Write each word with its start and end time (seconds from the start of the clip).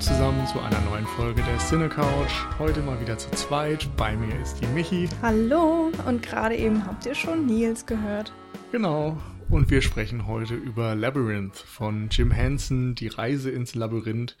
zusammen 0.00 0.46
zu 0.46 0.60
einer 0.60 0.80
neuen 0.82 1.06
Folge 1.06 1.42
der 1.42 1.58
Cine 1.58 1.88
Couch. 1.88 2.30
Heute 2.58 2.80
mal 2.82 3.00
wieder 3.00 3.18
zu 3.18 3.30
zweit. 3.32 3.88
Bei 3.96 4.14
mir 4.16 4.38
ist 4.40 4.60
die 4.60 4.66
Michi. 4.68 5.08
Hallo, 5.22 5.90
und 6.06 6.22
gerade 6.22 6.56
eben 6.56 6.86
habt 6.86 7.04
ihr 7.04 7.14
schon 7.14 7.46
Nils 7.46 7.84
gehört. 7.84 8.32
Genau. 8.70 9.18
Und 9.50 9.70
wir 9.70 9.82
sprechen 9.82 10.26
heute 10.26 10.54
über 10.54 10.94
Labyrinth 10.94 11.56
von 11.56 12.10
Jim 12.10 12.30
Henson, 12.30 12.94
die 12.94 13.08
Reise 13.08 13.50
ins 13.50 13.74
Labyrinth 13.74 14.36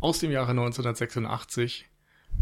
aus 0.00 0.18
dem 0.18 0.32
Jahre 0.32 0.50
1986. 0.50 1.86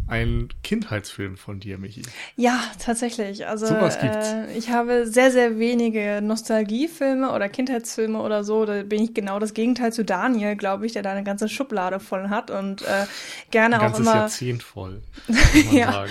Ein 0.08 0.48
Kindheitsfilm 0.62 1.36
von 1.36 1.58
dir, 1.58 1.78
Michi. 1.78 2.02
Ja, 2.36 2.60
tatsächlich. 2.78 3.48
Also 3.48 3.66
Sowas 3.66 3.98
gibt's. 3.98 4.28
Äh, 4.32 4.56
ich 4.56 4.70
habe 4.70 5.04
sehr, 5.06 5.32
sehr 5.32 5.58
wenige 5.58 6.20
Nostalgiefilme 6.22 7.32
oder 7.32 7.48
Kindheitsfilme 7.48 8.20
oder 8.20 8.44
so. 8.44 8.64
Da 8.66 8.84
bin 8.84 9.02
ich 9.02 9.14
genau 9.14 9.40
das 9.40 9.52
Gegenteil 9.52 9.92
zu 9.92 10.04
Daniel, 10.04 10.54
glaube 10.54 10.86
ich, 10.86 10.92
der 10.92 11.02
da 11.02 11.10
eine 11.10 11.24
ganze 11.24 11.48
Schublade 11.48 11.98
voll 11.98 12.28
hat 12.28 12.52
und 12.52 12.82
äh, 12.82 13.06
gerne 13.50 13.80
Ein 13.80 13.92
auch 13.92 13.98
immer 13.98 14.14
Jahrzehnt 14.14 14.62
voll, 14.62 15.02
Ja. 15.72 16.04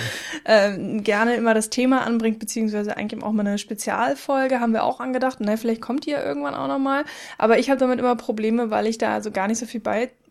ähm, 0.43 1.03
gerne 1.03 1.35
immer 1.35 1.53
das 1.53 1.69
Thema 1.69 2.01
anbringt, 2.05 2.39
beziehungsweise 2.39 2.97
eigentlich 2.97 3.23
auch 3.23 3.31
mal 3.31 3.47
eine 3.47 3.57
Spezialfolge, 3.57 4.59
haben 4.59 4.73
wir 4.73 4.83
auch 4.83 4.99
angedacht. 4.99 5.37
Na, 5.39 5.55
vielleicht 5.55 5.79
kommt 5.81 6.05
die 6.05 6.11
ja 6.11 6.21
irgendwann 6.21 6.53
auch 6.53 6.67
nochmal. 6.67 7.05
Aber 7.37 7.59
ich 7.59 7.69
habe 7.69 7.79
damit 7.79 7.99
immer 7.99 8.17
Probleme, 8.17 8.69
weil 8.71 8.87
ich 8.87 8.97
da 8.97 9.13
also 9.13 9.31
gar 9.31 9.47
nicht 9.47 9.59
so 9.59 9.65
viel 9.65 9.79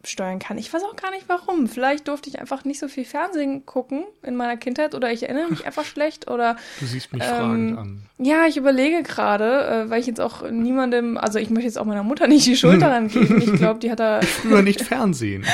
beisteuern 0.04 0.38
kann. 0.38 0.58
Ich 0.58 0.72
weiß 0.72 0.82
auch 0.84 0.96
gar 0.96 1.10
nicht 1.10 1.24
warum. 1.28 1.66
Vielleicht 1.66 2.08
durfte 2.08 2.28
ich 2.28 2.38
einfach 2.38 2.64
nicht 2.64 2.78
so 2.78 2.88
viel 2.88 3.04
Fernsehen 3.04 3.64
gucken 3.66 4.04
in 4.22 4.36
meiner 4.36 4.56
Kindheit 4.56 4.94
oder 4.94 5.10
ich 5.10 5.22
erinnere 5.22 5.48
mich 5.50 5.66
einfach 5.66 5.84
schlecht 5.84 6.30
oder 6.30 6.56
Du 6.78 6.86
siehst 6.86 7.12
mich 7.12 7.22
Ähm, 7.22 7.28
fragend 7.28 7.78
an. 7.78 8.02
ja, 8.18 8.46
ich 8.46 8.56
überlege 8.56 9.02
gerade, 9.02 9.64
äh, 9.86 9.90
weil 9.90 10.00
ich 10.00 10.06
jetzt 10.06 10.20
auch 10.20 10.48
niemandem, 10.50 11.16
also 11.16 11.38
ich 11.38 11.50
möchte 11.50 11.66
jetzt 11.66 11.78
auch 11.78 11.84
meiner 11.86 12.02
Mutter 12.02 12.26
nicht 12.26 12.46
die 12.46 12.56
Schuld 12.56 12.82
daran 12.82 13.08
geben. 13.08 13.40
Ich 13.40 13.52
glaube, 13.54 13.80
die 13.80 13.90
hat 13.90 14.00
da 14.00 14.20
Früher 14.22 14.62
nicht 14.62 14.82
Fernsehen. 14.82 15.44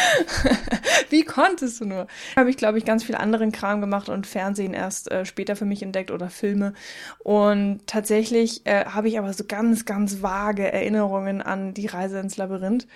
Wie 1.10 1.24
konntest 1.24 1.80
du 1.80 1.84
nur? 1.84 2.06
Habe 2.36 2.50
ich, 2.50 2.56
glaube 2.56 2.78
ich, 2.78 2.84
ganz 2.84 3.04
viel 3.04 3.14
anderen 3.14 3.52
Kram 3.52 3.80
gemacht 3.80 4.08
und 4.08 4.26
Fernsehen 4.26 4.74
erst 4.74 5.10
äh, 5.10 5.24
später 5.24 5.56
für 5.56 5.64
mich 5.64 5.82
entdeckt 5.82 6.10
oder 6.10 6.28
Filme. 6.30 6.72
Und 7.20 7.80
tatsächlich 7.86 8.66
äh, 8.66 8.84
habe 8.86 9.08
ich 9.08 9.18
aber 9.18 9.32
so 9.32 9.44
ganz, 9.46 9.84
ganz 9.84 10.22
vage 10.22 10.70
Erinnerungen 10.72 11.42
an 11.42 11.74
die 11.74 11.86
Reise 11.86 12.18
ins 12.20 12.36
Labyrinth. 12.36 12.86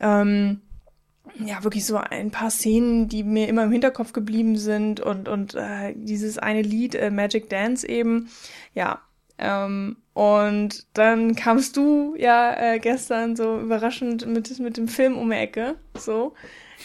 Ähm, 0.00 0.60
ja, 1.44 1.62
wirklich 1.64 1.84
so 1.84 1.96
ein 1.96 2.30
paar 2.30 2.50
Szenen, 2.50 3.08
die 3.08 3.22
mir 3.24 3.48
immer 3.48 3.64
im 3.64 3.72
Hinterkopf 3.72 4.12
geblieben 4.12 4.56
sind 4.56 5.00
und, 5.00 5.28
und 5.28 5.54
äh, 5.54 5.92
dieses 5.96 6.38
eine 6.38 6.62
Lied, 6.62 6.94
äh, 6.94 7.10
Magic 7.10 7.48
Dance 7.50 7.86
eben. 7.88 8.28
Ja. 8.74 9.00
Ähm, 9.38 9.96
und 10.14 10.86
dann 10.94 11.34
kamst 11.34 11.76
du 11.76 12.14
ja 12.18 12.54
äh, 12.58 12.78
gestern 12.78 13.36
so 13.36 13.60
überraschend 13.60 14.26
mit, 14.26 14.58
mit 14.60 14.76
dem 14.78 14.88
Film 14.88 15.18
um 15.18 15.28
die 15.30 15.36
Ecke. 15.36 15.74
So. 15.94 16.32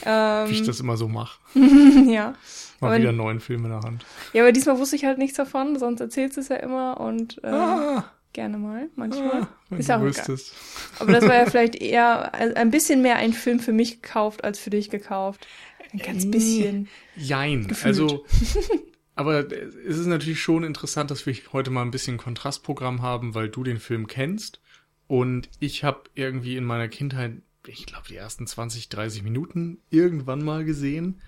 Ähm, 0.06 0.50
Wie 0.50 0.53
ich 0.56 0.64
das 0.64 0.80
immer 0.81 0.97
so 0.97 1.08
mache. 1.08 1.39
ja. 1.56 2.34
Mal 2.81 2.88
Aber- 2.88 2.97
wieder 2.97 3.09
einen 3.09 3.17
neuen 3.19 3.39
Film 3.39 3.64
in 3.66 3.72
der 3.72 3.81
Hand. 3.81 4.06
ja, 4.34 4.42
aber 4.44 4.52
diesmal 4.52 4.78
wusste 4.80 4.95
ich 4.95 5.06
halt 5.06 5.17
nichts 5.17 5.38
davon, 5.38 5.78
sonst 5.80 6.02
erzählst 6.02 6.36
du 6.38 6.42
es 6.42 6.47
ja 6.50 6.56
immer 6.58 7.00
und 7.00 7.42
äh, 7.44 7.47
Ah, 7.47 8.03
gerne 8.33 8.57
mal, 8.57 8.89
manchmal. 8.95 9.43
ah, 9.43 9.57
wenn 9.69 9.79
Ist 9.79 9.89
auch 9.91 9.95
egal. 9.97 10.07
wüsstest. 10.09 10.53
Aber 11.00 11.11
das 11.11 11.23
war 11.23 11.35
ja 11.35 11.45
vielleicht 11.50 11.75
eher 11.75 12.33
ein 12.33 12.53
ein 12.56 12.72
bisschen 12.72 13.01
mehr 13.01 13.17
ein 13.17 13.33
Film 13.33 13.59
für 13.59 13.73
mich 13.73 14.01
gekauft 14.01 14.44
als 14.44 14.59
für 14.59 14.69
dich 14.69 14.89
gekauft. 14.89 15.47
Ein 15.94 16.00
ganz 16.00 16.23
Äh, 16.23 16.28
bisschen. 16.29 16.88
Jein. 17.16 17.67
Gefühlt. 17.67 17.85
Also, 17.85 18.25
aber 19.16 19.51
es 19.51 19.75
ist 19.75 20.06
natürlich 20.07 20.41
schon 20.41 20.63
interessant, 20.63 21.11
dass 21.11 21.25
wir 21.25 21.35
heute 21.51 21.69
mal 21.72 21.81
ein 21.83 21.91
bisschen 21.91 22.17
Kontrastprogramm 22.17 23.01
haben, 23.01 23.35
weil 23.35 23.50
du 23.50 23.63
den 23.63 23.79
Film 23.79 24.07
kennst 24.07 24.61
und 25.07 25.50
ich 25.59 25.83
habe 25.83 26.03
irgendwie 26.16 26.56
in 26.56 26.63
meiner 26.63 26.88
Kindheit, 26.88 27.33
ich 27.67 27.85
glaube, 27.85 28.07
die 28.07 28.16
ersten 28.16 28.47
20, 28.47 28.89
30 28.89 29.23
Minuten 29.23 29.79
irgendwann 29.89 30.44
mal 30.44 30.63
gesehen 30.63 31.22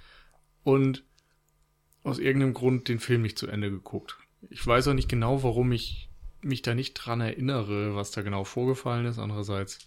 und 0.64 1.04
aus 2.04 2.20
irgendeinem 2.20 2.54
Grund 2.54 2.88
den 2.88 3.00
Film 3.00 3.22
nicht 3.22 3.38
zu 3.38 3.48
Ende 3.48 3.70
geguckt. 3.70 4.18
Ich 4.50 4.66
weiß 4.66 4.88
auch 4.88 4.94
nicht 4.94 5.10
genau, 5.10 5.44
warum 5.44 5.72
ich 5.74 6.10
mich 6.44 6.62
da 6.62 6.76
nicht 6.76 6.94
dran 6.94 7.22
erinnere, 7.22 7.96
was 7.96 8.12
da 8.12 8.22
genau 8.22 8.44
vorgefallen 8.44 9.06
ist. 9.06 9.20
Andererseits 9.20 9.80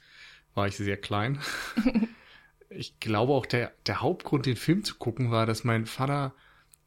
war 0.55 0.67
ich 0.67 0.77
sehr 0.77 0.97
klein. 0.97 1.41
ich 2.71 2.99
glaube 3.01 3.33
auch, 3.33 3.47
der, 3.47 3.73
der 3.87 4.01
Hauptgrund, 4.01 4.47
den 4.47 4.57
Film 4.57 4.85
zu 4.85 4.97
gucken, 4.97 5.31
war, 5.31 5.47
dass 5.47 5.65
mein 5.65 5.87
Vater 5.87 6.35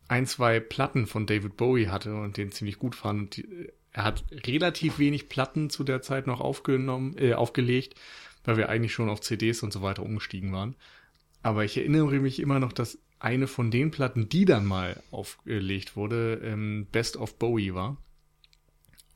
ein, 0.07 0.25
zwei 0.25 0.59
Platten 0.59 1.06
von 1.07 1.25
David 1.25 1.56
Bowie 1.56 1.88
hatte 1.88 2.16
und 2.16 2.38
den 2.38 2.52
ziemlich 2.52 2.80
gut 2.80 2.96
fand. 2.96 3.38
Die, 3.38 3.69
er 3.91 4.03
hat 4.03 4.24
relativ 4.31 5.00
wenig 5.00 5.30
Platten 5.30 5.69
zu 5.69 5.84
der 5.84 6.01
Zeit 6.01 6.28
noch 6.28 6.41
aufgenommen, 6.41 7.16
äh, 7.18 7.34
aufgelegt, 7.34 7.96
weil 8.44 8.57
wir 8.57 8.69
eigentlich 8.69 8.94
schon 8.94 9.09
auf 9.09 9.22
CDs 9.22 9.63
und 9.63 9.74
so 9.74 9.81
weiter 9.81 10.03
umgestiegen 10.03 10.51
waren. 10.51 10.75
Aber 11.41 11.63
ich 11.63 11.78
erinnere 11.78 12.19
mich 12.19 12.40
immer 12.40 12.59
noch, 12.59 12.74
dass 12.74 13.00
eine 13.19 13.47
von 13.47 13.72
den 13.72 13.91
Platten, 13.91 14.30
die 14.30 14.46
dann 14.46 14.66
mal 14.66 15.01
aufgelegt 15.12 15.96
wurde, 15.96 16.41
ähm, 16.44 16.88
Best 16.91 17.18
of 17.18 17.38
Bowie 17.38 17.74
war. 17.74 17.97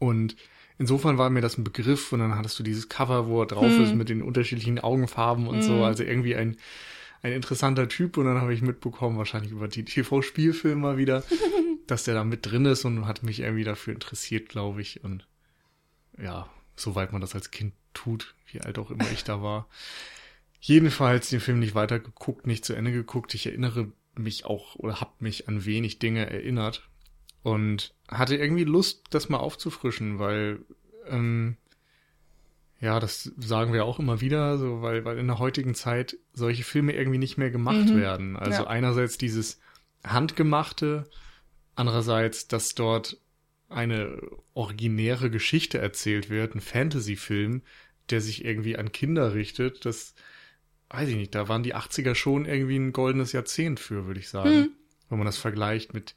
Und 0.04 0.36
insofern 0.78 1.18
war 1.18 1.30
mir 1.30 1.42
das 1.42 1.58
ein 1.58 1.64
Begriff 1.64 2.12
und 2.12 2.20
dann 2.20 2.36
hattest 2.36 2.60
du 2.60 2.64
dieses 2.64 2.90
Cover, 2.90 3.28
wo 3.28 3.42
er 3.42 3.48
drauf 3.48 3.64
Hm. 3.64 3.84
ist 3.84 3.96
mit 3.96 4.10
den 4.10 4.22
unterschiedlichen 4.22 4.80
Augenfarben 4.80 5.48
und 5.48 5.62
so. 5.62 5.84
Also 5.84 6.04
irgendwie 6.04 6.36
ein, 6.36 6.58
ein 7.22 7.32
interessanter 7.32 7.88
Typ 7.88 8.18
und 8.18 8.26
dann 8.26 8.42
habe 8.42 8.54
ich 8.54 8.62
mitbekommen, 8.62 9.18
wahrscheinlich 9.18 9.54
über 9.54 9.70
die 9.70 9.86
TV-Spielfilme 9.86 10.82
mal 10.82 10.98
wieder, 10.98 11.24
dass 11.88 12.04
der 12.04 12.16
da 12.16 12.26
mit 12.26 12.46
drin 12.46 12.66
ist 12.66 12.84
und 12.84 13.08
hat 13.08 13.24
mich 13.24 13.40
irgendwie 13.40 13.64
dafür 13.64 13.94
interessiert, 13.94 14.50
glaube 14.50 14.82
ich. 14.82 15.04
Und 15.06 15.26
ja, 16.22 16.50
soweit 16.76 17.14
man 17.14 17.22
das 17.22 17.34
als 17.34 17.50
Kind 17.50 17.74
tut, 17.94 18.36
wie 18.52 18.60
alt 18.60 18.78
auch 18.78 18.92
immer 18.92 19.10
ich 19.14 19.24
da 19.24 19.42
war. 19.42 19.70
Jedenfalls 20.60 21.30
den 21.30 21.40
Film 21.40 21.60
nicht 21.60 21.76
weiter 21.76 22.00
geguckt, 22.00 22.46
nicht 22.46 22.66
zu 22.66 22.74
Ende 22.74 22.92
geguckt. 22.92 23.34
Ich 23.36 23.46
erinnere 23.46 23.92
mich 24.16 24.46
auch 24.46 24.76
oder 24.76 25.00
hab 25.00 25.22
mich 25.22 25.48
an 25.48 25.66
wenig 25.66 26.00
Dinge 26.00 26.30
erinnert 26.30 26.90
und 27.44 27.94
hatte 28.08 28.36
irgendwie 28.38 28.64
Lust, 28.64 29.04
das 29.12 29.30
mal 29.30 29.38
aufzufrischen, 29.38 30.20
weil 30.20 30.60
ähm, 31.08 31.58
ja, 32.80 33.00
das 33.00 33.32
sagen 33.38 33.72
wir 33.74 33.86
auch 33.86 34.00
immer 34.00 34.20
wieder, 34.20 34.58
so 34.58 34.82
weil 34.82 35.06
weil 35.06 35.18
in 35.18 35.28
der 35.28 35.40
heutigen 35.40 35.74
Zeit 35.74 36.18
solche 36.34 36.64
Filme 36.64 36.94
irgendwie 36.94 37.18
nicht 37.18 37.38
mehr 37.38 37.50
gemacht 37.52 37.94
Mhm. 37.94 37.98
werden. 37.98 38.36
Also 38.38 38.64
Ja. 38.64 38.68
einerseits 38.68 39.18
dieses 39.18 39.60
handgemachte, 40.04 41.10
andererseits, 41.76 42.48
dass 42.48 42.76
dort 42.76 43.18
eine 43.70 44.22
originäre 44.54 45.30
Geschichte 45.32 45.80
erzählt 45.80 46.30
wird, 46.30 46.56
ein 46.56 46.62
Fantasy-Film, 46.62 47.64
der 48.10 48.22
sich 48.22 48.46
irgendwie 48.46 48.78
an 48.78 48.92
Kinder 48.92 49.34
richtet, 49.34 49.86
das 49.86 50.14
weiß 50.90 51.10
ich 51.10 51.16
nicht, 51.16 51.36
da 51.36 51.48
waren 51.48 51.64
die 51.64 51.76
80er 51.76 52.16
schon 52.16 52.46
irgendwie 52.46 52.78
ein 52.78 52.94
goldenes 52.94 53.32
Jahrzehnt 53.32 53.80
für, 53.80 54.06
würde 54.06 54.20
ich 54.20 54.30
sagen. 54.30 54.66
Hm. 54.66 54.72
Wenn 55.10 55.18
man 55.20 55.26
das 55.26 55.38
vergleicht 55.38 55.94
mit, 55.94 56.16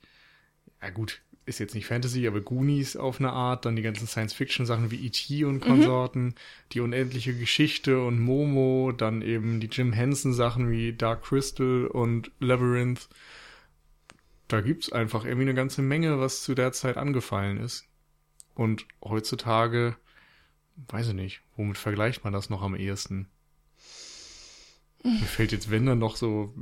ja 0.87 0.93
gut, 0.93 1.21
ist 1.47 1.59
jetzt 1.59 1.75
nicht 1.75 1.87
Fantasy, 1.87 2.27
aber 2.29 2.41
Goonies 2.41 2.97
auf 2.97 3.19
eine 3.19 3.33
Art, 3.33 3.65
dann 3.65 3.75
die 3.75 3.83
ganzen 3.83 4.07
Science-Fiction-Sachen 4.07 4.93
wie 4.93 5.05
E.T. 5.05 5.45
und 5.45 5.61
Konsorten, 5.61 6.35
die 6.73 6.81
unendliche 6.81 7.37
Geschichte 7.37 8.01
und 8.01 8.21
Momo, 8.21 8.93
dann 8.93 9.21
eben 9.21 9.59
die 9.59 9.67
Jim 9.67 9.93
Henson-Sachen 9.93 10.71
wie 10.71 10.93
Dark 10.93 11.25
Crystal 11.25 11.87
und 11.87 12.31
Labyrinth. 12.39 13.09
Da 14.47 14.61
gibt's 14.61 14.93
einfach 14.93 15.25
irgendwie 15.25 15.43
eine 15.43 15.55
ganze 15.55 15.83
Menge, 15.83 16.21
was 16.21 16.43
zu 16.43 16.55
der 16.55 16.71
Zeit 16.71 16.97
angefallen 16.97 17.59
ist. 17.59 17.85
Und 18.55 18.87
heutzutage, 19.03 19.97
weiß 20.89 21.09
ich 21.09 21.15
nicht, 21.15 21.43
womit 21.57 21.79
vergleicht 21.79 22.23
man 22.23 22.33
das 22.33 22.49
noch 22.49 22.63
am 22.63 22.77
ehesten? 22.77 23.29
Mir 25.07 25.27
fällt 25.27 25.53
jetzt, 25.53 25.71
wenn 25.71 25.87
dann 25.87 25.99
noch 25.99 26.17
so 26.17 26.53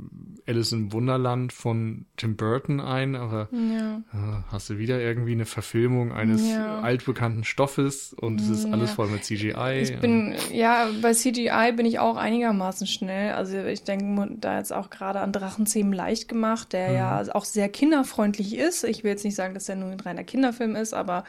Alice 0.47 0.71
im 0.71 0.93
Wunderland 0.93 1.51
von 1.51 2.05
Tim 2.17 2.35
Burton 2.35 2.79
ein, 2.79 3.15
aber 3.15 3.49
Ja. 3.51 3.97
äh, 4.13 4.41
hast 4.51 4.69
du 4.69 4.77
wieder 4.77 4.99
irgendwie 5.01 5.31
eine 5.31 5.45
Verfilmung 5.45 6.11
eines 6.11 6.53
Ja. 6.53 6.79
altbekannten 6.79 7.43
Stoffes 7.43 8.13
und 8.13 8.39
es 8.39 8.47
ist 8.49 8.65
Ja. 8.65 8.71
alles 8.71 8.91
voll 8.91 9.07
mit 9.09 9.23
CGI. 9.23 9.81
Ich 9.81 9.99
bin, 9.99 10.35
ja, 10.53 10.89
bei 11.01 11.13
CGI 11.13 11.71
bin 11.75 11.85
ich 11.85 11.99
auch 11.99 12.15
einigermaßen 12.17 12.85
schnell. 12.87 13.33
Also 13.33 13.57
ich 13.57 13.83
denke 13.83 14.35
da 14.39 14.57
jetzt 14.57 14.71
auch 14.71 14.89
gerade 14.89 15.19
an 15.21 15.31
Drachenzähmen 15.31 15.91
leicht 15.93 16.27
gemacht, 16.27 16.73
der 16.73 16.91
ja 16.91 17.23
Mhm. 17.23 17.29
auch 17.31 17.45
sehr 17.45 17.69
kinderfreundlich 17.69 18.55
ist. 18.55 18.83
Ich 18.83 19.03
will 19.03 19.11
jetzt 19.11 19.25
nicht 19.25 19.35
sagen, 19.35 19.53
dass 19.55 19.65
der 19.65 19.75
nur 19.77 19.89
ein 19.89 19.99
reiner 19.99 20.23
Kinderfilm 20.23 20.75
ist, 20.75 20.93
aber 20.93 21.23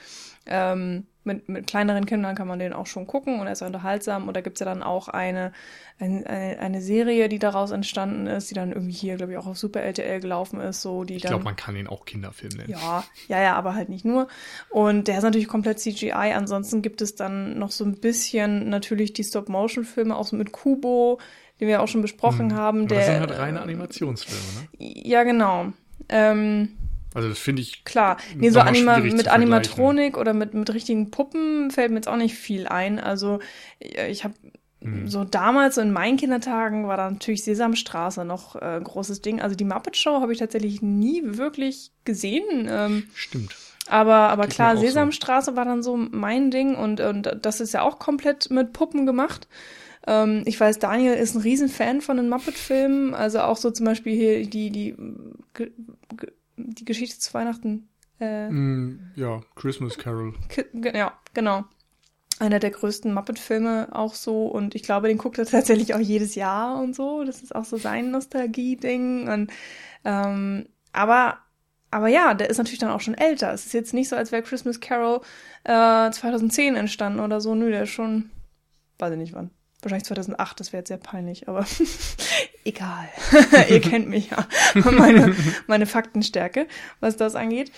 ähm, 0.47 1.07
mit, 1.27 1.49
mit 1.49 1.67
kleineren 1.67 2.07
Kindern 2.07 2.35
kann 2.35 2.49
man 2.49 2.59
den 2.59 2.73
auch 2.73 2.87
schon 2.87 3.07
gucken 3.07 3.41
und 3.41 3.47
er 3.47 3.53
ist 3.53 3.63
unterhaltsam. 3.63 4.29
Und 4.29 4.37
da 4.37 4.41
gibt's 4.41 4.61
ja 4.61 4.67
dann 4.67 4.83
auch 4.83 5.09
eine, 5.09 5.53
ein- 5.99 6.27
eine, 6.27 6.59
eine 6.59 6.81
Serie, 6.81 7.29
die 7.29 7.39
daraus 7.39 7.71
entstanden 7.73 8.27
ist, 8.27 8.51
die 8.51 8.55
dann 8.55 8.73
irgendwie 8.73 8.93
hier, 8.93 9.17
glaube 9.17 9.33
ich, 9.33 9.39
auch 9.39 9.47
auf 9.47 9.59
Super 9.59 9.83
LTL 9.83 10.21
gelaufen 10.21 10.61
ist, 10.61 10.83
so 10.83 11.05
die 11.05 11.17
ich 11.17 11.23
glaube, 11.23 11.45
man 11.45 11.57
kann 11.57 11.77
ihn 11.77 11.87
auch 11.89 12.05
Kinderfilm 12.05 12.53
nennen. 12.57 12.71
Ja, 12.71 13.05
ja, 13.29 13.41
ja, 13.43 13.55
aber 13.57 13.75
halt 13.75 13.89
nicht 13.89 14.05
nur. 14.05 14.29
Und 14.71 15.09
der 15.09 15.19
ist 15.19 15.25
natürlich 15.25 15.49
komplett 15.49 15.79
CGI. 15.81 16.13
Ansonsten 16.35 16.81
gibt 16.83 17.03
es 17.03 17.15
dann 17.15 17.59
noch 17.59 17.71
so 17.71 17.85
ein 17.85 18.01
bisschen 18.01 18.69
natürlich 18.71 19.13
die 19.13 19.25
Stop-Motion-Filme, 19.25 20.17
auch 20.17 20.27
so 20.27 20.37
mit 20.37 20.53
Kubo, 20.53 21.19
den 21.61 21.69
wir 21.69 21.83
auch 21.83 21.89
schon 21.89 22.03
besprochen 22.03 22.55
haben. 22.55 22.81
Aber 22.81 22.89
Der, 22.89 22.97
das 22.99 23.07
sind 23.07 23.21
halt 23.21 23.39
reine 23.39 23.61
Animationsfilme, 23.63 24.43
ne? 24.61 24.69
Ja, 24.79 25.23
genau. 25.25 25.73
Ähm, 26.09 26.77
Also 27.17 27.31
das 27.31 27.39
finde 27.39 27.63
ich 27.63 27.83
klar. 27.85 28.19
Nee, 28.37 28.51
so 28.51 28.61
Anima 28.61 28.99
mit. 28.99 29.27
Animatronik 29.27 30.19
oder 30.19 30.35
mit, 30.35 30.53
mit 30.53 30.75
richtigen 30.75 31.11
Puppen 31.11 31.71
fällt 31.71 31.91
mir 31.91 31.97
jetzt 31.97 32.09
auch 32.09 32.17
nicht 32.17 32.35
viel 32.35 32.67
ein. 32.67 33.01
Also 33.01 33.39
ich 33.81 34.23
habe 34.23 34.35
mhm. 34.81 35.09
so 35.09 35.25
damals, 35.25 35.77
so 35.77 35.81
in 35.81 35.95
meinen 35.95 36.19
Kindertagen, 36.19 36.87
war 36.89 36.99
da 36.99 37.11
natürlich 37.11 37.43
Sesamstraße 37.43 38.27
noch 38.27 38.57
äh, 38.57 38.79
großes 38.85 39.23
Ding. 39.23 39.41
Also 39.41 39.57
die 39.57 39.65
Muppet 39.65 39.97
Show 39.97 40.21
habe 40.21 40.35
ich 40.35 40.41
tatsächlich 40.41 40.83
nie 40.83 41.23
wirklich 41.25 41.91
gesehen. 42.05 42.69
Ähm, 42.69 43.05
Stimmt. 43.15 43.57
Aber, 43.89 44.29
aber 44.29 44.47
klar, 44.47 44.77
Sesamstraße 44.77 45.53
so. 45.53 45.57
war 45.57 45.65
dann 45.65 45.83
so 45.83 45.97
mein 45.97 46.51
Ding 46.51 46.75
und, 46.75 47.01
und 47.01 47.39
das 47.41 47.63
ist 47.63 47.73
ja 47.73 47.81
auch 47.81 47.99
komplett 47.99 48.51
mit 48.51 48.75
Puppen 48.75 49.07
gemacht. 49.07 49.49
Ähm, 50.07 50.43
ich 50.45 50.61
weiß, 50.61 50.81
Daniel 50.81 51.15
ist 51.15 51.35
ein 51.35 51.41
Riesenfan 51.41 52.03
von 52.03 52.19
den 52.19 52.29
Muppet-Filmen, 52.29 53.15
also 53.15 53.41
auch 53.41 53.57
so 53.57 53.71
zum 53.71 53.87
Beispiel 53.87 54.15
hier 54.15 54.47
die, 54.47 54.71
die, 54.71 54.97
die 56.57 56.85
Geschichte 56.85 57.19
zu 57.19 57.33
Weihnachten. 57.35 57.89
Äh, 58.21 58.49
mm, 58.49 59.13
ja, 59.17 59.43
Christmas 59.55 59.99
Carol. 59.99 60.35
Ja, 60.73 61.19
genau. 61.35 61.65
Einer 62.39 62.59
der 62.59 62.71
größten 62.71 63.15
Muppet-Filme 63.15 63.89
auch 63.93 64.15
so 64.15 64.47
und 64.47 64.75
ich 64.75 64.83
glaube, 64.83 65.09
den 65.09 65.19
guckt 65.19 65.39
er 65.39 65.47
tatsächlich 65.47 65.95
auch 65.95 66.01
jedes 66.01 66.35
Jahr 66.35 66.83
und 66.83 66.95
so. 66.95 67.25
Das 67.25 67.43
ist 67.43 67.55
auch 67.55 67.65
so 67.65 67.77
sein 67.77 68.11
Nostalgie-Ding 68.11 69.29
und 69.29 69.53
ähm, 70.05 70.67
aber 70.93 71.39
aber 71.91 72.09
ja, 72.09 72.35
der 72.35 72.51
ist 72.51 72.59
natürlich 72.59 72.81
dann 72.81 72.91
auch 72.91 73.01
schon 73.01 73.15
älter. 73.15 73.53
Es 73.53 73.67
ist 73.67 73.73
jetzt 73.73 73.95
nicht 73.95 74.09
so, 74.09 74.17
als 74.17 74.33
wäre 74.33 74.43
Christmas 74.43 74.81
Carol 74.81 75.21
äh, 75.65 76.11
2010 76.11 76.77
entstanden 76.77 77.21
oder 77.21 77.41
so. 77.41 77.55
Nö, 77.55 77.71
der 77.71 77.85
ist 77.85 77.91
schon, 77.91 78.31
weiß 78.99 79.13
ich 79.13 79.19
nicht 79.19 79.33
wann. 79.33 79.51
Wahrscheinlich 79.87 80.07
2008, 80.07 80.59
das 80.59 80.73
wäre 80.73 80.81
jetzt 80.81 80.89
sehr 80.89 80.97
peinlich, 80.97 81.47
aber 81.47 81.65
egal. 82.65 83.09
Ihr 83.69 83.81
kennt 83.81 84.09
mich 84.09 84.31
ja. 84.31 84.45
Meine, 84.75 85.37
meine 85.69 85.87
Faktenstärke, 85.87 86.67
was 86.99 87.17
das 87.17 87.37
angeht. 87.37 87.71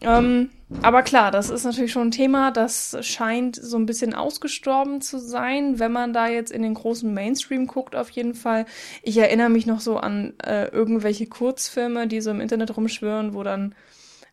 Ähm, 0.00 0.50
aber 0.82 1.02
klar, 1.02 1.30
das 1.30 1.50
ist 1.50 1.62
natürlich 1.62 1.92
schon 1.92 2.08
ein 2.08 2.10
Thema, 2.10 2.50
das 2.50 2.96
scheint 3.02 3.54
so 3.54 3.76
ein 3.76 3.86
bisschen 3.86 4.14
ausgestorben 4.14 5.00
zu 5.00 5.20
sein, 5.20 5.78
wenn 5.78 5.92
man 5.92 6.12
da 6.12 6.26
jetzt 6.26 6.50
in 6.50 6.62
den 6.62 6.74
großen 6.74 7.14
Mainstream 7.14 7.68
guckt, 7.68 7.94
auf 7.94 8.10
jeden 8.10 8.34
Fall. 8.34 8.66
Ich 9.04 9.16
erinnere 9.16 9.48
mich 9.48 9.64
noch 9.64 9.78
so 9.78 9.96
an 9.96 10.34
äh, 10.44 10.66
irgendwelche 10.72 11.28
Kurzfilme, 11.28 12.08
die 12.08 12.20
so 12.20 12.32
im 12.32 12.40
Internet 12.40 12.76
rumschwören, 12.76 13.32
wo 13.32 13.44
dann 13.44 13.76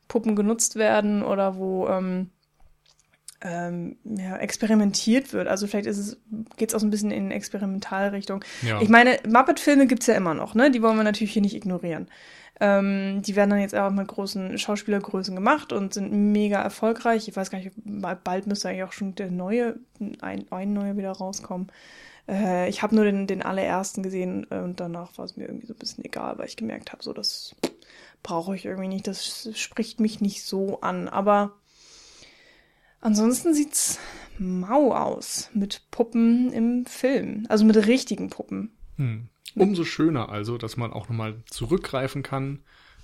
Puppen 0.08 0.36
genutzt 0.36 0.76
werden 0.76 1.22
oder 1.22 1.56
wo 1.56 1.88
ähm, 1.88 2.32
ähm, 3.42 3.98
ja, 4.04 4.38
experimentiert 4.38 5.34
wird. 5.34 5.48
Also 5.48 5.68
vielleicht 5.68 5.88
ist 5.88 5.98
es, 5.98 6.18
geht 6.58 6.70
es 6.70 6.76
auch 6.76 6.80
so 6.80 6.88
ein 6.88 6.92
bisschen 6.92 7.12
in 7.12 7.32
Experimentalrichtung. 7.32 8.44
Ja. 8.62 8.82
Ich 8.82 8.90
meine, 8.90 9.20
Muppet-Filme 9.28 9.88
gibt's 9.88 10.08
ja 10.08 10.14
immer 10.14 10.34
noch, 10.34 10.56
ne? 10.56 10.72
Die 10.72 10.82
wollen 10.82 10.98
wir 10.98 11.04
natürlich 11.04 11.34
hier 11.34 11.42
nicht 11.42 11.56
ignorieren. 11.56 12.08
Ähm, 12.60 13.24
die 13.24 13.36
werden 13.36 13.50
dann 13.50 13.60
jetzt 13.60 13.76
auch 13.76 13.90
mit 13.90 14.08
großen 14.08 14.58
Schauspielergrößen 14.60 15.34
gemacht 15.34 15.74
und 15.74 15.96
sind 15.96 16.12
mega 16.12 16.62
erfolgreich. 16.62 17.28
Ich 17.28 17.36
weiß 17.36 17.50
gar 17.50 17.58
nicht, 17.58 17.72
bald 17.84 18.46
müsste 18.46 18.70
eigentlich 18.70 18.84
auch 18.84 18.92
schon 18.92 19.16
der 19.16 19.32
neue, 19.32 19.80
ein, 20.22 20.46
ein 20.52 20.74
neuer 20.74 20.96
wieder 20.96 21.12
rauskommen. 21.12 21.72
Äh, 22.30 22.70
ich 22.70 22.84
habe 22.84 22.94
nur 22.94 23.06
den, 23.06 23.26
den 23.26 23.42
allerersten 23.42 24.04
gesehen 24.04 24.46
äh, 24.52 24.60
und 24.60 24.80
danach 24.80 25.18
war 25.18 25.26
es 25.26 25.38
mir 25.38 25.46
irgendwie 25.46 25.66
so 25.66 25.74
ein 25.74 25.80
bisschen 25.80 26.06
egal, 26.06 26.38
weil 26.38 26.48
ich 26.48 26.56
gemerkt 26.56 26.92
habe, 26.92 27.02
so 27.02 27.14
das 27.14 27.56
brauche 28.22 28.56
ich 28.56 28.66
irgendwie 28.66 28.90
nicht, 28.90 29.08
das 29.08 29.50
spricht 29.56 30.00
mich 30.00 30.22
nicht 30.22 30.44
so 30.44 30.82
an. 30.82 31.08
Aber 31.08 31.54
ansonsten 33.02 33.54
sieht's 33.54 34.00
mau 34.38 34.94
aus 34.96 35.50
mit 35.54 35.82
Puppen 35.92 36.52
im 36.52 36.86
Film, 36.86 37.46
also 37.50 37.66
mit 37.66 37.76
richtigen 37.88 38.30
Puppen. 38.30 38.72
Hm. 38.98 39.30
Umso 39.56 39.84
schöner 39.84 40.30
also, 40.30 40.58
dass 40.58 40.78
man 40.78 40.94
auch 40.94 41.10
nochmal 41.10 41.44
zurückgreifen 41.50 42.24
kann 42.24 42.60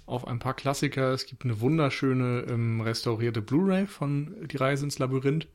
auf 0.06 0.26
ein 0.28 0.40
paar 0.40 0.54
Klassiker. 0.54 1.12
Es 1.12 1.26
gibt 1.26 1.44
eine 1.44 1.60
wunderschöne 1.60 2.46
ähm, 2.50 2.82
restaurierte 2.82 3.42
Blu-ray 3.42 3.86
von 3.86 4.48
Die 4.48 4.58
Reise 4.58 4.86
ins 4.86 5.00
Labyrinth. 5.00 5.48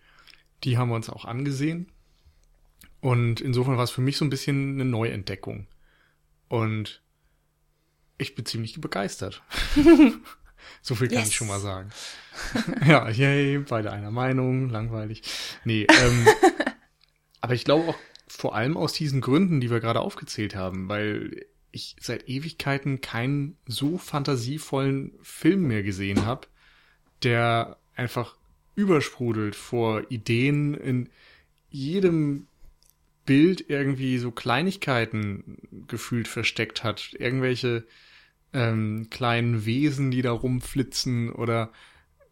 Die 0.64 0.76
haben 0.76 0.90
wir 0.90 0.96
uns 0.96 1.08
auch 1.08 1.24
angesehen. 1.24 1.90
Und 3.00 3.40
insofern 3.40 3.76
war 3.76 3.84
es 3.84 3.90
für 3.90 4.02
mich 4.02 4.16
so 4.16 4.24
ein 4.24 4.30
bisschen 4.30 4.74
eine 4.74 4.84
Neuentdeckung. 4.84 5.66
Und 6.48 7.02
ich 8.18 8.34
bin 8.34 8.44
ziemlich 8.44 8.80
begeistert. 8.80 9.42
so 10.81 10.94
viel 10.94 11.09
kann 11.09 11.19
yes. 11.19 11.29
ich 11.29 11.35
schon 11.35 11.49
mal 11.49 11.61
sagen. 11.61 11.91
ja, 12.87 13.09
yay, 13.09 13.59
beide 13.59 13.93
einer 13.93 14.11
Meinung, 14.11 14.69
langweilig. 14.69 15.23
Nee, 15.64 15.87
ähm, 15.88 16.26
aber 17.41 17.55
ich 17.55 17.64
glaube 17.64 17.91
auch 17.91 17.99
vor 18.29 18.55
allem 18.55 18.76
aus 18.76 18.93
diesen 18.93 19.20
Gründen, 19.20 19.61
die 19.61 19.70
wir 19.70 19.81
gerade 19.81 20.00
aufgezählt 20.00 20.56
haben, 20.56 20.88
weil 20.88 21.47
ich 21.70 21.97
seit 22.00 22.29
Ewigkeiten 22.29 23.00
keinen 23.00 23.56
so 23.67 23.99
fantasievollen 23.99 25.12
Film 25.23 25.67
mehr 25.67 25.82
gesehen 25.82 26.25
habe, 26.25 26.47
der 27.23 27.79
einfach 27.94 28.37
übersprudelt 28.75 29.55
vor 29.55 30.11
Ideen 30.11 30.75
in 30.75 31.09
jedem 31.70 32.47
Bild 33.25 33.69
irgendwie 33.69 34.19
so 34.19 34.31
Kleinigkeiten 34.31 35.59
gefühlt 35.88 36.29
versteckt 36.29 36.85
hat. 36.85 37.14
Irgendwelche 37.19 37.87
ähm, 38.52 39.08
kleinen 39.10 39.64
Wesen, 39.64 40.10
die 40.10 40.22
da 40.22 40.32
rumflitzen 40.32 41.31
oder 41.32 41.72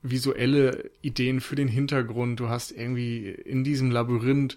visuelle 0.02 0.90
Ideen 1.02 1.40
für 1.40 1.56
den 1.56 1.68
Hintergrund. 1.68 2.40
Du 2.40 2.48
hast 2.48 2.72
irgendwie 2.72 3.28
in 3.28 3.64
diesem 3.64 3.90
Labyrinth 3.90 4.56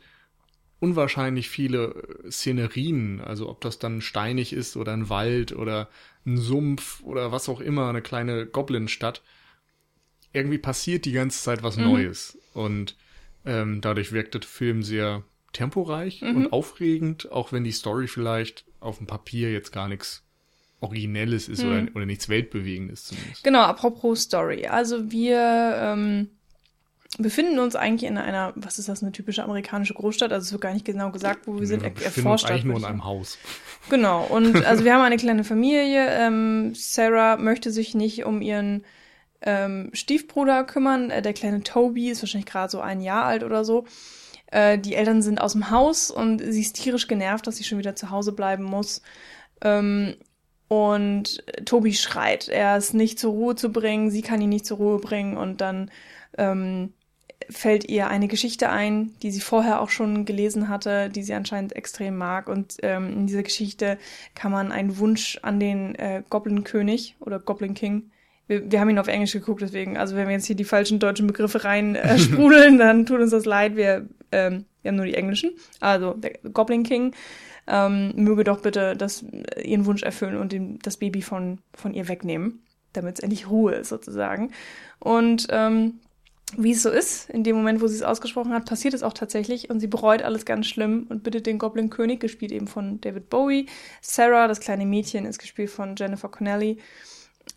unwahrscheinlich 0.79 1.49
viele 1.49 2.03
Szenerien, 2.29 3.21
also 3.21 3.49
ob 3.49 3.61
das 3.61 3.79
dann 3.79 4.01
steinig 4.01 4.51
ist 4.51 4.75
oder 4.75 4.93
ein 4.93 5.09
Wald 5.09 5.53
oder 5.53 5.89
ein 6.25 6.37
Sumpf 6.37 7.01
oder 7.03 7.31
was 7.31 7.47
auch 7.47 7.61
immer, 7.61 7.87
eine 7.87 8.01
kleine 8.01 8.45
Goblin-Stadt. 8.45 9.21
Irgendwie 10.33 10.57
passiert 10.57 11.05
die 11.05 11.11
ganze 11.11 11.41
Zeit 11.41 11.63
was 11.63 11.77
mhm. 11.77 11.83
Neues 11.83 12.37
und 12.53 12.97
ähm, 13.45 13.81
dadurch 13.81 14.11
wirkt 14.11 14.33
der 14.33 14.41
Film 14.41 14.83
sehr 14.83 15.23
temporeich 15.53 16.21
mhm. 16.21 16.35
und 16.35 16.53
aufregend, 16.53 17.31
auch 17.31 17.51
wenn 17.51 17.63
die 17.63 17.71
Story 17.71 18.07
vielleicht 18.07 18.65
auf 18.79 18.97
dem 18.97 19.07
Papier 19.07 19.51
jetzt 19.51 19.71
gar 19.71 19.87
nichts 19.87 20.23
Originelles 20.83 21.47
ist 21.47 21.63
mhm. 21.63 21.69
oder, 21.69 21.95
oder 21.95 22.05
nichts 22.05 22.29
Weltbewegendes 22.29 23.05
zumindest. 23.05 23.43
Genau, 23.43 23.61
apropos 23.61 24.21
Story. 24.21 24.67
Also 24.67 25.11
wir 25.11 25.75
ähm, 25.77 26.29
befinden 27.17 27.59
uns 27.59 27.75
eigentlich 27.75 28.09
in 28.09 28.17
einer, 28.17 28.53
was 28.55 28.79
ist 28.79 28.89
das, 28.89 29.03
eine 29.03 29.11
typische 29.11 29.43
amerikanische 29.43 29.93
Großstadt? 29.93 30.31
Also 30.31 30.45
es 30.45 30.51
wird 30.51 30.61
gar 30.61 30.73
nicht 30.73 30.85
genau 30.85 31.11
gesagt, 31.11 31.47
wo 31.47 31.59
wir 31.59 31.67
sind. 31.67 31.83
Wir 31.83 31.91
befinden 31.91 32.29
uns 32.29 32.43
eigentlich 32.45 32.65
nur 32.65 32.77
in 32.77 32.85
einem 32.85 33.03
Haus. 33.05 33.37
Genau. 33.89 34.25
Und 34.25 34.65
also 34.65 34.83
wir 34.83 34.93
haben 34.93 35.01
eine 35.01 35.17
kleine 35.17 35.43
Familie. 35.43 36.07
Ähm, 36.09 36.73
Sarah 36.75 37.37
möchte 37.37 37.71
sich 37.71 37.95
nicht 37.95 38.25
um 38.25 38.41
ihren 38.41 38.83
ähm, 39.41 39.89
Stiefbruder 39.93 40.63
kümmern. 40.63 41.11
Äh, 41.11 41.21
der 41.21 41.33
kleine 41.33 41.63
Toby 41.63 42.09
ist 42.09 42.21
wahrscheinlich 42.21 42.49
gerade 42.49 42.71
so 42.71 42.79
ein 42.81 43.01
Jahr 43.01 43.25
alt 43.25 43.43
oder 43.43 43.63
so. 43.63 43.85
Äh, 44.47 44.79
die 44.79 44.95
Eltern 44.95 45.21
sind 45.21 45.39
aus 45.39 45.53
dem 45.53 45.69
Haus 45.69 46.09
und 46.09 46.39
sie 46.39 46.61
ist 46.61 46.75
tierisch 46.75 47.07
genervt, 47.07 47.45
dass 47.45 47.57
sie 47.57 47.63
schon 47.63 47.77
wieder 47.77 47.95
zu 47.95 48.09
Hause 48.09 48.31
bleiben 48.31 48.63
muss. 48.63 49.01
Ähm, 49.61 50.15
und 50.73 51.43
Toby 51.65 51.93
schreit, 51.93 52.47
er 52.47 52.77
ist 52.77 52.93
nicht 52.93 53.19
zur 53.19 53.31
Ruhe 53.31 53.55
zu 53.55 53.71
bringen, 53.71 54.09
sie 54.09 54.21
kann 54.21 54.41
ihn 54.41 54.49
nicht 54.49 54.65
zur 54.65 54.77
Ruhe 54.77 54.99
bringen 54.99 55.37
und 55.37 55.61
dann 55.61 55.91
ähm, 56.37 56.93
fällt 57.49 57.89
ihr 57.89 58.07
eine 58.07 58.27
Geschichte 58.27 58.69
ein, 58.69 59.13
die 59.21 59.31
sie 59.31 59.41
vorher 59.41 59.81
auch 59.81 59.89
schon 59.89 60.25
gelesen 60.25 60.69
hatte, 60.69 61.09
die 61.09 61.23
sie 61.23 61.33
anscheinend 61.33 61.75
extrem 61.75 62.17
mag. 62.17 62.47
Und 62.47 62.77
ähm, 62.81 63.11
in 63.11 63.27
dieser 63.27 63.43
Geschichte 63.43 63.97
kann 64.35 64.51
man 64.51 64.71
einen 64.71 64.97
Wunsch 64.97 65.39
an 65.41 65.59
den 65.59 65.95
äh, 65.95 66.23
Goblin-König 66.29 67.15
oder 67.19 67.39
Goblin 67.39 67.73
King. 67.73 68.11
Wir, 68.47 68.71
wir 68.71 68.79
haben 68.79 68.89
ihn 68.89 68.99
auf 68.99 69.07
Englisch 69.07 69.33
geguckt, 69.33 69.61
deswegen, 69.61 69.97
also 69.97 70.15
wenn 70.15 70.27
wir 70.27 70.33
jetzt 70.33 70.45
hier 70.45 70.55
die 70.55 70.63
falschen 70.63 70.99
deutschen 70.99 71.27
Begriffe 71.27 71.63
rein 71.63 71.95
äh, 71.95 72.17
sprudeln, 72.19 72.77
dann 72.77 73.05
tut 73.05 73.19
uns 73.19 73.31
das 73.31 73.45
leid. 73.45 73.75
Wir, 73.75 74.07
ähm, 74.31 74.65
wir 74.81 74.89
haben 74.89 74.95
nur 74.95 75.05
die 75.05 75.15
englischen. 75.15 75.51
Also 75.79 76.13
der 76.13 76.33
Goblin 76.51 76.83
King 76.83 77.13
ähm, 77.67 78.13
möge 78.15 78.43
doch 78.43 78.61
bitte 78.61 78.95
das, 78.95 79.23
äh, 79.23 79.61
ihren 79.61 79.85
Wunsch 79.85 80.03
erfüllen 80.03 80.37
und 80.37 80.51
den, 80.51 80.79
das 80.79 80.97
Baby 80.97 81.21
von, 81.21 81.59
von 81.73 81.93
ihr 81.93 82.07
wegnehmen, 82.07 82.63
damit 82.93 83.17
es 83.17 83.23
endlich 83.23 83.49
Ruhe 83.49 83.75
ist 83.75 83.89
sozusagen. 83.89 84.51
Und 84.99 85.47
ähm, 85.49 85.99
wie 86.57 86.71
es 86.71 86.83
so 86.83 86.89
ist, 86.89 87.29
in 87.29 87.43
dem 87.43 87.55
Moment, 87.55 87.81
wo 87.81 87.87
sie 87.87 87.95
es 87.95 88.03
ausgesprochen 88.03 88.53
hat, 88.53 88.65
passiert 88.65 88.93
es 88.93 89.03
auch 89.03 89.13
tatsächlich 89.13 89.69
und 89.69 89.79
sie 89.79 89.87
bereut 89.87 90.21
alles 90.21 90.45
ganz 90.45 90.67
schlimm 90.67 91.07
und 91.09 91.23
bittet 91.23 91.45
den 91.45 91.57
Goblin 91.57 91.89
König, 91.89 92.19
gespielt 92.19 92.51
eben 92.51 92.67
von 92.67 93.01
David 93.01 93.29
Bowie. 93.29 93.67
Sarah, 94.01 94.47
das 94.47 94.59
kleine 94.59 94.85
Mädchen, 94.85 95.25
ist 95.25 95.39
gespielt 95.39 95.69
von 95.69 95.95
Jennifer 95.95 96.29
Connelly. 96.29 96.79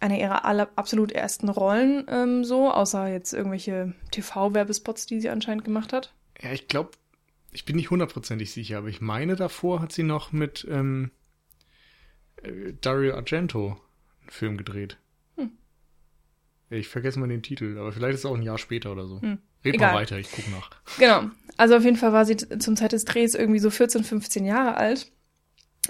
Eine 0.01 0.21
ihrer 0.21 0.45
aller 0.45 0.69
absolut 0.77 1.13
ersten 1.13 1.49
Rollen 1.49 2.07
ähm, 2.09 2.45
so, 2.45 2.71
außer 2.71 3.09
jetzt 3.09 3.33
irgendwelche 3.33 3.93
TV-Werbespots, 4.11 5.07
die 5.07 5.21
sie 5.21 5.29
anscheinend 5.29 5.65
gemacht 5.65 5.93
hat. 5.93 6.13
Ja, 6.41 6.53
ich 6.53 6.69
glaube, 6.69 6.91
ich 7.57 7.65
bin 7.65 7.77
nicht 7.77 7.91
hundertprozentig 7.91 8.53
sicher, 8.53 8.79
aber 8.79 8.89
ich 8.89 9.01
meine, 9.01 9.35
davor 9.35 9.81
hat 9.81 9.91
sie 9.91 10.03
noch 10.03 10.31
mit 10.31 10.67
ähm, 10.71 11.11
äh, 12.43 12.75
Dario 12.83 13.15
Argento 13.15 13.81
einen 14.21 14.31
Film 14.31 14.57
gedreht. 14.59 14.99
Ich 16.69 16.89
vergesse 16.89 17.21
mal 17.21 17.29
den 17.29 17.43
Titel, 17.43 17.79
aber 17.79 17.93
vielleicht 17.93 18.15
ist 18.15 18.21
es 18.21 18.27
auch 18.27 18.35
ein 18.35 18.43
Jahr 18.43 18.59
später 18.59 18.91
oder 18.91 19.07
so. 19.07 19.23
Hm. 19.23 19.39
Red 19.65 19.77
Egal. 19.77 19.93
mal 19.93 20.01
weiter, 20.01 20.19
ich 20.19 20.31
guck 20.31 20.51
nach. 20.51 20.71
Genau. 20.99 21.31
Also 21.57 21.77
auf 21.77 21.85
jeden 21.85 21.97
Fall 21.97 22.13
war 22.13 22.25
sie 22.25 22.37
zum 22.37 22.77
Zeit 22.77 22.93
des 22.93 23.05
Drehs 23.05 23.35
irgendwie 23.35 23.61
so 23.61 23.71
14, 23.71 24.05
15 24.05 24.45
Jahre 24.45 24.77
alt. 24.77 25.11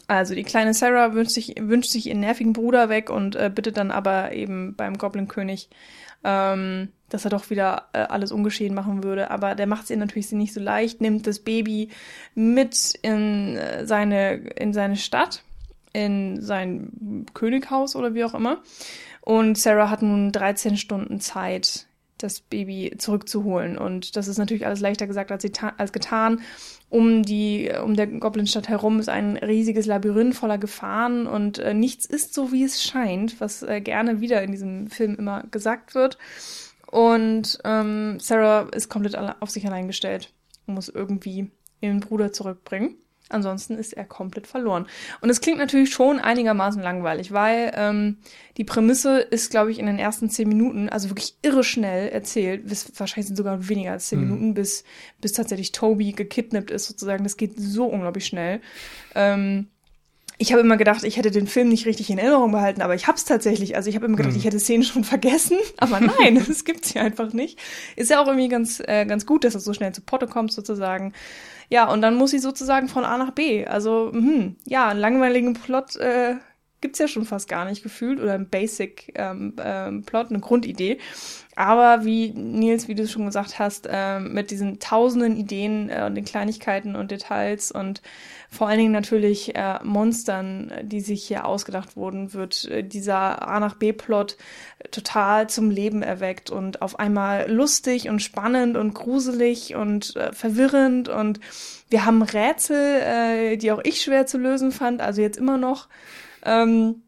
Also 0.07 0.35
die 0.35 0.45
kleine 0.45 0.75
Sarah 0.75 1.15
wünscht 1.15 1.33
sich, 1.33 1.55
wünscht 1.59 1.91
sich 1.91 2.07
ihren 2.07 2.21
nervigen 2.21 2.53
Bruder 2.53 2.91
weg 2.91 3.09
und 3.09 3.35
äh, 3.37 3.51
bittet 3.53 3.79
dann 3.79 3.91
aber 3.91 4.33
eben 4.33 4.77
beim 4.77 4.99
Goblin-König, 4.99 5.71
ähm, 6.23 6.93
dass 7.09 7.25
er 7.25 7.31
doch 7.31 7.51
wieder 7.51 7.87
äh, 7.93 7.99
alles 7.99 8.33
ungeschehen 8.33 8.75
machen 8.75 9.05
würde. 9.05 9.31
Aber 9.31 9.55
der 9.55 9.67
macht 9.67 9.85
es 9.85 9.91
ihr 9.91 9.97
natürlich 9.97 10.31
nicht 10.33 10.55
so 10.55 10.61
leicht, 10.61 11.01
nimmt 11.01 11.27
das 11.27 11.41
Baby 11.41 11.91
mit 12.35 12.95
in 13.03 13.57
äh, 13.57 13.87
seine, 13.87 14.35
in 14.35 14.73
seine 14.73 14.97
Stadt, 14.97 15.43
in 15.93 16.41
sein 16.43 17.27
Könighaus 17.35 17.97
oder 17.97 18.15
wie 18.15 18.25
auch 18.25 18.35
immer. 18.35 18.63
Und 19.21 19.59
Sarah 19.59 19.91
hat 19.91 20.03
nun 20.03 20.33
13 20.33 20.77
Stunden 20.77 21.21
Zeit, 21.21 21.87
das 22.19 22.41
Baby 22.41 22.95
zurückzuholen. 22.99 23.77
Und 23.77 24.17
das 24.17 24.29
ist 24.29 24.39
natürlich 24.39 24.67
alles 24.67 24.81
leichter 24.81 25.07
gesagt 25.07 25.33
als, 25.33 25.45
als 25.77 25.93
getan. 25.93 26.41
Um 26.89 27.23
die, 27.25 27.71
um 27.83 27.97
der 27.97 28.07
Goblinstadt 28.07 28.69
herum 28.69 29.01
ist 29.01 29.09
ein 29.09 29.37
riesiges 29.37 29.87
Labyrinth 29.87 30.37
voller 30.37 30.59
Gefahren 30.59 31.27
und 31.27 31.59
äh, 31.59 31.75
nichts 31.75 32.07
ist 32.07 32.33
so, 32.33 32.53
wie 32.53 32.63
es 32.63 32.83
scheint, 32.83 33.41
was 33.41 33.65
äh, 33.65 33.81
gerne 33.81 34.21
wieder 34.21 34.41
in 34.43 34.53
diesem 34.53 34.87
Film 34.87 35.17
immer 35.17 35.43
gesagt 35.51 35.97
wird. 35.97 36.17
Und 36.97 37.59
ähm, 37.65 38.19
Sarah 38.21 38.71
ist 38.71 38.89
komplett 38.89 39.19
auf 39.19 39.51
sich 39.51 39.67
allein 39.67 39.87
gestellt 39.87 40.33
und 40.67 40.77
muss 40.77 40.89
irgendwie 40.89 41.51
ihren 41.83 42.01
Bruder 42.01 42.33
zurückbringen. 42.33 42.97
Ansonsten 43.29 43.77
ist 43.77 43.93
er 43.93 44.07
komplett 44.07 44.47
verloren. 44.47 44.87
Und 45.21 45.29
es 45.29 45.43
klingt 45.43 45.59
natürlich 45.59 45.93
schon 45.93 46.21
einigermaßen 46.21 46.81
langweilig, 46.81 47.33
weil 47.33 47.71
ähm, 47.75 48.17
die 48.57 48.65
Prämisse 48.65 49.19
ist, 49.19 49.51
glaube 49.51 49.71
ich, 49.71 49.79
in 49.79 49.85
den 49.85 49.99
ersten 49.99 50.31
zehn 50.31 50.49
Minuten, 50.49 50.89
also 50.89 51.11
wirklich 51.11 51.37
irre 51.43 51.65
schnell 51.65 52.09
erzählt. 52.09 52.63
Wahrscheinlich 52.99 53.27
sind 53.27 53.37
sogar 53.37 53.69
weniger 53.69 53.93
als 53.93 54.07
zehn 54.07 54.21
mhm. 54.21 54.29
Minuten, 54.29 54.55
bis, 54.55 54.83
bis 55.21 55.35
tatsächlich 55.35 55.73
Toby 55.73 56.13
gekidnappt 56.13 56.71
ist, 56.71 56.87
sozusagen. 56.87 57.25
Das 57.25 57.37
geht 57.37 57.59
so 57.59 57.85
unglaublich 57.85 58.25
schnell. 58.25 58.63
Ähm, 59.15 59.67
ich 60.39 60.53
habe 60.53 60.61
immer 60.61 60.77
gedacht, 60.77 61.03
ich 61.05 61.17
hätte 61.17 61.31
den 61.31 61.47
Film 61.47 61.69
nicht 61.69 61.87
richtig 61.87 62.11
in 62.11 62.19
Erinnerung 62.19 62.53
behalten, 62.53 62.83
aber 62.83 62.95
ich 62.95 63.07
habe 63.07 63.17
es 63.17 63.25
tatsächlich. 63.25 63.77
Also 63.77 63.89
ich 63.89 63.97
habe 63.97 64.07
immer 64.07 64.17
gedacht, 64.17 64.35
mhm. 64.35 64.39
ich 64.39 64.45
hätte 64.45 64.61
Szenen 64.61 64.83
schon 64.83 65.05
vergessen, 65.05 65.57
aber 65.79 66.01
nein, 66.01 66.43
das 66.47 66.65
gibt's 66.65 66.95
ja 66.95 67.03
einfach 67.03 67.33
nicht. 67.33 67.59
Ist 67.97 68.11
ja 68.11 68.21
auch 68.21 68.27
irgendwie 68.27 68.49
ganz 68.49 68.81
äh, 68.81 69.07
ganz 69.07 69.27
gut, 69.27 69.45
dass 69.45 69.55
es 69.55 69.65
so 69.65 69.73
schnell 69.73 69.93
zu 69.93 70.03
Potte 70.03 70.27
kommt 70.27 70.53
sozusagen. 70.53 71.13
Ja, 71.69 71.91
und 71.91 72.01
dann 72.03 72.15
muss 72.15 72.31
sie 72.31 72.39
sozusagen 72.39 72.89
von 72.89 73.05
A 73.05 73.19
nach 73.19 73.33
B. 73.33 73.67
Also, 73.67 74.13
hm, 74.13 74.57
ja, 74.67 74.89
einen 74.89 75.01
langweiligen 75.01 75.55
Plot 75.55 75.97
äh, 75.97 76.37
gibt's 76.81 76.99
ja 76.99 77.09
schon 77.09 77.25
fast 77.25 77.49
gar 77.49 77.65
nicht 77.65 77.83
gefühlt 77.83 78.21
oder 78.21 78.35
ein 78.35 78.49
Basic 78.49 79.13
ähm, 79.17 79.55
ähm, 79.59 80.05
Plot, 80.05 80.31
eine 80.31 80.41
Grundidee. 80.41 80.99
Aber 81.57 82.05
wie 82.05 82.31
Nils, 82.31 82.87
wie 82.87 82.95
du 82.95 83.09
schon 83.09 83.27
gesagt 83.27 83.59
hast, 83.59 83.89
äh, 83.91 84.21
mit 84.21 84.51
diesen 84.51 84.79
tausenden 84.79 85.37
Ideen 85.37 85.89
äh, 85.89 86.05
und 86.07 86.15
den 86.15 86.25
Kleinigkeiten 86.25 86.95
und 86.95 87.11
Details 87.11 87.73
und 87.73 88.03
vor 88.51 88.69
allen 88.69 88.79
Dingen 88.79 88.93
natürlich 88.93 89.55
äh, 89.57 89.79
Monstern, 89.83 90.73
die 90.83 91.01
sich 91.01 91.25
hier 91.25 91.45
ausgedacht 91.45 91.97
wurden, 91.97 92.33
wird 92.33 92.65
äh, 92.67 92.83
dieser 92.83 93.47
A 93.47 93.61
nach 93.61 93.75
B-Plot 93.75 94.37
total 94.91 95.49
zum 95.49 95.71
Leben 95.71 96.03
erweckt 96.03 96.51
und 96.51 96.83
auf 96.83 96.99
einmal 96.99 97.51
lustig 97.51 98.09
und 98.09 98.21
spannend 98.21 98.77
und 98.77 98.95
gruselig 98.95 99.75
und 99.75 100.17
äh, 100.17 100.33
verwirrend 100.33 101.09
und 101.09 101.41
wir 101.89 102.05
haben 102.05 102.23
Rätsel, 102.23 103.01
äh, 103.01 103.57
die 103.57 103.73
auch 103.73 103.81
ich 103.85 104.03
schwer 104.03 104.27
zu 104.27 104.39
lösen 104.39 104.73
fand, 104.73 105.01
also 105.01 105.21
jetzt 105.21 105.39
immer 105.39 105.59
noch. 105.59 105.89
Ähm, 106.45 107.03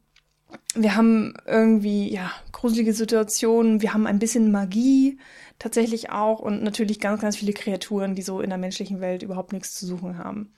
wir 0.74 0.96
haben 0.96 1.34
irgendwie, 1.46 2.12
ja, 2.12 2.30
gruselige 2.52 2.92
Situationen, 2.92 3.82
wir 3.82 3.94
haben 3.94 4.06
ein 4.06 4.18
bisschen 4.18 4.50
Magie 4.50 5.18
tatsächlich 5.58 6.10
auch 6.10 6.40
und 6.40 6.62
natürlich 6.62 7.00
ganz, 7.00 7.20
ganz 7.20 7.36
viele 7.36 7.52
Kreaturen, 7.52 8.14
die 8.14 8.22
so 8.22 8.40
in 8.40 8.50
der 8.50 8.58
menschlichen 8.58 9.00
Welt 9.00 9.22
überhaupt 9.22 9.52
nichts 9.52 9.74
zu 9.74 9.86
suchen 9.86 10.18
haben. 10.18 10.52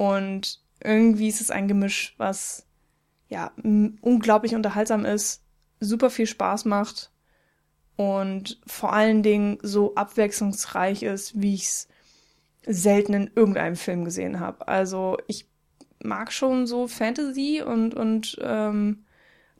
Und 0.00 0.62
irgendwie 0.82 1.28
ist 1.28 1.42
es 1.42 1.50
ein 1.50 1.68
Gemisch, 1.68 2.14
was 2.16 2.64
ja 3.28 3.52
unglaublich 4.00 4.54
unterhaltsam 4.54 5.04
ist, 5.04 5.42
super 5.78 6.08
viel 6.08 6.26
Spaß 6.26 6.64
macht 6.64 7.10
und 7.96 8.62
vor 8.66 8.94
allen 8.94 9.22
Dingen 9.22 9.58
so 9.60 9.94
abwechslungsreich 9.96 11.02
ist, 11.02 11.38
wie 11.42 11.52
ich 11.52 11.64
es 11.64 11.88
selten 12.64 13.12
in 13.12 13.30
irgendeinem 13.34 13.76
Film 13.76 14.06
gesehen 14.06 14.40
habe. 14.40 14.66
Also 14.68 15.18
ich 15.26 15.46
mag 16.02 16.32
schon 16.32 16.66
so 16.66 16.88
Fantasy 16.88 17.60
und, 17.60 17.92
und 17.92 18.38
ähm, 18.40 19.04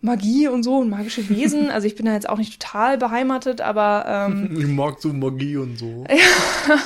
Magie 0.02 0.48
und 0.48 0.62
so 0.62 0.78
und 0.78 0.88
magische 0.88 1.28
Wesen. 1.28 1.70
Also 1.70 1.86
ich 1.86 1.94
bin 1.94 2.06
da 2.06 2.14
jetzt 2.14 2.28
auch 2.28 2.38
nicht 2.38 2.60
total 2.60 2.96
beheimatet, 2.96 3.60
aber 3.60 4.04
ähm, 4.06 4.56
ich 4.58 4.66
mag 4.66 5.00
so 5.00 5.12
Magie 5.12 5.56
und 5.56 5.78
so. 5.78 6.04
ja. 6.10 6.78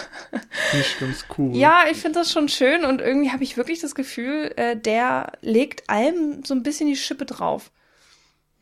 Nicht 0.73 0.99
ganz 0.99 1.25
cool. 1.39 1.57
Ja, 1.57 1.85
ich 1.91 1.99
finde 1.99 2.19
das 2.19 2.33
schon 2.33 2.49
schön 2.49 2.85
und 2.85 3.01
irgendwie 3.01 3.31
habe 3.31 3.45
ich 3.45 3.57
wirklich 3.57 3.81
das 3.81 3.95
Gefühl, 3.95 4.53
äh, 4.57 4.77
der 4.77 5.33
legt 5.43 5.89
allem 5.89 6.45
so 6.45 6.55
ein 6.55 6.63
bisschen 6.63 6.89
die 6.89 6.97
Schippe 6.97 7.25
drauf. 7.25 7.71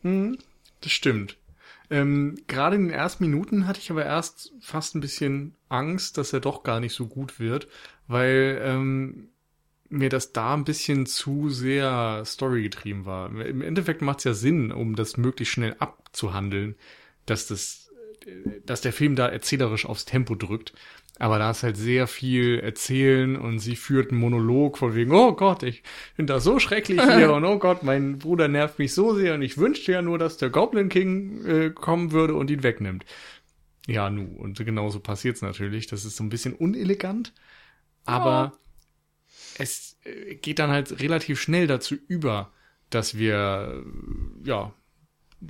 Hm, 0.02 0.38
das 0.82 0.92
stimmt. 0.92 1.36
Ähm, 1.90 2.36
Gerade 2.46 2.76
in 2.76 2.88
den 2.88 2.94
ersten 2.94 3.24
Minuten 3.24 3.66
hatte 3.66 3.80
ich 3.80 3.90
aber 3.90 4.04
erst 4.04 4.52
fast 4.60 4.94
ein 4.94 5.00
bisschen 5.00 5.56
Angst, 5.68 6.18
dass 6.18 6.32
er 6.32 6.40
doch 6.40 6.62
gar 6.62 6.80
nicht 6.80 6.94
so 6.94 7.06
gut 7.06 7.40
wird, 7.40 7.68
weil 8.06 8.60
ähm, 8.64 9.28
mir 9.92 10.08
das 10.08 10.32
da 10.32 10.54
ein 10.54 10.64
bisschen 10.64 11.06
zu 11.06 11.50
sehr 11.50 12.22
storygetrieben 12.24 13.04
war. 13.04 13.30
Im 13.44 13.62
Endeffekt 13.62 14.02
macht 14.02 14.18
es 14.18 14.24
ja 14.24 14.34
Sinn, 14.34 14.72
um 14.72 14.96
das 14.96 15.16
möglichst 15.16 15.52
schnell 15.52 15.76
abzuhandeln, 15.78 16.76
dass 17.26 17.46
das, 17.46 17.90
dass 18.64 18.80
der 18.80 18.92
Film 18.92 19.16
da 19.16 19.28
erzählerisch 19.28 19.86
aufs 19.86 20.04
Tempo 20.04 20.34
drückt. 20.34 20.72
Aber 21.18 21.38
da 21.38 21.50
ist 21.50 21.62
halt 21.62 21.76
sehr 21.76 22.06
viel 22.06 22.58
erzählen 22.58 23.36
und 23.36 23.58
sie 23.58 23.76
führt 23.76 24.10
einen 24.10 24.20
Monolog 24.20 24.78
von 24.78 24.94
wegen, 24.94 25.12
oh 25.12 25.32
Gott, 25.32 25.62
ich 25.62 25.82
finde 26.16 26.32
das 26.32 26.42
so 26.42 26.58
schrecklich 26.58 27.00
hier 27.00 27.32
und 27.34 27.44
oh 27.44 27.58
Gott, 27.58 27.82
mein 27.82 28.18
Bruder 28.18 28.48
nervt 28.48 28.78
mich 28.78 28.94
so 28.94 29.14
sehr 29.14 29.34
und 29.34 29.42
ich 29.42 29.58
wünschte 29.58 29.92
ja 29.92 30.00
nur, 30.00 30.18
dass 30.18 30.38
der 30.38 30.50
Goblin 30.50 30.88
King 30.88 31.44
äh, 31.44 31.70
kommen 31.70 32.12
würde 32.12 32.34
und 32.34 32.50
ihn 32.50 32.62
wegnimmt. 32.62 33.04
Ja, 33.86 34.08
nu, 34.10 34.24
und 34.38 34.64
genauso 34.64 35.00
passiert's 35.00 35.42
natürlich. 35.42 35.86
Das 35.86 36.04
ist 36.04 36.16
so 36.16 36.24
ein 36.24 36.30
bisschen 36.30 36.54
unelegant, 36.54 37.34
aber 38.04 38.58
es 39.62 39.96
äh, 40.04 40.34
geht 40.34 40.58
dann 40.58 40.70
halt 40.70 41.00
relativ 41.00 41.40
schnell 41.40 41.66
dazu 41.66 41.94
über, 42.08 42.52
dass 42.90 43.16
wir 43.16 43.84
äh, 43.84 44.48
ja 44.48 44.74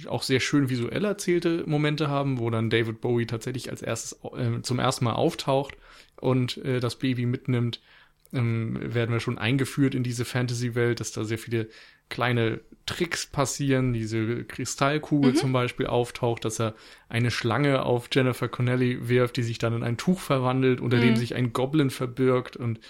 auch 0.07 0.23
sehr 0.23 0.41
schön 0.41 0.71
visuell 0.71 1.05
erzählte 1.05 1.65
Momente 1.67 2.09
haben, 2.09 2.39
wo 2.39 2.49
dann 2.51 2.71
David 2.71 3.01
Bowie 3.01 3.27
tatsächlich 3.27 3.71
als 3.71 3.83
erstes 3.83 4.19
äh, 4.37 4.63
zum 4.63 4.79
ersten 4.79 5.05
Mal 5.05 5.15
auftaucht 5.15 5.77
und 6.21 6.59
äh, 6.59 6.81
das 6.81 6.99
Baby 6.99 7.27
mitnimmt. 7.27 7.81
Ähm, 8.35 8.79
werden 8.95 9.13
wir 9.13 9.21
schon 9.21 9.37
eingeführt 9.37 9.95
in 9.95 10.03
diese 10.03 10.25
Fantasy-Welt, 10.25 11.01
dass 11.01 11.13
da 11.13 11.25
sehr 11.25 11.37
viele 11.37 11.69
kleine 12.09 12.61
Tricks 12.87 13.27
passieren. 13.27 13.93
Diese 13.93 14.45
Kristallkugel 14.45 15.33
mhm. 15.33 15.37
zum 15.37 15.53
Beispiel 15.53 15.87
auftaucht, 15.87 16.47
dass 16.47 16.59
er 16.59 16.75
eine 17.11 17.31
Schlange 17.31 17.83
auf 17.83 18.09
Jennifer 18.11 18.49
Connelly 18.49 19.09
wirft, 19.11 19.37
die 19.37 19.43
sich 19.43 19.59
dann 19.59 19.75
in 19.75 19.83
ein 19.83 19.99
Tuch 19.99 20.21
verwandelt, 20.21 20.81
unter 20.81 20.97
mhm. 20.97 21.03
dem 21.03 21.17
sich 21.17 21.35
ein 21.35 21.53
Goblin 21.53 21.91
verbirgt 21.91 22.57
und 22.57 22.81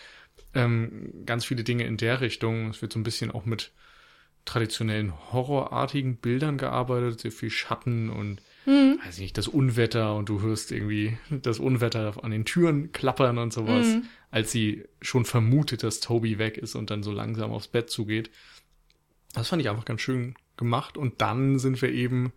ähm, 0.55 1.25
ganz 1.27 1.45
viele 1.45 1.65
Dinge 1.65 1.85
in 1.85 1.97
der 1.97 2.21
Richtung. 2.21 2.71
Es 2.71 2.83
wird 2.83 2.93
so 2.93 2.99
ein 2.99 3.05
bisschen 3.05 3.31
auch 3.31 3.45
mit 3.45 3.73
traditionellen 4.45 5.13
horrorartigen 5.33 6.17
Bildern 6.17 6.59
gearbeitet, 6.59 7.21
sehr 7.21 7.33
viel 7.33 7.51
Schatten 7.51 8.11
und 8.11 8.43
mhm. 8.67 8.99
weiß 9.05 9.19
nicht, 9.19 9.39
das 9.39 9.49
Unwetter 9.49 10.17
und 10.17 10.29
du 10.29 10.41
hörst 10.41 10.73
irgendwie 10.73 11.17
das 11.31 11.59
Unwetter 11.59 12.23
an 12.23 12.33
den 12.33 12.45
Türen 12.45 12.93
klappern 12.93 13.39
und 13.39 13.53
sowas, 13.53 13.87
mhm. 13.87 14.05
als 14.31 14.51
sie 14.51 14.85
schon 15.01 15.25
vermutet, 15.25 15.83
dass 15.83 16.01
Toby 16.01 16.39
weg 16.39 16.59
ist 16.59 16.75
und 16.75 16.91
dann 16.91 17.03
so 17.03 17.13
langsam 17.13 17.53
aufs 17.53 17.69
Bett 17.69 17.89
zugeht. 17.89 18.31
Das 19.33 19.49
fand 19.49 19.63
ich 19.63 19.71
einfach 19.71 19.85
ganz 19.85 20.01
schön 20.01 20.35
gemacht 20.57 20.97
und 20.99 21.21
dann 21.21 21.59
sind 21.59 21.81
wir 21.81 21.93
eben 21.93 22.33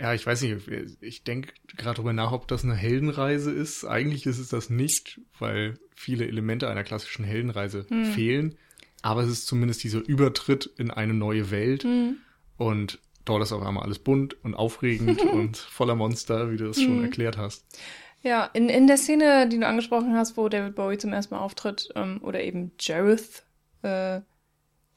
ja, 0.00 0.14
ich 0.14 0.26
weiß 0.26 0.42
nicht, 0.42 0.68
ich 1.00 1.24
denke 1.24 1.52
gerade 1.76 1.96
darüber 1.96 2.12
nach, 2.12 2.32
ob 2.32 2.48
das 2.48 2.64
eine 2.64 2.74
Heldenreise 2.74 3.50
ist. 3.50 3.84
Eigentlich 3.84 4.26
ist 4.26 4.38
es 4.38 4.48
das 4.48 4.70
nicht, 4.70 5.20
weil 5.38 5.78
viele 5.94 6.26
Elemente 6.26 6.68
einer 6.68 6.84
klassischen 6.84 7.24
Heldenreise 7.24 7.86
hm. 7.88 8.06
fehlen. 8.06 8.58
Aber 9.02 9.22
es 9.22 9.30
ist 9.30 9.46
zumindest 9.46 9.82
dieser 9.82 10.00
Übertritt 10.00 10.70
in 10.78 10.90
eine 10.90 11.14
neue 11.14 11.50
Welt. 11.50 11.84
Hm. 11.84 12.16
Und 12.56 12.98
dort 13.24 13.42
ist 13.42 13.52
auf 13.52 13.62
einmal 13.62 13.84
alles 13.84 13.98
bunt 13.98 14.42
und 14.44 14.54
aufregend 14.54 15.20
und 15.32 15.56
voller 15.56 15.94
Monster, 15.94 16.50
wie 16.50 16.56
du 16.56 16.66
hm. 16.66 16.74
schon 16.74 17.02
erklärt 17.02 17.36
hast. 17.36 17.66
Ja, 18.22 18.44
in, 18.52 18.68
in 18.68 18.86
der 18.86 18.98
Szene, 18.98 19.48
die 19.48 19.58
du 19.58 19.66
angesprochen 19.66 20.14
hast, 20.14 20.36
wo 20.36 20.48
David 20.48 20.76
Bowie 20.76 20.98
zum 20.98 21.12
ersten 21.12 21.34
Mal 21.34 21.40
auftritt, 21.40 21.88
ähm, 21.96 22.20
oder 22.22 22.40
eben 22.40 22.70
Jareth, 22.78 23.42
äh, 23.82 24.20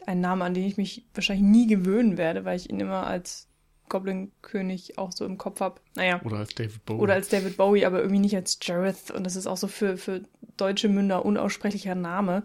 ein 0.05 0.21
Name, 0.21 0.45
an 0.45 0.53
den 0.53 0.65
ich 0.65 0.77
mich 0.77 1.07
wahrscheinlich 1.15 1.45
nie 1.45 1.67
gewöhnen 1.67 2.17
werde, 2.17 2.45
weil 2.45 2.57
ich 2.57 2.69
ihn 2.69 2.79
immer 2.79 3.07
als 3.07 3.47
Goblin-König 3.89 4.97
auch 4.97 5.11
so 5.11 5.25
im 5.25 5.37
Kopf 5.37 5.59
habe. 5.59 5.79
Naja. 5.95 6.21
Oder 6.23 6.37
als 6.37 6.55
David 6.55 6.85
Bowie. 6.85 7.01
Oder 7.01 7.13
als 7.13 7.29
David 7.29 7.57
Bowie, 7.57 7.85
aber 7.85 7.99
irgendwie 7.99 8.19
nicht 8.19 8.35
als 8.35 8.57
Jareth. 8.61 9.11
Und 9.11 9.23
das 9.25 9.35
ist 9.35 9.47
auch 9.47 9.57
so 9.57 9.67
für, 9.67 9.97
für 9.97 10.21
deutsche 10.57 10.89
Münder 10.89 11.25
unaussprechlicher 11.25 11.95
Name. 11.95 12.43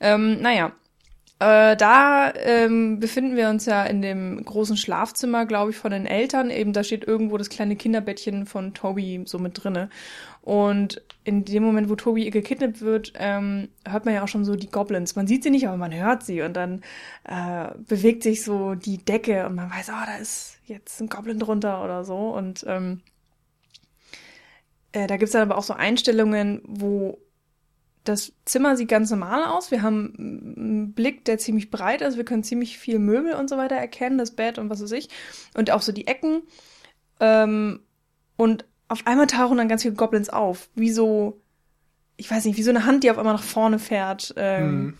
Ähm, 0.00 0.40
naja. 0.40 0.72
Äh, 1.40 1.76
da 1.76 2.32
ähm, 2.36 3.00
befinden 3.00 3.36
wir 3.36 3.48
uns 3.48 3.66
ja 3.66 3.84
in 3.84 4.02
dem 4.02 4.44
großen 4.44 4.76
Schlafzimmer, 4.76 5.46
glaube 5.46 5.72
ich, 5.72 5.76
von 5.76 5.90
den 5.90 6.06
Eltern. 6.06 6.50
Eben 6.50 6.72
da 6.72 6.84
steht 6.84 7.04
irgendwo 7.04 7.36
das 7.38 7.50
kleine 7.50 7.76
Kinderbettchen 7.76 8.46
von 8.46 8.72
Toby 8.72 9.22
so 9.26 9.38
mit 9.38 9.62
drinne. 9.62 9.90
Und 10.44 11.00
in 11.24 11.46
dem 11.46 11.62
Moment, 11.62 11.88
wo 11.88 11.96
Toby 11.96 12.28
gekidnappt 12.28 12.82
wird, 12.82 13.14
ähm, 13.16 13.70
hört 13.88 14.04
man 14.04 14.12
ja 14.12 14.22
auch 14.22 14.28
schon 14.28 14.44
so 14.44 14.56
die 14.56 14.70
Goblins. 14.70 15.16
Man 15.16 15.26
sieht 15.26 15.42
sie 15.42 15.48
nicht, 15.48 15.66
aber 15.66 15.78
man 15.78 15.94
hört 15.94 16.22
sie. 16.22 16.42
Und 16.42 16.52
dann 16.52 16.82
äh, 17.24 17.68
bewegt 17.78 18.22
sich 18.22 18.44
so 18.44 18.74
die 18.74 18.98
Decke 18.98 19.46
und 19.46 19.54
man 19.54 19.70
weiß, 19.70 19.88
oh, 19.88 20.04
da 20.04 20.18
ist 20.18 20.58
jetzt 20.66 21.00
ein 21.00 21.08
Goblin 21.08 21.38
drunter 21.38 21.82
oder 21.82 22.04
so. 22.04 22.28
Und 22.28 22.62
ähm, 22.68 23.00
äh, 24.92 25.06
da 25.06 25.16
gibt's 25.16 25.32
dann 25.32 25.40
aber 25.40 25.56
auch 25.56 25.62
so 25.62 25.72
Einstellungen, 25.72 26.60
wo 26.66 27.16
das 28.04 28.34
Zimmer 28.44 28.76
sieht 28.76 28.88
ganz 28.88 29.10
normal 29.10 29.44
aus. 29.44 29.70
Wir 29.70 29.80
haben 29.80 30.12
einen 30.18 30.92
Blick, 30.92 31.24
der 31.24 31.38
ziemlich 31.38 31.70
breit 31.70 32.02
ist. 32.02 32.18
Wir 32.18 32.26
können 32.26 32.44
ziemlich 32.44 32.76
viel 32.76 32.98
Möbel 32.98 33.32
und 33.32 33.48
so 33.48 33.56
weiter 33.56 33.76
erkennen, 33.76 34.18
das 34.18 34.32
Bett 34.32 34.58
und 34.58 34.68
was 34.68 34.82
weiß 34.82 34.92
ich. 34.92 35.08
Und 35.54 35.70
auch 35.70 35.80
so 35.80 35.90
die 35.90 36.06
Ecken. 36.06 36.42
Ähm, 37.18 37.80
und 38.36 38.66
auf 38.88 39.06
einmal 39.06 39.26
tauchen 39.26 39.56
dann 39.56 39.68
ganz 39.68 39.82
viele 39.82 39.94
Goblins 39.94 40.30
auf. 40.30 40.68
Wie 40.74 40.90
so, 40.90 41.40
ich 42.16 42.30
weiß 42.30 42.44
nicht, 42.44 42.56
wie 42.56 42.62
so 42.62 42.70
eine 42.70 42.84
Hand, 42.84 43.04
die 43.04 43.10
auf 43.10 43.18
einmal 43.18 43.34
nach 43.34 43.42
vorne 43.42 43.78
fährt. 43.78 44.34
Ähm, 44.36 44.82
mhm. 44.82 44.98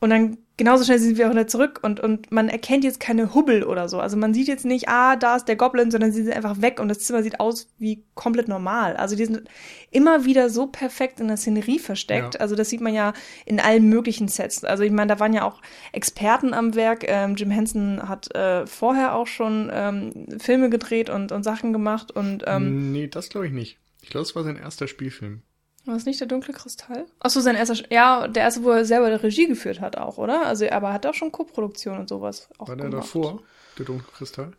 Und 0.00 0.10
dann 0.10 0.38
genauso 0.58 0.84
schnell 0.84 0.98
sind 0.98 1.16
wir 1.16 1.26
auch 1.26 1.30
wieder 1.30 1.46
zurück 1.46 1.80
und, 1.82 2.00
und 2.00 2.30
man 2.30 2.48
erkennt 2.48 2.84
jetzt 2.84 3.00
keine 3.00 3.34
Hubbel 3.34 3.62
oder 3.64 3.88
so. 3.88 4.00
Also 4.00 4.16
man 4.16 4.34
sieht 4.34 4.48
jetzt 4.48 4.64
nicht, 4.64 4.88
ah, 4.88 5.16
da 5.16 5.36
ist 5.36 5.46
der 5.46 5.56
Goblin, 5.56 5.90
sondern 5.90 6.12
sie 6.12 6.22
sind 6.22 6.34
einfach 6.34 6.60
weg 6.60 6.80
und 6.80 6.88
das 6.88 6.98
Zimmer 6.98 7.22
sieht 7.22 7.40
aus 7.40 7.68
wie 7.78 8.04
komplett 8.14 8.48
normal. 8.48 8.96
Also 8.96 9.16
die 9.16 9.24
sind 9.24 9.48
immer 9.90 10.24
wieder 10.24 10.50
so 10.50 10.66
perfekt 10.66 11.20
in 11.20 11.28
der 11.28 11.36
Szenerie 11.36 11.78
versteckt. 11.78 12.34
Ja. 12.34 12.40
Also 12.40 12.54
das 12.54 12.68
sieht 12.68 12.80
man 12.80 12.92
ja 12.92 13.12
in 13.46 13.60
allen 13.60 13.88
möglichen 13.88 14.28
Sets. 14.28 14.64
Also 14.64 14.82
ich 14.82 14.92
meine, 14.92 15.14
da 15.14 15.20
waren 15.20 15.32
ja 15.32 15.44
auch 15.44 15.62
Experten 15.92 16.52
am 16.52 16.74
Werk. 16.74 17.04
Ähm, 17.06 17.36
Jim 17.36 17.50
Henson 17.50 18.08
hat 18.08 18.34
äh, 18.34 18.66
vorher 18.66 19.14
auch 19.14 19.28
schon 19.28 19.70
ähm, 19.72 20.26
Filme 20.38 20.70
gedreht 20.70 21.08
und, 21.08 21.32
und 21.32 21.44
Sachen 21.44 21.72
gemacht 21.72 22.10
und 22.10 22.44
ähm, 22.46 22.92
Nee, 22.92 23.06
das 23.06 23.30
glaube 23.30 23.46
ich 23.46 23.52
nicht. 23.52 23.78
Ich 24.02 24.10
glaube, 24.10 24.22
es 24.22 24.34
war 24.34 24.42
sein 24.42 24.56
erster 24.56 24.88
Spielfilm. 24.88 25.42
War 25.88 25.96
es 25.96 26.04
nicht 26.04 26.20
der 26.20 26.26
dunkle 26.26 26.52
Kristall? 26.52 27.06
Achso, 27.18 27.40
sein 27.40 27.56
erster, 27.56 27.76
ja, 27.90 28.28
der 28.28 28.42
erste, 28.42 28.62
wo 28.62 28.68
er 28.68 28.84
selber 28.84 29.08
die 29.08 29.16
Regie 29.16 29.48
geführt 29.48 29.80
hat 29.80 29.96
auch, 29.96 30.18
oder? 30.18 30.44
Also, 30.44 30.68
aber 30.68 30.88
er 30.88 30.92
hat 30.92 31.06
auch 31.06 31.14
schon 31.14 31.32
Co-Produktion 31.32 31.98
und 31.98 32.10
sowas 32.10 32.50
auch 32.58 32.68
War 32.68 32.76
der 32.76 32.90
gemacht. 32.90 33.06
davor, 33.06 33.42
der 33.78 33.86
dunkle 33.86 34.06
Kristall? 34.12 34.52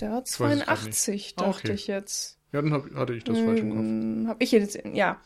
Der 0.00 0.12
hat 0.12 0.28
82, 0.28 1.14
ich 1.14 1.34
dachte 1.34 1.48
okay. 1.48 1.72
ich 1.72 1.86
jetzt. 1.86 2.38
Ja, 2.52 2.60
dann 2.60 2.74
hab, 2.74 2.94
hatte 2.94 3.14
ich 3.14 3.24
das 3.24 3.38
hm, 3.38 3.46
falsch 3.46 3.60
im 3.60 3.70
Kopf. 3.70 3.78
Hm, 3.78 4.26
hab 4.28 4.42
ich 4.42 4.52
jetzt, 4.52 4.78
ja. 4.92 5.18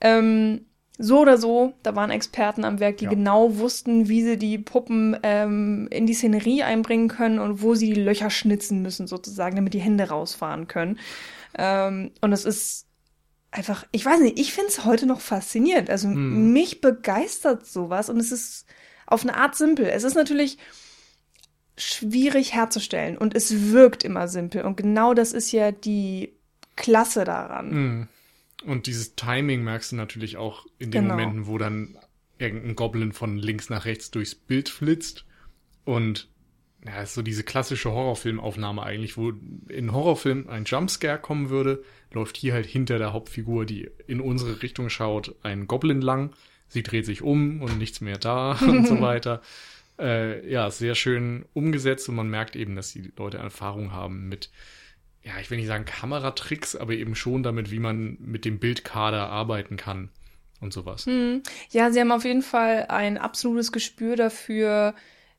Ähm, 0.00 0.66
so 0.96 1.18
oder 1.18 1.38
so, 1.38 1.72
da 1.82 1.96
waren 1.96 2.10
Experten 2.10 2.64
am 2.64 2.78
Werk, 2.78 2.98
die 2.98 3.06
ja. 3.06 3.10
genau 3.10 3.56
wussten, 3.58 4.08
wie 4.08 4.22
sie 4.22 4.38
die 4.38 4.58
Puppen 4.58 5.16
ähm, 5.24 5.88
in 5.90 6.06
die 6.06 6.14
Szenerie 6.14 6.62
einbringen 6.62 7.08
können 7.08 7.40
und 7.40 7.62
wo 7.62 7.74
sie 7.74 7.92
die 7.92 8.00
Löcher 8.00 8.30
schnitzen 8.30 8.80
müssen, 8.80 9.08
sozusagen, 9.08 9.56
damit 9.56 9.74
die 9.74 9.80
Hände 9.80 10.08
rausfahren 10.08 10.68
können. 10.68 11.00
Ähm, 11.58 12.12
und 12.20 12.32
es 12.32 12.44
ist 12.44 12.86
einfach, 13.52 13.86
ich 13.92 14.04
weiß 14.04 14.20
nicht, 14.20 14.38
ich 14.38 14.52
finde 14.52 14.70
es 14.70 14.84
heute 14.84 15.06
noch 15.06 15.20
faszinierend. 15.20 15.90
Also 15.90 16.08
hm. 16.08 16.52
mich 16.52 16.80
begeistert 16.80 17.66
sowas 17.66 18.10
und 18.10 18.18
es 18.18 18.32
ist 18.32 18.66
auf 19.06 19.22
eine 19.22 19.36
Art 19.36 19.54
simpel. 19.54 19.86
Es 19.86 20.02
ist 20.02 20.14
natürlich 20.14 20.58
schwierig 21.76 22.54
herzustellen 22.54 23.16
und 23.16 23.34
es 23.34 23.72
wirkt 23.72 24.04
immer 24.04 24.26
simpel. 24.26 24.62
Und 24.62 24.76
genau 24.76 25.14
das 25.14 25.32
ist 25.32 25.52
ja 25.52 25.70
die 25.70 26.32
Klasse 26.76 27.24
daran. 27.24 27.70
Hm. 27.70 28.08
Und 28.64 28.86
dieses 28.86 29.14
Timing 29.16 29.62
merkst 29.62 29.92
du 29.92 29.96
natürlich 29.96 30.36
auch 30.36 30.66
in 30.78 30.90
den 30.90 31.02
genau. 31.02 31.14
Momenten, 31.14 31.46
wo 31.46 31.58
dann 31.58 31.98
irgendein 32.38 32.74
Goblin 32.74 33.12
von 33.12 33.36
links 33.36 33.70
nach 33.70 33.84
rechts 33.84 34.10
durchs 34.10 34.34
Bild 34.34 34.68
flitzt 34.68 35.26
und 35.84 36.28
ja, 36.84 37.02
ist 37.02 37.14
so 37.14 37.22
diese 37.22 37.44
klassische 37.44 37.92
Horrorfilmaufnahme 37.92 38.82
eigentlich, 38.82 39.16
wo 39.16 39.32
in 39.68 39.92
Horrorfilm 39.92 40.48
ein 40.48 40.64
Jumpscare 40.64 41.18
kommen 41.18 41.48
würde, 41.48 41.84
läuft 42.10 42.36
hier 42.36 42.54
halt 42.54 42.66
hinter 42.66 42.98
der 42.98 43.12
Hauptfigur, 43.12 43.64
die 43.64 43.88
in 44.06 44.20
unsere 44.20 44.62
Richtung 44.62 44.88
schaut, 44.88 45.34
ein 45.42 45.66
Goblin 45.66 46.00
lang. 46.00 46.32
Sie 46.66 46.82
dreht 46.82 47.06
sich 47.06 47.22
um 47.22 47.62
und 47.62 47.78
nichts 47.78 48.00
mehr 48.00 48.18
da 48.18 48.52
und 48.60 48.86
so 48.86 49.00
weiter. 49.00 49.42
Äh, 49.98 50.48
ja, 50.50 50.70
sehr 50.70 50.94
schön 50.94 51.44
umgesetzt 51.52 52.08
und 52.08 52.16
man 52.16 52.28
merkt 52.28 52.56
eben, 52.56 52.74
dass 52.74 52.92
die 52.92 53.12
Leute 53.16 53.38
Erfahrung 53.38 53.92
haben 53.92 54.28
mit, 54.28 54.50
ja, 55.22 55.32
ich 55.40 55.50
will 55.50 55.58
nicht 55.58 55.68
sagen 55.68 55.84
Kameratricks, 55.84 56.74
aber 56.74 56.94
eben 56.94 57.14
schon 57.14 57.44
damit, 57.44 57.70
wie 57.70 57.78
man 57.78 58.16
mit 58.18 58.44
dem 58.44 58.58
Bildkader 58.58 59.28
arbeiten 59.28 59.76
kann 59.76 60.08
und 60.60 60.72
sowas. 60.72 61.06
Hm. 61.06 61.42
Ja, 61.70 61.92
sie 61.92 62.00
haben 62.00 62.10
auf 62.10 62.24
jeden 62.24 62.42
Fall 62.42 62.86
ein 62.88 63.18
absolutes 63.18 63.70
Gespür 63.70 64.16
dafür, 64.16 64.94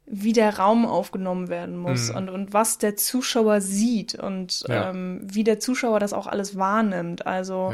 wie 0.06 0.34
der 0.34 0.58
Raum 0.58 0.86
aufgenommen 0.86 1.48
werden 1.48 1.78
muss 1.78 2.10
mhm. 2.10 2.18
und, 2.18 2.30
und 2.30 2.54
was 2.54 2.78
der 2.78 2.96
Zuschauer 2.98 3.62
sieht 3.62 4.16
und 4.16 4.64
ja. 4.68 4.90
ähm, 4.90 5.22
wie 5.24 5.44
der 5.44 5.60
Zuschauer 5.60 6.00
das 6.00 6.14
auch 6.14 6.28
alles 6.28 6.58
wahrnimmt. 6.58 7.26
Also 7.26 7.74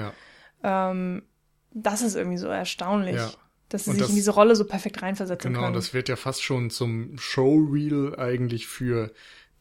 ja. 0.63 0.92
ähm, 0.92 1.24
das 1.72 2.02
ist 2.02 2.15
irgendwie 2.15 2.38
so 2.38 2.48
erstaunlich. 2.48 3.15
Ja. 3.15 3.32
Dass 3.70 3.84
sie 3.84 3.92
und 3.92 3.98
sich 3.98 4.02
das, 4.02 4.10
in 4.10 4.15
diese 4.15 4.32
Rolle 4.32 4.56
so 4.56 4.65
perfekt 4.65 5.04
reinversetzen 5.04 5.50
genau, 5.50 5.60
können. 5.62 5.74
Genau, 5.74 5.80
das 5.80 5.94
wird 5.94 6.10
ja 6.10 6.15
fast 6.15 6.42
schon 6.42 6.72
zum 6.72 7.20
Showreel 7.20 8.15
eigentlich 8.18 8.65
für 8.65 9.12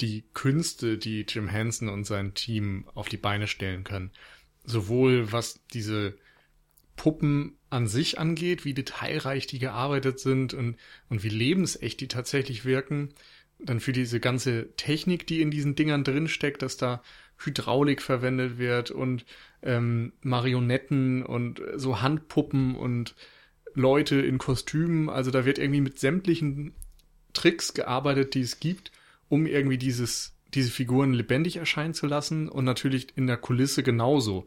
die 0.00 0.24
Künste, 0.32 0.96
die 0.96 1.26
Jim 1.28 1.48
Henson 1.48 1.90
und 1.90 2.04
sein 2.04 2.32
Team 2.32 2.86
auf 2.94 3.10
die 3.10 3.18
Beine 3.18 3.46
stellen 3.46 3.84
können. 3.84 4.10
Sowohl 4.64 5.30
was 5.30 5.60
diese 5.74 6.16
Puppen 6.98 7.56
an 7.70 7.86
sich 7.86 8.18
angeht, 8.18 8.66
wie 8.66 8.74
detailreich 8.74 9.46
die 9.46 9.58
gearbeitet 9.58 10.20
sind 10.20 10.52
und, 10.52 10.76
und 11.08 11.22
wie 11.22 11.30
lebensecht 11.30 12.00
die 12.00 12.08
tatsächlich 12.08 12.66
wirken. 12.66 13.14
Dann 13.58 13.80
für 13.80 13.92
diese 13.92 14.20
ganze 14.20 14.74
Technik, 14.76 15.26
die 15.26 15.40
in 15.40 15.50
diesen 15.50 15.74
Dingern 15.74 16.04
drinsteckt, 16.04 16.60
dass 16.60 16.76
da 16.76 17.02
Hydraulik 17.38 18.02
verwendet 18.02 18.58
wird 18.58 18.90
und 18.90 19.24
ähm, 19.62 20.12
Marionetten 20.20 21.24
und 21.24 21.62
so 21.76 22.02
Handpuppen 22.02 22.76
und 22.76 23.14
Leute 23.74 24.16
in 24.16 24.38
Kostümen. 24.38 25.08
Also 25.08 25.30
da 25.30 25.44
wird 25.44 25.58
irgendwie 25.58 25.80
mit 25.80 25.98
sämtlichen 25.98 26.74
Tricks 27.32 27.74
gearbeitet, 27.74 28.34
die 28.34 28.40
es 28.40 28.60
gibt, 28.60 28.90
um 29.28 29.46
irgendwie 29.46 29.78
dieses, 29.78 30.36
diese 30.54 30.70
Figuren 30.70 31.12
lebendig 31.12 31.56
erscheinen 31.56 31.94
zu 31.94 32.06
lassen 32.06 32.48
und 32.48 32.64
natürlich 32.64 33.16
in 33.16 33.26
der 33.26 33.36
Kulisse 33.36 33.82
genauso. 33.82 34.46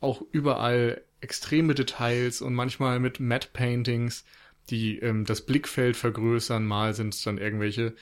Auch 0.00 0.22
überall 0.32 1.02
extreme 1.20 1.74
Details 1.74 2.42
und 2.42 2.54
manchmal 2.54 3.00
mit 3.00 3.20
Matte 3.20 3.48
Paintings, 3.52 4.24
die 4.70 4.98
ähm, 4.98 5.24
das 5.24 5.44
Blickfeld 5.44 5.96
vergrößern. 5.96 6.64
Mal 6.64 6.94
sind 6.94 7.14
es 7.14 7.22
dann 7.22 7.38
irgendwelche 7.38 7.94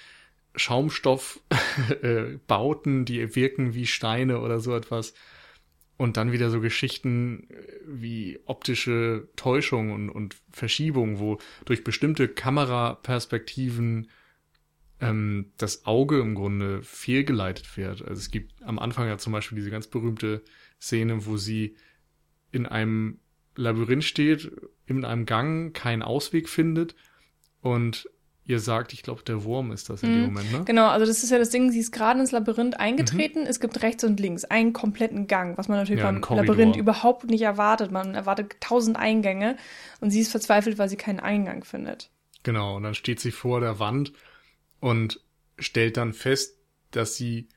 Schaumstoffbauten, 0.54 3.00
äh, 3.02 3.04
die 3.04 3.36
wirken 3.36 3.74
wie 3.74 3.86
Steine 3.86 4.40
oder 4.40 4.60
so 4.60 4.74
etwas. 4.74 5.14
Und 5.96 6.16
dann 6.16 6.30
wieder 6.30 6.50
so 6.50 6.60
Geschichten 6.60 7.48
äh, 7.50 7.54
wie 7.86 8.38
optische 8.46 9.28
Täuschung 9.36 9.92
und, 9.92 10.10
und 10.10 10.36
Verschiebung, 10.52 11.18
wo 11.18 11.38
durch 11.64 11.84
bestimmte 11.84 12.28
Kameraperspektiven 12.28 14.08
ähm, 15.00 15.52
das 15.56 15.86
Auge 15.86 16.20
im 16.20 16.34
Grunde 16.34 16.82
fehlgeleitet 16.82 17.76
wird. 17.76 18.02
Also 18.02 18.20
es 18.20 18.30
gibt 18.30 18.62
am 18.62 18.78
Anfang 18.78 19.08
ja 19.08 19.18
zum 19.18 19.32
Beispiel 19.32 19.56
diese 19.56 19.70
ganz 19.70 19.86
berühmte 19.86 20.42
Szene, 20.80 21.26
wo 21.26 21.36
sie 21.36 21.76
in 22.52 22.66
einem 22.66 23.18
Labyrinth 23.54 24.04
steht, 24.04 24.52
in 24.86 25.04
einem 25.04 25.26
Gang 25.26 25.74
keinen 25.74 26.02
Ausweg 26.02 26.48
findet 26.48 26.94
und 27.60 28.08
ihr 28.48 28.60
sagt, 28.60 28.94
ich 28.94 29.02
glaube, 29.02 29.22
der 29.24 29.44
Wurm 29.44 29.72
ist 29.72 29.90
das 29.90 30.02
in 30.02 30.10
mhm. 30.10 30.14
dem 30.14 30.24
Moment, 30.24 30.52
ne? 30.52 30.64
Genau, 30.64 30.88
also 30.88 31.04
das 31.04 31.22
ist 31.22 31.30
ja 31.30 31.38
das 31.38 31.50
Ding, 31.50 31.70
sie 31.70 31.80
ist 31.80 31.92
gerade 31.92 32.18
ins 32.18 32.32
Labyrinth 32.32 32.80
eingetreten. 32.80 33.42
Mhm. 33.42 33.46
Es 33.46 33.60
gibt 33.60 33.82
rechts 33.82 34.04
und 34.04 34.18
links 34.18 34.44
einen 34.44 34.72
kompletten 34.72 35.26
Gang, 35.26 35.58
was 35.58 35.68
man 35.68 35.76
natürlich 35.76 36.02
ja, 36.02 36.10
beim 36.10 36.22
Labyrinth 36.22 36.76
überhaupt 36.76 37.24
nicht 37.24 37.42
erwartet. 37.42 37.92
Man 37.92 38.14
erwartet 38.14 38.56
tausend 38.60 38.96
Eingänge 38.96 39.56
und 40.00 40.10
sie 40.10 40.20
ist 40.20 40.30
verzweifelt, 40.30 40.78
weil 40.78 40.88
sie 40.88 40.96
keinen 40.96 41.20
Eingang 41.20 41.62
findet. 41.62 42.10
Genau, 42.42 42.76
und 42.76 42.84
dann 42.84 42.94
steht 42.94 43.20
sie 43.20 43.32
vor 43.32 43.60
der 43.60 43.78
Wand 43.78 44.14
und 44.80 45.20
stellt 45.58 45.98
dann 45.98 46.14
fest, 46.14 46.56
dass 46.90 47.16
sie 47.16 47.48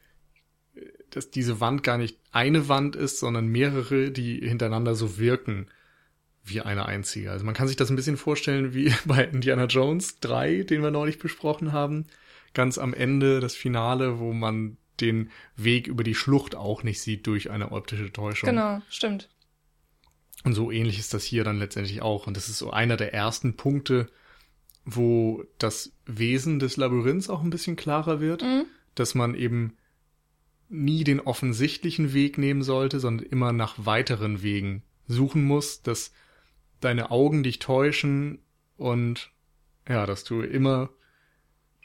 dass 1.12 1.30
diese 1.30 1.60
Wand 1.60 1.84
gar 1.84 1.98
nicht 1.98 2.18
eine 2.32 2.68
Wand 2.68 2.96
ist, 2.96 3.20
sondern 3.20 3.48
mehrere, 3.48 4.12
die 4.12 4.40
hintereinander 4.40 4.96
so 4.96 5.18
wirken 5.18 5.68
wie 6.44 6.62
eine 6.62 6.86
einzige. 6.86 7.32
Also 7.32 7.46
man 7.46 7.54
kann 7.54 7.68
sich 7.68 7.78
das 7.78 7.90
ein 7.90 7.96
bisschen 7.96 8.18
vorstellen 8.18 8.74
wie 8.74 8.94
bei 9.06 9.24
Indiana 9.24 9.66
Jones 9.66 10.20
3, 10.22 10.64
den 10.64 10.82
wir 10.82 10.92
neulich 10.92 11.20
besprochen 11.20 11.72
haben. 11.72 12.06
Ganz 12.54 12.78
am 12.78 12.94
Ende 12.94 13.40
das 13.40 13.56
Finale, 13.56 14.20
wo 14.20 14.34
man 14.34 14.78
den 15.00 15.30
Weg 15.56 15.88
über 15.88 16.04
die 16.04 16.16
Schlucht 16.16 16.56
auch 16.56 16.84
nicht 16.84 17.02
sieht 17.02 17.28
durch 17.28 17.50
eine 17.50 17.72
optische 17.72 18.12
Täuschung. 18.12 18.50
Genau, 18.50 18.82
stimmt. 18.90 19.30
Und 20.44 20.54
so 20.54 20.72
ähnlich 20.72 21.00
ist 21.00 21.14
das 21.14 21.24
hier 21.24 21.44
dann 21.44 21.60
letztendlich 21.60 22.02
auch. 22.02 22.28
Und 22.28 22.36
das 22.36 22.50
ist 22.50 22.58
so 22.58 22.72
einer 22.72 22.98
der 22.98 23.14
ersten 23.14 23.56
Punkte, 23.56 24.08
wo 24.86 25.44
das 25.60 25.94
Wesen 26.06 26.60
des 26.60 26.78
Labyrinths 26.78 27.30
auch 27.30 27.44
ein 27.44 27.52
bisschen 27.52 27.76
klarer 27.76 28.20
wird, 28.20 28.42
mhm. 28.42 28.66
dass 28.96 29.14
man 29.16 29.36
eben 29.36 29.78
nie 30.72 31.04
den 31.04 31.20
offensichtlichen 31.20 32.14
Weg 32.14 32.38
nehmen 32.38 32.64
sollte, 32.64 33.00
sondern 33.00 33.28
immer 33.28 33.52
nach 33.52 33.76
weiteren 33.78 34.42
Wegen 34.42 34.84
suchen 35.08 35.44
muss, 35.44 35.82
dass 35.82 36.12
deine 36.80 37.12
Augen 37.12 37.44
dich 37.44 37.60
täuschen 37.60 38.40
und 38.78 39.32
Ja, 39.88 40.06
dass 40.06 40.24
du 40.24 40.42
immer 40.42 40.90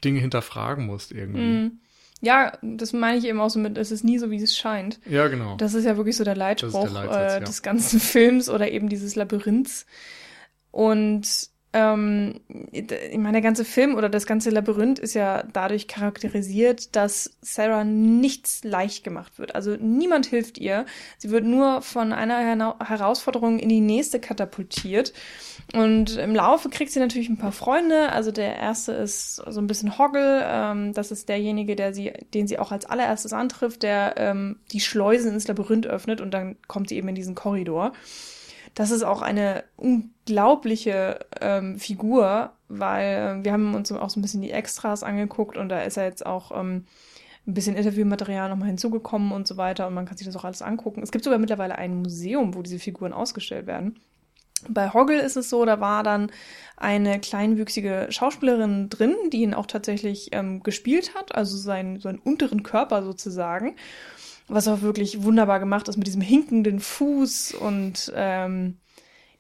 Dinge 0.05 0.21
hinterfragen 0.21 0.87
musst 0.87 1.13
irgendwie. 1.13 1.41
Mhm. 1.41 1.81
Ja, 2.21 2.59
das 2.63 2.93
meine 2.93 3.19
ich 3.19 3.25
eben 3.27 3.41
auch 3.41 3.51
so 3.51 3.59
mit, 3.59 3.77
es 3.77 3.91
ist 3.91 4.05
nie 4.05 4.19
so, 4.19 4.31
wie 4.31 4.43
es 4.43 4.57
scheint. 4.57 5.01
Ja, 5.07 5.29
genau. 5.29 5.57
Das 5.57 5.75
ist 5.75 5.85
ja 5.85 5.97
wirklich 5.97 6.17
so 6.17 6.25
der 6.25 6.37
Leitspruch 6.37 6.85
der 6.85 6.91
Leitsatz, 6.93 7.33
äh, 7.33 7.39
ja. 7.39 7.41
des 7.41 7.63
ganzen 7.63 8.01
Films 8.13 8.49
oder 8.49 8.71
eben 8.71 8.89
dieses 8.89 9.17
Labyrinths. 9.17 9.87
Und 10.71 11.51
ähm, 11.77 12.41
ich 12.73 13.19
meine, 13.19 13.33
der 13.33 13.43
ganze 13.43 13.67
Film 13.67 13.97
oder 13.97 14.09
das 14.09 14.25
ganze 14.25 14.49
Labyrinth 14.49 14.99
ist 14.99 15.13
ja 15.13 15.43
dadurch 15.53 15.89
charakterisiert, 15.89 16.97
dass 16.97 17.37
Sarah 17.43 17.85
nichts 17.85 18.65
leicht 18.65 19.05
gemacht 19.05 19.39
wird. 19.39 19.55
Also 19.55 19.77
niemand 19.79 20.25
hilft 20.25 20.57
ihr. 20.57 20.87
Sie 21.19 21.31
wird 21.31 21.45
nur 21.45 21.83
von 21.83 22.15
einer 22.15 22.39
Hera- 22.39 22.79
Herausforderung 22.83 23.59
in 23.59 23.69
die 23.69 23.81
nächste 23.81 24.21
katapultiert. 24.21 25.13
Und 25.75 26.17
im 26.17 26.35
Laufe 26.35 26.71
kriegt 26.71 26.93
sie 26.93 27.01
natürlich 27.01 27.29
ein 27.29 27.37
paar 27.37 27.53
Freunde. 27.53 28.11
Also 28.11 28.33
der 28.33 28.57
erste 28.57 28.93
ist 28.93 29.37
so 29.37 29.61
ein 29.61 29.67
bisschen 29.67 29.99
Hoggle. 29.99 30.45
Ähm, 30.47 30.95
das 30.95 31.11
ist 31.11 31.29
derjenige, 31.29 31.77
der 31.77 31.93
sie, 31.93 32.13
den 32.33 32.47
sie 32.47 32.59
auch 32.59 32.73
als 32.73 32.87
allererstes 32.87 33.35
antrifft, 33.35 33.83
der 33.83 34.15
ähm, 34.17 34.61
die 34.73 34.81
Schleusen 34.81 35.35
ins 35.35 35.47
Labyrinth 35.47 35.87
öffnet 35.87 36.23
und 36.23 36.33
dann 36.33 36.57
kommt 36.69 36.89
sie 36.89 36.97
eben 36.97 37.09
in 37.09 37.15
diesen 37.15 37.35
Korridor. 37.35 37.93
Das 38.77 38.91
ist 38.91 39.05
auch 39.05 39.23
eine 39.23 39.65
unglaubliche 39.77 41.21
ähm, 41.41 41.79
Figur, 41.79 42.53
weil 42.69 43.39
äh, 43.41 43.45
wir 43.45 43.53
haben 43.53 43.75
uns 43.75 43.91
auch 43.91 44.11
so 44.11 44.21
ein 44.21 44.23
bisschen 44.23 44.43
die 44.43 44.51
Extras 44.51 45.03
angeguckt 45.03 45.57
und 45.57 45.71
da 45.71 45.81
ist 45.81 45.97
ja 45.97 46.05
jetzt 46.05 46.27
auch 46.27 46.53
ähm, 46.53 46.85
ein 47.47 47.55
bisschen 47.55 47.75
Interviewmaterial 47.75 48.51
nochmal 48.51 48.69
hinzugekommen 48.69 49.33
und 49.33 49.49
so 49.49 49.57
weiter 49.57 49.87
und 49.87 49.95
man 49.95 50.05
kann 50.05 50.19
sich 50.19 50.27
das 50.27 50.37
auch 50.37 50.45
alles 50.45 50.61
angucken. 50.61 51.03
Es 51.03 51.11
gibt 51.11 51.25
sogar 51.25 51.39
mittlerweile 51.39 51.79
ein 51.79 52.03
Museum, 52.03 52.55
wo 52.55 52.61
diese 52.61 52.79
Figuren 52.79 53.15
ausgestellt 53.15 53.67
werden. 53.67 53.99
Bei 54.69 54.93
Hoggle 54.93 55.23
ist 55.23 55.37
es 55.37 55.49
so, 55.49 55.65
da 55.65 55.81
war 55.81 56.03
dann 56.03 56.31
eine 56.77 57.19
kleinwüchsige 57.19 58.09
Schauspielerin 58.11 58.91
drin, 58.91 59.17
die 59.33 59.41
ihn 59.41 59.55
auch 59.55 59.67
tatsächlich 59.67 60.31
ähm, 60.33 60.63
gespielt 60.63 61.15
hat, 61.15 61.35
also 61.35 61.57
seinen, 61.57 62.01
seinen 62.01 62.19
unteren 62.19 62.63
Körper 62.63 63.03
sozusagen 63.03 63.77
was 64.49 64.69
auch 64.69 64.83
wirklich 64.83 65.23
wunderbar 65.23 65.61
gemacht 65.61 65.89
ist 65.89 65.97
mit 65.97 66.07
diesem 66.07 66.21
hinkenden 66.23 66.81
Fuß 66.81 67.55
und 67.55 68.13
ähm, 68.15 68.77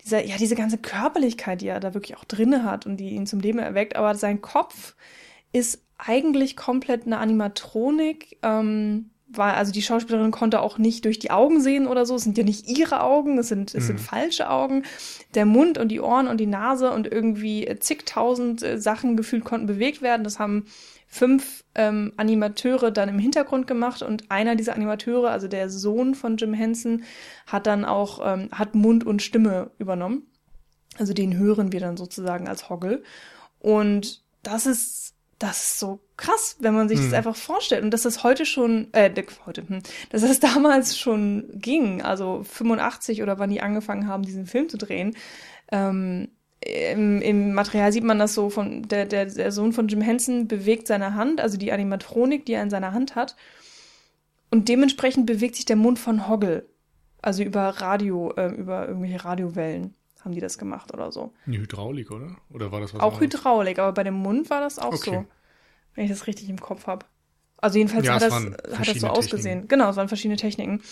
dieser, 0.04 0.24
ja, 0.24 0.36
diese 0.36 0.54
ganze 0.56 0.78
Körperlichkeit, 0.78 1.60
die 1.60 1.68
er 1.68 1.80
da 1.80 1.94
wirklich 1.94 2.16
auch 2.16 2.24
drinne 2.24 2.64
hat 2.64 2.86
und 2.86 2.96
die 2.98 3.10
ihn 3.10 3.26
zum 3.26 3.40
Leben 3.40 3.58
erweckt. 3.58 3.96
Aber 3.96 4.14
sein 4.14 4.40
Kopf 4.40 4.94
ist 5.52 5.82
eigentlich 5.98 6.56
komplett 6.56 7.06
eine 7.06 7.18
Animatronik. 7.18 8.38
Ähm, 8.42 9.10
weil, 9.28 9.54
also 9.54 9.72
die 9.72 9.82
Schauspielerin 9.82 10.30
konnte 10.30 10.60
auch 10.60 10.78
nicht 10.78 11.04
durch 11.04 11.18
die 11.18 11.32
Augen 11.32 11.60
sehen 11.60 11.86
oder 11.88 12.06
so. 12.06 12.14
Es 12.14 12.22
sind 12.22 12.38
ja 12.38 12.44
nicht 12.44 12.68
ihre 12.68 13.00
Augen, 13.00 13.38
es 13.38 13.48
sind, 13.48 13.74
es 13.74 13.88
sind 13.88 13.96
Mhm. 13.96 14.04
falsche 14.04 14.48
Augen. 14.50 14.84
Der 15.34 15.46
Mund 15.46 15.78
und 15.78 15.88
die 15.88 16.00
Ohren 16.00 16.28
und 16.28 16.38
die 16.38 16.46
Nase 16.46 16.92
und 16.92 17.10
irgendwie 17.10 17.68
zigtausend 17.80 18.62
äh, 18.62 18.78
Sachen 18.78 19.16
gefühlt 19.16 19.44
konnten 19.44 19.66
bewegt 19.66 20.00
werden. 20.00 20.22
Das 20.22 20.38
haben 20.38 20.66
fünf 21.06 21.64
ähm, 21.74 22.12
Animateure 22.16 22.90
dann 22.90 23.08
im 23.08 23.18
Hintergrund 23.18 23.66
gemacht 23.66 24.02
und 24.02 24.30
einer 24.30 24.56
dieser 24.56 24.74
Animateure, 24.74 25.30
also 25.30 25.48
der 25.48 25.70
Sohn 25.70 26.14
von 26.14 26.36
Jim 26.36 26.52
Henson, 26.52 27.04
hat 27.46 27.66
dann 27.66 27.84
auch 27.84 28.20
ähm, 28.24 28.48
hat 28.52 28.74
Mund 28.74 29.04
und 29.04 29.22
Stimme 29.22 29.70
übernommen. 29.78 30.26
Also 30.98 31.12
den 31.12 31.36
hören 31.36 31.72
wir 31.72 31.80
dann 31.80 31.96
sozusagen 31.96 32.48
als 32.48 32.68
Hoggle. 32.68 33.02
Und 33.60 34.22
das 34.42 34.66
ist 34.66 35.14
das 35.38 35.64
ist 35.64 35.80
so 35.80 36.00
krass, 36.16 36.56
wenn 36.60 36.74
man 36.74 36.88
sich 36.88 36.98
das 36.98 37.08
Hm. 37.08 37.14
einfach 37.14 37.36
vorstellt 37.36 37.84
und 37.84 37.90
dass 37.90 38.02
das 38.02 38.24
heute 38.24 38.46
schon 38.46 38.88
äh 38.92 39.10
heute 39.44 39.68
hm, 39.68 39.80
dass 40.10 40.22
das 40.22 40.40
damals 40.54 40.98
schon 40.98 41.48
ging, 41.52 42.00
also 42.02 42.42
85 42.42 43.22
oder 43.22 43.38
wann 43.38 43.50
die 43.50 43.60
angefangen 43.60 44.08
haben, 44.08 44.22
diesen 44.22 44.46
Film 44.46 44.68
zu 44.68 44.78
drehen. 44.78 45.14
Ähm, 45.70 46.28
im, 46.64 47.20
Im 47.22 47.52
Material 47.54 47.92
sieht 47.92 48.04
man 48.04 48.18
das 48.18 48.34
so 48.34 48.50
von 48.50 48.82
der, 48.82 49.04
der, 49.06 49.26
der 49.26 49.52
Sohn 49.52 49.72
von 49.72 49.88
Jim 49.88 50.00
Henson 50.00 50.48
bewegt 50.48 50.86
seine 50.86 51.14
Hand, 51.14 51.40
also 51.40 51.56
die 51.58 51.70
Animatronik, 51.72 52.46
die 52.46 52.54
er 52.54 52.62
in 52.62 52.70
seiner 52.70 52.92
Hand 52.92 53.14
hat. 53.14 53.36
Und 54.50 54.68
dementsprechend 54.68 55.26
bewegt 55.26 55.56
sich 55.56 55.64
der 55.64 55.76
Mund 55.76 55.98
von 55.98 56.28
Hoggle. 56.28 56.66
Also 57.22 57.42
über 57.42 57.68
Radio, 57.68 58.32
äh, 58.36 58.48
über 58.54 58.88
irgendwelche 58.88 59.24
Radiowellen 59.24 59.94
haben 60.24 60.32
die 60.32 60.40
das 60.40 60.58
gemacht 60.58 60.92
oder 60.92 61.12
so. 61.12 61.32
Die 61.46 61.58
Hydraulik, 61.58 62.10
oder? 62.10 62.36
Oder 62.50 62.72
war 62.72 62.80
das 62.80 62.94
was 62.94 63.00
auch 63.00 63.14
anderes? 63.20 63.34
Hydraulik, 63.34 63.78
aber 63.78 63.92
bei 63.92 64.04
dem 64.04 64.14
Mund 64.14 64.50
war 64.50 64.60
das 64.60 64.78
auch 64.78 64.92
Okay. 64.92 65.10
so. 65.10 65.24
Wenn 65.94 66.04
ich 66.04 66.10
das 66.10 66.26
richtig 66.26 66.48
im 66.48 66.60
Kopf 66.60 66.86
habe. 66.86 67.06
Also 67.58 67.78
jedenfalls 67.78 68.06
Ja, 68.06 68.14
hat, 68.14 68.22
das, 68.22 68.32
hat 68.34 68.44
das 68.44 68.60
so 68.68 68.74
verschiedene 68.74 69.12
ausgesehen. 69.12 69.44
Techniken. 69.60 69.68
Genau, 69.68 69.90
es 69.90 69.96
waren 69.96 70.08
verschiedene 70.08 70.36
Techniken. 70.36 70.82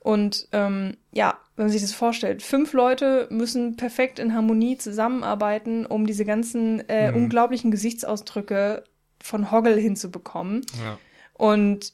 Und 0.00 0.48
ähm, 0.52 0.96
ja, 1.12 1.38
wenn 1.56 1.66
man 1.66 1.72
sich 1.72 1.82
das 1.82 1.92
vorstellt, 1.92 2.42
fünf 2.42 2.72
Leute 2.72 3.26
müssen 3.30 3.76
perfekt 3.76 4.18
in 4.18 4.32
Harmonie 4.34 4.78
zusammenarbeiten, 4.78 5.86
um 5.86 6.06
diese 6.06 6.24
ganzen 6.24 6.88
äh, 6.88 7.10
Mhm. 7.10 7.16
unglaublichen 7.24 7.70
Gesichtsausdrücke 7.70 8.84
von 9.20 9.50
Hoggle 9.50 9.76
hinzubekommen. 9.76 10.64
Ja. 10.82 10.98
Und 11.34 11.92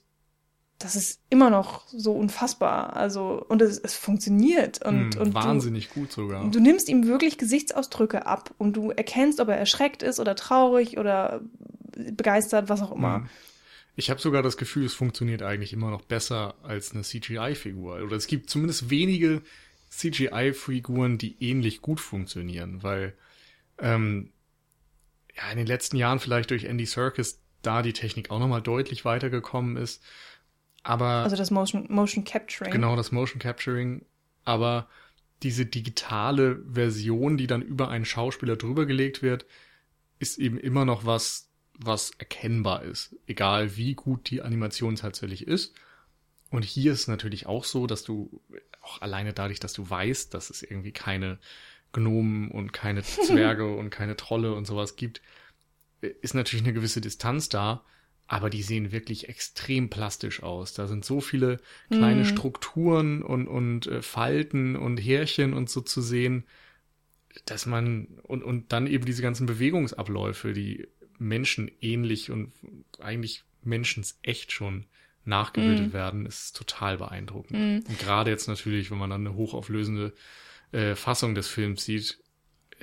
das 0.78 0.96
ist 0.96 1.20
immer 1.30 1.48
noch 1.50 1.86
so 1.88 2.12
unfassbar. 2.12 2.94
Also, 2.94 3.42
und 3.48 3.62
es, 3.62 3.78
es 3.78 3.94
funktioniert. 3.94 4.84
Und, 4.84 5.14
Hm, 5.14 5.22
und 5.22 5.34
wahnsinnig 5.34 5.88
gut 5.90 6.12
sogar. 6.12 6.42
Du, 6.44 6.50
du 6.50 6.60
nimmst 6.60 6.88
ihm 6.90 7.06
wirklich 7.06 7.38
Gesichtsausdrücke 7.38 8.26
ab 8.26 8.50
und 8.58 8.76
du 8.76 8.90
erkennst, 8.90 9.40
ob 9.40 9.48
er 9.48 9.56
erschreckt 9.56 10.02
ist 10.02 10.20
oder 10.20 10.34
traurig 10.34 10.98
oder 10.98 11.40
begeistert, 12.12 12.68
was 12.68 12.82
auch 12.82 12.92
immer. 12.92 13.16
Hm. 13.16 13.28
Ich 13.96 14.10
habe 14.10 14.20
sogar 14.20 14.42
das 14.42 14.56
Gefühl, 14.56 14.84
es 14.84 14.94
funktioniert 14.94 15.42
eigentlich 15.42 15.72
immer 15.72 15.90
noch 15.90 16.02
besser 16.02 16.56
als 16.62 16.92
eine 16.92 17.02
CGI-Figur. 17.02 18.02
Oder 18.02 18.16
es 18.16 18.26
gibt 18.26 18.50
zumindest 18.50 18.90
wenige 18.90 19.42
CGI-Figuren, 19.90 21.18
die 21.18 21.36
ähnlich 21.40 21.80
gut 21.80 22.00
funktionieren, 22.00 22.82
weil 22.82 23.14
ähm, 23.78 24.32
ja 25.36 25.50
in 25.50 25.58
den 25.58 25.66
letzten 25.66 25.96
Jahren 25.96 26.18
vielleicht 26.18 26.50
durch 26.50 26.64
Andy 26.64 26.86
Serkis 26.86 27.40
da 27.62 27.82
die 27.82 27.92
Technik 27.92 28.30
auch 28.30 28.38
nochmal 28.38 28.62
deutlich 28.62 29.04
weitergekommen 29.04 29.76
ist. 29.76 30.02
Aber 30.82 31.06
Also 31.06 31.36
das 31.36 31.50
Motion, 31.50 31.86
Motion 31.88 32.24
Capturing. 32.24 32.72
Genau, 32.72 32.94
das 32.96 33.10
Motion 33.10 33.40
Capturing. 33.40 34.04
Aber 34.44 34.88
diese 35.42 35.66
digitale 35.66 36.62
Version, 36.70 37.36
die 37.36 37.46
dann 37.46 37.62
über 37.62 37.88
einen 37.88 38.04
Schauspieler 38.04 38.56
drüber 38.56 38.86
gelegt 38.86 39.22
wird, 39.22 39.46
ist 40.18 40.38
eben 40.38 40.58
immer 40.58 40.84
noch 40.84 41.06
was, 41.06 41.50
was 41.78 42.12
erkennbar 42.18 42.82
ist. 42.84 43.16
Egal 43.26 43.76
wie 43.76 43.94
gut 43.94 44.30
die 44.30 44.42
Animation 44.42 44.96
tatsächlich 44.96 45.46
ist. 45.46 45.74
Und 46.50 46.64
hier 46.64 46.92
ist 46.92 47.08
natürlich 47.08 47.46
auch 47.46 47.64
so, 47.64 47.86
dass 47.86 48.04
du 48.04 48.42
auch 48.82 49.02
alleine 49.02 49.32
dadurch, 49.32 49.60
dass 49.60 49.72
du 49.72 49.88
weißt, 49.88 50.34
dass 50.34 50.50
es 50.50 50.62
irgendwie 50.62 50.92
keine 50.92 51.38
Gnomen 51.92 52.50
und 52.50 52.72
keine 52.72 53.02
Zwerge 53.20 53.74
und 53.76 53.90
keine 53.90 54.16
Trolle 54.16 54.54
und 54.54 54.66
sowas 54.66 54.96
gibt, 54.96 55.22
ist 56.00 56.34
natürlich 56.34 56.64
eine 56.64 56.74
gewisse 56.74 57.00
Distanz 57.00 57.48
da, 57.48 57.84
aber 58.26 58.50
die 58.50 58.62
sehen 58.62 58.92
wirklich 58.92 59.28
extrem 59.28 59.90
plastisch 59.90 60.42
aus. 60.42 60.74
Da 60.74 60.86
sind 60.86 61.04
so 61.04 61.20
viele 61.20 61.60
kleine 61.90 62.22
Mhm. 62.22 62.24
Strukturen 62.24 63.22
und, 63.22 63.48
und 63.48 63.86
äh, 63.86 64.02
Falten 64.02 64.76
und 64.76 64.98
Härchen 64.98 65.54
und 65.54 65.70
so 65.70 65.80
zu 65.80 66.00
sehen, 66.02 66.44
dass 67.46 67.66
man 67.66 68.06
und, 68.22 68.42
und 68.44 68.72
dann 68.72 68.86
eben 68.86 69.04
diese 69.04 69.22
ganzen 69.22 69.46
Bewegungsabläufe, 69.46 70.52
die 70.52 70.86
menschenähnlich 71.18 72.30
und 72.30 72.52
eigentlich 73.00 73.44
menschensecht 73.62 74.52
schon 74.52 74.86
nachgebildet 75.24 75.88
Mhm. 75.88 75.92
werden, 75.92 76.26
ist 76.26 76.54
total 76.56 76.98
beeindruckend. 76.98 77.58
Mhm. 77.58 77.84
Und 77.88 77.98
gerade 77.98 78.30
jetzt 78.30 78.46
natürlich, 78.46 78.90
wenn 78.90 78.98
man 78.98 79.10
dann 79.10 79.26
eine 79.26 79.36
hochauflösende 79.36 80.12
äh, 80.72 80.94
Fassung 80.94 81.34
des 81.34 81.48
Films 81.48 81.84
sieht, 81.84 82.18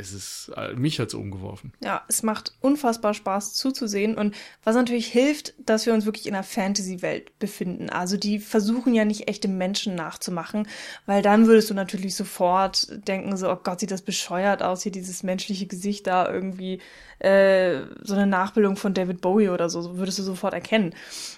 es 0.02 0.14
ist, 0.14 0.52
äh, 0.58 0.74
mich 0.74 1.00
hat's 1.00 1.14
umgeworfen. 1.14 1.74
Ja, 1.84 2.04
es 2.08 2.24
macht 2.24 2.54
unfassbar 2.60 3.14
Spaß 3.14 3.54
zuzusehen 3.54 4.18
und 4.18 4.36
was 4.64 4.76
natürlich 4.76 5.08
hilft, 5.08 5.54
dass 5.58 5.86
wir 5.86 5.94
uns 5.94 6.06
wirklich 6.06 6.28
in 6.28 6.34
einer 6.34 6.44
Fantasy-Welt 6.44 7.38
befinden. 7.40 7.90
Also 7.90 8.18
die 8.18 8.40
versuchen 8.40 8.94
ja 8.94 9.06
nicht 9.06 9.28
echte 9.28 9.48
Menschen 9.48 9.96
nachzumachen, 9.96 10.68
weil 11.06 11.22
dann 11.22 11.48
würdest 11.48 11.70
du 11.70 11.74
natürlich 11.74 12.16
sofort 12.16 12.88
denken 13.08 13.38
so, 13.38 13.50
oh 13.50 13.60
Gott, 13.64 13.80
sieht 13.80 13.92
das 13.92 14.02
bescheuert 14.02 14.64
aus, 14.64 14.84
hier 14.84 14.92
dieses 14.92 15.24
menschliche 15.24 15.68
Gesicht 15.68 16.08
da 16.08 16.30
irgendwie 16.32 16.82
äh, 17.20 17.82
so 18.02 18.16
eine 18.16 18.28
Nachbildung 18.28 18.76
von 18.76 18.94
David 18.94 19.22
Bowie 19.22 19.50
oder 19.50 19.70
so 19.70 19.98
würdest 19.98 20.20
du 20.20 20.24
sofort 20.24 20.54
erkennen. 20.54 20.94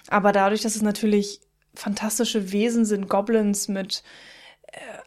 Aber 0.08 0.32
dadurch, 0.32 0.62
dass 0.62 0.76
es 0.76 0.82
natürlich 0.82 1.40
fantastische 1.74 2.52
Wesen 2.52 2.84
sind, 2.84 3.08
Goblins 3.08 3.68
mit 3.68 4.02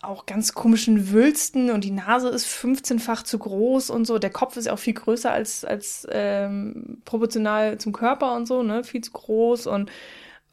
auch 0.02 0.26
ganz 0.26 0.54
komischen 0.54 1.12
Wülsten 1.12 1.72
und 1.72 1.84
die 1.84 1.92
Nase 1.92 2.30
ist 2.30 2.48
15-fach 2.48 3.24
zu 3.24 3.40
groß 3.40 3.90
und 3.90 4.06
so. 4.06 4.20
Der 4.20 4.30
Kopf 4.30 4.56
ist 4.58 4.66
ja 4.66 4.74
auch 4.74 4.80
viel 4.80 4.94
größer 4.94 5.32
als, 5.32 5.66
als 5.66 6.08
ähm, 6.12 7.02
proportional 7.06 7.78
zum 7.78 7.94
Körper 7.94 8.36
und 8.36 8.46
so, 8.48 8.64
ne? 8.64 8.84
Viel 8.84 9.02
zu 9.02 9.12
groß 9.12 9.68
und 9.68 9.90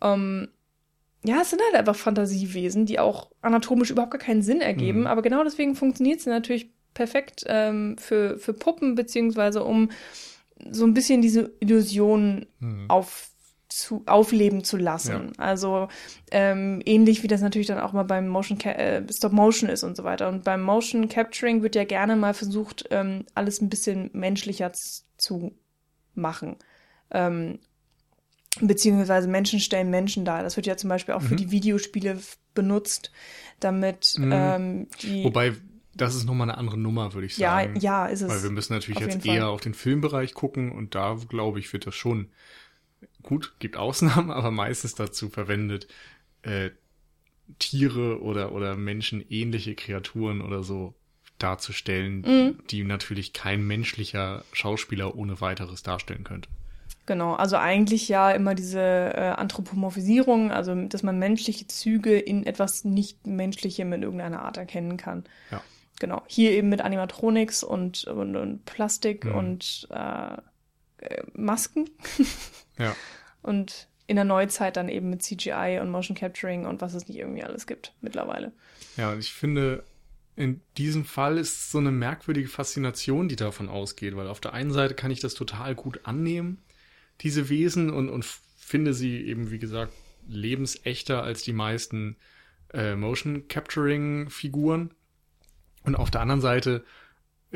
ähm, 0.03 0.49
ja, 1.25 1.41
es 1.41 1.51
sind 1.51 1.63
halt 1.63 1.75
einfach 1.75 1.97
Fantasiewesen, 1.97 2.85
die 2.87 2.99
auch 2.99 3.31
anatomisch 3.41 3.91
überhaupt 3.91 4.13
gar 4.13 4.21
keinen 4.21 4.43
Sinn 4.43 4.61
ergeben, 4.61 5.01
Mhm. 5.01 5.07
aber 5.07 5.23
genau 5.23 5.43
deswegen 5.45 5.75
funktioniert 5.75 6.21
sie 6.21 6.29
natürlich 6.31 6.71
perfekt 6.93 7.45
ähm, 7.47 7.97
für, 7.99 8.39
für 8.39 8.53
Puppen, 8.53 8.95
beziehungsweise 8.95 9.65
um 9.65 9.91
so 10.71 10.85
ein 10.87 10.95
bisschen 10.95 11.23
diese 11.23 11.51
Illusion 11.61 12.47
Hm. 12.61 12.87
Zu 13.75 14.03
aufleben 14.07 14.63
zu 14.63 14.77
lassen. 14.77 15.33
Ja. 15.37 15.45
Also 15.45 15.89
ähm, 16.31 16.81
ähnlich 16.85 17.23
wie 17.23 17.29
das 17.29 17.41
natürlich 17.41 17.67
dann 17.67 17.81
auch 17.81 17.93
mal 17.93 18.05
beim 18.05 18.29
Motion 18.29 18.61
äh, 18.61 19.03
Stop 19.13 19.33
Motion 19.33 19.69
ist 19.69 19.83
und 19.83 19.97
so 19.97 20.05
weiter. 20.05 20.29
Und 20.29 20.45
beim 20.45 20.63
Motion 20.63 21.09
Capturing 21.09 21.63
wird 21.63 21.75
ja 21.75 21.85
gerne 21.85 22.17
mal 22.17 22.35
versucht, 22.35 22.85
ähm, 22.91 23.25
alles 23.35 23.61
ein 23.61 23.69
bisschen 23.69 24.11
menschlicher 24.13 24.73
zu 25.17 25.53
machen. 26.15 26.57
Ähm, 27.11 27.59
beziehungsweise 28.61 29.27
Menschen 29.27 29.59
stellen 29.59 29.91
Menschen 29.91 30.25
dar. 30.25 30.43
Das 30.43 30.57
wird 30.57 30.67
ja 30.67 30.77
zum 30.77 30.89
Beispiel 30.89 31.15
auch 31.15 31.23
mhm. 31.23 31.27
für 31.27 31.37
die 31.37 31.51
Videospiele 31.51 32.19
benutzt, 32.55 33.11
damit 33.59 34.15
mhm. 34.19 34.33
ähm, 34.33 34.89
die. 35.03 35.25
Wobei 35.25 35.55
das 35.97 36.15
ist 36.15 36.25
nochmal 36.25 36.49
eine 36.49 36.59
andere 36.59 36.79
Nummer, 36.79 37.13
würde 37.15 37.27
ich 37.27 37.37
sagen. 37.37 37.77
Ja, 37.77 38.05
ja, 38.05 38.07
ist 38.07 38.21
es. 38.21 38.29
Weil 38.29 38.43
wir 38.43 38.51
müssen 38.51 38.73
natürlich 38.73 39.01
jetzt 39.01 39.25
eher 39.25 39.43
Fall. 39.43 39.51
auf 39.51 39.61
den 39.61 39.75
Filmbereich 39.75 40.35
gucken 40.35 40.73
und 40.73 40.95
da, 40.95 41.17
glaube 41.29 41.59
ich, 41.59 41.73
wird 41.73 41.87
das 41.87 41.95
schon 41.95 42.31
gut, 43.25 43.55
gibt 43.59 43.77
Ausnahmen, 43.77 44.31
aber 44.31 44.53
meistens 44.53 44.95
dazu 44.95 45.29
verwendet, 45.29 45.89
äh, 46.43 46.71
Tiere 47.59 48.23
oder, 48.23 48.53
oder 48.53 48.77
menschenähnliche 48.77 49.75
Kreaturen 49.75 50.41
oder 50.41 50.63
so 50.63 50.95
darzustellen, 51.39 52.21
mhm. 52.21 52.59
die 52.71 52.85
natürlich 52.85 53.33
kein 53.33 53.67
menschlicher 53.67 54.45
Schauspieler 54.53 55.17
ohne 55.17 55.41
weiteres 55.41 55.83
darstellen 55.83 56.25
könnte. 56.25 56.49
Genau, 57.07 57.35
also 57.35 57.57
eigentlich 57.57 58.09
ja 58.09 58.31
immer 58.31 58.55
diese 58.55 58.81
äh, 58.81 59.35
Anthropomorphisierung, 59.37 60.53
also 60.53 60.75
dass 60.87 61.03
man 61.03 61.19
menschliche 61.19 61.67
Züge 61.67 62.19
in 62.19 62.47
etwas 62.47 62.85
nicht 62.85 63.27
Menschlichem 63.27 63.93
in 63.93 64.03
irgendeiner 64.03 64.43
Art 64.43 64.57
erkennen 64.57 64.97
kann. 64.97 65.25
Ja. 65.51 65.63
Genau, 66.01 66.23
hier 66.27 66.53
eben 66.53 66.71
mit 66.71 66.81
Animatronics 66.81 67.63
und, 67.63 68.05
und, 68.05 68.37
und 68.37 68.65
Plastik 68.65 69.27
mhm. 69.27 69.35
und 69.35 69.89
äh, 69.91 70.37
äh 71.05 71.23
Masken. 71.35 71.91
ja. 72.79 72.95
Und 73.43 73.89
in 74.07 74.17
der 74.17 74.25
Neuzeit 74.25 74.77
dann 74.77 74.89
eben 74.89 75.11
mit 75.11 75.23
CGI 75.23 75.79
und 75.81 75.91
Motion 75.91 76.17
Capturing 76.17 76.67
und 76.67 76.81
was 76.81 76.95
es 76.95 77.09
nicht 77.09 77.19
irgendwie 77.19 77.43
alles 77.43 77.67
gibt 77.67 77.95
mittlerweile. 78.01 78.53
Ja, 78.97 79.13
und 79.13 79.19
ich 79.19 79.33
finde, 79.33 79.85
in 80.37 80.61
diesem 80.77 81.05
Fall 81.05 81.39
ist 81.39 81.71
so 81.71 81.79
eine 81.79 81.91
merkwürdige 81.91 82.49
Faszination, 82.49 83.29
die 83.29 83.37
davon 83.37 83.69
ausgeht, 83.69 84.17
weil 84.17 84.29
auf 84.29 84.41
der 84.41 84.53
einen 84.53 84.73
Seite 84.73 84.95
kann 84.95 85.11
ich 85.11 85.21
das 85.21 85.35
total 85.35 85.75
gut 85.75 86.01
annehmen, 86.05 86.63
diese 87.21 87.49
Wesen, 87.49 87.91
und, 87.91 88.09
und 88.09 88.25
finde 88.25 88.93
sie 88.93 89.25
eben, 89.25 89.51
wie 89.51 89.59
gesagt, 89.59 89.93
lebensechter 90.27 91.23
als 91.23 91.43
die 91.43 91.53
meisten 91.53 92.17
äh, 92.73 92.97
Motion 92.97 93.47
Capturing 93.49 94.31
Figuren. 94.31 94.91
Und 95.85 95.95
auf 95.95 96.11
der 96.11 96.23
anderen 96.23 96.41
Seite 96.41 96.85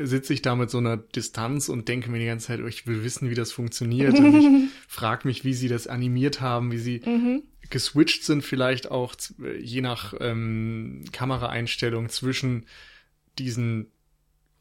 sitze 0.01 0.33
ich 0.33 0.41
da 0.41 0.55
mit 0.55 0.69
so 0.69 0.77
einer 0.77 0.97
Distanz 0.97 1.69
und 1.69 1.87
denke 1.87 2.09
mir 2.09 2.19
die 2.19 2.25
ganze 2.25 2.47
Zeit, 2.47 2.61
oh, 2.61 2.67
ich 2.67 2.87
will 2.87 3.03
wissen, 3.03 3.29
wie 3.29 3.35
das 3.35 3.51
funktioniert. 3.51 4.17
und 4.17 4.35
ich 4.35 4.71
frage 4.87 5.27
mich, 5.27 5.43
wie 5.43 5.53
sie 5.53 5.67
das 5.67 5.87
animiert 5.87 6.41
haben, 6.41 6.71
wie 6.71 6.77
sie 6.77 7.01
mhm. 7.05 7.43
geswitcht 7.69 8.23
sind, 8.23 8.43
vielleicht 8.43 8.91
auch 8.91 9.15
je 9.59 9.81
nach 9.81 10.13
ähm, 10.19 11.03
Kameraeinstellung 11.11 12.09
zwischen 12.09 12.65
diesen 13.37 13.87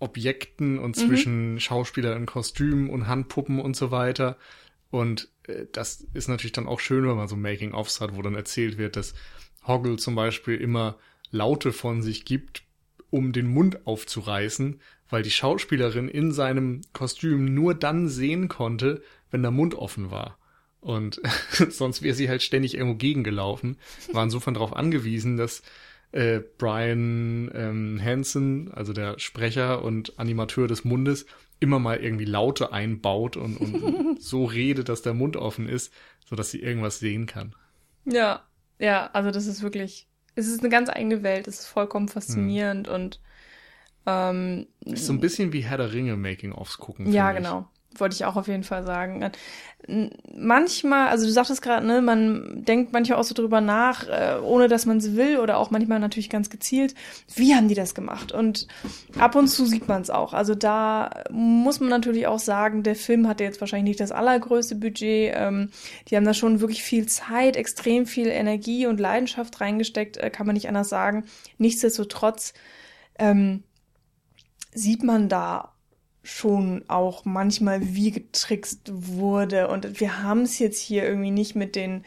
Objekten 0.00 0.78
und 0.78 0.96
mhm. 0.96 1.00
zwischen 1.00 1.52
mhm. 1.52 1.60
Schauspieler 1.60 2.16
in 2.16 2.26
Kostümen 2.26 2.90
und 2.90 3.06
Handpuppen 3.06 3.60
und 3.60 3.76
so 3.76 3.90
weiter. 3.90 4.36
Und 4.90 5.28
äh, 5.44 5.66
das 5.72 6.06
ist 6.14 6.28
natürlich 6.28 6.52
dann 6.52 6.66
auch 6.66 6.80
schön, 6.80 7.06
wenn 7.06 7.16
man 7.16 7.28
so 7.28 7.36
Making-ofs 7.36 8.00
hat, 8.00 8.16
wo 8.16 8.22
dann 8.22 8.34
erzählt 8.34 8.78
wird, 8.78 8.96
dass 8.96 9.14
Hoggle 9.66 9.96
zum 9.96 10.14
Beispiel 10.14 10.56
immer 10.56 10.98
Laute 11.30 11.72
von 11.72 12.02
sich 12.02 12.24
gibt, 12.24 12.62
um 13.10 13.32
den 13.32 13.46
Mund 13.46 13.86
aufzureißen, 13.86 14.80
weil 15.08 15.22
die 15.22 15.30
Schauspielerin 15.30 16.08
in 16.08 16.32
seinem 16.32 16.82
Kostüm 16.92 17.54
nur 17.54 17.74
dann 17.74 18.08
sehen 18.08 18.48
konnte, 18.48 19.02
wenn 19.30 19.42
der 19.42 19.50
Mund 19.50 19.74
offen 19.74 20.10
war. 20.10 20.38
Und 20.80 21.20
sonst 21.70 22.02
wäre 22.02 22.14
sie 22.14 22.28
halt 22.28 22.42
ständig 22.42 22.74
irgendwo 22.74 22.96
gegengelaufen. 22.96 23.76
War 24.12 24.24
insofern 24.24 24.54
darauf 24.54 24.74
angewiesen, 24.74 25.36
dass 25.36 25.62
äh, 26.12 26.40
Brian 26.58 27.50
ähm, 27.54 28.00
Hansen, 28.02 28.72
also 28.72 28.92
der 28.92 29.18
Sprecher 29.18 29.82
und 29.82 30.18
Animateur 30.18 30.68
des 30.68 30.84
Mundes, 30.84 31.26
immer 31.60 31.78
mal 31.78 31.98
irgendwie 31.98 32.24
Laute 32.24 32.72
einbaut 32.72 33.36
und, 33.36 33.56
und 33.56 34.16
so 34.22 34.44
redet, 34.44 34.88
dass 34.88 35.02
der 35.02 35.14
Mund 35.14 35.36
offen 35.36 35.68
ist, 35.68 35.92
sodass 36.24 36.50
sie 36.50 36.62
irgendwas 36.62 36.98
sehen 36.98 37.26
kann. 37.26 37.54
Ja, 38.04 38.44
ja, 38.78 39.10
also 39.12 39.30
das 39.30 39.46
ist 39.46 39.62
wirklich, 39.62 40.06
es 40.34 40.46
ist 40.46 40.60
eine 40.60 40.68
ganz 40.68 40.88
eigene 40.88 41.22
Welt, 41.22 41.48
es 41.48 41.60
ist 41.60 41.66
vollkommen 41.66 42.08
faszinierend 42.08 42.86
hm. 42.86 42.94
und 42.94 43.20
ähm, 44.08 44.66
ist 44.84 45.06
so 45.06 45.12
ein 45.12 45.20
bisschen 45.20 45.52
wie 45.52 45.60
Herr 45.60 45.76
der 45.76 45.92
Ringe 45.92 46.16
Making-ofs 46.16 46.78
gucken. 46.78 47.12
Ja, 47.12 47.32
genau. 47.32 47.68
Wollte 47.96 48.14
ich 48.14 48.24
auch 48.24 48.36
auf 48.36 48.48
jeden 48.48 48.62
Fall 48.64 48.84
sagen. 48.84 49.30
Manchmal, 50.34 51.08
also 51.08 51.26
du 51.26 51.32
sagtest 51.32 51.62
gerade, 51.62 51.86
ne, 51.86 52.00
man 52.00 52.64
denkt 52.64 52.92
manchmal 52.92 53.18
auch 53.18 53.24
so 53.24 53.34
drüber 53.34 53.60
nach, 53.60 54.06
äh, 54.06 54.38
ohne 54.40 54.68
dass 54.68 54.86
man 54.86 54.98
es 54.98 55.16
will 55.16 55.38
oder 55.38 55.56
auch 55.58 55.70
manchmal 55.70 55.98
natürlich 55.98 56.30
ganz 56.30 56.48
gezielt. 56.48 56.94
Wie 57.34 57.54
haben 57.54 57.66
die 57.66 57.74
das 57.74 57.94
gemacht? 57.94 58.30
Und 58.30 58.68
ab 59.18 59.34
und 59.34 59.48
zu 59.48 59.66
sieht 59.66 59.88
man 59.88 60.02
es 60.02 60.10
auch. 60.10 60.32
Also 60.32 60.54
da 60.54 61.24
muss 61.30 61.80
man 61.80 61.88
natürlich 61.88 62.26
auch 62.26 62.38
sagen, 62.38 62.82
der 62.82 62.94
Film 62.94 63.26
hatte 63.26 63.44
jetzt 63.44 63.60
wahrscheinlich 63.60 63.90
nicht 63.90 64.00
das 64.00 64.12
allergrößte 64.12 64.76
Budget. 64.76 65.32
Ähm, 65.34 65.70
die 66.08 66.16
haben 66.16 66.24
da 66.24 66.34
schon 66.34 66.60
wirklich 66.60 66.82
viel 66.82 67.06
Zeit, 67.06 67.56
extrem 67.56 68.06
viel 68.06 68.28
Energie 68.28 68.86
und 68.86 69.00
Leidenschaft 69.00 69.60
reingesteckt, 69.60 70.18
äh, 70.18 70.30
kann 70.30 70.46
man 70.46 70.54
nicht 70.54 70.68
anders 70.68 70.88
sagen. 70.88 71.24
Nichtsdestotrotz 71.56 72.52
ähm, 73.18 73.64
sieht 74.78 75.02
man 75.02 75.28
da 75.28 75.72
schon 76.22 76.84
auch 76.88 77.24
manchmal, 77.24 77.80
wie 77.94 78.10
getrickst 78.10 78.90
wurde. 78.92 79.68
Und 79.68 80.00
wir 80.00 80.22
haben 80.22 80.42
es 80.42 80.58
jetzt 80.58 80.78
hier 80.78 81.04
irgendwie 81.04 81.30
nicht 81.30 81.54
mit 81.54 81.74
den 81.74 82.04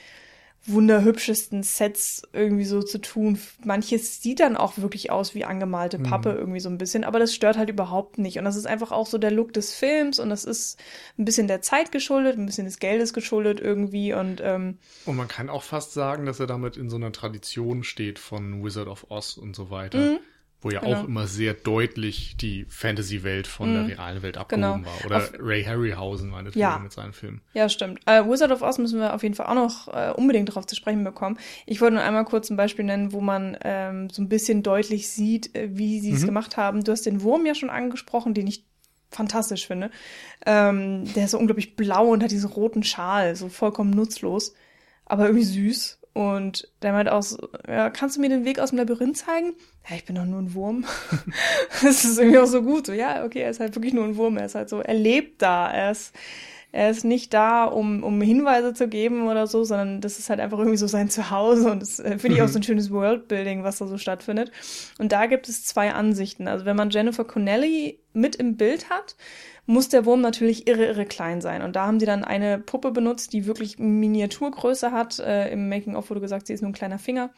wunderhübschesten 0.68 1.64
Sets 1.64 2.22
irgendwie 2.34 2.66
so 2.66 2.84
zu 2.84 3.00
tun. 3.00 3.40
Manches 3.66 4.22
sieht 4.22 4.40
dann 4.40 4.56
auch 4.56 4.78
wirklich 4.78 5.10
aus 5.10 5.34
wie 5.34 5.44
angemalte 5.44 5.98
mhm. 5.98 6.04
Pappe 6.04 6.34
mhm. 6.34 6.38
irgendwie 6.38 6.60
so 6.60 6.70
ein 6.70 6.78
bisschen, 6.78 7.04
aber 7.04 7.18
das 7.18 7.34
stört 7.34 7.58
halt 7.58 7.70
überhaupt 7.70 8.20
nicht. 8.20 8.38
Und 8.38 8.46
das 8.46 8.56
ist 8.56 8.68
einfach 8.68 8.92
auch 8.92 9.08
so 9.08 9.18
der 9.18 9.32
Look 9.32 9.54
des 9.54 9.74
Films 9.74 10.20
und 10.20 10.30
das 10.30 10.46
ist 10.46 10.80
ein 11.18 11.26
bisschen 11.26 11.48
der 11.48 11.62
Zeit 11.62 11.92
geschuldet, 11.92 12.38
ein 12.38 12.46
bisschen 12.46 12.66
des 12.66 12.78
Geldes 12.78 13.14
geschuldet 13.14 13.60
irgendwie 13.60 14.14
und 14.14 14.40
ähm, 14.44 14.78
Und 15.06 15.16
man 15.16 15.28
kann 15.28 15.50
auch 15.50 15.64
fast 15.64 15.94
sagen, 15.94 16.28
dass 16.28 16.40
er 16.40 16.48
damit 16.48 16.78
in 16.78 16.92
so 16.92 16.96
einer 16.96 17.12
Tradition 17.12 17.84
steht 17.84 18.20
von 18.20 18.64
Wizard 18.64 18.88
of 18.88 19.08
Oz 19.10 19.38
und 19.38 19.56
so 19.56 19.72
weiter. 19.72 19.98
Mhm. 19.98 20.20
Wo 20.62 20.70
ja 20.70 20.80
genau. 20.80 21.00
auch 21.00 21.08
immer 21.08 21.26
sehr 21.26 21.56
deutlich 21.56 22.38
die 22.38 22.66
Fantasy-Welt 22.70 23.48
von 23.48 23.70
mhm. 23.70 23.74
der 23.74 23.98
realen 23.98 24.22
Welt 24.22 24.38
abgehoben 24.38 24.84
genau. 24.84 24.86
war. 24.86 25.06
Oder 25.06 25.18
auf, 25.18 25.34
Ray 25.40 25.64
Harryhausen 25.64 26.30
meinetwegen 26.30 26.60
ja. 26.60 26.78
mit 26.78 26.92
seinen 26.92 27.14
Filmen. 27.14 27.42
Ja, 27.54 27.68
stimmt. 27.68 28.00
Äh, 28.06 28.24
Wizard 28.26 28.52
of 28.52 28.62
Oz 28.62 28.78
müssen 28.78 29.00
wir 29.00 29.14
auf 29.14 29.24
jeden 29.24 29.34
Fall 29.34 29.48
auch 29.48 29.56
noch 29.56 29.88
äh, 29.88 30.12
unbedingt 30.12 30.50
darauf 30.50 30.68
zu 30.68 30.76
sprechen 30.76 31.04
bekommen. 31.04 31.40
Ich 31.66 31.82
wollte 31.82 31.96
nur 31.96 32.04
einmal 32.04 32.26
kurz 32.26 32.50
ein 32.52 32.58
Beispiel 32.58 32.86
nennen, 32.86 33.12
wo 33.12 33.22
man 33.22 33.58
ähm, 33.64 34.10
so 34.12 34.22
ein 34.22 34.30
bisschen 34.30 34.62
deutlich 34.62 35.10
sieht, 35.10 35.56
äh, 35.56 35.70
wie 35.72 36.00
sie 36.00 36.12
es 36.12 36.22
mhm. 36.22 36.28
gemacht 36.28 36.58
haben. 36.58 36.84
Du 36.84 36.92
hast 36.92 37.08
den 37.08 37.22
Wurm 37.24 37.46
ja 37.46 37.56
schon 37.56 37.72
angesprochen, 37.72 38.36
den 38.36 38.46
ich 38.46 38.64
fantastisch 39.10 39.68
finde. 39.68 39.92
Ähm, 40.46 41.12
der 41.14 41.26
ist 41.26 41.32
so 41.32 41.40
unglaublich 41.40 41.76
blau 41.76 42.10
und 42.10 42.24
hat 42.24 42.32
diesen 42.32 42.50
roten 42.50 42.84
Schal, 42.84 43.36
so 43.36 43.50
vollkommen 43.50 43.92
nutzlos, 43.92 44.54
aber 45.06 45.26
irgendwie 45.26 45.46
süß. 45.46 46.01
Und 46.14 46.68
der 46.82 46.92
meint 46.92 47.10
auch 47.10 47.24
so, 47.24 47.50
ja, 47.68 47.90
kannst 47.90 48.18
du 48.18 48.22
mir 48.22 48.28
den 48.28 48.44
Weg 48.44 48.60
aus 48.60 48.70
dem 48.70 48.80
Labyrinth 48.80 49.18
zeigen? 49.18 49.54
Ja, 49.90 49.96
ich 49.96 50.06
bin 50.06 50.16
doch 50.16 50.26
nur 50.26 50.40
ein 50.40 50.54
Wurm. 50.54 50.86
das 51.82 52.04
ist 52.04 52.20
irgendwie 52.20 52.40
auch 52.40 52.48
so 52.48 52.62
gut. 52.62 52.88
So, 52.88 52.94
ja, 52.94 53.24
okay, 53.24 53.40
er 53.40 53.50
ist 53.50 53.62
halt 53.62 53.76
wirklich 53.76 53.94
nur 53.94 54.04
ein 54.04 54.18
Wurm. 54.18 54.38
Er 54.38 54.46
ist 54.46 54.56
halt 54.56 54.68
so, 54.68 54.82
er 54.82 54.94
lebt 54.94 55.42
da. 55.42 55.72
Er 55.72 55.92
ist, 55.92 56.14
er 56.74 56.90
ist 56.90 57.06
nicht 57.06 57.34
da, 57.34 57.64
um, 57.64 58.04
um 58.04 58.22
Hinweise 58.22 58.74
zu 58.74 58.90
geben 58.90 59.30
oder 59.30 59.48
so, 59.48 59.64
sondern 59.64 60.02
das 60.02 60.20
ist 60.20 60.30
halt 60.30 60.42
einfach 60.42 60.60
irgendwie 60.60 60.78
so 60.78 60.88
sein 60.88 61.10
Zuhause. 61.10 61.72
Und 61.72 61.82
das 61.82 62.02
äh, 62.02 62.18
finde 62.18 62.38
ich 62.38 62.44
auch 62.44 62.50
so 62.50 62.60
ein 62.60 62.64
schönes 62.64 62.92
Worldbuilding, 62.92 63.64
was 63.64 63.78
da 63.78 63.88
so 63.88 63.98
stattfindet. 63.98 64.52
Und 65.00 65.14
da 65.14 65.28
gibt 65.28 65.48
es 65.48 65.64
zwei 65.64 65.94
Ansichten. 65.94 66.50
Also 66.50 66.66
wenn 66.66 66.76
man 66.76 66.90
Jennifer 66.90 67.24
Connelly 67.24 68.00
mit 68.12 68.36
im 68.36 68.58
Bild 68.58 68.90
hat, 68.90 69.16
muss 69.72 69.88
der 69.88 70.06
Wurm 70.06 70.20
natürlich 70.20 70.68
irre, 70.68 70.86
irre 70.86 71.06
klein 71.06 71.40
sein. 71.40 71.62
Und 71.62 71.76
da 71.78 71.88
haben 71.88 72.00
sie 72.00 72.06
dann 72.06 72.26
eine 72.26 72.60
Puppe 72.60 72.92
benutzt, 72.92 73.32
die 73.32 73.46
wirklich 73.46 73.80
Miniaturgröße 73.80 74.92
hat. 74.92 75.20
Äh, 75.20 75.50
Im 75.52 75.70
Making-of 75.70 76.10
wurde 76.10 76.20
gesagt, 76.20 76.48
sie 76.48 76.54
ist 76.54 76.62
nur 76.62 76.72
ein 76.72 76.76
kleiner 76.76 77.00
Finger. 77.00 77.32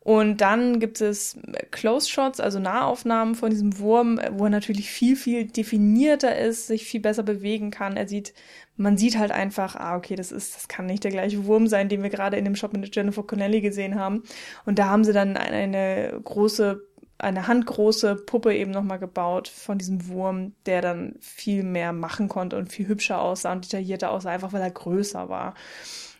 Und 0.00 0.42
dann 0.42 0.80
gibt 0.80 1.00
es 1.00 1.38
Close-Shots, 1.70 2.38
also 2.38 2.58
Nahaufnahmen 2.58 3.36
von 3.36 3.48
diesem 3.48 3.78
Wurm, 3.78 4.20
wo 4.32 4.44
er 4.44 4.50
natürlich 4.50 4.90
viel, 4.90 5.16
viel 5.16 5.46
definierter 5.46 6.36
ist, 6.36 6.66
sich 6.66 6.84
viel 6.84 7.00
besser 7.00 7.22
bewegen 7.22 7.70
kann. 7.70 7.96
Er 7.96 8.06
sieht, 8.06 8.34
man 8.76 8.98
sieht 8.98 9.16
halt 9.16 9.30
einfach, 9.30 9.76
ah, 9.76 9.96
okay, 9.96 10.14
das 10.14 10.30
ist, 10.30 10.56
das 10.56 10.68
kann 10.68 10.84
nicht 10.84 11.04
der 11.04 11.10
gleiche 11.10 11.46
Wurm 11.46 11.68
sein, 11.68 11.88
den 11.88 12.02
wir 12.02 12.10
gerade 12.10 12.36
in 12.36 12.44
dem 12.44 12.54
Shop 12.54 12.74
mit 12.74 12.94
Jennifer 12.94 13.22
Connelly 13.22 13.62
gesehen 13.62 13.94
haben. 13.94 14.24
Und 14.66 14.78
da 14.78 14.88
haben 14.88 15.04
sie 15.04 15.14
dann 15.14 15.38
eine 15.38 16.20
große 16.22 16.82
eine 17.18 17.46
handgroße 17.46 18.16
Puppe 18.16 18.54
eben 18.54 18.70
nochmal 18.70 18.98
gebaut 18.98 19.48
von 19.48 19.78
diesem 19.78 20.08
Wurm, 20.08 20.54
der 20.66 20.82
dann 20.82 21.16
viel 21.20 21.62
mehr 21.62 21.92
machen 21.92 22.28
konnte 22.28 22.56
und 22.56 22.72
viel 22.72 22.88
hübscher 22.88 23.20
aussah 23.20 23.52
und 23.52 23.64
detaillierter 23.64 24.10
aussah, 24.10 24.30
einfach 24.30 24.52
weil 24.52 24.62
er 24.62 24.70
größer 24.70 25.28
war. 25.28 25.54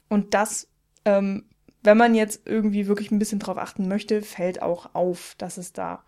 Und 0.08 0.34
das, 0.34 0.68
ähm, 1.04 1.44
wenn 1.82 1.98
man 1.98 2.14
jetzt 2.14 2.42
irgendwie 2.46 2.86
wirklich 2.86 3.10
ein 3.10 3.18
bisschen 3.18 3.40
drauf 3.40 3.58
achten 3.58 3.88
möchte, 3.88 4.22
fällt 4.22 4.62
auch 4.62 4.94
auf, 4.94 5.34
dass 5.36 5.58
es 5.58 5.72
da 5.72 6.04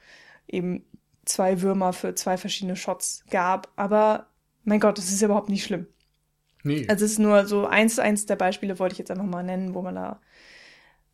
eben 0.47 0.85
zwei 1.25 1.61
Würmer 1.61 1.93
für 1.93 2.15
zwei 2.15 2.37
verschiedene 2.37 2.77
Shots 2.77 3.25
gab. 3.31 3.69
Aber 3.77 4.29
mein 4.65 4.81
Gott, 4.81 4.99
das 4.99 5.13
ist 5.13 5.23
überhaupt 5.23 5.49
nicht 5.49 5.65
schlimm. 5.65 5.87
Nee. 6.63 6.87
Also 6.89 7.05
es 7.05 7.13
ist 7.13 7.19
nur 7.19 7.47
so 7.47 7.67
eins, 7.67 7.99
eins 7.99 8.27
der 8.27 8.37
Beispiele 8.37 8.79
wollte 8.79 8.95
ich 8.95 8.99
jetzt 8.99 9.11
einfach 9.11 9.25
mal 9.25 9.43
nennen, 9.43 9.75
wo 9.75 9.83
man 9.83 9.97
da, 9.97 10.21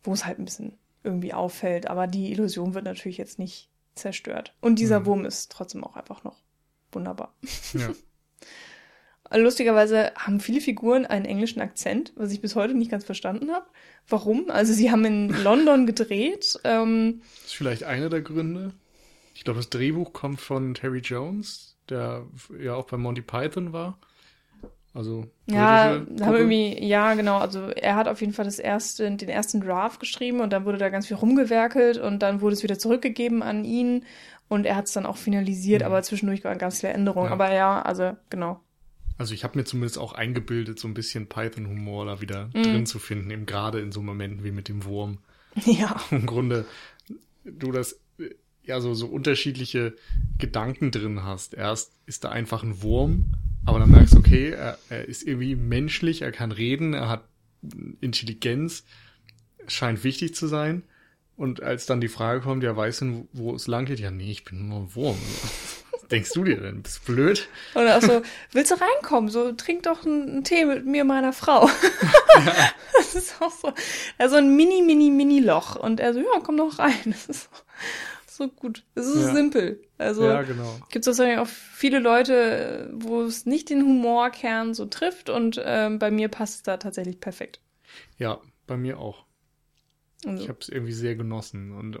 wo 0.03 0.13
es 0.13 0.25
halt 0.25 0.39
ein 0.39 0.45
bisschen 0.45 0.77
irgendwie 1.03 1.33
auffällt. 1.33 1.87
Aber 1.89 2.07
die 2.07 2.31
Illusion 2.31 2.73
wird 2.73 2.85
natürlich 2.85 3.17
jetzt 3.17 3.39
nicht 3.39 3.69
zerstört. 3.95 4.53
Und 4.61 4.79
dieser 4.79 5.01
Mhm. 5.01 5.05
Wurm 5.05 5.25
ist 5.25 5.51
trotzdem 5.51 5.83
auch 5.83 5.95
einfach 5.95 6.23
noch 6.23 6.37
wunderbar. 6.91 7.33
ja. 7.73 7.89
Lustigerweise 9.35 10.11
haben 10.15 10.39
viele 10.39 10.61
Figuren 10.61 11.05
einen 11.07 11.25
englischen 11.25 11.59
Akzent, 11.59 12.13
was 12.15 12.31
ich 12.31 12.41
bis 12.41 12.55
heute 12.55 12.75
nicht 12.75 12.91
ganz 12.91 13.03
verstanden 13.03 13.51
habe. 13.51 13.65
Warum? 14.07 14.51
Also 14.51 14.73
sie 14.73 14.91
haben 14.91 15.05
in 15.05 15.29
London 15.43 15.87
gedreht. 15.87 16.59
Ähm, 16.63 17.21
Das 17.37 17.45
ist 17.47 17.55
vielleicht 17.55 17.83
einer 17.83 18.09
der 18.09 18.21
Gründe. 18.21 18.73
Ich 19.33 19.43
glaube, 19.43 19.57
das 19.57 19.69
Drehbuch 19.71 20.13
kommt 20.13 20.39
von 20.39 20.75
Terry 20.75 20.99
Jones, 20.99 21.75
der 21.89 22.27
ja 22.59 22.75
auch 22.75 22.85
bei 22.85 22.97
Monty 22.97 23.21
Python 23.23 23.73
war. 23.73 23.97
Also 24.93 25.25
ja, 25.47 26.01
haben 26.21 26.35
irgendwie, 26.35 26.85
ja, 26.85 27.15
genau. 27.15 27.37
Also 27.39 27.61
er 27.69 27.95
hat 27.95 28.07
auf 28.07 28.21
jeden 28.21 28.33
Fall 28.33 28.45
das 28.45 28.59
erste, 28.59 29.09
den 29.09 29.29
ersten 29.29 29.59
Draft 29.59 29.99
geschrieben 29.99 30.39
und 30.39 30.51
dann 30.53 30.65
wurde 30.65 30.77
da 30.77 30.89
ganz 30.89 31.07
viel 31.07 31.17
rumgewerkelt 31.17 31.97
und 31.97 32.19
dann 32.19 32.41
wurde 32.41 32.53
es 32.53 32.61
wieder 32.63 32.77
zurückgegeben 32.77 33.41
an 33.41 33.65
ihn 33.65 34.05
und 34.49 34.65
er 34.67 34.75
hat 34.75 34.85
es 34.85 34.93
dann 34.93 35.07
auch 35.07 35.17
finalisiert, 35.17 35.81
Mhm. 35.81 35.87
aber 35.87 36.03
zwischendurch 36.03 36.43
waren 36.43 36.59
ganz 36.59 36.81
viele 36.81 36.93
Änderungen. 36.93 37.27
Ja. 37.29 37.33
Aber 37.33 37.51
ja, 37.51 37.81
also 37.81 38.11
genau. 38.29 38.59
Also 39.17 39.33
ich 39.33 39.43
habe 39.43 39.57
mir 39.57 39.63
zumindest 39.65 39.97
auch 39.97 40.13
eingebildet, 40.13 40.79
so 40.79 40.87
ein 40.87 40.93
bisschen 40.93 41.27
Python-Humor 41.27 42.05
da 42.05 42.21
wieder 42.21 42.49
Mhm. 42.53 42.63
drin 42.63 42.85
zu 42.85 42.99
finden, 42.99 43.31
eben 43.31 43.45
gerade 43.47 43.79
in 43.79 43.91
so 43.91 44.01
Momenten 44.03 44.43
wie 44.43 44.51
mit 44.51 44.67
dem 44.69 44.85
Wurm. 44.85 45.17
Ja. 45.65 45.95
Im 46.11 46.25
Grunde 46.27 46.65
du 47.45 47.71
das 47.71 47.99
ja 48.63 48.79
so, 48.79 48.93
so 48.93 49.07
unterschiedliche 49.07 49.95
Gedanken 50.37 50.91
drin 50.91 51.23
hast. 51.23 51.53
Erst 51.53 51.93
ist 52.05 52.23
da 52.23 52.29
einfach 52.29 52.63
ein 52.63 52.81
Wurm, 52.81 53.25
aber 53.65 53.79
dann 53.79 53.91
merkst 53.91 54.13
du, 54.13 54.19
okay, 54.19 54.51
er, 54.51 54.77
er 54.89 55.07
ist 55.07 55.23
irgendwie 55.23 55.55
menschlich, 55.55 56.21
er 56.21 56.31
kann 56.31 56.51
reden, 56.51 56.93
er 56.93 57.09
hat 57.09 57.23
Intelligenz, 58.01 58.83
scheint 59.67 60.03
wichtig 60.03 60.35
zu 60.35 60.47
sein. 60.47 60.83
Und 61.35 61.63
als 61.63 61.85
dann 61.85 62.01
die 62.01 62.09
Frage 62.09 62.41
kommt, 62.41 62.63
ja, 62.63 62.75
weißt 62.75 63.01
du, 63.01 63.27
wo 63.33 63.55
es 63.55 63.67
lang 63.67 63.85
geht? 63.85 63.99
Ja, 63.99 64.11
nee, 64.11 64.31
ich 64.31 64.43
bin 64.43 64.67
nur 64.67 64.81
ein 64.81 64.95
Wurm. 64.95 65.17
Was 65.91 66.07
denkst 66.09 66.31
du 66.33 66.43
dir 66.43 66.57
denn? 66.57 66.83
Bist 66.83 67.07
du 67.07 67.13
blöd? 67.13 67.47
Und 67.73 67.87
auch 67.87 68.01
so, 68.01 68.21
willst 68.51 68.71
du 68.71 68.75
reinkommen? 68.75 69.31
So, 69.31 69.51
trink 69.53 69.83
doch 69.83 70.05
einen, 70.05 70.43
Tee 70.43 70.65
mit 70.65 70.85
mir, 70.85 71.01
und 71.01 71.07
meiner 71.07 71.33
Frau. 71.33 71.69
Das 72.95 73.15
ist 73.15 73.41
auch 73.41 73.51
so, 73.51 73.73
also 74.17 74.35
ein 74.37 74.55
mini, 74.55 74.81
mini, 74.81 75.09
mini 75.09 75.39
Loch. 75.39 75.75
Und 75.75 75.99
er 75.99 76.13
so, 76.13 76.19
ja, 76.19 76.39
komm 76.43 76.57
doch 76.57 76.79
rein. 76.79 76.93
Das 77.05 77.25
ist 77.25 77.43
so, 77.43 77.49
so 78.35 78.47
gut. 78.47 78.83
Es 78.95 79.05
ist 79.05 79.13
so 79.13 79.19
Ja. 79.27 79.33
simpel. 79.33 79.81
Also, 79.97 80.23
ja, 80.25 80.41
genau. 80.43 80.79
gibt 80.89 81.05
es 81.07 81.17
wahrscheinlich 81.17 81.39
auch 81.39 81.47
viele 81.47 81.99
Leute, 81.99 82.89
wo 82.93 83.21
es 83.21 83.45
nicht 83.45 83.69
den 83.69 83.83
Humorkern 83.83 84.73
so 84.73 84.85
trifft 84.85 85.29
und 85.29 85.61
ähm, 85.63 85.99
bei 85.99 86.11
mir 86.11 86.27
passt 86.29 86.55
es 86.55 86.63
da 86.63 86.77
tatsächlich 86.77 87.19
perfekt. 87.19 87.59
Ja, 88.17 88.39
bei 88.67 88.77
mir 88.77 88.99
auch. 88.99 89.25
Also, 90.25 90.41
Ich 90.43 90.49
habe 90.49 90.59
es 90.61 90.69
irgendwie 90.69 90.93
sehr 90.93 91.15
genossen. 91.15 91.71
Und 91.73 91.99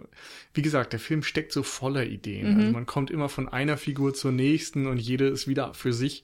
wie 0.53 0.61
gesagt, 0.61 0.93
der 0.93 0.99
Film 0.99 1.23
steckt 1.23 1.51
so 1.51 1.61
voller 1.63 2.05
Ideen. 2.05 2.53
Mhm. 2.53 2.59
Also 2.59 2.71
man 2.71 2.85
kommt 2.85 3.11
immer 3.11 3.29
von 3.29 3.49
einer 3.49 3.77
Figur 3.77 4.13
zur 4.13 4.31
nächsten 4.31 4.87
und 4.87 4.97
jede 4.97 5.27
ist 5.27 5.47
wieder 5.47 5.73
für 5.73 5.91
sich 5.93 6.23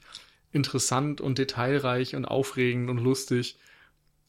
interessant 0.51 1.21
und 1.21 1.37
detailreich 1.37 2.15
und 2.15 2.25
aufregend 2.25 2.89
und 2.89 2.97
lustig 2.99 3.57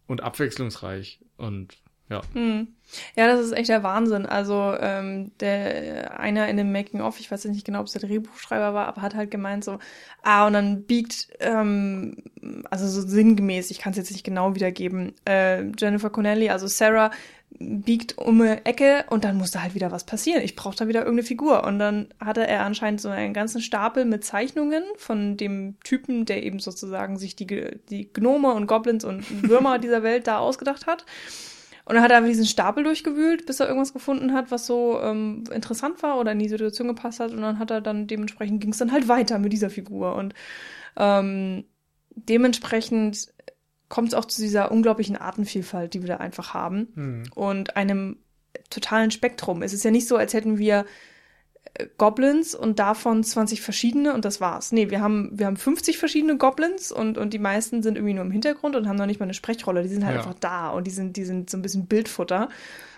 und 0.06 0.20
abwechslungsreich. 0.22 1.20
Und 1.36 1.76
ja, 2.10 2.20
hm. 2.34 2.68
Ja, 3.14 3.28
das 3.28 3.40
ist 3.40 3.52
echt 3.52 3.68
der 3.68 3.84
Wahnsinn. 3.84 4.26
Also 4.26 4.74
ähm, 4.80 5.30
der 5.38 6.18
einer 6.18 6.48
in 6.48 6.56
dem 6.56 6.72
Making 6.72 7.00
of, 7.00 7.20
ich 7.20 7.30
weiß 7.30 7.44
jetzt 7.44 7.54
nicht 7.54 7.64
genau, 7.64 7.80
ob 7.80 7.86
es 7.86 7.92
der 7.92 8.00
Drehbuchschreiber 8.00 8.74
war, 8.74 8.88
aber 8.88 9.00
hat 9.00 9.14
halt 9.14 9.30
gemeint 9.30 9.62
so, 9.62 9.78
ah 10.22 10.46
und 10.46 10.54
dann 10.54 10.82
biegt, 10.82 11.28
ähm, 11.38 12.16
also 12.68 12.88
so 12.88 13.06
sinngemäß, 13.06 13.70
ich 13.70 13.78
kann 13.78 13.92
es 13.92 13.96
jetzt 13.96 14.10
nicht 14.10 14.24
genau 14.24 14.56
wiedergeben, 14.56 15.14
äh, 15.24 15.62
Jennifer 15.78 16.10
Connelly, 16.10 16.50
also 16.50 16.66
Sarah 16.66 17.12
biegt 17.58 18.18
um 18.18 18.40
eine 18.40 18.64
Ecke 18.64 19.04
und 19.10 19.24
dann 19.24 19.36
musste 19.36 19.62
halt 19.62 19.74
wieder 19.74 19.92
was 19.92 20.04
passieren. 20.04 20.42
Ich 20.42 20.56
brauche 20.56 20.76
da 20.76 20.88
wieder 20.88 21.00
irgendeine 21.00 21.26
Figur. 21.26 21.64
Und 21.64 21.78
dann 21.78 22.08
hatte 22.18 22.46
er 22.46 22.64
anscheinend 22.64 23.00
so 23.00 23.08
einen 23.08 23.34
ganzen 23.34 23.60
Stapel 23.60 24.04
mit 24.04 24.24
Zeichnungen 24.24 24.82
von 24.96 25.36
dem 25.36 25.76
Typen, 25.84 26.24
der 26.24 26.42
eben 26.42 26.58
sozusagen 26.58 27.18
sich 27.18 27.36
die, 27.36 27.46
die 27.90 28.12
Gnome 28.12 28.52
und 28.52 28.66
Goblins 28.66 29.04
und 29.04 29.48
Würmer 29.48 29.78
dieser 29.80 30.02
Welt 30.02 30.26
da 30.26 30.38
ausgedacht 30.38 30.86
hat. 30.86 31.04
Und 31.90 31.96
dann 31.96 32.04
hat 32.04 32.12
er 32.12 32.18
einfach 32.18 32.28
diesen 32.28 32.46
Stapel 32.46 32.84
durchgewühlt, 32.84 33.46
bis 33.46 33.58
er 33.58 33.66
irgendwas 33.66 33.92
gefunden 33.92 34.32
hat, 34.32 34.52
was 34.52 34.64
so 34.64 35.00
ähm, 35.02 35.42
interessant 35.52 36.04
war 36.04 36.20
oder 36.20 36.30
in 36.30 36.38
die 36.38 36.48
Situation 36.48 36.86
gepasst 36.86 37.18
hat. 37.18 37.32
Und 37.32 37.40
dann 37.40 37.58
hat 37.58 37.72
er 37.72 37.80
dann 37.80 38.06
dementsprechend 38.06 38.60
ging 38.60 38.70
es 38.70 38.78
dann 38.78 38.92
halt 38.92 39.08
weiter 39.08 39.40
mit 39.40 39.52
dieser 39.52 39.70
Figur. 39.70 40.14
Und 40.14 40.32
ähm, 40.96 41.64
dementsprechend 42.14 43.34
kommt 43.88 44.06
es 44.06 44.14
auch 44.14 44.26
zu 44.26 44.40
dieser 44.40 44.70
unglaublichen 44.70 45.16
Artenvielfalt, 45.16 45.92
die 45.92 46.02
wir 46.02 46.06
da 46.06 46.16
einfach 46.18 46.54
haben 46.54 46.92
hm. 46.94 47.22
und 47.34 47.76
einem 47.76 48.18
totalen 48.70 49.10
Spektrum. 49.10 49.62
Es 49.62 49.72
ist 49.72 49.84
ja 49.84 49.90
nicht 49.90 50.06
so, 50.06 50.16
als 50.16 50.32
hätten 50.32 50.58
wir 50.58 50.86
Goblins 51.98 52.54
und 52.54 52.78
davon 52.78 53.22
20 53.24 53.60
verschiedene 53.60 54.12
und 54.14 54.24
das 54.24 54.40
war's. 54.40 54.72
Nee, 54.72 54.90
wir 54.90 55.00
haben, 55.00 55.30
wir 55.38 55.46
haben 55.46 55.56
50 55.56 55.98
verschiedene 55.98 56.36
Goblins 56.36 56.92
und, 56.92 57.16
und 57.16 57.32
die 57.32 57.38
meisten 57.38 57.82
sind 57.82 57.96
irgendwie 57.96 58.14
nur 58.14 58.24
im 58.24 58.30
Hintergrund 58.30 58.76
und 58.76 58.88
haben 58.88 58.96
noch 58.96 59.06
nicht 59.06 59.20
mal 59.20 59.24
eine 59.26 59.34
Sprechrolle. 59.34 59.82
Die 59.82 59.88
sind 59.88 60.04
halt 60.04 60.14
Ja. 60.16 60.20
einfach 60.20 60.38
da 60.38 60.70
und 60.70 60.86
die 60.86 60.90
sind, 60.90 61.16
die 61.16 61.24
sind 61.24 61.48
so 61.48 61.56
ein 61.56 61.62
bisschen 61.62 61.86
Bildfutter. 61.86 62.48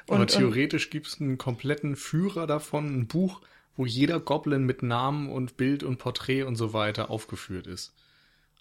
Und, 0.06 0.16
aber 0.16 0.26
theoretisch 0.26 0.90
gibt 0.90 1.06
es 1.06 1.20
einen 1.20 1.38
kompletten 1.38 1.96
Führer 1.96 2.46
davon, 2.46 2.86
ein 3.00 3.06
Buch, 3.06 3.40
wo 3.76 3.86
jeder 3.86 4.20
Goblin 4.20 4.64
mit 4.64 4.82
Namen 4.82 5.30
und 5.30 5.56
Bild 5.56 5.82
und 5.82 5.98
Porträt 5.98 6.42
und 6.42 6.56
so 6.56 6.72
weiter 6.72 7.10
aufgeführt 7.10 7.66
ist. 7.66 7.94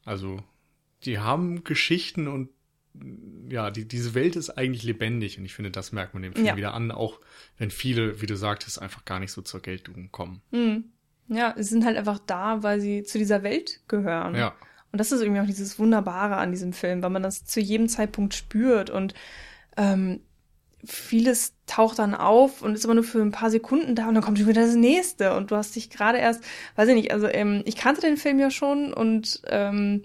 Also, 0.06 0.44
die 1.06 1.20
haben 1.20 1.64
Geschichten 1.64 2.28
und 2.28 2.50
ja, 3.50 3.72
die, 3.72 3.88
diese 3.88 4.14
Welt 4.14 4.36
ist 4.36 4.50
eigentlich 4.52 4.84
lebendig 4.84 5.38
und 5.38 5.46
ich 5.46 5.54
finde, 5.54 5.72
das 5.72 5.92
merkt 5.92 6.14
man 6.14 6.24
dem 6.24 6.34
Film 6.34 6.46
Ja. 6.46 6.58
wieder 6.58 6.74
an, 6.74 6.92
auch 6.92 7.20
wenn 7.58 7.72
viele, 7.72 8.22
wie 8.22 8.26
du 8.26 8.36
sagtest, 8.36 8.82
einfach 8.82 9.06
gar 9.06 9.20
nicht 9.20 9.32
so 9.32 9.42
zur 9.42 9.62
Geltung 9.62 10.10
kommen. 10.12 10.42
Hm. 10.52 10.86
Ja, 11.28 11.54
sie 11.56 11.64
sind 11.64 11.86
halt 11.86 11.98
einfach 11.98 12.20
da, 12.20 12.64
weil 12.64 12.82
sie 12.82 13.04
zu 13.04 13.18
dieser 13.18 13.44
Welt 13.44 13.80
gehören. 13.88 14.36
Ja, 14.36 14.54
Und 14.92 15.00
das 15.00 15.12
ist 15.14 15.22
irgendwie 15.22 15.40
auch 15.40 15.46
dieses 15.46 15.80
Wunderbare 15.80 16.36
an 16.36 16.52
diesem 16.52 16.74
Film, 16.74 17.02
weil 17.02 17.10
man 17.10 17.24
das 17.24 17.46
zu 17.46 17.62
jedem 17.62 17.88
Zeitpunkt 17.88 18.34
spürt 18.34 18.90
und 18.90 19.14
ähm, 19.78 20.20
vieles 20.84 21.54
taucht 21.68 22.00
dann 22.00 22.16
auf 22.16 22.62
und 22.62 22.74
ist 22.74 22.86
aber 22.86 22.96
nur 22.96 23.04
für 23.04 23.22
ein 23.22 23.32
paar 23.32 23.52
Sekunden 23.52 23.96
da 23.96 24.08
und 24.08 24.16
dann 24.16 24.24
kommt 24.24 24.40
schon 24.40 24.48
wieder 24.48 24.62
das 24.66 24.76
nächste 24.76 25.36
und 25.36 25.52
du 25.52 25.56
hast 25.56 25.76
dich 25.76 25.90
gerade 25.90 26.18
erst, 26.18 26.44
weiß 26.76 26.90
ich 26.90 26.96
nicht, 26.96 27.12
also 27.14 27.28
ähm, 27.28 27.62
ich 27.66 27.76
kannte 27.78 28.02
den 28.02 28.18
Film 28.18 28.40
ja 28.40 28.50
schon 28.50 28.92
und 28.94 29.42
ähm, 29.46 30.04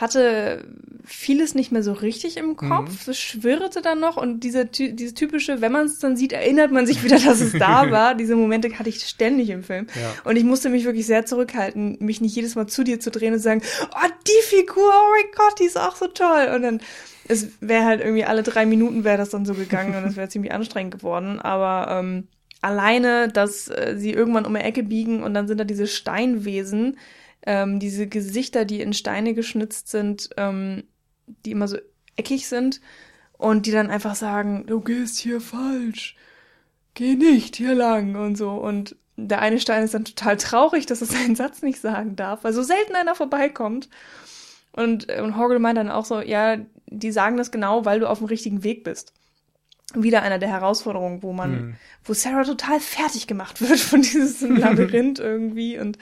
hatte 0.00 0.64
vieles 1.04 1.54
nicht 1.54 1.72
mehr 1.72 1.82
so 1.82 1.92
richtig 1.92 2.36
im 2.36 2.56
Kopf, 2.56 3.08
es 3.08 3.18
schwirrte 3.18 3.80
dann 3.80 4.00
noch 4.00 4.16
und 4.16 4.40
diese, 4.40 4.66
diese 4.66 5.14
typische, 5.14 5.60
wenn 5.60 5.72
man 5.72 5.86
es 5.86 6.00
dann 6.00 6.16
sieht, 6.16 6.32
erinnert 6.32 6.72
man 6.72 6.86
sich 6.86 7.02
wieder, 7.02 7.18
dass 7.18 7.40
es 7.40 7.52
da 7.52 7.90
war. 7.90 8.14
Diese 8.14 8.36
Momente 8.36 8.78
hatte 8.78 8.88
ich 8.88 9.02
ständig 9.04 9.48
im 9.50 9.62
Film. 9.62 9.86
ja. 9.94 10.12
Und 10.24 10.36
ich 10.36 10.44
musste 10.44 10.68
mich 10.68 10.84
wirklich 10.84 11.06
sehr 11.06 11.24
zurückhalten, 11.24 11.96
mich 12.00 12.20
nicht 12.20 12.36
jedes 12.36 12.56
Mal 12.56 12.66
zu 12.66 12.84
dir 12.84 13.00
zu 13.00 13.10
drehen 13.10 13.34
und 13.34 13.38
sagen, 13.38 13.62
oh, 13.82 14.08
die 14.26 14.42
Figur, 14.44 14.84
oh 14.84 15.10
mein 15.12 15.30
Gott, 15.34 15.58
die 15.60 15.64
ist 15.64 15.78
auch 15.78 15.96
so 15.96 16.08
toll. 16.08 16.52
Und 16.54 16.62
dann, 16.62 16.80
es 17.28 17.48
wäre 17.60 17.84
halt 17.84 18.00
irgendwie 18.00 18.24
alle 18.24 18.42
drei 18.42 18.66
Minuten 18.66 19.04
wäre 19.04 19.18
das 19.18 19.30
dann 19.30 19.46
so 19.46 19.54
gegangen 19.54 19.94
und 19.94 20.04
es 20.10 20.16
wäre 20.16 20.28
ziemlich 20.28 20.52
anstrengend 20.52 20.94
geworden. 20.94 21.40
Aber 21.40 21.90
ähm, 21.98 22.28
alleine, 22.60 23.28
dass 23.28 23.68
äh, 23.68 23.94
sie 23.96 24.12
irgendwann 24.12 24.44
um 24.44 24.54
eine 24.56 24.64
Ecke 24.64 24.82
biegen 24.82 25.22
und 25.22 25.32
dann 25.32 25.48
sind 25.48 25.58
da 25.58 25.64
diese 25.64 25.86
Steinwesen, 25.86 26.98
ähm, 27.46 27.78
diese 27.78 28.06
Gesichter, 28.06 28.64
die 28.64 28.80
in 28.80 28.92
Steine 28.92 29.34
geschnitzt 29.34 29.88
sind, 29.88 30.30
ähm, 30.36 30.84
die 31.26 31.52
immer 31.52 31.68
so 31.68 31.78
eckig 32.16 32.48
sind 32.48 32.80
und 33.38 33.66
die 33.66 33.72
dann 33.72 33.90
einfach 33.90 34.14
sagen, 34.14 34.66
du 34.66 34.80
gehst 34.80 35.18
hier 35.18 35.40
falsch 35.40 36.16
geh 36.96 37.14
nicht 37.14 37.54
hier 37.54 37.76
lang 37.76 38.16
und 38.16 38.36
so. 38.36 38.50
Und 38.50 38.96
der 39.16 39.40
eine 39.40 39.60
Stein 39.60 39.84
ist 39.84 39.94
dann 39.94 40.04
total 40.04 40.36
traurig, 40.36 40.86
dass 40.86 41.00
er 41.00 41.06
seinen 41.06 41.36
Satz 41.36 41.62
nicht 41.62 41.80
sagen 41.80 42.16
darf, 42.16 42.42
weil 42.42 42.52
so 42.52 42.64
selten 42.64 42.96
einer 42.96 43.14
vorbeikommt. 43.14 43.88
Und, 44.72 45.08
äh, 45.08 45.20
und 45.20 45.36
Horgel 45.36 45.60
meint 45.60 45.78
dann 45.78 45.90
auch 45.90 46.04
so, 46.04 46.20
ja, 46.20 46.56
die 46.88 47.12
sagen 47.12 47.36
das 47.36 47.52
genau, 47.52 47.84
weil 47.84 48.00
du 48.00 48.08
auf 48.08 48.18
dem 48.18 48.26
richtigen 48.26 48.64
Weg 48.64 48.82
bist. 48.82 49.12
Wieder 49.94 50.22
einer 50.22 50.38
der 50.38 50.48
Herausforderungen, 50.48 51.22
wo 51.22 51.32
man, 51.32 51.52
Hm. 51.52 51.74
wo 52.04 52.12
Sarah 52.12 52.44
total 52.44 52.80
fertig 52.80 53.26
gemacht 53.26 53.60
wird 53.66 53.78
von 53.78 54.02
diesem 54.02 54.56
Labyrinth 54.56 55.18
irgendwie 55.18 55.78
und 55.78 55.98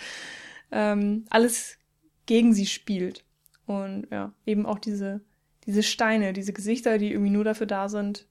ähm, 0.75 1.25
alles 1.31 1.79
gegen 2.27 2.53
sie 2.53 2.67
spielt. 2.67 3.25
Und 3.65 4.09
ja, 4.11 4.35
eben 4.45 4.67
auch 4.67 4.79
diese, 4.79 5.23
diese 5.65 5.83
Steine, 5.83 6.35
diese 6.35 6.53
Gesichter, 6.53 6.99
die 6.99 7.13
irgendwie 7.13 7.31
nur 7.31 7.45
dafür 7.45 7.67
da 7.67 7.89
sind, 7.89 8.27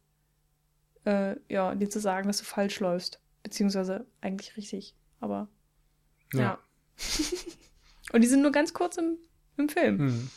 äh, 1.06 1.36
ja, 1.50 1.74
dir 1.74 1.90
zu 1.90 2.00
sagen, 2.00 2.28
dass 2.28 2.38
du 2.38 2.44
falsch 2.44 2.80
läufst. 2.80 3.20
Beziehungsweise 3.42 4.06
eigentlich 4.22 4.56
richtig. 4.58 4.94
Aber 5.20 5.48
ja. 6.34 6.40
ja. 6.40 6.60
Und 8.12 8.22
die 8.22 8.28
sind 8.28 8.42
nur 8.42 8.52
ganz 8.52 8.74
kurz 8.74 8.98
im, 8.98 9.18
im 9.58 9.70
Film. 9.70 9.98
Hm. 9.98 10.30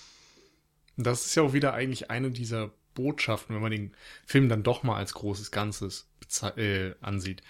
Und 0.96 1.06
Das 1.06 1.26
ist 1.26 1.34
ja 1.34 1.42
auch 1.42 1.52
wieder 1.52 1.74
eigentlich 1.74 2.10
eine 2.10 2.30
dieser 2.30 2.72
Botschaften, 2.94 3.54
wenn 3.54 3.62
man 3.62 3.72
den 3.72 3.94
Film 4.24 4.48
dann 4.48 4.62
doch 4.62 4.82
mal 4.82 4.96
als 4.96 5.12
großes 5.12 5.50
Ganzes 5.50 6.08
äh, 6.56 6.94
ansieht. 7.00 7.42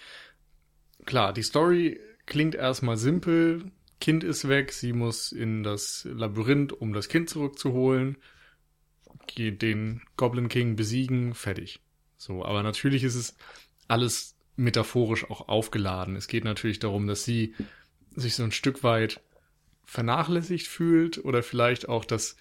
Klar, 1.04 1.32
die 1.32 1.42
Story 1.42 2.00
klingt 2.24 2.54
erstmal 2.54 2.96
simpel. 2.96 3.70
Kind 4.00 4.24
ist 4.24 4.48
weg, 4.48 4.72
sie 4.72 4.92
muss 4.92 5.32
in 5.32 5.62
das 5.62 6.06
Labyrinth, 6.10 6.72
um 6.72 6.92
das 6.92 7.08
Kind 7.08 7.30
zurückzuholen. 7.30 8.16
den 9.38 10.02
Goblin 10.16 10.48
King 10.48 10.76
besiegen, 10.76 11.34
fertig. 11.34 11.80
So, 12.18 12.44
aber 12.44 12.62
natürlich 12.62 13.04
ist 13.04 13.14
es 13.14 13.36
alles 13.88 14.36
metaphorisch 14.56 15.28
auch 15.30 15.48
aufgeladen. 15.48 16.16
Es 16.16 16.28
geht 16.28 16.44
natürlich 16.44 16.78
darum, 16.78 17.06
dass 17.06 17.24
sie 17.24 17.54
sich 18.14 18.34
so 18.34 18.42
ein 18.42 18.52
Stück 18.52 18.82
weit 18.82 19.20
vernachlässigt 19.84 20.66
fühlt 20.66 21.24
oder 21.24 21.42
vielleicht 21.42 21.88
auch 21.88 22.04
das 22.04 22.36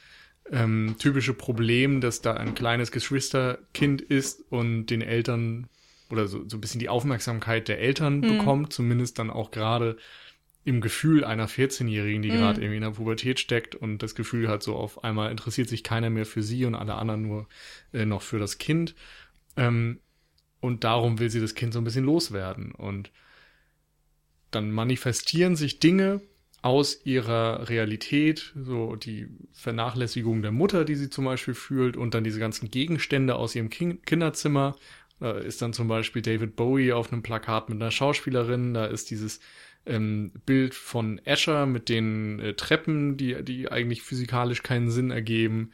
ähm, 0.51 0.95
typische 0.99 1.34
Problem, 1.34 2.01
dass 2.01 2.22
da 2.22 2.34
ein 2.36 2.56
kleines 2.56 2.91
Geschwisterkind 2.91 4.01
ist 4.01 4.41
und 4.49 4.88
den 4.88 5.01
Eltern 5.01 5.68
oder 6.10 6.28
so, 6.28 6.47
so 6.47 6.58
ein 6.58 6.62
bisschen 6.62 6.80
die 6.80 6.89
Aufmerksamkeit 6.89 7.68
der 7.68 7.80
Eltern 7.80 8.18
mhm. 8.18 8.38
bekommt, 8.38 8.74
zumindest 8.74 9.20
dann 9.20 9.30
auch 9.30 9.51
gerade 9.51 9.97
im 10.66 10.82
Gefühl 10.82 11.24
einer 11.24 11.47
14-Jährigen, 11.47 12.24
die 12.24 12.32
mhm. 12.32 12.38
gerade 12.38 12.59
irgendwie 12.59 12.78
in 12.78 12.82
der 12.82 12.89
Pubertät 12.91 13.39
steckt 13.39 13.76
und 13.76 13.99
das 13.99 14.16
Gefühl 14.16 14.47
hat, 14.47 14.63
so 14.63 14.76
auf 14.76 15.03
einmal 15.03 15.30
interessiert 15.30 15.70
sich 15.70 15.84
keiner 15.84 16.09
mehr 16.09 16.26
für 16.26 16.41
sie 16.41 16.66
und 16.66 16.74
alle 16.74 16.95
anderen 16.95 17.22
nur 17.22 17.47
äh, 17.93 18.05
noch 18.05 18.24
für 18.24 18.39
das 18.39 18.57
Kind. 18.57 18.95
Ähm, 19.55 19.99
und 20.59 20.84
darum 20.84 21.20
will 21.20 21.30
sie 21.30 21.39
das 21.39 21.53
Kind 21.53 21.72
so 21.72 21.80
ein 21.80 21.84
bisschen 21.84 22.05
loswerden. 22.05 22.72
Und 22.72 23.11
dann 24.49 24.72
manifestieren 24.72 25.55
sich 25.55 25.80
Dinge 25.80 26.22
aus 26.63 27.05
ihrer 27.05 27.70
Realität, 27.70 28.51
so 28.55 28.95
die 28.95 29.28
Vernachlässigung 29.53 30.41
der 30.41 30.51
Mutter, 30.51 30.84
die 30.84 30.95
sie 30.95 31.11
zum 31.11 31.26
Beispiel 31.26 31.53
fühlt, 31.53 31.95
und 31.95 32.16
dann 32.16 32.24
diese 32.24 32.39
ganzen 32.39 32.72
Gegenstände 32.72 33.36
aus 33.36 33.53
ihrem 33.53 33.70
Kinderzimmer. 33.70 34.76
Da 35.20 35.34
ist 35.38 35.61
dann 35.61 35.74
zum 35.74 35.88
Beispiel 35.88 36.24
David 36.24 36.55
Bowie 36.55 36.91
auf 36.91 37.13
einem 37.13 37.22
Plakat 37.22 37.70
mit 37.70 37.80
einer 37.80 37.91
Schauspielerin, 37.91 38.74
da 38.74 38.86
ist 38.86 39.11
dieses 39.11 39.39
ähm, 39.86 40.31
Bild 40.45 40.73
von 40.73 41.19
Escher 41.25 41.65
mit 41.65 41.89
den 41.89 42.39
äh, 42.39 42.53
Treppen, 42.53 43.17
die, 43.17 43.43
die 43.43 43.71
eigentlich 43.71 44.01
physikalisch 44.01 44.63
keinen 44.63 44.89
Sinn 44.89 45.11
ergeben, 45.11 45.71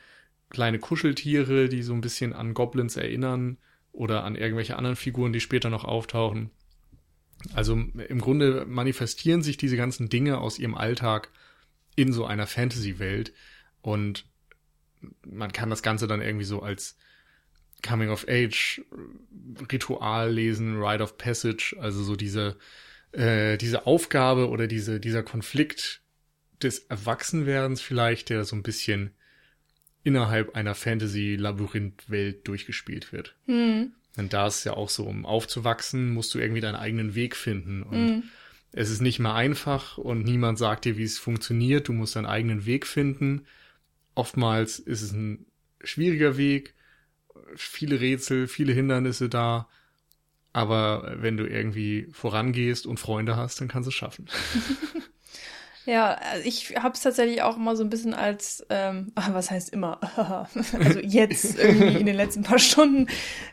kleine 0.49 0.79
Kuscheltiere, 0.79 1.69
die 1.69 1.83
so 1.83 1.93
ein 1.93 2.01
bisschen 2.01 2.33
an 2.33 2.53
Goblins 2.53 2.97
erinnern 2.97 3.57
oder 3.91 4.23
an 4.23 4.35
irgendwelche 4.35 4.75
anderen 4.75 4.95
Figuren, 4.95 5.33
die 5.33 5.39
später 5.39 5.69
noch 5.69 5.85
auftauchen. 5.85 6.51
Also 7.53 7.73
im 7.73 8.21
Grunde 8.21 8.65
manifestieren 8.67 9.41
sich 9.41 9.57
diese 9.57 9.77
ganzen 9.77 10.09
Dinge 10.09 10.37
aus 10.37 10.59
ihrem 10.59 10.75
Alltag 10.75 11.31
in 11.95 12.13
so 12.13 12.25
einer 12.25 12.47
Fantasy-Welt 12.47 13.33
und 13.81 14.25
man 15.25 15.51
kann 15.51 15.71
das 15.71 15.81
Ganze 15.81 16.07
dann 16.07 16.21
irgendwie 16.21 16.45
so 16.45 16.61
als 16.61 16.97
Coming-of-Age-Ritual 17.81 20.31
lesen, 20.31 20.81
Rite 20.81 21.03
of 21.03 21.17
Passage, 21.17 21.75
also 21.79 22.03
so 22.03 22.15
diese, 22.15 22.57
äh, 23.11 23.57
diese 23.57 23.85
Aufgabe 23.87 24.49
oder 24.49 24.67
diese, 24.67 24.99
dieser 24.99 25.23
Konflikt 25.23 26.01
des 26.61 26.79
Erwachsenwerdens 26.79 27.81
vielleicht, 27.81 28.29
der 28.29 28.45
so 28.45 28.55
ein 28.55 28.63
bisschen 28.63 29.11
innerhalb 30.03 30.55
einer 30.55 30.75
Fantasy-Labyrinth-Welt 30.75 32.47
durchgespielt 32.47 33.11
wird. 33.11 33.35
Hm. 33.45 33.93
Denn 34.17 34.29
da 34.29 34.47
ist 34.47 34.57
es 34.57 34.63
ja 34.65 34.73
auch 34.73 34.89
so, 34.89 35.05
um 35.05 35.25
aufzuwachsen, 35.25 36.13
musst 36.13 36.33
du 36.33 36.39
irgendwie 36.39 36.61
deinen 36.61 36.75
eigenen 36.75 37.15
Weg 37.15 37.35
finden. 37.35 37.83
Und 37.83 38.07
hm. 38.07 38.23
es 38.71 38.89
ist 38.89 39.01
nicht 39.01 39.19
mehr 39.19 39.33
einfach 39.33 39.97
und 39.97 40.23
niemand 40.23 40.57
sagt 40.57 40.85
dir, 40.85 40.97
wie 40.97 41.03
es 41.03 41.19
funktioniert. 41.19 41.87
Du 41.87 41.93
musst 41.93 42.15
deinen 42.15 42.25
eigenen 42.25 42.65
Weg 42.65 42.87
finden. 42.87 43.45
Oftmals 44.15 44.79
ist 44.79 45.01
es 45.01 45.11
ein 45.13 45.45
schwieriger 45.83 46.37
Weg, 46.37 46.75
viele 47.55 47.99
Rätsel, 47.99 48.47
viele 48.47 48.73
Hindernisse 48.73 49.29
da. 49.29 49.69
Aber 50.53 51.15
wenn 51.17 51.37
du 51.37 51.45
irgendwie 51.45 52.07
vorangehst 52.11 52.85
und 52.85 52.99
Freunde 52.99 53.37
hast, 53.37 53.61
dann 53.61 53.67
kannst 53.67 53.87
du 53.87 53.89
es 53.89 53.95
schaffen. 53.95 54.27
Ja, 55.85 56.13
also 56.13 56.47
ich 56.47 56.75
habe 56.75 56.93
es 56.93 57.01
tatsächlich 57.01 57.41
auch 57.41 57.57
immer 57.57 57.75
so 57.75 57.83
ein 57.83 57.89
bisschen 57.89 58.13
als, 58.13 58.65
ähm, 58.69 59.11
was 59.31 59.49
heißt 59.49 59.69
immer, 59.69 59.99
also 60.79 60.99
jetzt 61.01 61.57
irgendwie 61.57 61.99
in 61.99 62.05
den 62.05 62.15
letzten 62.15 62.43
paar 62.43 62.59
Stunden, 62.59 63.07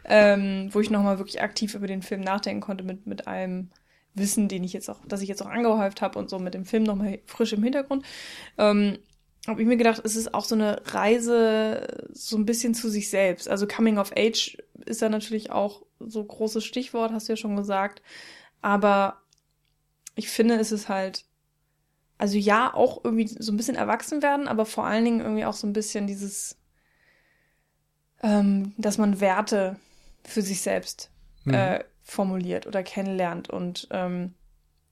ähm, 0.05 0.69
wo 0.73 0.81
ich 0.81 0.91
nochmal 0.91 1.19
wirklich 1.19 1.41
aktiv 1.41 1.75
über 1.75 1.87
den 1.87 2.03
Film 2.03 2.21
nachdenken 2.21 2.61
konnte 2.61 2.85
mit, 2.85 3.07
mit 3.07 3.27
allem 3.27 3.71
Wissen, 4.15 4.49
den 4.49 4.65
ich 4.65 4.73
jetzt 4.73 4.91
auch, 4.91 5.01
dass 5.07 5.23
ich 5.23 5.29
jetzt 5.29 5.43
auch 5.43 5.49
angehäuft 5.49 6.03
habe 6.03 6.19
und 6.19 6.29
so 6.29 6.39
mit 6.39 6.55
dem 6.55 6.65
Film 6.65 6.83
nochmal 6.83 7.21
frisch 7.25 7.53
im 7.53 7.63
Hintergrund, 7.63 8.05
ähm, 8.59 8.99
habe 9.49 9.63
ich 9.63 9.69
mir 9.69 9.77
gedacht, 9.77 10.03
es 10.05 10.15
ist 10.15 10.35
auch 10.35 10.45
so 10.45 10.55
eine 10.55 10.83
Reise 10.87 12.07
so 12.13 12.37
ein 12.37 12.47
bisschen 12.47 12.75
zu 12.75 12.89
sich 12.89 13.11
selbst. 13.11 13.49
Also 13.49 13.67
Coming 13.67 13.99
of 13.99 14.13
Age 14.17 14.59
ist 14.85 15.01
ja 15.01 15.09
natürlich 15.09 15.51
auch 15.51 15.83
so 15.99 16.23
großes 16.23 16.65
Stichwort, 16.65 17.13
hast 17.13 17.29
du 17.29 17.33
ja 17.33 17.37
schon 17.37 17.57
gesagt. 17.57 18.03
Aber 18.61 19.23
ich 20.15 20.29
finde, 20.29 20.57
es 20.57 20.71
ist 20.71 20.89
halt 20.89 21.25
also 22.19 22.37
ja, 22.37 22.75
auch 22.75 23.05
irgendwie 23.05 23.29
so 23.29 23.53
ein 23.53 23.57
bisschen 23.57 23.77
erwachsen 23.77 24.23
werden, 24.23 24.49
aber 24.49 24.67
vor 24.67 24.85
allen 24.85 25.05
Dingen 25.05 25.21
irgendwie 25.21 25.45
auch 25.45 25.55
so 25.55 25.67
ein 25.67 25.73
bisschen 25.73 26.09
dieses, 26.09 26.59
ähm, 28.23 28.75
dass 28.77 28.99
man 28.99 29.21
Werte 29.21 29.77
für 30.25 30.43
sich 30.43 30.61
selbst 30.61 31.11
mhm. 31.45 31.55
äh, 31.55 31.85
formuliert 32.03 32.67
oder 32.67 32.83
kennenlernt 32.83 33.49
und 33.49 33.87
ähm, 33.93 34.35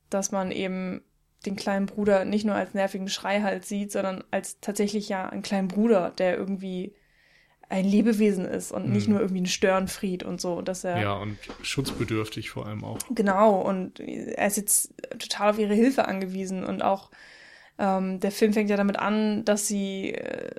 dass 0.09 0.31
man 0.31 0.53
eben 0.53 1.03
den 1.47 1.57
kleinen 1.57 1.87
Bruder 1.87 2.25
nicht 2.25 2.45
nur 2.45 2.55
als 2.55 2.75
nervigen 2.75 3.09
Schrei 3.09 3.43
halt 3.43 3.65
sieht, 3.65 3.93
sondern 3.93 4.25
als 4.31 4.61
tatsächlich 4.61 5.09
ja 5.09 5.29
einen 5.29 5.43
kleinen 5.43 5.69
Bruder, 5.69 6.13
der 6.19 6.37
irgendwie 6.37 6.93
ein 7.69 7.85
Lebewesen 7.85 8.45
ist 8.45 8.71
und 8.71 8.91
nicht 8.91 9.09
mhm. 9.09 9.15
nur 9.15 9.23
irgendwie 9.23 9.43
ein 9.43 9.47
Störenfried 9.47 10.23
und 10.23 10.41
so, 10.41 10.63
dass 10.63 10.85
er 10.85 11.01
ja 11.01 11.15
und 11.15 11.37
schutzbedürftig 11.63 12.51
vor 12.51 12.67
allem 12.67 12.85
auch 12.85 12.99
genau 13.11 13.61
und 13.61 13.99
er 13.99 14.47
ist 14.47 14.57
jetzt 14.57 14.95
total 15.19 15.51
auf 15.51 15.59
ihre 15.59 15.75
Hilfe 15.75 16.07
angewiesen 16.07 16.65
und 16.65 16.83
auch 16.83 17.11
ähm, 17.79 18.21
der 18.21 18.31
Film 18.31 18.53
fängt 18.53 18.71
ja 18.71 18.77
damit 18.77 18.99
an, 18.99 19.45
dass 19.45 19.67
sie 19.67 20.13
äh, 20.13 20.51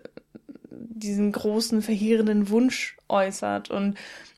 diesen 0.70 1.32
großen 1.32 1.82
verheerenden 1.82 2.50
Wunsch 2.50 2.98
äußert 3.08 3.70
und 3.70 3.98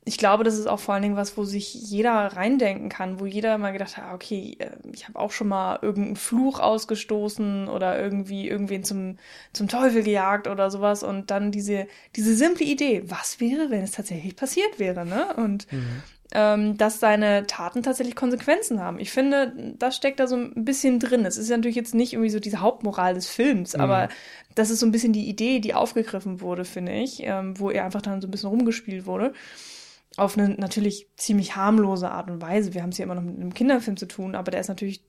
ich 0.10 0.18
glaube, 0.18 0.44
das 0.44 0.58
ist 0.58 0.66
auch 0.66 0.80
vor 0.80 0.96
allen 0.96 1.04
Dingen 1.04 1.16
was, 1.16 1.38
wo 1.38 1.44
sich 1.44 1.72
jeder 1.72 2.12
reindenken 2.12 2.90
kann, 2.90 3.20
wo 3.20 3.28
jeder 3.28 3.60
mal 3.60 3.74
gedacht 3.74 3.96
hat, 3.96 4.06
ah, 4.06 4.16
okay, 4.16 4.58
äh, 4.58 4.72
ich 4.92 5.08
habe 5.08 5.20
auch 5.20 5.32
schon 5.32 5.48
mal 5.48 5.78
irgendeinen 5.84 6.16
Fluch 6.16 6.60
ausgestoßen 6.60 7.68
oder 7.68 8.02
irgendwie 8.02 8.48
irgendwen 8.48 8.84
zum, 8.84 9.18
zum 9.54 9.68
Teufel 9.68 10.02
gejagt 10.02 10.48
oder 10.48 10.72
sowas 10.72 11.04
und 11.04 11.30
dann 11.30 11.52
diese, 11.52 11.86
diese 12.16 12.34
simple 12.34 12.66
Idee, 12.66 13.04
was 13.06 13.40
wäre, 13.40 13.70
wenn 13.70 13.84
es 13.84 13.92
tatsächlich 13.92 14.36
passiert 14.36 14.80
wäre, 14.80 15.06
ne? 15.06 15.28
Und 15.36 15.72
mhm. 15.72 16.02
ähm, 16.34 16.78
dass 16.78 17.00
seine 17.00 17.46
Taten 17.46 17.84
tatsächlich 17.84 18.16
Konsequenzen 18.16 18.82
haben. 18.82 18.98
Ich 18.98 19.12
finde, 19.12 19.76
das 19.78 19.96
steckt 19.96 20.20
da 20.20 20.26
so 20.26 20.38
ein 20.38 20.66
bisschen 20.66 20.98
drin. 20.98 21.24
Es 21.24 21.38
ist 21.38 21.52
ja 21.52 21.58
natürlich 21.58 21.76
jetzt 21.76 21.94
nicht 21.94 22.14
irgendwie 22.14 22.32
so 22.32 22.40
diese 22.40 22.62
Hauptmoral 22.62 23.14
des 23.14 23.30
Films, 23.30 23.76
mhm. 23.76 23.82
aber 23.82 24.10
das 24.56 24.72
ist 24.72 24.80
so 24.80 24.88
ein 24.88 24.92
bisschen 24.92 25.14
die 25.14 25.30
Idee, 25.30 25.60
die 25.60 25.76
aufgegriffen 25.76 26.42
wurde, 26.42 26.66
finde 26.66 26.94
ich, 26.94 27.22
ähm, 27.22 27.60
wo 27.60 27.70
er 27.70 27.86
einfach 27.86 28.02
dann 28.02 28.22
so 28.22 28.28
ein 28.28 28.32
bisschen 28.32 28.50
rumgespielt 28.50 29.06
wurde 29.06 29.34
auf 30.20 30.38
eine 30.38 30.50
natürlich 30.50 31.08
ziemlich 31.16 31.56
harmlose 31.56 32.12
Art 32.12 32.30
und 32.30 32.42
Weise. 32.42 32.74
Wir 32.74 32.82
haben 32.82 32.90
es 32.90 32.98
hier 32.98 33.06
immer 33.06 33.16
noch 33.16 33.24
mit 33.24 33.36
einem 33.36 33.54
Kinderfilm 33.54 33.98
zu 33.98 34.08
tun, 34.08 34.36
aber 34.36 34.52
der 34.52 34.62
ist 34.62 34.68
natürlich 34.68 35.04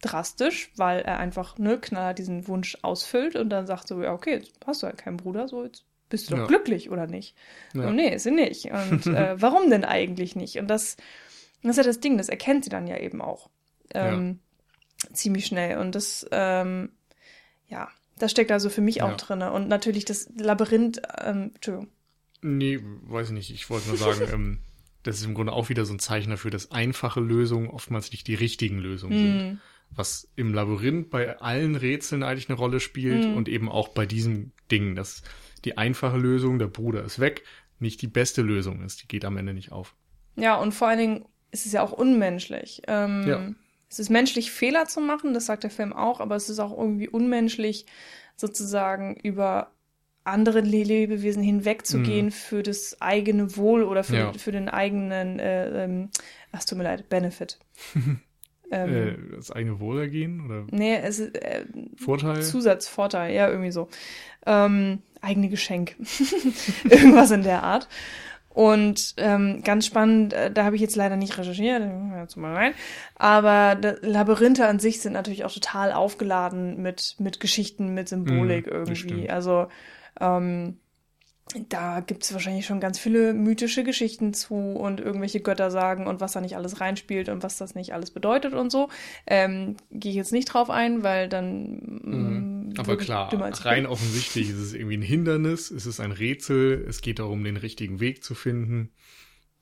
drastisch, 0.00 0.70
weil 0.76 1.00
er 1.00 1.18
einfach, 1.18 1.58
ne, 1.58 1.78
knaller 1.78 2.14
diesen 2.14 2.46
Wunsch 2.46 2.78
ausfüllt 2.82 3.36
und 3.36 3.50
dann 3.50 3.66
sagt 3.66 3.88
so, 3.88 4.02
ja, 4.02 4.12
okay, 4.12 4.34
jetzt 4.34 4.52
hast 4.66 4.82
du 4.82 4.86
halt 4.86 4.98
keinen 4.98 5.16
Bruder, 5.16 5.48
so 5.48 5.64
jetzt 5.64 5.84
bist 6.08 6.28
du 6.28 6.34
doch 6.34 6.42
ja. 6.42 6.46
glücklich, 6.46 6.90
oder 6.90 7.06
nicht? 7.06 7.36
Ja. 7.74 7.88
Und 7.88 7.96
nee, 7.96 8.14
ist 8.14 8.22
sie 8.22 8.30
nicht. 8.30 8.66
Und 8.66 9.06
äh, 9.06 9.40
warum 9.40 9.70
denn 9.70 9.84
eigentlich 9.84 10.36
nicht? 10.36 10.58
Und 10.58 10.68
das, 10.68 10.96
das 11.62 11.70
ist 11.72 11.76
ja 11.76 11.82
das 11.82 12.00
Ding, 12.00 12.16
das 12.16 12.28
erkennt 12.28 12.64
sie 12.64 12.70
dann 12.70 12.86
ja 12.86 12.96
eben 12.98 13.20
auch 13.20 13.50
ähm, 13.92 14.40
ja. 15.02 15.14
ziemlich 15.14 15.46
schnell. 15.46 15.78
Und 15.78 15.94
das, 15.94 16.26
ähm, 16.30 16.92
ja, 17.68 17.88
das 18.18 18.30
steckt 18.30 18.50
also 18.50 18.70
für 18.70 18.80
mich 18.80 19.02
auch 19.02 19.16
drinne. 19.16 19.52
Und 19.52 19.68
natürlich 19.68 20.04
das 20.04 20.28
Labyrinth, 20.36 21.02
ähm, 21.22 21.52
Entschuldigung. 21.54 21.88
Nee, 22.42 22.80
weiß 22.82 23.28
ich 23.28 23.34
nicht. 23.34 23.50
Ich 23.50 23.68
wollte 23.70 23.88
nur 23.88 23.96
sagen, 23.96 24.28
ähm, 24.32 24.58
das 25.02 25.18
ist 25.18 25.24
im 25.24 25.34
Grunde 25.34 25.52
auch 25.52 25.68
wieder 25.68 25.84
so 25.84 25.94
ein 25.94 25.98
Zeichen 25.98 26.30
dafür, 26.30 26.50
dass 26.50 26.70
einfache 26.70 27.20
Lösungen 27.20 27.68
oftmals 27.68 28.10
nicht 28.10 28.26
die 28.26 28.34
richtigen 28.34 28.78
Lösungen 28.78 29.14
mm. 29.14 29.38
sind. 29.38 29.60
Was 29.90 30.28
im 30.36 30.52
Labyrinth 30.52 31.08
bei 31.08 31.38
allen 31.38 31.74
Rätseln 31.74 32.22
eigentlich 32.22 32.48
eine 32.50 32.58
Rolle 32.58 32.78
spielt 32.78 33.24
mm. 33.24 33.36
und 33.36 33.48
eben 33.48 33.70
auch 33.70 33.88
bei 33.88 34.06
diesem 34.06 34.52
Ding, 34.70 34.94
dass 34.94 35.22
die 35.64 35.78
einfache 35.78 36.18
Lösung, 36.18 36.58
der 36.58 36.66
Bruder 36.66 37.04
ist 37.04 37.20
weg, 37.20 37.44
nicht 37.78 38.02
die 38.02 38.06
beste 38.06 38.42
Lösung 38.42 38.82
ist. 38.82 39.02
Die 39.02 39.08
geht 39.08 39.24
am 39.24 39.36
Ende 39.36 39.54
nicht 39.54 39.72
auf. 39.72 39.94
Ja, 40.36 40.56
und 40.56 40.72
vor 40.72 40.88
allen 40.88 40.98
Dingen 40.98 41.24
ist 41.50 41.66
es 41.66 41.72
ja 41.72 41.82
auch 41.82 41.92
unmenschlich. 41.92 42.82
Ähm, 42.86 43.24
ja. 43.26 43.54
Es 43.90 43.98
ist 43.98 44.10
menschlich, 44.10 44.50
Fehler 44.50 44.86
zu 44.86 45.00
machen, 45.00 45.32
das 45.32 45.46
sagt 45.46 45.62
der 45.62 45.70
Film 45.70 45.92
auch, 45.92 46.20
aber 46.20 46.36
es 46.36 46.50
ist 46.50 46.58
auch 46.58 46.76
irgendwie 46.76 47.08
unmenschlich, 47.08 47.86
sozusagen 48.36 49.16
über 49.16 49.72
anderen 50.28 50.64
Lebewesen 50.64 51.42
hinwegzugehen 51.42 52.26
mhm. 52.26 52.32
für 52.32 52.62
das 52.62 53.00
eigene 53.00 53.56
Wohl 53.56 53.82
oder 53.82 54.04
für, 54.04 54.16
ja. 54.16 54.32
für 54.32 54.52
den 54.52 54.68
eigenen, 54.68 55.38
äh, 55.38 55.84
ähm, 55.84 56.10
ach, 56.52 56.64
tut 56.64 56.78
mir 56.78 56.84
leid, 56.84 57.08
Benefit. 57.08 57.58
ähm, 58.70 58.94
äh, 58.94 59.16
das 59.36 59.50
eigene 59.50 59.80
Wohlergehen? 59.80 60.44
Oder? 60.46 60.66
Nee, 60.70 60.96
es 60.96 61.18
ist 61.18 61.34
äh, 61.36 61.64
Vorteil? 61.96 62.42
Zusatzvorteil, 62.42 63.34
ja, 63.34 63.48
irgendwie 63.48 63.72
so. 63.72 63.88
Ähm, 64.46 65.02
eigene 65.20 65.48
Geschenk. 65.48 65.96
Irgendwas 66.84 67.30
in 67.30 67.42
der 67.42 67.62
Art. 67.62 67.88
Und 68.58 69.14
ähm, 69.18 69.62
ganz 69.62 69.86
spannend, 69.86 70.32
äh, 70.32 70.50
da 70.50 70.64
habe 70.64 70.74
ich 70.74 70.82
jetzt 70.82 70.96
leider 70.96 71.16
nicht 71.16 71.38
recherchiert, 71.38 71.80
jetzt 72.16 72.36
mal 72.36 72.54
rein. 72.54 72.74
Aber 73.14 73.76
Labyrinthe 74.00 74.66
an 74.66 74.80
sich 74.80 75.00
sind 75.00 75.12
natürlich 75.12 75.44
auch 75.44 75.52
total 75.52 75.92
aufgeladen 75.92 76.82
mit, 76.82 77.14
mit 77.20 77.38
Geschichten, 77.38 77.94
mit 77.94 78.08
Symbolik 78.08 78.66
mm, 78.66 78.70
irgendwie. 78.70 79.30
Also 79.30 79.68
ähm, 80.20 80.78
da 81.68 82.00
gibt 82.00 82.24
es 82.24 82.32
wahrscheinlich 82.32 82.66
schon 82.66 82.80
ganz 82.80 82.98
viele 82.98 83.32
mythische 83.32 83.84
Geschichten 83.84 84.34
zu 84.34 84.54
und 84.54 85.00
irgendwelche 85.00 85.40
Götter 85.40 85.70
sagen 85.70 86.06
und 86.06 86.20
was 86.20 86.32
da 86.32 86.40
nicht 86.40 86.56
alles 86.56 86.80
reinspielt 86.80 87.28
und 87.28 87.42
was 87.42 87.56
das 87.56 87.74
nicht 87.74 87.94
alles 87.94 88.10
bedeutet 88.10 88.54
und 88.54 88.70
so. 88.70 88.88
Ähm, 89.26 89.76
Gehe 89.90 90.10
ich 90.10 90.16
jetzt 90.16 90.32
nicht 90.32 90.46
drauf 90.46 90.70
ein, 90.70 91.02
weil 91.02 91.28
dann. 91.28 92.00
Mhm. 92.02 92.74
Aber 92.76 92.96
klar, 92.96 93.32
rein 93.64 93.86
offensichtlich 93.86 94.50
ist 94.50 94.58
es 94.58 94.74
irgendwie 94.74 94.98
ein 94.98 95.02
Hindernis, 95.02 95.70
es 95.70 95.86
ist 95.86 96.00
ein 96.00 96.12
Rätsel, 96.12 96.84
es 96.88 97.00
geht 97.00 97.18
darum, 97.18 97.42
den 97.42 97.56
richtigen 97.56 97.98
Weg 97.98 98.22
zu 98.22 98.34
finden. 98.34 98.90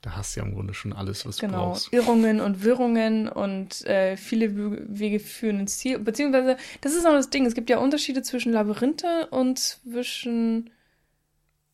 Da 0.07 0.15
hast 0.15 0.37
du 0.37 0.39
ja 0.39 0.45
im 0.45 0.53
Grunde 0.53 0.73
schon 0.73 0.93
alles, 0.93 1.25
was 1.25 1.37
genau. 1.37 1.51
du 1.51 1.63
brauchst. 1.65 1.91
Irrungen 1.91 2.39
und 2.39 2.63
Wirrungen 2.63 3.27
und 3.27 3.85
äh, 3.85 4.15
viele 4.15 4.55
Wege 4.55 5.19
führen 5.19 5.59
ins 5.59 5.79
Ziel. 5.79 5.99
Beziehungsweise, 5.99 6.55
das 6.79 6.93
ist 6.93 7.05
auch 7.05 7.11
das 7.11 7.29
Ding, 7.29 7.45
es 7.45 7.55
gibt 7.55 7.69
ja 7.69 7.77
Unterschiede 7.77 8.21
zwischen 8.21 8.53
Labyrinthe 8.53 9.27
und 9.31 9.59
zwischen 9.59 10.69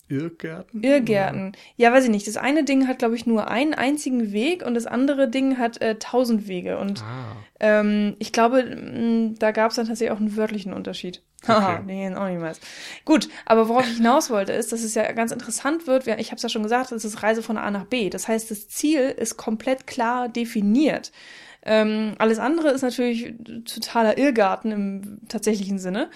Irrgärten? 0.07 0.81
Irrgärten. 0.81 1.51
Ja, 1.75 1.93
weiß 1.93 2.05
ich 2.05 2.09
nicht. 2.09 2.25
Das 2.25 2.37
eine 2.37 2.63
Ding 2.63 2.87
hat, 2.87 2.97
glaube 2.97 3.15
ich, 3.15 3.27
nur 3.27 3.49
einen 3.49 3.75
einzigen 3.75 4.31
Weg 4.31 4.65
und 4.65 4.73
das 4.73 4.87
andere 4.87 5.29
Ding 5.29 5.59
hat 5.59 5.79
äh, 5.79 5.99
tausend 5.99 6.47
Wege. 6.47 6.79
Und 6.79 7.03
ah. 7.03 7.35
ähm, 7.59 8.15
ich 8.17 8.31
glaube, 8.31 9.35
da 9.37 9.51
gab 9.51 9.69
es 9.69 9.75
dann 9.75 9.85
tatsächlich 9.85 10.11
auch 10.11 10.19
einen 10.19 10.35
wörtlichen 10.35 10.73
Unterschied. 10.73 11.21
Haha, 11.47 11.73
okay. 11.79 11.83
nee, 11.85 12.15
auch 12.15 12.27
mehr. 12.27 12.53
Gut, 13.05 13.29
aber 13.45 13.67
worauf 13.69 13.87
ich 13.87 13.97
hinaus 13.97 14.29
wollte, 14.29 14.53
ist, 14.53 14.71
dass 14.71 14.83
es 14.83 14.95
ja 14.95 15.11
ganz 15.11 15.31
interessant 15.31 15.87
wird. 15.87 16.07
Ich 16.07 16.27
habe 16.27 16.37
es 16.37 16.43
ja 16.43 16.49
schon 16.49 16.63
gesagt, 16.63 16.91
es 16.91 17.05
ist 17.05 17.23
Reise 17.23 17.43
von 17.43 17.57
A 17.57 17.71
nach 17.71 17.85
B. 17.85 18.09
Das 18.09 18.27
heißt, 18.27 18.49
das 18.51 18.67
Ziel 18.69 19.01
ist 19.09 19.37
komplett 19.37 19.87
klar 19.87 20.29
definiert. 20.29 21.11
Ähm, 21.65 22.15
alles 22.17 22.39
andere 22.39 22.69
ist 22.69 22.81
natürlich 22.81 23.33
totaler 23.65 24.17
Irrgarten 24.17 24.71
im 24.71 25.19
tatsächlichen 25.27 25.79
Sinne. 25.79 26.09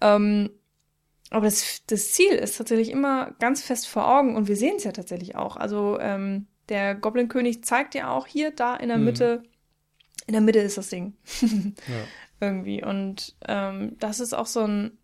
Ähm, 0.00 0.50
aber 1.30 1.46
das, 1.46 1.82
das 1.86 2.12
Ziel 2.12 2.32
ist 2.32 2.58
tatsächlich 2.58 2.90
immer 2.90 3.32
ganz 3.38 3.62
fest 3.62 3.88
vor 3.88 4.08
Augen 4.08 4.36
und 4.36 4.48
wir 4.48 4.56
sehen 4.56 4.74
es 4.76 4.84
ja 4.84 4.92
tatsächlich 4.92 5.36
auch. 5.36 5.56
Also 5.56 5.98
ähm, 6.00 6.48
der 6.68 6.94
Goblin-König 6.94 7.64
zeigt 7.64 7.94
ja 7.94 8.10
auch 8.10 8.26
hier, 8.26 8.50
da 8.50 8.76
in 8.76 8.88
der 8.88 8.98
mhm. 8.98 9.04
Mitte, 9.04 9.42
in 10.26 10.32
der 10.32 10.42
Mitte 10.42 10.58
ist 10.58 10.76
das 10.76 10.88
Ding. 10.88 11.14
ja. 11.40 12.04
Irgendwie. 12.40 12.82
Und 12.82 13.36
ähm, 13.46 13.96
das 13.98 14.20
ist 14.20 14.32
auch 14.32 14.46
so 14.46 14.60
ein 14.60 14.98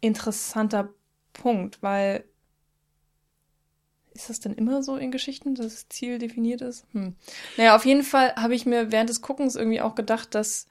interessanter 0.00 0.92
Punkt, 1.32 1.82
weil 1.82 2.24
ist 4.14 4.30
das 4.30 4.40
denn 4.40 4.54
immer 4.54 4.82
so 4.82 4.96
in 4.96 5.10
Geschichten, 5.10 5.54
dass 5.54 5.66
das 5.66 5.88
Ziel 5.88 6.18
definiert 6.18 6.60
ist? 6.60 6.86
Hm. 6.92 7.16
Naja, 7.56 7.74
auf 7.74 7.84
jeden 7.84 8.04
Fall 8.04 8.34
habe 8.36 8.54
ich 8.54 8.64
mir 8.64 8.92
während 8.92 9.10
des 9.10 9.22
Guckens 9.22 9.56
irgendwie 9.56 9.80
auch 9.80 9.96
gedacht, 9.96 10.34
dass, 10.34 10.66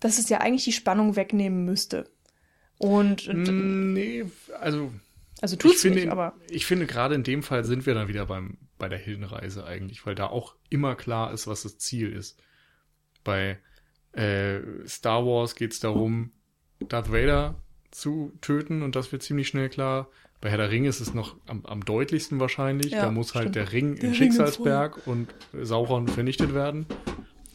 dass 0.00 0.18
es 0.18 0.28
ja 0.28 0.38
eigentlich 0.38 0.64
die 0.64 0.72
Spannung 0.72 1.16
wegnehmen 1.16 1.64
müsste. 1.64 2.10
Und, 2.76 3.26
mm, 3.26 3.92
nee, 3.94 4.24
also. 4.60 4.92
Also 5.40 5.56
tut's 5.56 5.76
ich 5.76 5.80
finde, 5.80 6.00
nicht, 6.00 6.10
aber. 6.10 6.34
Ich 6.50 6.66
finde, 6.66 6.86
gerade 6.86 7.14
in 7.14 7.22
dem 7.22 7.42
Fall 7.42 7.64
sind 7.64 7.86
wir 7.86 7.94
dann 7.94 8.08
wieder 8.08 8.26
beim, 8.26 8.58
bei 8.76 8.88
der 8.88 8.98
Heldenreise 8.98 9.64
eigentlich, 9.64 10.04
weil 10.04 10.14
da 10.14 10.26
auch 10.26 10.54
immer 10.68 10.94
klar 10.94 11.32
ist, 11.32 11.46
was 11.46 11.62
das 11.62 11.78
Ziel 11.78 12.12
ist. 12.12 12.38
Bei 13.24 13.58
äh, 14.12 14.60
Star 14.86 15.24
Wars 15.24 15.54
geht 15.54 15.72
es 15.72 15.80
darum, 15.80 16.32
Darth 16.88 17.12
Vader 17.12 17.56
zu 17.90 18.32
töten 18.40 18.82
und 18.82 18.96
das 18.96 19.12
wird 19.12 19.22
ziemlich 19.22 19.48
schnell 19.48 19.68
klar. 19.68 20.08
Bei 20.40 20.50
Herr 20.50 20.58
der 20.58 20.70
Ringe 20.70 20.88
ist 20.88 21.00
es 21.00 21.14
noch 21.14 21.36
am, 21.46 21.66
am 21.66 21.84
deutlichsten 21.84 22.38
wahrscheinlich. 22.38 22.92
Ja, 22.92 23.02
da 23.02 23.10
muss 23.10 23.34
halt 23.34 23.54
der 23.56 23.72
Ring 23.72 23.96
der 23.96 24.10
in 24.10 24.14
Schicksalsberg 24.14 25.06
und 25.06 25.34
Sauron 25.52 26.06
vernichtet 26.06 26.54
werden. 26.54 26.86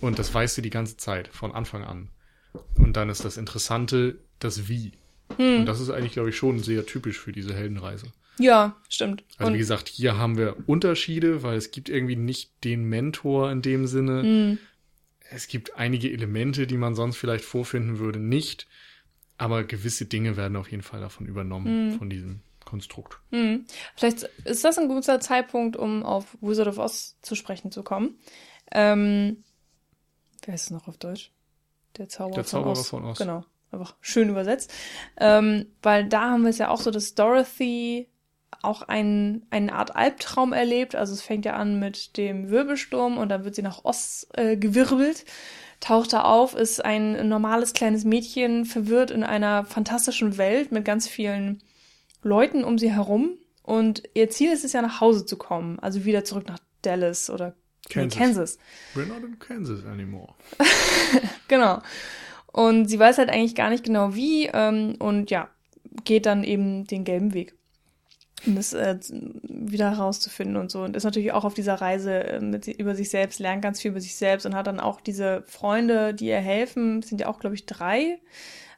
Und 0.02 0.20
das 0.20 0.34
weißt 0.34 0.58
du 0.58 0.62
die 0.62 0.70
ganze 0.70 0.98
Zeit, 0.98 1.30
von 1.30 1.54
Anfang 1.54 1.86
an. 1.86 2.10
Und 2.78 2.98
dann 2.98 3.10
ist 3.10 3.24
das 3.24 3.38
Interessante 3.38 4.20
das 4.40 4.68
Wie. 4.68 4.92
Hm. 5.38 5.62
Und 5.62 5.66
das 5.66 5.80
ist 5.80 5.90
eigentlich, 5.90 6.12
glaube 6.12 6.30
ich, 6.30 6.36
schon 6.36 6.60
sehr 6.60 6.86
typisch 6.86 7.20
für 7.20 7.32
diese 7.32 7.54
Heldenreise. 7.54 8.08
Ja, 8.38 8.76
stimmt. 8.90 9.24
Also 9.38 9.48
und 9.48 9.54
wie 9.54 9.60
gesagt, 9.60 9.88
hier 9.88 10.18
haben 10.18 10.38
wir 10.38 10.58
Unterschiede, 10.68 11.44
weil 11.44 11.58
es 11.58 11.72
gibt 11.72 11.88
irgendwie 11.88 12.16
nicht 12.16 12.52
den 12.66 12.84
Mentor 12.84 13.52
in 13.52 13.62
dem 13.62 13.88
Sinne. 13.88 14.24
Hm. 14.24 14.58
Es 15.34 15.48
gibt 15.48 15.76
einige 15.76 16.12
Elemente, 16.12 16.68
die 16.68 16.78
man 16.78 16.96
sonst 16.96 17.18
vielleicht 17.18 17.46
vorfinden 17.46 18.00
würde, 18.00 18.20
nicht. 18.20 18.68
Aber 19.38 19.64
gewisse 19.64 20.06
Dinge 20.06 20.38
werden 20.38 20.56
auf 20.56 20.70
jeden 20.70 20.84
Fall 20.84 21.02
davon 21.02 21.26
übernommen, 21.26 21.92
hm. 21.92 21.98
von 21.98 22.10
diesem 22.10 22.42
Konstrukt. 22.66 23.20
Hm. 23.32 23.66
Vielleicht 23.96 24.24
ist 24.46 24.64
das 24.64 24.78
ein 24.78 24.88
guter 24.88 25.20
Zeitpunkt, 25.20 25.76
um 25.76 26.04
auf 26.04 26.38
Wizard 26.42 26.68
of 26.68 26.78
Oz 26.78 27.18
zu 27.22 27.36
sprechen 27.36 27.72
zu 27.72 27.84
kommen. 27.84 28.20
Ähm, 28.72 29.44
wer 30.46 30.54
ist 30.54 30.64
es 30.64 30.70
noch 30.72 30.88
auf 30.88 30.98
Deutsch? 30.98 31.32
Der 31.98 32.10
Zauberer, 32.10 32.36
Der 32.36 32.46
Zauberer 32.46 32.76
von, 32.76 32.82
Oz. 32.82 32.88
von 32.88 33.06
Oz. 33.06 33.18
Genau 33.18 33.46
einfach 33.74 33.96
schön 34.02 34.30
übersetzt. 34.30 34.72
Ähm, 35.18 35.66
weil 35.82 36.08
da 36.08 36.32
haben 36.32 36.44
wir 36.44 36.50
es 36.50 36.58
ja 36.58 36.70
auch 36.70 36.80
so, 36.80 36.92
dass 36.92 37.16
Dorothy 37.16 38.08
auch 38.62 38.84
ein, 38.84 39.46
eine 39.50 39.74
Art 39.74 39.96
Albtraum 39.96 40.54
erlebt. 40.54 40.96
Also 40.96 41.14
es 41.14 41.22
fängt 41.22 41.46
ja 41.46 41.56
an 41.56 41.80
mit 41.80 42.18
dem 42.18 42.50
Wirbelsturm 42.50 43.18
und 43.18 43.30
dann 43.30 43.44
wird 43.44 43.56
sie 43.56 43.62
nach 43.62 43.84
Ost 43.84 44.28
äh, 44.38 44.58
gewirbelt, 44.58 45.26
taucht 45.80 46.14
da 46.14 46.24
auf, 46.24 46.56
ist 46.56 46.84
ein 46.84 47.28
normales 47.28 47.74
kleines 47.74 48.06
Mädchen, 48.06 48.66
verwirrt 48.66 49.12
in 49.12 49.24
einer 49.24 49.66
fantastischen 49.66 50.38
Welt 50.38 50.72
mit 50.72 50.86
ganz 50.86 51.08
vielen 51.08 51.62
Leuten 52.22 52.64
um 52.64 52.78
sie 52.78 52.92
herum. 52.92 53.38
Und 53.64 54.04
ihr 54.14 54.30
Ziel 54.30 54.52
ist 54.52 54.66
es 54.66 54.74
ja, 54.74 54.82
nach 54.82 55.02
Hause 55.02 55.26
zu 55.26 55.38
kommen, 55.38 55.80
also 55.80 56.06
wieder 56.06 56.24
zurück 56.24 56.48
nach 56.48 56.60
Dallas 56.82 57.30
oder 57.30 57.56
Kansas. 57.90 58.18
Kansas. 58.18 58.58
We're 58.96 59.06
not 59.06 59.24
in 59.24 59.40
Kansas 59.40 59.86
anymore. 59.86 60.34
genau. 61.48 61.82
Und 62.48 62.88
sie 62.88 63.00
weiß 63.00 63.18
halt 63.18 63.30
eigentlich 63.30 63.56
gar 63.56 63.70
nicht 63.70 63.84
genau 63.84 64.16
wie 64.16 64.48
ähm, 64.48 64.96
und 65.00 65.32
ja, 65.32 65.50
geht 66.06 66.26
dann 66.26 66.44
eben 66.44 66.86
den 66.86 67.04
gelben 67.04 67.34
Weg. 67.34 67.56
Um 68.46 68.56
das 68.56 68.74
äh, 68.74 68.98
wieder 69.44 69.92
herauszufinden 69.92 70.58
und 70.58 70.72
so. 70.72 70.84
Und 70.84 70.96
ist 70.96 71.04
natürlich 71.04 71.32
auch 71.32 71.46
auf 71.46 71.54
dieser 71.54 71.76
Reise 71.76 72.24
äh, 72.24 72.40
mit, 72.40 72.68
über 72.68 72.96
sich 72.96 73.10
selbst, 73.10 73.40
lernt 73.40 73.62
ganz 73.62 73.82
viel 73.82 73.92
über 73.92 74.02
sich 74.02 74.16
selbst 74.16 74.46
und 74.46 74.56
hat 74.56 74.68
dann 74.68 74.80
auch 74.80 75.02
diese 75.02 75.44
Freunde, 75.48 76.14
die 76.14 76.28
ihr 76.28 76.40
helfen, 76.40 77.02
sind 77.02 77.22
ja 77.22 77.28
auch, 77.28 77.40
glaube 77.40 77.56
ich, 77.56 77.66
drei. 77.66 78.20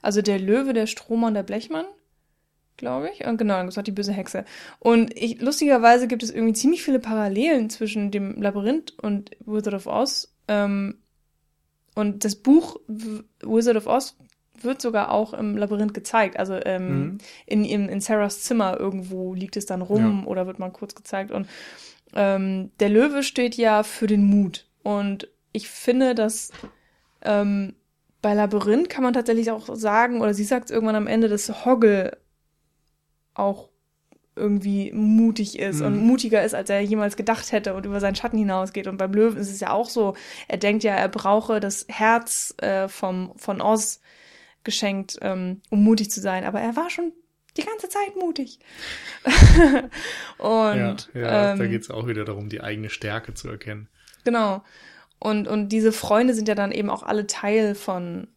Also 0.01 0.21
der 0.21 0.39
Löwe, 0.39 0.73
der 0.73 0.87
Stromer 0.87 1.27
und 1.27 1.33
der 1.33 1.43
Blechmann 1.43 1.85
glaube 2.77 3.09
ich. 3.09 3.25
Und 3.25 3.37
genau, 3.37 3.63
das 3.63 3.75
war 3.75 3.83
die 3.83 3.91
böse 3.91 4.13
Hexe. 4.13 4.45
Und 4.79 5.17
ich, 5.17 5.41
lustigerweise 5.41 6.07
gibt 6.07 6.23
es 6.23 6.31
irgendwie 6.31 6.53
ziemlich 6.53 6.83
viele 6.83 6.99
Parallelen 6.99 7.69
zwischen 7.69 8.11
dem 8.11 8.41
Labyrinth 8.41 8.93
und 9.01 9.31
Wizard 9.45 9.73
of 9.73 9.87
Oz. 9.87 10.33
Ähm, 10.47 10.97
und 11.95 12.25
das 12.25 12.35
Buch 12.35 12.77
Wizard 12.87 13.77
of 13.77 13.87
Oz 13.87 14.17
wird 14.63 14.81
sogar 14.81 15.11
auch 15.11 15.33
im 15.33 15.57
Labyrinth 15.57 15.93
gezeigt. 15.93 16.37
Also 16.37 16.55
ähm, 16.63 16.87
mhm. 16.87 17.17
in, 17.45 17.65
in, 17.65 17.89
in 17.89 18.01
Sarahs 18.01 18.41
Zimmer 18.41 18.79
irgendwo 18.79 19.33
liegt 19.33 19.57
es 19.57 19.65
dann 19.65 19.81
rum 19.81 20.21
ja. 20.21 20.27
oder 20.27 20.47
wird 20.47 20.59
mal 20.59 20.71
kurz 20.71 20.95
gezeigt. 20.95 21.31
Und 21.31 21.47
ähm, 22.13 22.71
der 22.79 22.89
Löwe 22.89 23.23
steht 23.23 23.55
ja 23.55 23.83
für 23.83 24.07
den 24.07 24.23
Mut. 24.23 24.67
Und 24.83 25.27
ich 25.51 25.69
finde, 25.69 26.15
dass 26.15 26.51
ähm, 27.21 27.75
bei 28.21 28.33
Labyrinth 28.33 28.89
kann 28.89 29.03
man 29.03 29.13
tatsächlich 29.13 29.51
auch 29.51 29.75
sagen, 29.75 30.21
oder 30.21 30.33
sie 30.33 30.43
sagt 30.43 30.65
es 30.65 30.71
irgendwann 30.71 30.95
am 30.95 31.07
Ende, 31.07 31.29
dass 31.29 31.65
Hoggle 31.65 32.17
auch 33.33 33.69
irgendwie 34.35 34.91
mutig 34.91 35.59
ist 35.59 35.79
mhm. 35.79 35.85
und 35.85 36.07
mutiger 36.07 36.43
ist, 36.43 36.53
als 36.53 36.69
er 36.69 36.81
jemals 36.81 37.15
gedacht 37.15 37.51
hätte 37.51 37.73
und 37.73 37.85
über 37.85 37.99
seinen 37.99 38.15
Schatten 38.15 38.37
hinausgeht. 38.37 38.87
Und 38.87 38.97
beim 38.97 39.13
Löwen 39.13 39.37
ist 39.37 39.49
es 39.49 39.59
ja 39.59 39.71
auch 39.71 39.89
so, 39.89 40.15
er 40.47 40.57
denkt 40.57 40.83
ja, 40.83 40.93
er 40.93 41.07
brauche 41.07 41.59
das 41.59 41.85
Herz 41.87 42.53
äh, 42.57 42.87
vom, 42.87 43.31
von 43.37 43.61
Oz 43.61 44.01
geschenkt, 44.65 45.17
ähm, 45.21 45.61
um 45.69 45.83
mutig 45.83 46.11
zu 46.11 46.19
sein. 46.19 46.43
Aber 46.43 46.59
er 46.59 46.75
war 46.75 46.89
schon 46.89 47.13
die 47.57 47.63
ganze 47.63 47.87
Zeit 47.87 48.15
mutig. 48.19 48.59
und 50.37 51.09
ja, 51.13 51.21
ja 51.21 51.51
ähm, 51.51 51.59
da 51.59 51.67
geht 51.67 51.83
es 51.83 51.89
auch 51.89 52.07
wieder 52.07 52.25
darum, 52.25 52.49
die 52.49 52.61
eigene 52.61 52.89
Stärke 52.89 53.33
zu 53.33 53.47
erkennen. 53.47 53.87
Genau. 54.25 54.63
Und, 55.19 55.47
und 55.47 55.69
diese 55.69 55.91
Freunde 55.93 56.33
sind 56.33 56.47
ja 56.47 56.55
dann 56.55 56.71
eben 56.71 56.89
auch 56.89 57.03
alle 57.03 57.27
Teil 57.27 57.75
von 57.75 58.27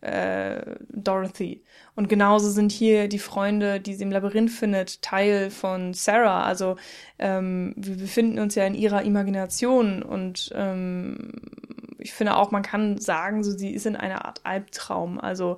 äh, 0.00 0.76
Dorothy. 0.90 1.62
Und 1.94 2.08
genauso 2.08 2.50
sind 2.50 2.72
hier 2.72 3.08
die 3.08 3.18
Freunde, 3.18 3.80
die 3.80 3.94
sie 3.94 4.04
im 4.04 4.10
Labyrinth 4.10 4.50
findet, 4.50 5.02
Teil 5.02 5.50
von 5.50 5.94
Sarah. 5.94 6.44
Also 6.44 6.76
ähm, 7.18 7.74
wir 7.76 7.96
befinden 7.96 8.38
uns 8.38 8.54
ja 8.54 8.66
in 8.66 8.74
ihrer 8.74 9.02
Imagination 9.02 10.02
und 10.02 10.52
ähm, 10.54 11.32
ich 11.98 12.12
finde 12.12 12.36
auch, 12.36 12.50
man 12.50 12.62
kann 12.62 12.98
sagen, 12.98 13.42
so 13.42 13.50
sie 13.50 13.70
ist 13.70 13.86
in 13.86 13.96
einer 13.96 14.26
Art 14.26 14.40
Albtraum. 14.44 15.18
Also 15.18 15.56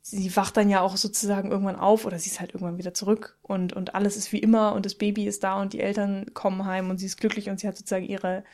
sie 0.00 0.34
wacht 0.36 0.56
dann 0.56 0.70
ja 0.70 0.80
auch 0.80 0.96
sozusagen 0.96 1.50
irgendwann 1.50 1.76
auf 1.76 2.06
oder 2.06 2.18
sie 2.18 2.30
ist 2.30 2.40
halt 2.40 2.54
irgendwann 2.54 2.78
wieder 2.78 2.94
zurück 2.94 3.36
und, 3.42 3.72
und 3.72 3.94
alles 3.94 4.16
ist 4.16 4.32
wie 4.32 4.38
immer 4.38 4.72
und 4.72 4.86
das 4.86 4.94
Baby 4.94 5.26
ist 5.26 5.44
da 5.44 5.60
und 5.60 5.72
die 5.72 5.80
Eltern 5.80 6.26
kommen 6.34 6.64
heim 6.64 6.90
und 6.90 6.98
sie 6.98 7.06
ist 7.06 7.18
glücklich 7.18 7.48
und 7.48 7.60
sie 7.60 7.68
hat 7.68 7.76
sozusagen 7.76 8.04
ihre 8.04 8.44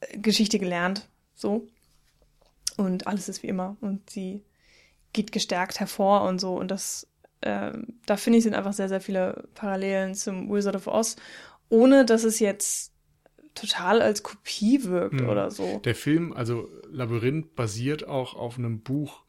äh, 0.00 0.18
Geschichte 0.18 0.58
gelernt. 0.58 1.08
So 1.34 1.66
und 2.76 3.06
alles 3.06 3.28
ist 3.28 3.42
wie 3.42 3.48
immer 3.48 3.76
und 3.80 4.08
sie 4.10 4.42
geht 5.12 5.32
gestärkt 5.32 5.80
hervor 5.80 6.22
und 6.22 6.40
so 6.40 6.56
und 6.56 6.70
das 6.70 7.06
äh, 7.42 7.72
da 8.06 8.16
finde 8.16 8.38
ich 8.38 8.44
sind 8.44 8.54
einfach 8.54 8.72
sehr 8.72 8.88
sehr 8.88 9.00
viele 9.00 9.48
Parallelen 9.54 10.14
zum 10.14 10.50
Wizard 10.52 10.76
of 10.76 10.86
Oz 10.86 11.16
ohne 11.68 12.04
dass 12.04 12.24
es 12.24 12.38
jetzt 12.38 12.92
total 13.54 14.02
als 14.02 14.22
Kopie 14.22 14.84
wirkt 14.84 15.20
hm. 15.20 15.28
oder 15.28 15.50
so. 15.50 15.80
Der 15.84 15.94
Film, 15.94 16.32
also 16.32 16.68
Labyrinth, 16.90 17.54
basiert 17.54 18.06
auch 18.06 18.34
auf 18.34 18.58
einem 18.58 18.80
Buch, 18.80 19.22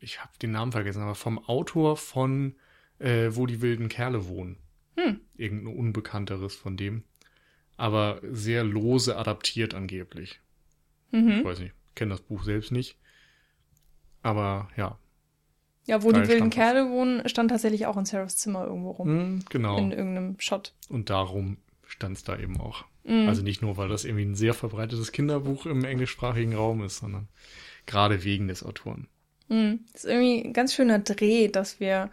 ich 0.00 0.20
habe 0.20 0.32
den 0.40 0.52
Namen 0.52 0.72
vergessen, 0.72 1.02
aber 1.02 1.14
vom 1.14 1.38
Autor 1.38 1.96
von 1.96 2.54
äh, 2.98 3.30
Wo 3.32 3.46
die 3.46 3.60
wilden 3.60 3.88
Kerle 3.88 4.28
wohnen. 4.28 4.58
Hm. 4.96 5.20
Irgendein 5.36 5.76
Unbekannteres 5.76 6.54
von 6.54 6.76
dem. 6.76 7.04
Aber 7.76 8.20
sehr 8.22 8.62
lose 8.64 9.16
adaptiert 9.16 9.74
angeblich. 9.74 10.40
Ich 11.10 11.20
Mhm. 11.20 11.44
weiß 11.44 11.58
nicht, 11.58 11.74
kenne 11.94 12.10
das 12.10 12.20
Buch 12.20 12.44
selbst 12.44 12.72
nicht. 12.72 12.96
Aber 14.22 14.68
ja. 14.76 14.98
Ja, 15.84 16.02
wo 16.02 16.12
die 16.12 16.26
wilden. 16.28 16.50
Kerle 16.50 16.90
wohnen, 16.90 17.28
stand 17.28 17.50
tatsächlich 17.50 17.86
auch 17.86 17.96
in 17.96 18.04
Sarahs 18.04 18.36
Zimmer 18.36 18.64
irgendwo 18.64 18.92
rum. 18.92 19.08
Hm, 19.08 19.44
genau. 19.50 19.78
In 19.78 19.90
irgendeinem 19.90 20.38
Shot. 20.38 20.74
Und 20.88 21.10
darum 21.10 21.56
stand 21.84 22.16
es 22.16 22.24
da 22.24 22.38
eben 22.38 22.60
auch. 22.60 22.84
Mhm. 23.04 23.28
Also 23.28 23.42
nicht 23.42 23.62
nur, 23.62 23.76
weil 23.76 23.88
das 23.88 24.04
irgendwie 24.04 24.24
ein 24.24 24.36
sehr 24.36 24.54
verbreitetes 24.54 25.12
Kinderbuch 25.12 25.66
im 25.66 25.84
englischsprachigen 25.84 26.54
Raum 26.54 26.84
ist, 26.84 26.98
sondern 26.98 27.28
gerade 27.86 28.22
wegen 28.22 28.48
des 28.48 28.62
Autoren. 28.62 29.08
Mhm. 29.48 29.80
Das 29.92 30.04
ist 30.04 30.10
irgendwie 30.10 30.44
ein 30.44 30.52
ganz 30.52 30.74
schöner 30.74 31.00
Dreh, 31.00 31.48
dass 31.48 31.80
wir 31.80 32.10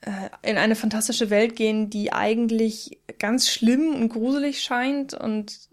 äh, 0.00 0.30
in 0.42 0.56
eine 0.56 0.76
fantastische 0.76 1.28
Welt 1.28 1.56
gehen, 1.56 1.90
die 1.90 2.12
eigentlich 2.12 2.98
ganz 3.18 3.48
schlimm 3.48 3.94
und 3.94 4.08
gruselig 4.08 4.62
scheint 4.62 5.12
und 5.12 5.68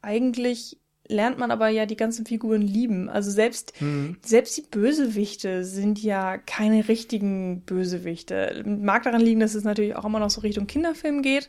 eigentlich 0.00 0.78
lernt 1.08 1.38
man 1.38 1.50
aber 1.50 1.68
ja 1.68 1.86
die 1.86 1.96
ganzen 1.96 2.26
Figuren 2.26 2.62
lieben. 2.62 3.08
Also 3.08 3.30
selbst 3.30 3.72
Hm. 3.78 4.16
selbst 4.24 4.56
die 4.56 4.62
Bösewichte 4.62 5.64
sind 5.64 6.02
ja 6.02 6.38
keine 6.38 6.86
richtigen 6.88 7.62
Bösewichte. 7.62 8.62
Mag 8.66 9.02
daran 9.04 9.20
liegen, 9.20 9.40
dass 9.40 9.54
es 9.54 9.64
natürlich 9.64 9.96
auch 9.96 10.04
immer 10.04 10.20
noch 10.20 10.30
so 10.30 10.40
Richtung 10.42 10.66
Kinderfilm 10.66 11.22
geht, 11.22 11.48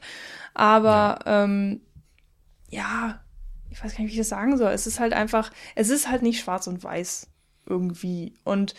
aber 0.54 1.20
ja, 1.26 1.44
ähm, 1.44 1.82
ja 2.70 3.22
ich 3.70 3.84
weiß 3.84 3.94
gar 3.94 4.00
nicht, 4.02 4.10
wie 4.10 4.14
ich 4.16 4.20
das 4.20 4.30
sagen 4.30 4.58
soll. 4.58 4.72
Es 4.72 4.88
ist 4.88 5.00
halt 5.00 5.14
einfach, 5.14 5.52
es 5.76 5.90
ist 5.90 6.10
halt 6.10 6.22
nicht 6.24 6.40
schwarz 6.40 6.68
und 6.68 6.84
weiß 6.84 7.28
irgendwie 7.68 8.34
und 8.44 8.74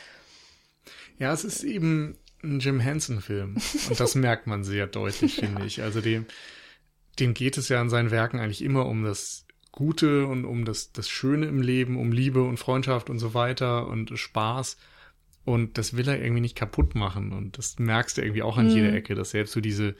Ja, 1.19 1.33
es 1.33 1.45
ist 1.45 1.63
eben 1.63 2.17
ein 2.43 2.59
Jim 2.61 2.81
Henson-Film. 2.81 3.57
Und 3.89 4.01
das 4.01 4.15
merkt 4.17 4.47
man 4.47 4.65
sehr 4.65 4.87
deutlich, 4.87 5.37
finde 5.37 5.65
ich. 5.67 5.83
Also 5.83 6.01
dem, 6.01 6.27
dem 7.19 7.35
geht 7.35 7.59
es 7.59 7.69
ja 7.69 7.81
in 7.81 7.91
seinen 7.91 8.11
Werken 8.11 8.41
eigentlich 8.41 8.63
immer 8.63 8.87
um 8.87 9.05
das 9.05 9.47
Gute 9.81 10.27
und 10.27 10.45
um 10.45 10.67
das, 10.67 10.93
das 10.93 11.09
Schöne 11.09 11.47
im 11.47 11.63
Leben, 11.63 11.97
um 11.99 12.13
Liebe 12.13 12.43
und 12.43 12.59
Freundschaft 12.59 13.09
und 13.09 13.19
so 13.19 13.33
weiter 13.33 13.87
und 13.89 14.13
Spaß. 14.15 14.77
Und 15.47 15.79
das 15.79 15.97
will 15.97 16.07
er 16.07 16.23
irgendwie 16.23 16.43
nicht 16.43 16.55
kaputt 16.55 16.95
machen. 16.95 17.33
Und 17.33 17.57
das 17.57 17.79
merkst 17.79 18.19
du 18.19 18.23
irgendwie 18.23 18.43
auch 18.43 18.59
an 18.59 18.67
Mhm. 18.67 18.73
jeder 18.73 18.93
Ecke, 18.93 19.15
dass 19.15 19.31
selbst 19.31 19.53
so 19.53 19.63
diese, 19.63 19.97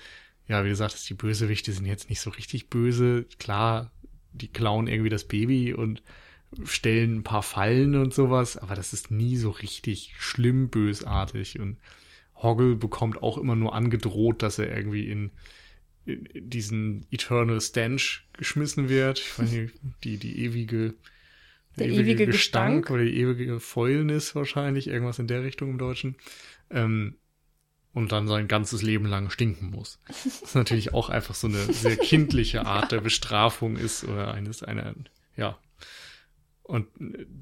ja, 0.47 0.63
wie 0.65 0.69
du 0.69 0.77
sagtest, 0.77 1.09
die 1.09 1.15
Bösewichte 1.15 1.73
sind 1.73 1.87
jetzt 1.87 2.11
nicht 2.11 2.21
so 2.21 2.29
richtig 2.29 2.69
böse. 2.69 3.25
Klar, 3.39 3.91
die 4.33 4.49
klauen 4.49 4.87
irgendwie 4.87 5.09
das 5.09 5.25
Baby 5.27 5.73
und 5.73 6.03
stellen 6.65 7.17
ein 7.21 7.23
paar 7.23 7.43
Fallen 7.43 7.95
und 7.95 8.13
sowas, 8.13 8.59
aber 8.59 8.75
das 8.75 8.93
ist 8.93 9.11
nie 9.11 9.37
so 9.37 9.49
richtig 9.51 10.15
schlimm 10.19 10.69
bösartig. 10.69 11.59
Und 11.59 11.79
Hoggle 12.35 12.77
bekommt 12.77 13.23
auch 13.23 13.39
immer 13.39 13.57
nur 13.57 13.75
angedroht, 13.75 14.43
dass 14.43 14.59
er 14.59 14.77
irgendwie 14.77 15.09
in, 15.09 15.21
in 15.21 15.31
diesen 16.07 17.07
Eternal 17.11 17.61
Stench 17.61 18.27
geschmissen 18.33 18.89
wird. 18.89 19.19
Ich 19.19 19.39
weiß 19.39 19.53
nicht, 19.53 19.75
die, 20.05 20.17
die 20.17 20.45
ewige, 20.45 20.95
Der 21.79 21.89
ewige 21.89 22.27
Gestank. 22.27 22.91
oder 22.91 23.05
die 23.05 23.17
ewige 23.17 23.61
Fäulnis 23.61 24.35
wahrscheinlich, 24.35 24.89
irgendwas 24.89 25.19
in 25.19 25.29
der 25.29 25.45
Richtung 25.45 25.71
im 25.71 25.79
Deutschen. 25.79 26.17
Ähm, 26.71 27.17
und 27.93 28.13
dann 28.13 28.29
sein 28.29 28.47
ganzes 28.47 28.83
Leben 28.83 29.07
lang 29.07 29.31
stinken 29.31 29.71
muss. 29.71 30.01
Was 30.09 30.55
natürlich 30.55 30.95
auch 30.95 31.11
einfach 31.11 31.35
so 31.35 31.49
eine 31.49 31.73
sehr 31.73 31.97
kindliche 31.97 32.65
Art 32.65 32.93
der 32.93 33.01
Bestrafung 33.01 33.77
ist 33.77 34.05
oder 34.05 34.33
eines 34.33 34.63
einer, 34.63 34.95
ja. 35.37 35.59
Und 36.63 36.87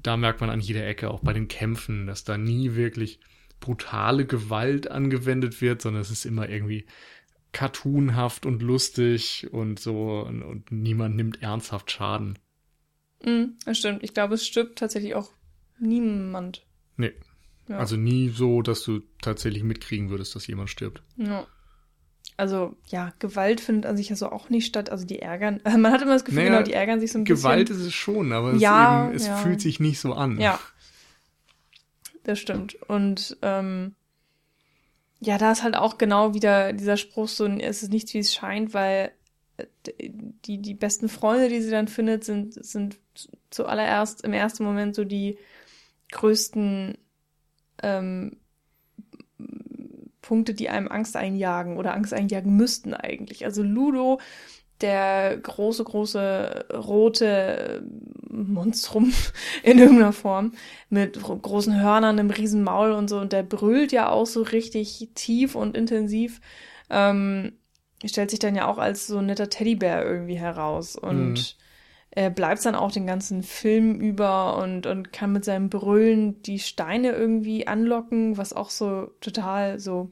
da 0.01 0.17
merkt 0.17 0.41
man 0.41 0.49
an 0.49 0.59
jeder 0.59 0.87
Ecke, 0.87 1.11
auch 1.11 1.19
bei 1.19 1.33
den 1.33 1.47
Kämpfen, 1.47 2.07
dass 2.07 2.23
da 2.23 2.35
nie 2.35 2.73
wirklich 2.73 3.19
brutale 3.59 4.25
Gewalt 4.25 4.89
angewendet 4.89 5.61
wird, 5.61 5.83
sondern 5.83 6.01
es 6.01 6.09
ist 6.09 6.25
immer 6.25 6.49
irgendwie 6.49 6.85
cartoonhaft 7.51 8.45
und 8.45 8.61
lustig 8.61 9.47
und 9.51 9.79
so 9.79 10.21
und, 10.21 10.43
und 10.43 10.71
niemand 10.71 11.15
nimmt 11.15 11.41
ernsthaft 11.41 11.91
Schaden. 11.91 12.37
Mhm, 13.23 13.57
das 13.65 13.77
stimmt. 13.77 14.03
Ich 14.03 14.13
glaube, 14.13 14.35
es 14.35 14.45
stirbt 14.45 14.79
tatsächlich 14.79 15.15
auch 15.15 15.31
niemand. 15.79 16.65
Nee. 16.97 17.13
Ja. 17.67 17.77
Also 17.77 17.95
nie 17.97 18.29
so, 18.29 18.61
dass 18.61 18.83
du 18.83 19.01
tatsächlich 19.21 19.63
mitkriegen 19.63 20.09
würdest, 20.09 20.35
dass 20.35 20.47
jemand 20.47 20.69
stirbt. 20.69 21.03
Ja. 21.17 21.45
Also, 22.37 22.77
ja, 22.87 23.11
Gewalt 23.19 23.59
findet 23.59 23.85
an 23.85 23.97
sich 23.97 24.09
ja 24.09 24.15
so 24.15 24.31
auch 24.31 24.49
nicht 24.49 24.65
statt. 24.65 24.89
Also, 24.89 25.05
die 25.05 25.19
ärgern. 25.19 25.59
Man 25.65 25.91
hat 25.91 26.01
immer 26.01 26.13
das 26.13 26.23
Gefühl, 26.23 26.43
Naja, 26.43 26.49
genau, 26.57 26.63
die 26.63 26.73
ärgern 26.73 26.99
sich 26.99 27.11
so 27.11 27.19
ein 27.19 27.25
Gewalt 27.25 27.67
bisschen. 27.67 27.81
ist 27.81 27.87
es 27.87 27.93
schon, 27.93 28.31
aber 28.31 28.53
es, 28.53 28.61
Ja, 28.61 29.07
eben, 29.07 29.15
es 29.15 29.27
ja. 29.27 29.37
fühlt 29.37 29.59
sich 29.61 29.79
nicht 29.79 29.99
so 29.99 30.13
an. 30.13 30.39
Ja. 30.39 30.59
Das 32.23 32.39
stimmt. 32.39 32.75
Und 32.87 33.37
ähm, 33.41 33.95
ja, 35.19 35.37
da 35.37 35.51
ist 35.51 35.63
halt 35.63 35.75
auch 35.75 35.97
genau 35.97 36.33
wieder 36.33 36.73
dieser 36.73 36.97
Spruch 36.97 37.27
so, 37.27 37.45
es 37.45 37.83
ist 37.83 37.91
nichts, 37.91 38.13
wie 38.13 38.19
es 38.19 38.33
scheint, 38.33 38.73
weil 38.73 39.11
äh, 39.57 39.65
die, 40.45 40.61
die 40.61 40.73
besten 40.73 41.09
Freunde, 41.09 41.49
die 41.49 41.61
sie 41.61 41.71
dann 41.71 41.87
findet, 41.87 42.23
sind, 42.23 42.53
sind 42.53 42.99
zuallererst 43.49 44.23
im 44.23 44.33
ersten 44.33 44.63
Moment 44.63 44.95
so 44.95 45.03
die 45.03 45.37
größten 46.11 46.97
ähm, 47.83 48.37
Punkte, 50.21 50.53
die 50.53 50.69
einem 50.69 50.87
Angst 50.87 51.15
einjagen 51.15 51.77
oder 51.77 51.93
Angst 51.93 52.13
einjagen 52.13 52.55
müssten 52.55 52.93
eigentlich. 52.93 53.45
Also 53.45 53.63
Ludo, 53.63 54.19
der 54.81 55.37
große, 55.37 55.83
große 55.83 56.65
rote 56.73 57.83
Monstrum 58.29 59.13
in 59.63 59.79
irgendeiner 59.79 60.13
Form 60.13 60.53
mit 60.89 61.27
ro- 61.27 61.37
großen 61.37 61.79
Hörnern, 61.81 62.19
einem 62.19 62.29
riesen 62.31 62.63
Maul 62.63 62.91
und 62.91 63.09
so 63.09 63.19
und 63.19 63.33
der 63.33 63.43
brüllt 63.43 63.91
ja 63.91 64.09
auch 64.09 64.25
so 64.25 64.41
richtig 64.43 65.09
tief 65.15 65.55
und 65.55 65.75
intensiv. 65.77 66.41
Ähm, 66.89 67.53
stellt 68.05 68.29
sich 68.31 68.39
dann 68.39 68.55
ja 68.55 68.67
auch 68.67 68.77
als 68.77 69.07
so 69.07 69.17
ein 69.17 69.25
netter 69.25 69.49
Teddybär 69.49 70.05
irgendwie 70.05 70.39
heraus 70.39 70.95
und 70.95 71.35
Mhm. 71.35 71.45
er 72.11 72.29
bleibt 72.29 72.65
dann 72.65 72.75
auch 72.75 72.91
den 72.91 73.05
ganzen 73.07 73.43
Film 73.43 73.99
über 74.01 74.57
und, 74.57 74.87
und 74.87 75.13
kann 75.13 75.31
mit 75.33 75.45
seinem 75.45 75.69
Brüllen 75.69 76.41
die 76.43 76.59
Steine 76.59 77.11
irgendwie 77.11 77.67
anlocken, 77.67 78.37
was 78.37 78.53
auch 78.53 78.69
so 78.71 79.11
total 79.21 79.79
so, 79.79 80.11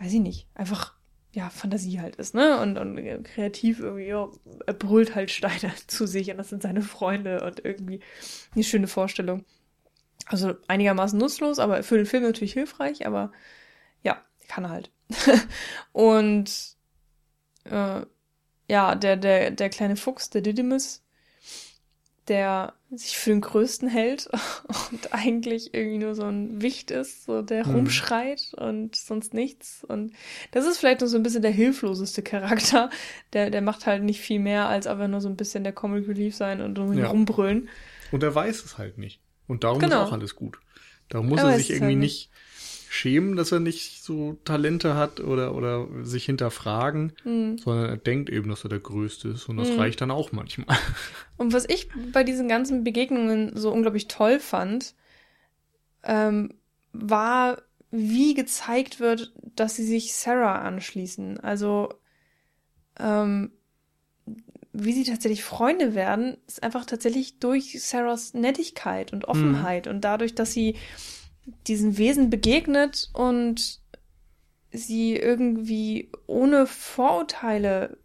weiß 0.00 0.12
ich 0.14 0.20
nicht, 0.20 0.46
einfach, 0.54 0.94
ja, 1.32 1.48
Fantasie 1.48 2.00
halt 2.00 2.16
ist, 2.16 2.34
ne? 2.34 2.60
Und, 2.60 2.76
und 2.76 3.24
kreativ 3.24 3.80
irgendwie, 3.80 4.06
ja, 4.06 4.28
er 4.66 4.74
brüllt 4.74 5.14
halt 5.14 5.30
Steine 5.30 5.72
zu 5.86 6.06
sich 6.06 6.30
und 6.30 6.38
das 6.38 6.48
sind 6.48 6.62
seine 6.62 6.82
Freunde 6.82 7.44
und 7.44 7.64
irgendwie 7.64 8.00
eine 8.54 8.64
schöne 8.64 8.88
Vorstellung. 8.88 9.44
Also 10.26 10.54
einigermaßen 10.68 11.18
nutzlos, 11.18 11.58
aber 11.58 11.82
für 11.82 11.96
den 11.96 12.06
Film 12.06 12.22
natürlich 12.24 12.52
hilfreich, 12.52 13.06
aber 13.06 13.32
ja, 14.02 14.22
kann 14.48 14.64
er 14.64 14.70
halt. 14.70 14.90
und 15.92 16.76
äh, 17.64 18.02
ja, 18.68 18.94
der, 18.94 19.16
der, 19.16 19.50
der 19.50 19.70
kleine 19.70 19.96
Fuchs, 19.96 20.30
der 20.30 20.42
Didymus, 20.42 21.02
der 22.30 22.72
sich 22.90 23.18
für 23.18 23.30
den 23.30 23.42
Größten 23.42 23.88
hält 23.88 24.30
und 24.90 25.12
eigentlich 25.12 25.74
irgendwie 25.74 25.98
nur 25.98 26.14
so 26.14 26.24
ein 26.24 26.62
Wicht 26.62 26.90
ist, 26.90 27.24
so 27.24 27.42
der 27.42 27.66
Mhm. 27.66 27.74
rumschreit 27.74 28.52
und 28.56 28.96
sonst 28.96 29.34
nichts. 29.34 29.84
Und 29.84 30.12
das 30.52 30.66
ist 30.66 30.78
vielleicht 30.78 31.00
nur 31.00 31.08
so 31.08 31.16
ein 31.18 31.22
bisschen 31.22 31.42
der 31.42 31.50
hilfloseste 31.50 32.22
Charakter. 32.22 32.88
Der, 33.34 33.50
der 33.50 33.60
macht 33.60 33.86
halt 33.86 34.02
nicht 34.02 34.20
viel 34.20 34.40
mehr, 34.40 34.68
als 34.68 34.86
aber 34.86 35.06
nur 35.08 35.20
so 35.20 35.28
ein 35.28 35.36
bisschen 35.36 35.62
der 35.64 35.74
Comic 35.74 36.08
Relief 36.08 36.34
sein 36.34 36.62
und 36.62 36.78
Ja. 36.96 37.08
rumbrüllen. 37.08 37.68
Und 38.10 38.22
er 38.22 38.34
weiß 38.34 38.64
es 38.64 38.78
halt 38.78 38.96
nicht. 38.98 39.20
Und 39.46 39.64
darum 39.64 39.80
Genau. 39.80 40.02
ist 40.04 40.08
auch 40.08 40.12
alles 40.12 40.34
gut. 40.34 40.58
Darum 41.10 41.28
muss 41.28 41.40
Er 41.40 41.50
er 41.50 41.58
sich 41.58 41.70
irgendwie 41.70 41.92
halt 41.92 41.98
nicht 41.98 42.29
schämen, 42.92 43.36
dass 43.36 43.52
er 43.52 43.60
nicht 43.60 44.02
so 44.02 44.36
Talente 44.44 44.96
hat 44.96 45.20
oder, 45.20 45.54
oder 45.54 45.86
sich 46.02 46.24
hinterfragen, 46.24 47.12
Hm. 47.22 47.56
sondern 47.56 47.88
er 47.88 47.96
denkt 47.96 48.28
eben, 48.30 48.50
dass 48.50 48.64
er 48.64 48.68
der 48.68 48.80
Größte 48.80 49.28
ist 49.28 49.48
und 49.48 49.58
das 49.58 49.70
Mhm. 49.70 49.78
reicht 49.78 50.00
dann 50.00 50.10
auch 50.10 50.32
manchmal. 50.32 50.76
Und 51.36 51.52
was 51.52 51.66
ich 51.68 51.88
bei 52.12 52.24
diesen 52.24 52.48
ganzen 52.48 52.82
Begegnungen 52.82 53.56
so 53.56 53.70
unglaublich 53.72 54.08
toll 54.08 54.40
fand, 54.40 54.94
ähm, 56.02 56.54
war, 56.92 57.62
wie 57.92 58.34
gezeigt 58.34 58.98
wird, 58.98 59.32
dass 59.54 59.76
sie 59.76 59.84
sich 59.86 60.12
Sarah 60.14 60.60
anschließen. 60.62 61.38
Also, 61.38 61.94
ähm, 62.98 63.52
wie 64.72 64.92
sie 64.92 65.04
tatsächlich 65.04 65.44
Freunde 65.44 65.94
werden, 65.94 66.38
ist 66.48 66.62
einfach 66.62 66.84
tatsächlich 66.86 67.38
durch 67.38 67.80
Sarahs 67.80 68.34
Nettigkeit 68.34 69.12
und 69.12 69.26
Offenheit 69.26 69.86
und 69.86 70.00
dadurch, 70.02 70.34
dass 70.34 70.52
sie 70.52 70.74
diesen 71.66 71.98
Wesen 71.98 72.30
begegnet 72.30 73.10
und 73.12 73.80
sie 74.72 75.16
irgendwie 75.16 76.10
ohne 76.26 76.66
Vorurteile 76.66 77.96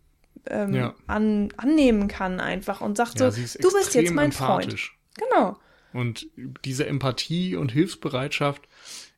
ähm, 0.48 0.74
Ja. 0.74 0.96
an, 1.08 1.50
annehmen 1.58 2.08
kann 2.08 2.40
einfach 2.40 2.82
und 2.82 2.98
sagt 2.98 3.20
Ja, 3.20 3.32
so, 3.32 3.60
du 3.60 3.72
bist 3.72 3.96
jetzt 3.96 4.14
mein 4.14 4.32
Freund. 4.32 4.76
Genau. 5.16 5.58
Und 5.94 6.28
diese 6.66 6.88
Empathie 6.88 7.56
und 7.56 7.72
Hilfsbereitschaft 7.72 8.68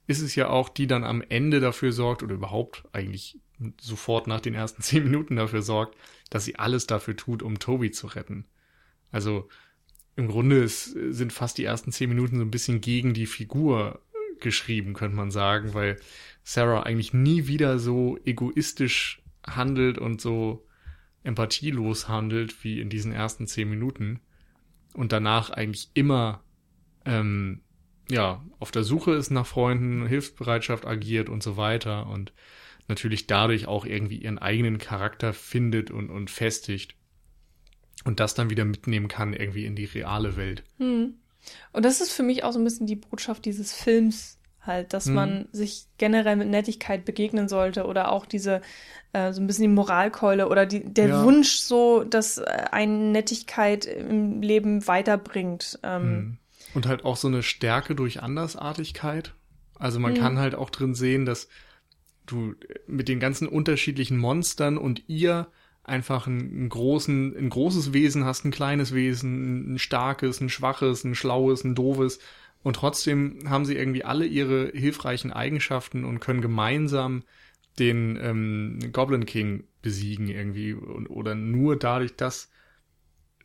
ist 0.05 0.21
es 0.21 0.35
ja 0.35 0.49
auch, 0.49 0.69
die 0.69 0.87
dann 0.87 1.03
am 1.03 1.23
Ende 1.27 1.59
dafür 1.59 1.91
sorgt 1.91 2.21
oder 2.23 2.35
überhaupt 2.35 2.83
eigentlich 2.91 3.39
sofort 3.81 4.27
nach 4.27 4.41
den 4.41 4.53
ersten 4.53 4.81
zehn 4.83 5.03
Minuten 5.03 5.35
dafür 5.35 5.61
sorgt, 5.61 5.95
dass 6.29 6.45
sie 6.45 6.57
alles 6.57 6.85
dafür 6.87 7.15
tut, 7.15 7.41
um 7.41 7.59
Toby 7.59 7.91
zu 7.91 8.07
retten. 8.07 8.45
Also 9.11 9.47
im 10.15 10.27
Grunde 10.27 10.57
ist, 10.63 10.85
sind 10.85 11.31
fast 11.33 11.57
die 11.57 11.63
ersten 11.63 11.91
zehn 11.91 12.09
Minuten 12.09 12.37
so 12.37 12.41
ein 12.43 12.51
bisschen 12.51 12.81
gegen 12.81 13.13
die 13.13 13.27
Figur 13.27 14.01
geschrieben, 14.41 14.93
könnte 14.93 15.15
man 15.15 15.31
sagen, 15.31 15.73
weil 15.73 15.97
Sarah 16.43 16.83
eigentlich 16.83 17.13
nie 17.13 17.47
wieder 17.47 17.79
so 17.79 18.17
egoistisch 18.25 19.21
handelt 19.45 19.97
und 19.97 20.21
so 20.21 20.65
empathielos 21.23 22.07
handelt 22.07 22.63
wie 22.63 22.79
in 22.79 22.89
diesen 22.89 23.11
ersten 23.11 23.47
zehn 23.47 23.69
Minuten 23.69 24.21
und 24.93 25.11
danach 25.11 25.49
eigentlich 25.49 25.91
immer 25.93 26.43
ähm, 27.05 27.61
ja 28.09 28.45
auf 28.59 28.71
der 28.71 28.83
Suche 28.83 29.11
ist 29.11 29.29
nach 29.29 29.45
Freunden, 29.45 30.07
Hilfsbereitschaft 30.07 30.85
agiert 30.85 31.29
und 31.29 31.43
so 31.43 31.57
weiter 31.57 32.07
und 32.07 32.33
natürlich 32.87 33.27
dadurch 33.27 33.67
auch 33.67 33.85
irgendwie 33.85 34.17
ihren 34.17 34.37
eigenen 34.37 34.77
Charakter 34.77 35.33
findet 35.33 35.91
und, 35.91 36.09
und 36.09 36.29
festigt 36.29 36.95
und 38.05 38.19
das 38.19 38.33
dann 38.33 38.49
wieder 38.49 38.65
mitnehmen 38.65 39.07
kann 39.07 39.33
irgendwie 39.33 39.65
in 39.65 39.75
die 39.75 39.85
reale 39.85 40.37
Welt. 40.37 40.63
Hm. 40.77 41.15
Und 41.73 41.85
das 41.85 42.01
ist 42.01 42.11
für 42.11 42.23
mich 42.23 42.43
auch 42.43 42.53
so 42.53 42.59
ein 42.59 42.63
bisschen 42.63 42.87
die 42.87 42.95
Botschaft 42.95 43.45
dieses 43.45 43.73
Films 43.73 44.37
halt, 44.67 44.93
dass 44.93 45.05
hm. 45.05 45.13
man 45.13 45.47
sich 45.51 45.85
generell 45.97 46.35
mit 46.35 46.49
Nettigkeit 46.49 47.05
begegnen 47.05 47.47
sollte 47.47 47.85
oder 47.85 48.11
auch 48.11 48.25
diese 48.25 48.61
äh, 49.13 49.31
so 49.31 49.41
ein 49.41 49.47
bisschen 49.47 49.63
die 49.63 49.69
Moralkeule 49.69 50.49
oder 50.49 50.65
die, 50.65 50.83
der 50.83 51.07
ja. 51.07 51.23
Wunsch 51.23 51.57
so, 51.57 52.03
dass 52.03 52.37
äh, 52.37 52.65
eine 52.71 52.93
Nettigkeit 52.93 53.85
im 53.85 54.41
Leben 54.41 54.87
weiterbringt. 54.87 55.79
Ähm, 55.83 56.01
hm. 56.01 56.37
Und 56.73 56.85
halt 56.85 57.05
auch 57.05 57.15
so 57.15 57.27
eine 57.27 57.43
Stärke 57.43 57.95
durch 57.95 58.21
Andersartigkeit. 58.21 59.33
Also 59.79 59.99
man 59.99 60.15
hm. 60.15 60.21
kann 60.21 60.39
halt 60.39 60.53
auch 60.53 60.69
drin 60.69 60.93
sehen, 60.93 61.25
dass 61.25 61.47
du 62.25 62.55
mit 62.87 63.07
den 63.07 63.19
ganzen 63.19 63.47
unterschiedlichen 63.47 64.17
Monstern 64.17 64.77
und 64.77 65.03
ihr 65.07 65.47
einfach 65.87 66.27
ein, 66.27 66.65
ein, 66.65 66.69
großen, 66.69 67.35
ein 67.35 67.49
großes 67.49 67.93
Wesen 67.93 68.25
hast, 68.25 68.45
ein 68.45 68.51
kleines 68.51 68.93
Wesen, 68.93 69.73
ein 69.73 69.79
starkes, 69.79 70.41
ein 70.41 70.49
schwaches, 70.49 71.03
ein 71.03 71.15
schlaues, 71.15 71.63
ein 71.63 71.75
doofes. 71.75 72.19
Und 72.61 72.75
trotzdem 72.75 73.39
haben 73.49 73.65
sie 73.65 73.75
irgendwie 73.75 74.03
alle 74.03 74.25
ihre 74.25 74.71
hilfreichen 74.73 75.31
Eigenschaften 75.31 76.03
und 76.03 76.19
können 76.19 76.41
gemeinsam 76.41 77.23
den 77.79 78.17
ähm, 78.21 78.79
Goblin 78.91 79.25
King 79.25 79.63
besiegen 79.81 80.27
irgendwie. 80.27 80.73
Und, 80.73 81.07
oder 81.07 81.35
nur 81.35 81.77
dadurch, 81.77 82.15
dass 82.15 82.51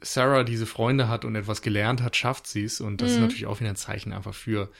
Sarah 0.00 0.42
diese 0.42 0.66
Freunde 0.66 1.08
hat 1.08 1.24
und 1.24 1.36
etwas 1.36 1.62
gelernt 1.62 2.02
hat, 2.02 2.16
schafft 2.16 2.48
sie 2.48 2.64
es. 2.64 2.80
Und 2.80 3.00
das 3.00 3.10
mhm. 3.10 3.14
ist 3.14 3.20
natürlich 3.20 3.46
auch 3.46 3.60
wieder 3.60 3.70
ein 3.70 3.76
Zeichen 3.76 4.12
einfach 4.12 4.34
für 4.34 4.70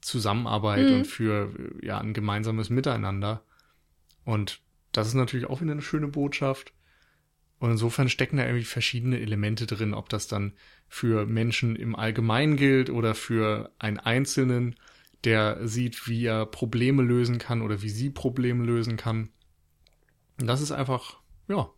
Zusammenarbeit 0.00 0.88
mhm. 0.88 0.94
und 0.96 1.06
für 1.06 1.52
ja 1.82 1.98
ein 1.98 2.14
gemeinsames 2.14 2.68
Miteinander. 2.68 3.42
Und 4.24 4.60
das 4.90 5.06
ist 5.06 5.14
natürlich 5.14 5.46
auch 5.46 5.60
wieder 5.60 5.72
eine 5.72 5.82
schöne 5.82 6.08
Botschaft. 6.08 6.72
Und 7.58 7.70
insofern 7.70 8.08
stecken 8.08 8.36
da 8.36 8.44
irgendwie 8.44 8.64
verschiedene 8.64 9.18
Elemente 9.18 9.66
drin, 9.66 9.94
ob 9.94 10.08
das 10.08 10.28
dann 10.28 10.52
für 10.88 11.26
Menschen 11.26 11.74
im 11.74 11.96
Allgemeinen 11.96 12.56
gilt 12.56 12.90
oder 12.90 13.14
für 13.14 13.72
einen 13.78 13.98
Einzelnen, 13.98 14.76
der 15.24 15.66
sieht, 15.66 16.06
wie 16.06 16.26
er 16.26 16.46
Probleme 16.46 17.02
lösen 17.02 17.38
kann 17.38 17.62
oder 17.62 17.82
wie 17.82 17.88
sie 17.88 18.10
Probleme 18.10 18.64
lösen 18.64 18.96
kann. 18.96 19.30
Und 20.38 20.46
das 20.46 20.60
ist 20.60 20.70
einfach, 20.70 21.18
ja, 21.48 21.70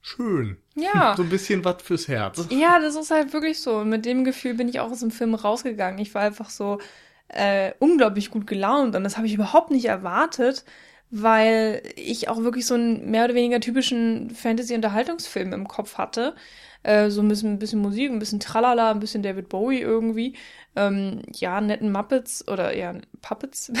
schön. 0.00 0.56
Ja. 0.74 1.14
So 1.16 1.22
ein 1.22 1.28
bisschen 1.28 1.64
was 1.64 1.82
fürs 1.82 2.08
Herz. 2.08 2.46
Ja, 2.50 2.78
das 2.78 2.96
ist 2.96 3.10
halt 3.10 3.32
wirklich 3.32 3.60
so. 3.60 3.78
Und 3.78 3.90
mit 3.90 4.06
dem 4.06 4.24
Gefühl 4.24 4.54
bin 4.54 4.68
ich 4.68 4.80
auch 4.80 4.90
aus 4.90 5.00
dem 5.00 5.10
Film 5.10 5.34
rausgegangen. 5.34 6.00
Ich 6.00 6.14
war 6.14 6.22
einfach 6.22 6.48
so 6.48 6.80
äh, 7.28 7.72
unglaublich 7.80 8.30
gut 8.30 8.46
gelaunt 8.46 8.94
und 8.96 9.04
das 9.04 9.16
habe 9.16 9.26
ich 9.26 9.34
überhaupt 9.34 9.70
nicht 9.70 9.86
erwartet 9.86 10.64
weil 11.10 11.82
ich 11.96 12.28
auch 12.28 12.38
wirklich 12.38 12.66
so 12.66 12.74
einen 12.74 13.10
mehr 13.10 13.24
oder 13.24 13.34
weniger 13.34 13.60
typischen 13.60 14.30
Fantasy-Unterhaltungsfilm 14.30 15.52
im 15.52 15.68
Kopf 15.68 15.98
hatte. 15.98 16.34
Äh, 16.82 17.10
so 17.10 17.20
ein 17.22 17.28
bisschen, 17.28 17.54
ein 17.54 17.58
bisschen 17.58 17.80
Musik, 17.80 18.10
ein 18.10 18.18
bisschen 18.18 18.40
Tralala, 18.40 18.90
ein 18.90 19.00
bisschen 19.00 19.22
David 19.22 19.48
Bowie 19.48 19.80
irgendwie. 19.80 20.36
Ähm, 20.74 21.22
ja, 21.32 21.60
netten 21.60 21.92
Muppets 21.92 22.46
oder 22.48 22.76
ja, 22.76 22.94
Puppets. 23.22 23.72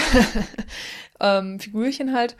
ähm, 1.20 1.58
Figürchen 1.60 2.12
halt. 2.12 2.36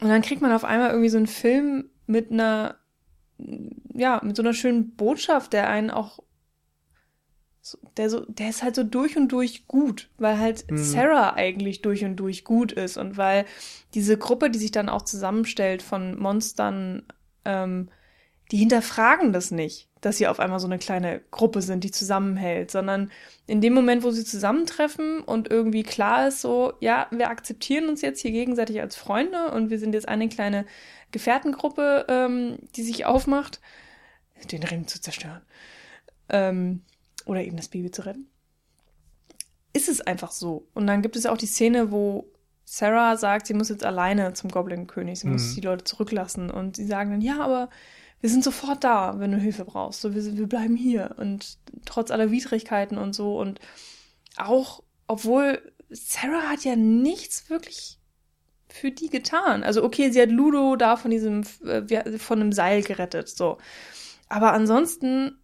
Und 0.00 0.08
dann 0.08 0.22
kriegt 0.22 0.42
man 0.42 0.52
auf 0.52 0.64
einmal 0.64 0.90
irgendwie 0.90 1.08
so 1.08 1.16
einen 1.18 1.26
Film 1.26 1.90
mit 2.06 2.30
einer, 2.30 2.76
ja, 3.94 4.20
mit 4.22 4.36
so 4.36 4.42
einer 4.42 4.54
schönen 4.54 4.96
Botschaft, 4.96 5.52
der 5.52 5.68
einen 5.68 5.90
auch 5.90 6.20
der 7.96 8.08
so, 8.08 8.24
der 8.26 8.48
ist 8.48 8.62
halt 8.62 8.74
so 8.74 8.84
durch 8.84 9.16
und 9.16 9.28
durch 9.28 9.66
gut, 9.66 10.08
weil 10.18 10.38
halt 10.38 10.70
mhm. 10.70 10.78
Sarah 10.78 11.34
eigentlich 11.34 11.82
durch 11.82 12.04
und 12.04 12.16
durch 12.16 12.44
gut 12.44 12.72
ist 12.72 12.96
und 12.96 13.16
weil 13.16 13.44
diese 13.94 14.16
Gruppe, 14.16 14.50
die 14.50 14.58
sich 14.58 14.70
dann 14.70 14.88
auch 14.88 15.02
zusammenstellt 15.02 15.82
von 15.82 16.18
Monstern, 16.18 17.02
ähm, 17.44 17.88
die 18.50 18.56
hinterfragen 18.56 19.32
das 19.32 19.50
nicht, 19.50 19.88
dass 20.00 20.16
sie 20.16 20.26
auf 20.26 20.40
einmal 20.40 20.60
so 20.60 20.66
eine 20.66 20.78
kleine 20.78 21.20
Gruppe 21.30 21.60
sind, 21.60 21.84
die 21.84 21.90
zusammenhält, 21.90 22.70
sondern 22.70 23.10
in 23.46 23.60
dem 23.60 23.74
Moment, 23.74 24.02
wo 24.02 24.10
sie 24.10 24.24
zusammentreffen 24.24 25.20
und 25.20 25.50
irgendwie 25.50 25.82
klar 25.82 26.28
ist, 26.28 26.40
so, 26.40 26.72
ja, 26.80 27.08
wir 27.10 27.28
akzeptieren 27.28 27.88
uns 27.88 28.00
jetzt 28.00 28.20
hier 28.20 28.30
gegenseitig 28.30 28.80
als 28.80 28.96
Freunde 28.96 29.50
und 29.50 29.70
wir 29.70 29.78
sind 29.78 29.92
jetzt 29.92 30.08
eine 30.08 30.28
kleine 30.28 30.64
Gefährtengruppe, 31.10 32.06
ähm, 32.08 32.58
die 32.76 32.82
sich 32.82 33.04
aufmacht, 33.04 33.60
den 34.50 34.62
Ring 34.62 34.86
zu 34.86 35.00
zerstören. 35.00 35.42
Ähm, 36.28 36.82
oder 37.28 37.42
eben 37.42 37.56
das 37.56 37.68
Baby 37.68 37.90
zu 37.90 38.04
retten. 38.06 38.26
Ist 39.72 39.88
es 39.88 40.00
einfach 40.00 40.32
so. 40.32 40.66
Und 40.74 40.86
dann 40.86 41.02
gibt 41.02 41.14
es 41.14 41.26
auch 41.26 41.36
die 41.36 41.46
Szene, 41.46 41.92
wo 41.92 42.26
Sarah 42.64 43.16
sagt, 43.16 43.46
sie 43.46 43.54
muss 43.54 43.68
jetzt 43.68 43.84
alleine 43.84 44.32
zum 44.32 44.50
Goblin-König, 44.50 45.20
sie 45.20 45.26
mhm. 45.26 45.34
muss 45.34 45.54
die 45.54 45.60
Leute 45.60 45.84
zurücklassen. 45.84 46.50
Und 46.50 46.76
sie 46.76 46.86
sagen 46.86 47.10
dann, 47.10 47.20
ja, 47.20 47.40
aber 47.40 47.68
wir 48.20 48.30
sind 48.30 48.42
sofort 48.42 48.82
da, 48.82 49.20
wenn 49.20 49.30
du 49.30 49.38
Hilfe 49.38 49.64
brauchst. 49.64 50.00
So, 50.00 50.14
wir, 50.14 50.36
wir 50.36 50.48
bleiben 50.48 50.74
hier. 50.74 51.14
Und 51.18 51.58
trotz 51.84 52.10
aller 52.10 52.30
Widrigkeiten 52.30 52.98
und 52.98 53.14
so. 53.14 53.38
Und 53.38 53.60
auch, 54.36 54.82
obwohl 55.06 55.60
Sarah 55.90 56.48
hat 56.48 56.64
ja 56.64 56.76
nichts 56.76 57.48
wirklich 57.50 57.98
für 58.68 58.90
die 58.90 59.08
getan. 59.08 59.62
Also 59.62 59.84
okay, 59.84 60.10
sie 60.10 60.20
hat 60.20 60.30
Ludo 60.30 60.76
da 60.76 60.96
von 60.96 61.10
diesem, 61.10 61.44
äh, 61.64 62.18
von 62.18 62.40
einem 62.40 62.52
Seil 62.52 62.82
gerettet, 62.82 63.28
so. 63.28 63.58
Aber 64.28 64.52
ansonsten 64.52 65.38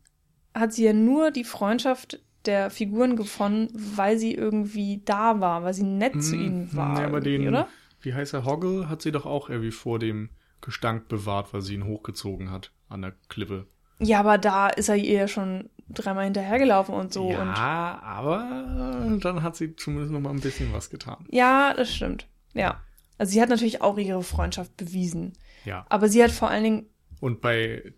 hat 0.55 0.72
sie 0.72 0.84
ja 0.84 0.92
nur 0.92 1.30
die 1.30 1.44
Freundschaft 1.44 2.20
der 2.46 2.70
Figuren 2.70 3.16
gefunden, 3.16 3.68
weil 3.96 4.18
sie 4.18 4.34
irgendwie 4.34 5.02
da 5.05 5.40
war, 5.40 5.64
weil 5.64 5.74
sie 5.74 5.84
nett 5.84 6.22
zu 6.22 6.34
hm, 6.34 6.40
ihnen 6.40 6.76
war. 6.76 7.00
Ja, 7.00 7.07
aber 7.07 7.20
den, 7.20 7.48
oder? 7.48 7.68
Wie 8.00 8.14
heißt 8.14 8.34
er? 8.34 8.44
Hoggle 8.44 8.88
hat 8.88 9.02
sie 9.02 9.12
doch 9.12 9.26
auch 9.26 9.48
irgendwie 9.48 9.70
vor 9.70 9.98
dem 9.98 10.28
Gestank 10.61 11.09
bewahrt, 11.09 11.52
weil 11.52 11.62
sie 11.62 11.74
ihn 11.74 11.86
hochgezogen 11.86 12.50
hat 12.50 12.70
an 12.88 13.02
der 13.02 13.14
Klippe. 13.28 13.66
Ja, 13.98 14.20
aber 14.20 14.38
da 14.38 14.68
ist 14.68 14.88
er 14.88 14.96
ihr 14.96 15.20
ja 15.20 15.28
schon 15.28 15.70
dreimal 15.88 16.24
hinterhergelaufen 16.24 16.94
und 16.94 17.12
so. 17.12 17.30
Ja, 17.30 17.42
und 17.42 17.48
aber 17.48 19.18
dann 19.20 19.42
hat 19.42 19.57
sie 19.57 19.76
zumindest 19.76 20.12
noch 20.12 20.20
mal 20.20 20.30
ein 20.30 20.40
bisschen 20.40 20.72
was 20.72 20.90
getan. 20.90 21.26
Ja, 21.30 21.74
das 21.74 21.94
stimmt. 21.94 22.26
Ja. 22.52 22.80
Also 23.18 23.32
sie 23.32 23.40
hat 23.40 23.48
natürlich 23.48 23.80
auch 23.80 23.96
ihre 23.96 24.22
Freundschaft 24.22 24.76
bewiesen. 24.76 25.34
Ja. 25.64 25.86
Aber 25.88 26.09
sie 26.09 26.22
hat 26.22 26.30
vor 26.30 26.50
allen 26.50 26.64
Dingen. 26.64 26.86
Und 27.20 27.40
bei 27.40 27.94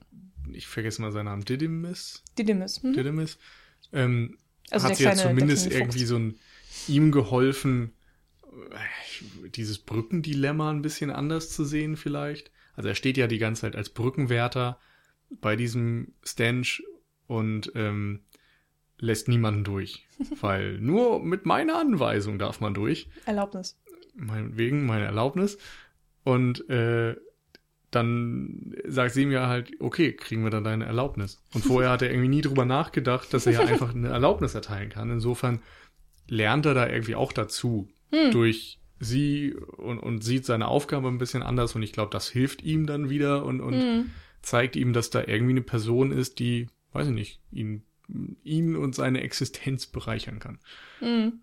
ich 0.53 0.67
vergesse 0.67 1.03
mal 1.03 1.13
seinen 1.13 1.27
Namen, 1.27 1.45
Didymus. 1.45 2.23
Didymus. 2.39 2.83
Mhm. 2.83 2.93
Didymus. 2.93 3.39
Ähm, 3.93 4.39
also 4.71 4.89
hat 4.89 4.97
sie 4.97 5.05
ja 5.05 5.15
zumindest 5.15 5.71
irgendwie 5.71 6.05
so 6.05 6.17
ein 6.17 6.39
ihm 6.89 7.13
geholfen, 7.13 7.93
äh, 8.45 9.49
dieses 9.51 9.79
Brückendilemma 9.79 10.71
ein 10.71 10.83
bisschen 10.83 11.11
anders 11.11 11.51
zu 11.51 11.65
sehen 11.65 11.97
vielleicht. 11.97 12.51
Also 12.75 12.89
er 12.89 12.95
steht 12.95 13.17
ja 13.17 13.27
die 13.27 13.39
ganze 13.39 13.63
Zeit 13.63 13.77
als 13.77 13.91
Brückenwärter 13.91 14.79
bei 15.31 15.57
diesem 15.57 16.15
Stench 16.23 16.83
und 17.27 17.73
ähm, 17.75 18.21
lässt 18.99 19.29
niemanden 19.29 19.65
durch. 19.65 20.07
weil 20.41 20.79
nur 20.79 21.23
mit 21.23 21.47
meiner 21.47 21.79
Anweisung 21.79 22.39
darf 22.39 22.61
man 22.61 22.75
durch. 22.75 23.09
Erlaubnis. 23.25 23.79
Wegen 24.15 24.87
meiner 24.87 25.07
Erlaubnis. 25.07 25.59
Und 26.25 26.69
äh, 26.71 27.17
dann 27.91 28.75
sagt 28.87 29.15
sie 29.15 29.27
mir 29.27 29.47
halt, 29.47 29.73
okay, 29.81 30.13
kriegen 30.13 30.43
wir 30.43 30.51
dann 30.51 30.65
deine 30.65 30.87
Erlaubnis. 30.87 31.43
Und 31.55 31.65
vorher 31.65 31.91
hat 31.91 32.03
er 32.03 32.11
irgendwie 32.11 32.29
nie 32.29 32.41
drüber 32.41 32.65
nachgedacht, 32.65 33.33
dass 33.33 33.47
er 33.47 33.53
ja 33.53 33.61
einfach 33.61 33.95
eine 33.95 34.09
Erlaubnis 34.09 34.55
erteilen 34.55 34.91
kann. 34.91 35.11
Insofern 35.11 35.61
lernt 36.29 36.67
er 36.67 36.75
da 36.75 36.89
irgendwie 36.89 37.15
auch 37.15 37.33
dazu 37.33 37.89
hm. 38.11 38.33
durch 38.33 38.81
sie 38.99 39.55
und, 39.55 39.99
und 39.99 40.25
sieht 40.25 40.47
seine 40.47 40.69
Aufgabe 40.69 41.09
ein 41.09 41.19
bisschen 41.19 41.43
anders 41.43 41.75
und 41.75 41.83
ich 41.83 41.93
glaube, 41.93 42.11
das 42.11 42.29
hilft 42.29 42.63
ihm 42.63 42.87
dann 42.87 43.11
wieder 43.11 43.45
und, 43.45 43.61
und 43.61 43.75
hm. 43.75 44.11
zeigt 44.43 44.75
ihm, 44.77 44.93
dass 44.93 45.11
da 45.11 45.23
irgendwie 45.25 45.53
eine 45.53 45.63
Person 45.63 46.13
ist, 46.13 46.39
die, 46.39 46.69
weiß 46.93 47.09
ich 47.09 47.15
nicht, 47.15 47.41
ihn, 47.53 47.85
ihn 48.43 48.77
und 48.77 48.95
seine 48.95 49.21
Existenz 49.21 49.87
bereichern 49.87 50.39
kann. 50.39 50.59
Hm. 51.01 51.41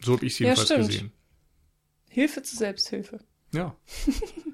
So 0.00 0.14
habe 0.14 0.26
ich 0.26 0.34
sie 0.34 0.44
jedenfalls 0.44 0.70
ja, 0.70 0.76
gesehen. 0.78 1.12
Hilfe 2.08 2.42
zur 2.42 2.58
Selbsthilfe. 2.58 3.20
Ja. 3.52 3.76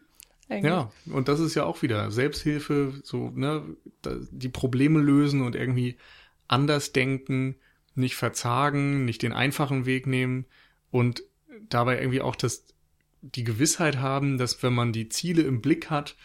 Eigentlich. 0.48 0.70
Ja, 0.70 0.90
und 1.06 1.28
das 1.28 1.40
ist 1.40 1.54
ja 1.54 1.64
auch 1.64 1.82
wieder 1.82 2.10
Selbsthilfe, 2.10 2.94
so, 3.02 3.30
ne, 3.30 3.62
die 4.30 4.48
Probleme 4.48 5.00
lösen 5.00 5.42
und 5.42 5.54
irgendwie 5.54 5.96
anders 6.46 6.92
denken, 6.92 7.56
nicht 7.94 8.16
verzagen, 8.16 9.04
nicht 9.04 9.22
den 9.22 9.32
einfachen 9.32 9.84
Weg 9.84 10.06
nehmen 10.06 10.46
und 10.90 11.22
dabei 11.68 11.98
irgendwie 11.98 12.22
auch 12.22 12.36
das, 12.36 12.64
die 13.20 13.44
Gewissheit 13.44 13.98
haben, 13.98 14.38
dass 14.38 14.62
wenn 14.62 14.72
man 14.72 14.92
die 14.92 15.08
Ziele 15.08 15.42
im 15.42 15.60
Blick 15.60 15.90
hat 15.90 16.16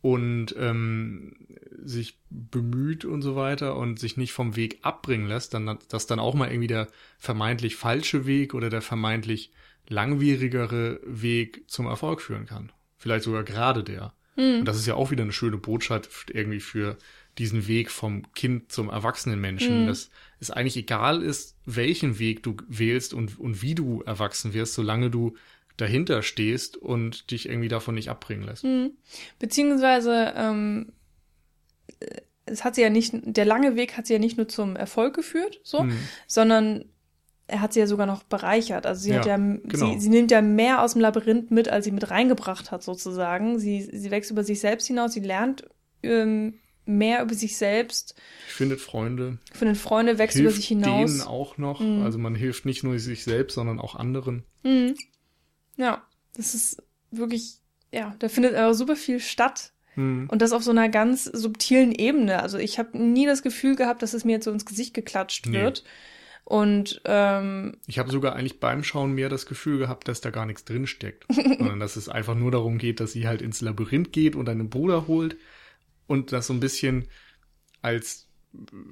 und 0.00 0.54
ähm, 0.58 1.36
sich 1.82 2.18
bemüht 2.30 3.04
und 3.04 3.22
so 3.22 3.36
weiter 3.36 3.76
und 3.76 3.98
sich 3.98 4.16
nicht 4.16 4.32
vom 4.32 4.56
Weg 4.56 4.78
abbringen 4.82 5.28
lässt, 5.28 5.54
dann 5.54 5.78
dass 5.88 6.06
dann 6.06 6.18
auch 6.18 6.34
mal 6.34 6.48
irgendwie 6.48 6.68
der 6.68 6.88
vermeintlich 7.18 7.76
falsche 7.76 8.26
Weg 8.26 8.54
oder 8.54 8.70
der 8.70 8.82
vermeintlich 8.82 9.52
langwierigere 9.88 11.00
Weg 11.04 11.64
zum 11.68 11.86
Erfolg 11.86 12.20
führen 12.22 12.46
kann. 12.46 12.72
Vielleicht 12.98 13.24
sogar 13.24 13.44
gerade 13.44 13.84
der. 13.84 14.12
Mhm. 14.36 14.60
Und 14.60 14.64
das 14.64 14.76
ist 14.76 14.86
ja 14.86 14.94
auch 14.94 15.10
wieder 15.10 15.22
eine 15.22 15.32
schöne 15.32 15.56
Botschaft 15.56 16.30
irgendwie 16.30 16.60
für 16.60 16.96
diesen 17.38 17.68
Weg 17.68 17.90
vom 17.90 18.32
Kind 18.34 18.72
zum 18.72 18.90
erwachsenen 18.90 19.40
Menschen, 19.40 19.82
mhm. 19.82 19.86
dass 19.86 20.10
es 20.40 20.50
eigentlich 20.50 20.76
egal 20.76 21.22
ist, 21.22 21.56
welchen 21.64 22.18
Weg 22.18 22.42
du 22.42 22.56
wählst 22.66 23.14
und, 23.14 23.38
und 23.38 23.62
wie 23.62 23.74
du 23.74 24.02
erwachsen 24.02 24.54
wirst, 24.54 24.74
solange 24.74 25.10
du 25.10 25.36
dahinter 25.76 26.22
stehst 26.22 26.76
und 26.76 27.30
dich 27.30 27.48
irgendwie 27.48 27.68
davon 27.68 27.94
nicht 27.94 28.10
abbringen 28.10 28.44
lässt. 28.44 28.64
Mhm. 28.64 28.92
Beziehungsweise, 29.38 30.32
ähm, 30.36 30.92
es 32.46 32.64
hat 32.64 32.74
sie 32.74 32.82
ja 32.82 32.90
nicht, 32.90 33.12
der 33.14 33.44
lange 33.44 33.76
Weg 33.76 33.96
hat 33.96 34.06
sie 34.06 34.14
ja 34.14 34.18
nicht 34.18 34.36
nur 34.36 34.48
zum 34.48 34.74
Erfolg 34.74 35.14
geführt, 35.14 35.60
so, 35.62 35.84
mhm. 35.84 35.98
sondern 36.26 36.84
er 37.48 37.62
hat 37.62 37.72
sie 37.72 37.80
ja 37.80 37.86
sogar 37.86 38.06
noch 38.06 38.22
bereichert. 38.22 38.86
Also 38.86 39.02
sie 39.02 39.10
ja, 39.10 39.18
hat 39.18 39.26
ja, 39.26 39.36
genau. 39.36 39.92
sie, 39.92 39.98
sie 39.98 40.10
nimmt 40.10 40.30
ja 40.30 40.42
mehr 40.42 40.82
aus 40.82 40.92
dem 40.92 41.00
Labyrinth 41.00 41.50
mit, 41.50 41.68
als 41.68 41.86
sie 41.86 41.90
mit 41.90 42.10
reingebracht 42.10 42.70
hat, 42.70 42.82
sozusagen. 42.82 43.58
Sie, 43.58 43.82
sie 43.82 44.10
wächst 44.10 44.30
über 44.30 44.44
sich 44.44 44.60
selbst 44.60 44.86
hinaus, 44.86 45.14
sie 45.14 45.20
lernt 45.20 45.64
ähm, 46.02 46.54
mehr 46.84 47.22
über 47.22 47.34
sich 47.34 47.56
selbst. 47.56 48.14
Findet 48.46 48.80
Freunde. 48.80 49.38
Findet 49.52 49.78
Freunde, 49.78 50.18
wächst 50.18 50.38
über 50.38 50.50
sich 50.50 50.68
hinaus. 50.68 51.10
Denen 51.10 51.22
auch 51.22 51.56
noch. 51.56 51.80
Mhm. 51.80 52.02
Also 52.02 52.18
man 52.18 52.34
hilft 52.34 52.66
nicht 52.66 52.84
nur 52.84 52.98
sich 52.98 53.24
selbst, 53.24 53.54
sondern 53.54 53.80
auch 53.80 53.94
anderen. 53.94 54.44
Mhm. 54.62 54.94
Ja, 55.78 56.02
das 56.34 56.54
ist 56.54 56.82
wirklich, 57.10 57.56
ja, 57.92 58.14
da 58.18 58.28
findet 58.28 58.54
aber 58.54 58.74
super 58.74 58.96
viel 58.96 59.20
statt. 59.20 59.72
Mhm. 59.96 60.28
Und 60.30 60.42
das 60.42 60.52
auf 60.52 60.62
so 60.62 60.70
einer 60.70 60.90
ganz 60.90 61.24
subtilen 61.24 61.92
Ebene. 61.92 62.42
Also 62.42 62.58
ich 62.58 62.78
habe 62.78 62.98
nie 62.98 63.24
das 63.24 63.42
Gefühl 63.42 63.74
gehabt, 63.74 64.02
dass 64.02 64.12
es 64.12 64.26
mir 64.26 64.32
jetzt 64.32 64.44
so 64.44 64.50
ins 64.50 64.66
Gesicht 64.66 64.92
geklatscht 64.92 65.46
nee. 65.46 65.60
wird. 65.60 65.82
Und 66.48 67.02
ähm, 67.04 67.76
ich 67.86 67.98
habe 67.98 68.10
sogar 68.10 68.34
eigentlich 68.34 68.58
beim 68.58 68.82
Schauen 68.82 69.12
mehr 69.12 69.28
das 69.28 69.44
Gefühl 69.44 69.76
gehabt, 69.76 70.08
dass 70.08 70.22
da 70.22 70.30
gar 70.30 70.46
nichts 70.46 70.64
drin 70.64 70.86
steckt, 70.86 71.26
sondern 71.30 71.78
dass 71.78 71.96
es 71.96 72.08
einfach 72.08 72.34
nur 72.34 72.50
darum 72.50 72.78
geht, 72.78 73.00
dass 73.00 73.12
sie 73.12 73.28
halt 73.28 73.42
ins 73.42 73.60
Labyrinth 73.60 74.14
geht 74.14 74.34
und 74.34 74.48
einen 74.48 74.70
Bruder 74.70 75.06
holt 75.06 75.36
und 76.06 76.32
das 76.32 76.46
so 76.46 76.54
ein 76.54 76.60
bisschen 76.60 77.06
als 77.82 78.28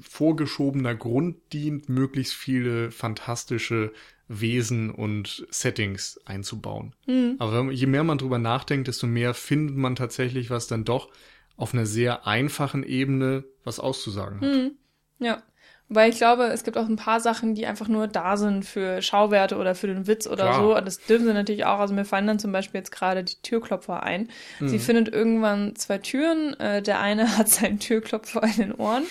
vorgeschobener 0.02 0.94
Grund 0.94 1.38
dient, 1.54 1.88
möglichst 1.88 2.34
viele 2.34 2.90
fantastische 2.90 3.90
Wesen 4.28 4.90
und 4.90 5.46
Settings 5.48 6.20
einzubauen. 6.26 6.94
Mhm. 7.06 7.36
Aber 7.38 7.72
je 7.72 7.86
mehr 7.86 8.04
man 8.04 8.18
drüber 8.18 8.38
nachdenkt, 8.38 8.86
desto 8.86 9.06
mehr 9.06 9.32
findet 9.32 9.76
man 9.76 9.96
tatsächlich, 9.96 10.50
was 10.50 10.66
dann 10.66 10.84
doch 10.84 11.10
auf 11.56 11.72
einer 11.72 11.86
sehr 11.86 12.26
einfachen 12.26 12.82
Ebene 12.82 13.44
was 13.64 13.80
auszusagen 13.80 14.42
hat. 14.42 14.46
Mhm. 14.46 14.72
Ja. 15.20 15.42
Weil 15.88 16.10
ich 16.10 16.16
glaube, 16.16 16.46
es 16.46 16.64
gibt 16.64 16.76
auch 16.76 16.88
ein 16.88 16.96
paar 16.96 17.20
Sachen, 17.20 17.54
die 17.54 17.64
einfach 17.64 17.86
nur 17.86 18.08
da 18.08 18.36
sind 18.36 18.64
für 18.64 19.00
Schauwerte 19.02 19.56
oder 19.56 19.76
für 19.76 19.86
den 19.86 20.08
Witz 20.08 20.26
oder 20.26 20.48
Klar. 20.48 20.60
so. 20.60 20.76
Und 20.76 20.84
das 20.84 20.98
dürfen 20.98 21.26
sie 21.26 21.32
natürlich 21.32 21.64
auch. 21.64 21.78
Also 21.78 21.94
mir 21.94 22.04
fallen 22.04 22.26
dann 22.26 22.40
zum 22.40 22.50
Beispiel 22.50 22.80
jetzt 22.80 22.90
gerade 22.90 23.22
die 23.22 23.36
Türklopfer 23.40 24.02
ein. 24.02 24.28
Mhm. 24.58 24.68
Sie 24.68 24.80
findet 24.80 25.14
irgendwann 25.14 25.76
zwei 25.76 25.98
Türen. 25.98 26.58
Äh, 26.58 26.82
der 26.82 26.98
eine 26.98 27.38
hat 27.38 27.48
seinen 27.48 27.78
Türklopfer 27.78 28.42
in 28.42 28.56
den 28.56 28.74
Ohren 28.74 29.04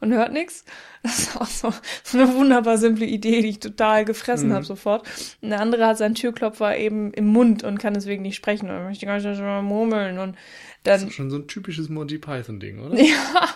und 0.00 0.14
hört 0.14 0.32
nichts. 0.32 0.64
Das 1.02 1.18
ist 1.18 1.36
auch 1.36 1.46
so, 1.46 1.70
so 2.02 2.18
eine 2.18 2.32
wunderbar 2.34 2.78
simple 2.78 3.04
Idee, 3.04 3.42
die 3.42 3.50
ich 3.50 3.60
total 3.60 4.06
gefressen 4.06 4.48
mhm. 4.48 4.54
habe 4.54 4.64
sofort. 4.64 5.06
Und 5.42 5.50
der 5.50 5.60
andere 5.60 5.86
hat 5.86 5.98
seinen 5.98 6.14
Türklopfer 6.14 6.78
eben 6.78 7.12
im 7.12 7.26
Mund 7.26 7.62
und 7.62 7.78
kann 7.78 7.92
deswegen 7.92 8.22
nicht 8.22 8.36
sprechen 8.36 8.70
und 8.70 8.84
möchte 8.84 9.04
gar 9.04 9.18
nicht 9.18 9.40
mal 9.40 9.60
murmeln. 9.60 10.18
Und 10.18 10.36
dann, 10.84 11.00
das 11.00 11.02
ist 11.02 11.12
schon 11.12 11.30
so 11.30 11.36
ein 11.36 11.46
typisches 11.46 11.90
Monty 11.90 12.16
Python-Ding, 12.16 12.80
oder? 12.80 12.98
Ja 13.02 13.48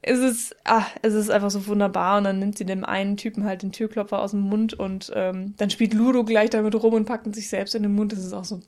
es 0.00 0.20
ist, 0.20 0.56
ah, 0.64 0.86
es 1.02 1.14
ist 1.14 1.30
einfach 1.30 1.50
so 1.50 1.66
wunderbar 1.66 2.18
und 2.18 2.24
dann 2.24 2.38
nimmt 2.38 2.56
sie 2.56 2.64
dem 2.64 2.84
einen 2.84 3.16
Typen 3.16 3.44
halt 3.44 3.62
den 3.62 3.72
Türklopfer 3.72 4.20
aus 4.20 4.30
dem 4.30 4.40
Mund 4.40 4.74
und 4.74 5.12
ähm, 5.14 5.54
dann 5.56 5.70
spielt 5.70 5.92
Ludo 5.92 6.24
gleich 6.24 6.50
damit 6.50 6.74
rum 6.74 6.94
und 6.94 7.04
packt 7.04 7.26
ihn 7.26 7.32
sich 7.32 7.48
selbst 7.48 7.74
in 7.74 7.82
den 7.82 7.94
Mund. 7.94 8.12
Das 8.12 8.20
ist 8.20 8.32
auch 8.32 8.44
so 8.44 8.60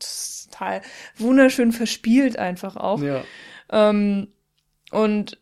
total 0.51 0.83
wunderschön 1.17 1.73
verspielt 1.73 2.39
einfach 2.39 2.77
auch. 2.77 3.01
Ja. 3.01 3.23
Ähm, 3.71 4.29
und, 4.91 5.39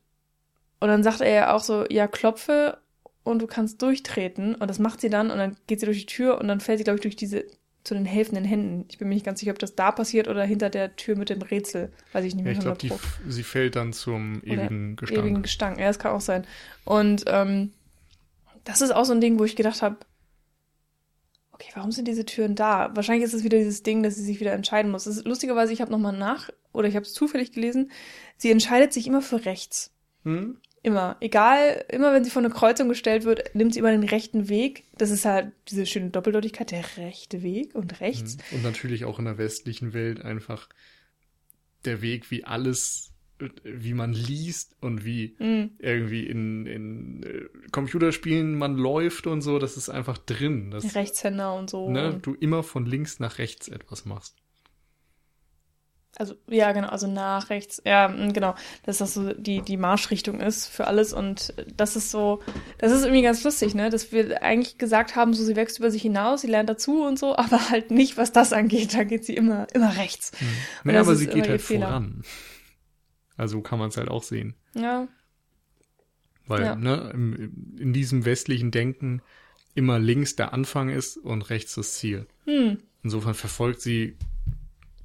und 0.80 0.88
dann 0.88 1.02
sagt 1.02 1.22
er 1.22 1.32
ja 1.32 1.54
auch 1.54 1.62
so, 1.62 1.86
ja, 1.88 2.06
klopfe 2.06 2.78
und 3.24 3.40
du 3.40 3.46
kannst 3.46 3.80
durchtreten. 3.80 4.54
Und 4.54 4.68
das 4.68 4.78
macht 4.78 5.00
sie 5.00 5.10
dann 5.10 5.30
und 5.30 5.38
dann 5.38 5.56
geht 5.66 5.80
sie 5.80 5.86
durch 5.86 6.00
die 6.00 6.06
Tür 6.06 6.38
und 6.38 6.48
dann 6.48 6.60
fällt 6.60 6.78
sie, 6.78 6.84
glaube 6.84 6.96
ich, 6.96 7.02
durch 7.02 7.16
diese 7.16 7.46
zu 7.88 7.94
den 7.94 8.04
helfenden 8.04 8.44
Händen. 8.44 8.84
Ich 8.90 8.98
bin 8.98 9.08
mir 9.08 9.14
nicht 9.14 9.24
ganz 9.24 9.40
sicher, 9.40 9.52
ob 9.52 9.58
das 9.58 9.74
da 9.74 9.90
passiert 9.90 10.28
oder 10.28 10.44
hinter 10.44 10.68
der 10.68 10.94
Tür 10.96 11.16
mit 11.16 11.30
dem 11.30 11.40
Rätsel. 11.40 11.90
Weiß 12.12 12.24
ich 12.24 12.34
nicht 12.34 12.44
mehr. 12.44 12.52
Ja, 12.52 12.58
ich 12.58 12.78
glaube, 12.78 13.02
sie 13.26 13.42
fällt 13.42 13.76
dann 13.76 13.92
zum 13.92 14.42
ewigen 14.44 14.92
oder 14.92 15.00
Gestank. 15.00 15.24
Ewigen 15.24 15.42
Gestank, 15.42 15.78
ja, 15.80 15.86
das 15.86 15.98
kann 15.98 16.12
auch 16.12 16.20
sein. 16.20 16.46
Und 16.84 17.24
ähm, 17.26 17.72
das 18.64 18.82
ist 18.82 18.90
auch 18.90 19.06
so 19.06 19.12
ein 19.12 19.22
Ding, 19.22 19.38
wo 19.38 19.44
ich 19.44 19.56
gedacht 19.56 19.80
habe, 19.80 19.96
okay, 21.52 21.70
warum 21.74 21.90
sind 21.90 22.06
diese 22.06 22.26
Türen 22.26 22.54
da? 22.54 22.94
Wahrscheinlich 22.94 23.24
ist 23.24 23.32
es 23.32 23.42
wieder 23.42 23.56
dieses 23.56 23.82
Ding, 23.82 24.02
dass 24.02 24.16
sie 24.16 24.22
sich 24.22 24.38
wieder 24.38 24.52
entscheiden 24.52 24.90
muss. 24.90 25.06
Ist, 25.06 25.26
lustigerweise, 25.26 25.72
ich 25.72 25.80
habe 25.80 25.90
nochmal 25.90 26.16
nach, 26.16 26.50
oder 26.72 26.88
ich 26.88 26.94
habe 26.94 27.06
es 27.06 27.14
zufällig 27.14 27.52
gelesen, 27.52 27.90
sie 28.36 28.50
entscheidet 28.50 28.92
sich 28.92 29.06
immer 29.06 29.22
für 29.22 29.46
rechts. 29.46 29.92
Hm? 30.24 30.58
Immer. 30.82 31.16
Egal, 31.20 31.84
immer 31.88 32.12
wenn 32.12 32.24
sie 32.24 32.30
vor 32.30 32.42
eine 32.42 32.52
Kreuzung 32.52 32.88
gestellt 32.88 33.24
wird, 33.24 33.54
nimmt 33.54 33.74
sie 33.74 33.80
immer 33.80 33.90
den 33.90 34.04
rechten 34.04 34.48
Weg. 34.48 34.84
Das 34.96 35.10
ist 35.10 35.24
halt 35.24 35.52
diese 35.68 35.86
schöne 35.86 36.10
Doppeldeutigkeit, 36.10 36.70
der 36.70 36.84
rechte 36.96 37.42
Weg 37.42 37.74
und 37.74 38.00
rechts. 38.00 38.36
Mhm. 38.36 38.56
Und 38.56 38.62
natürlich 38.62 39.04
auch 39.04 39.18
in 39.18 39.24
der 39.24 39.38
westlichen 39.38 39.92
Welt 39.92 40.24
einfach 40.24 40.68
der 41.84 42.00
Weg, 42.02 42.30
wie 42.30 42.44
alles, 42.44 43.12
wie 43.64 43.94
man 43.94 44.12
liest 44.12 44.76
und 44.80 45.04
wie 45.04 45.36
mhm. 45.38 45.70
irgendwie 45.78 46.26
in, 46.26 46.66
in 46.66 47.22
äh, 47.22 47.68
Computerspielen 47.70 48.54
man 48.54 48.76
läuft 48.76 49.26
und 49.26 49.42
so, 49.42 49.58
das 49.58 49.76
ist 49.76 49.88
einfach 49.88 50.18
drin. 50.18 50.70
Das, 50.70 50.94
Rechtshänder 50.94 51.54
und 51.54 51.70
so. 51.70 51.90
Ne, 51.90 52.18
du 52.20 52.34
immer 52.34 52.62
von 52.62 52.86
links 52.86 53.20
nach 53.20 53.38
rechts 53.38 53.68
etwas 53.68 54.04
machst. 54.04 54.36
Also, 56.16 56.34
ja, 56.48 56.72
genau, 56.72 56.88
also 56.88 57.06
nach 57.06 57.50
rechts. 57.50 57.80
Ja, 57.84 58.08
mm, 58.08 58.32
genau. 58.32 58.54
Dass 58.84 58.98
das 58.98 59.14
so 59.14 59.32
die, 59.34 59.62
die 59.62 59.76
Marschrichtung 59.76 60.40
ist 60.40 60.66
für 60.66 60.86
alles. 60.86 61.12
Und 61.12 61.54
das 61.76 61.96
ist 61.96 62.10
so, 62.10 62.42
das 62.78 62.92
ist 62.92 63.02
irgendwie 63.04 63.22
ganz 63.22 63.44
lustig, 63.44 63.74
ne? 63.74 63.90
Dass 63.90 64.10
wir 64.10 64.42
eigentlich 64.42 64.78
gesagt 64.78 65.16
haben, 65.16 65.32
so 65.34 65.44
sie 65.44 65.54
wächst 65.54 65.78
über 65.78 65.90
sich 65.90 66.02
hinaus, 66.02 66.40
sie 66.40 66.48
lernt 66.48 66.68
dazu 66.68 67.04
und 67.04 67.18
so, 67.18 67.36
aber 67.36 67.70
halt 67.70 67.90
nicht, 67.90 68.16
was 68.16 68.32
das 68.32 68.52
angeht. 68.52 68.94
Da 68.94 69.04
geht 69.04 69.24
sie 69.24 69.34
immer, 69.34 69.66
immer 69.74 69.96
rechts. 69.96 70.32
Hm. 70.38 70.48
Naja, 70.84 71.00
aber 71.00 71.14
sie 71.14 71.26
geht 71.26 71.48
halt 71.48 71.60
voran. 71.60 72.22
Also 73.36 73.60
kann 73.60 73.78
man 73.78 73.90
es 73.90 73.96
halt 73.96 74.08
auch 74.08 74.24
sehen. 74.24 74.54
Ja. 74.74 75.06
Weil, 76.46 76.64
ja. 76.64 76.74
ne, 76.74 77.10
in 77.12 77.92
diesem 77.92 78.24
westlichen 78.24 78.70
Denken 78.70 79.22
immer 79.74 80.00
links 80.00 80.34
der 80.34 80.52
Anfang 80.52 80.88
ist 80.88 81.16
und 81.18 81.50
rechts 81.50 81.76
das 81.76 81.94
Ziel. 81.94 82.26
Hm. 82.46 82.78
Insofern 83.04 83.34
verfolgt 83.34 83.80
sie 83.80 84.16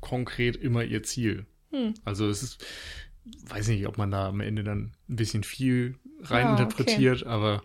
konkret 0.03 0.55
immer 0.55 0.83
ihr 0.83 1.01
Ziel. 1.01 1.45
Hm. 1.71 1.93
Also 2.03 2.29
es 2.29 2.43
ist, 2.43 2.63
weiß 3.47 3.69
nicht, 3.69 3.87
ob 3.87 3.97
man 3.97 4.11
da 4.11 4.27
am 4.27 4.41
Ende 4.41 4.63
dann 4.63 4.91
ein 5.09 5.15
bisschen 5.15 5.43
viel 5.43 5.95
reininterpretiert, 6.21 7.23
ah, 7.23 7.25
okay. 7.25 7.29
aber 7.29 7.63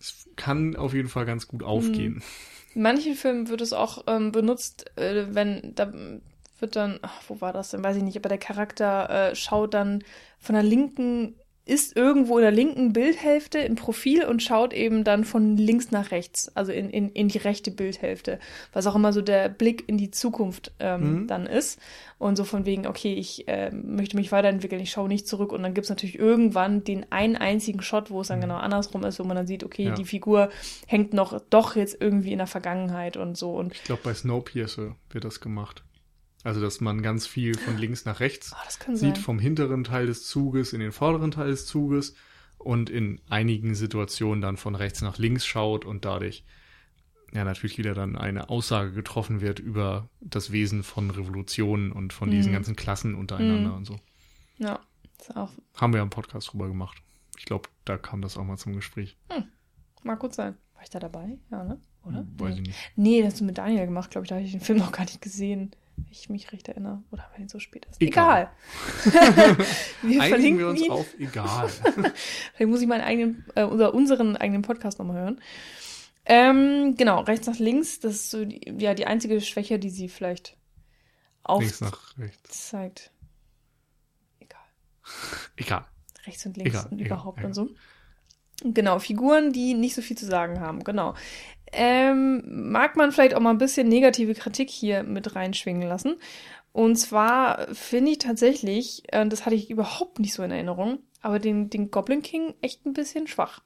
es 0.00 0.28
kann 0.36 0.74
auf 0.74 0.94
jeden 0.94 1.08
Fall 1.08 1.26
ganz 1.26 1.46
gut 1.46 1.62
aufgehen. 1.62 2.14
Hm. 2.14 2.22
In 2.74 2.82
manchen 2.82 3.14
Filmen 3.14 3.48
wird 3.48 3.60
es 3.60 3.72
auch 3.72 4.04
ähm, 4.06 4.32
benutzt, 4.32 4.96
äh, 4.98 5.26
wenn 5.34 5.74
da 5.74 5.92
wird 6.58 6.76
dann, 6.76 6.98
ach, 7.02 7.22
wo 7.28 7.40
war 7.40 7.52
das 7.52 7.70
denn, 7.70 7.84
weiß 7.84 7.96
ich 7.98 8.02
nicht, 8.02 8.16
aber 8.16 8.30
der 8.30 8.38
Charakter 8.38 9.30
äh, 9.30 9.34
schaut 9.34 9.74
dann 9.74 10.02
von 10.38 10.54
der 10.54 10.64
linken 10.64 11.34
ist 11.66 11.96
irgendwo 11.96 12.38
in 12.38 12.42
der 12.42 12.52
linken 12.52 12.92
Bildhälfte 12.92 13.58
im 13.58 13.74
Profil 13.74 14.24
und 14.24 14.40
schaut 14.40 14.72
eben 14.72 15.02
dann 15.02 15.24
von 15.24 15.56
links 15.56 15.90
nach 15.90 16.12
rechts, 16.12 16.48
also 16.54 16.70
in, 16.70 16.88
in, 16.90 17.10
in 17.10 17.26
die 17.26 17.38
rechte 17.38 17.72
Bildhälfte, 17.72 18.38
was 18.72 18.86
auch 18.86 18.94
immer 18.94 19.12
so 19.12 19.20
der 19.20 19.48
Blick 19.48 19.82
in 19.88 19.98
die 19.98 20.12
Zukunft 20.12 20.72
ähm, 20.78 21.22
mhm. 21.22 21.26
dann 21.26 21.46
ist. 21.46 21.80
Und 22.18 22.36
so 22.36 22.44
von 22.44 22.64
wegen, 22.64 22.86
okay, 22.86 23.12
ich 23.14 23.48
äh, 23.48 23.70
möchte 23.72 24.16
mich 24.16 24.30
weiterentwickeln, 24.30 24.80
ich 24.80 24.90
schaue 24.92 25.08
nicht 25.08 25.26
zurück. 25.26 25.52
Und 25.52 25.64
dann 25.64 25.74
gibt's 25.74 25.90
natürlich 25.90 26.18
irgendwann 26.18 26.84
den 26.84 27.10
einen 27.10 27.36
einzigen 27.36 27.82
Shot, 27.82 28.10
wo 28.10 28.20
es 28.20 28.28
dann 28.28 28.38
mhm. 28.38 28.42
genau 28.42 28.56
andersrum 28.56 29.04
ist, 29.04 29.18
wo 29.18 29.24
man 29.24 29.36
dann 29.36 29.48
sieht, 29.48 29.64
okay, 29.64 29.86
ja. 29.86 29.94
die 29.94 30.04
Figur 30.04 30.50
hängt 30.86 31.12
noch 31.12 31.40
doch 31.50 31.74
jetzt 31.74 32.00
irgendwie 32.00 32.32
in 32.32 32.38
der 32.38 32.46
Vergangenheit 32.46 33.16
und 33.16 33.36
so. 33.36 33.52
Und 33.52 33.74
ich 33.74 33.82
glaube, 33.82 34.02
bei 34.04 34.14
Snowpiercer 34.14 34.94
wird 35.10 35.24
das 35.24 35.40
gemacht. 35.40 35.82
Also, 36.44 36.60
dass 36.60 36.80
man 36.80 37.02
ganz 37.02 37.26
viel 37.26 37.56
von 37.56 37.76
links 37.76 38.04
nach 38.04 38.20
rechts 38.20 38.54
oh, 38.54 38.94
sieht, 38.94 39.18
vom 39.18 39.38
hinteren 39.38 39.84
Teil 39.84 40.06
des 40.06 40.26
Zuges 40.26 40.72
in 40.72 40.80
den 40.80 40.92
vorderen 40.92 41.32
Teil 41.32 41.50
des 41.50 41.66
Zuges 41.66 42.14
und 42.58 42.88
in 42.88 43.20
einigen 43.28 43.74
Situationen 43.74 44.40
dann 44.40 44.56
von 44.56 44.74
rechts 44.74 45.02
nach 45.02 45.18
links 45.18 45.44
schaut 45.44 45.84
und 45.84 46.04
dadurch 46.04 46.44
ja 47.32 47.44
natürlich 47.44 47.78
wieder 47.78 47.94
dann 47.94 48.16
eine 48.16 48.48
Aussage 48.48 48.92
getroffen 48.92 49.40
wird 49.40 49.58
über 49.58 50.08
das 50.20 50.52
Wesen 50.52 50.82
von 50.82 51.10
Revolutionen 51.10 51.92
und 51.92 52.12
von 52.12 52.28
mhm. 52.28 52.32
diesen 52.32 52.52
ganzen 52.52 52.76
Klassen 52.76 53.14
untereinander 53.14 53.70
mhm. 53.70 53.76
und 53.76 53.84
so. 53.84 54.00
Ja, 54.58 54.80
ist 55.20 55.36
auch. 55.36 55.50
Haben 55.74 55.92
wir 55.92 55.98
ja 55.98 56.02
einen 56.02 56.10
Podcast 56.10 56.52
drüber 56.52 56.68
gemacht. 56.68 57.02
Ich 57.38 57.44
glaube, 57.44 57.68
da 57.84 57.98
kam 57.98 58.22
das 58.22 58.36
auch 58.36 58.44
mal 58.44 58.56
zum 58.56 58.74
Gespräch. 58.74 59.16
Hm. 59.30 59.44
Mag 60.02 60.20
gut 60.20 60.34
sein. 60.34 60.56
ich 60.82 60.90
da 60.90 60.98
dabei? 60.98 61.38
Ja, 61.50 61.64
ne? 61.64 61.80
Oder? 62.04 62.26
Weiß 62.38 62.54
nee. 62.54 62.60
ich 62.60 62.66
nicht. 62.68 62.92
Nee, 62.96 63.22
das 63.22 63.32
hast 63.32 63.40
du 63.40 63.44
mit 63.44 63.58
Daniel 63.58 63.86
gemacht, 63.86 64.10
glaube 64.10 64.24
ich. 64.24 64.28
Da 64.28 64.36
habe 64.36 64.44
ich 64.44 64.52
den 64.52 64.60
Film 64.60 64.78
noch 64.78 64.92
gar 64.92 65.04
nicht 65.04 65.20
gesehen. 65.20 65.72
Wenn 65.96 66.06
ich 66.10 66.28
mich 66.28 66.52
recht 66.52 66.68
erinnere. 66.68 67.02
Oder 67.10 67.28
wenn 67.36 67.46
es 67.46 67.52
so 67.52 67.58
spät 67.58 67.86
ist. 67.86 68.00
Egal. 68.00 68.50
Egal. 69.06 69.56
wir 70.02 70.20
Einigen 70.20 70.28
verlinken 70.28 70.58
wir 70.58 70.68
uns 70.68 70.82
ihn. 70.82 70.90
auf 70.90 71.06
egal. 71.18 71.68
Vielleicht 72.54 72.70
muss 72.70 72.80
ich 72.80 72.86
meinen 72.86 73.02
eigenen, 73.02 73.44
äh, 73.54 73.64
oder 73.64 73.94
unseren 73.94 74.36
eigenen 74.36 74.62
Podcast 74.62 74.98
nochmal 74.98 75.16
hören. 75.22 75.40
Ähm, 76.26 76.96
genau, 76.96 77.20
rechts 77.20 77.46
nach 77.46 77.58
links, 77.58 78.00
das 78.00 78.14
ist 78.16 78.30
so 78.30 78.44
die, 78.44 78.74
ja 78.78 78.94
die 78.94 79.06
einzige 79.06 79.40
Schwäche, 79.40 79.78
die 79.78 79.90
sie 79.90 80.08
vielleicht 80.08 80.56
Links 81.48 81.80
nach 81.80 82.18
rechts. 82.18 82.50
aufzeigt. 82.50 83.12
Egal. 84.40 84.60
Egal. 85.56 85.84
Rechts 86.26 86.44
und 86.44 86.56
links 86.56 86.70
Egal, 86.72 86.86
und 86.90 86.98
egal, 87.00 87.06
überhaupt 87.06 87.38
egal. 87.38 87.46
und 87.50 87.54
so. 87.54 87.68
Genau, 88.64 88.98
Figuren, 88.98 89.52
die 89.52 89.74
nicht 89.74 89.94
so 89.94 90.02
viel 90.02 90.16
zu 90.16 90.26
sagen 90.26 90.60
haben, 90.60 90.82
genau. 90.82 91.14
Ähm, 91.72 92.70
mag 92.70 92.96
man 92.96 93.12
vielleicht 93.12 93.34
auch 93.34 93.40
mal 93.40 93.50
ein 93.50 93.58
bisschen 93.58 93.88
negative 93.88 94.34
Kritik 94.34 94.70
hier 94.70 95.02
mit 95.02 95.34
reinschwingen 95.34 95.88
lassen. 95.88 96.16
Und 96.72 96.96
zwar 96.96 97.74
finde 97.74 98.12
ich 98.12 98.18
tatsächlich, 98.18 99.02
äh, 99.12 99.26
das 99.26 99.46
hatte 99.46 99.56
ich 99.56 99.70
überhaupt 99.70 100.18
nicht 100.20 100.34
so 100.34 100.42
in 100.42 100.50
Erinnerung, 100.50 100.98
aber 101.22 101.38
den, 101.38 101.70
den 101.70 101.90
Goblin 101.90 102.22
King 102.22 102.54
echt 102.60 102.84
ein 102.86 102.92
bisschen 102.92 103.26
schwach. 103.26 103.62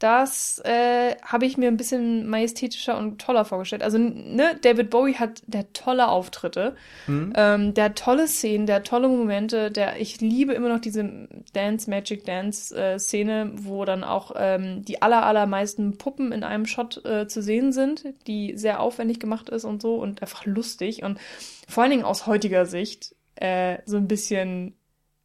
Das 0.00 0.60
äh, 0.64 1.14
habe 1.22 1.44
ich 1.44 1.58
mir 1.58 1.68
ein 1.68 1.76
bisschen 1.76 2.26
majestätischer 2.26 2.96
und 2.98 3.20
toller 3.20 3.44
vorgestellt. 3.44 3.82
Also, 3.82 3.98
ne, 3.98 4.58
David 4.62 4.88
Bowie 4.88 5.14
hat 5.14 5.42
der 5.46 5.72
tolle 5.74 6.08
Auftritte, 6.08 6.74
Hm? 7.04 7.32
ähm, 7.36 7.74
der 7.74 7.84
hat 7.84 7.96
tolle 7.96 8.26
Szenen, 8.26 8.66
der 8.66 8.76
hat 8.76 8.86
tolle 8.86 9.08
Momente, 9.08 9.70
der 9.70 10.00
ich 10.00 10.20
liebe 10.22 10.54
immer 10.54 10.70
noch 10.70 10.80
diese 10.80 11.28
Dance 11.52 11.88
Magic 11.90 12.24
Dance 12.24 12.74
äh, 12.74 12.98
Szene, 12.98 13.52
wo 13.54 13.84
dann 13.84 14.02
auch 14.02 14.32
ähm, 14.36 14.82
die 14.86 15.02
aller 15.02 15.24
allermeisten 15.24 15.98
Puppen 15.98 16.32
in 16.32 16.44
einem 16.44 16.64
Shot 16.64 17.04
äh, 17.04 17.28
zu 17.28 17.42
sehen 17.42 17.72
sind, 17.72 18.04
die 18.26 18.56
sehr 18.56 18.80
aufwendig 18.80 19.20
gemacht 19.20 19.50
ist 19.50 19.64
und 19.64 19.82
so 19.82 19.96
und 19.96 20.22
einfach 20.22 20.46
lustig 20.46 21.02
und 21.02 21.18
vor 21.68 21.82
allen 21.82 21.90
Dingen 21.92 22.04
aus 22.04 22.26
heutiger 22.26 22.64
Sicht 22.64 23.14
äh, 23.36 23.78
so 23.84 23.98
ein 23.98 24.08
bisschen 24.08 24.76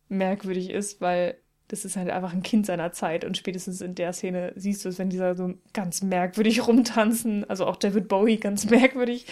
merkwürdig 0.10 0.70
ist, 0.70 1.00
weil 1.02 1.38
das 1.68 1.84
ist 1.84 1.98
halt 1.98 2.10
einfach 2.10 2.34
ein 2.34 2.44
Kind 2.44 2.66
seiner 2.66 2.92
Zeit 2.92 3.26
und 3.26 3.38
spätestens 3.38 3.82
in 3.82 3.96
der 3.96 4.14
Szene 4.14 4.54
siehst 4.56 4.86
du 4.86 4.90
es, 4.90 5.00
wenn 5.00 5.10
dieser 5.10 5.36
so 5.36 5.54
ganz 5.74 6.02
merkwürdig 6.04 6.68
rumtanzen, 6.68 7.50
also 7.50 7.66
auch 7.66 7.76
David 7.76 8.08
Bowie 8.08 8.38
ganz 8.38 8.66
merkwürdig 8.70 9.26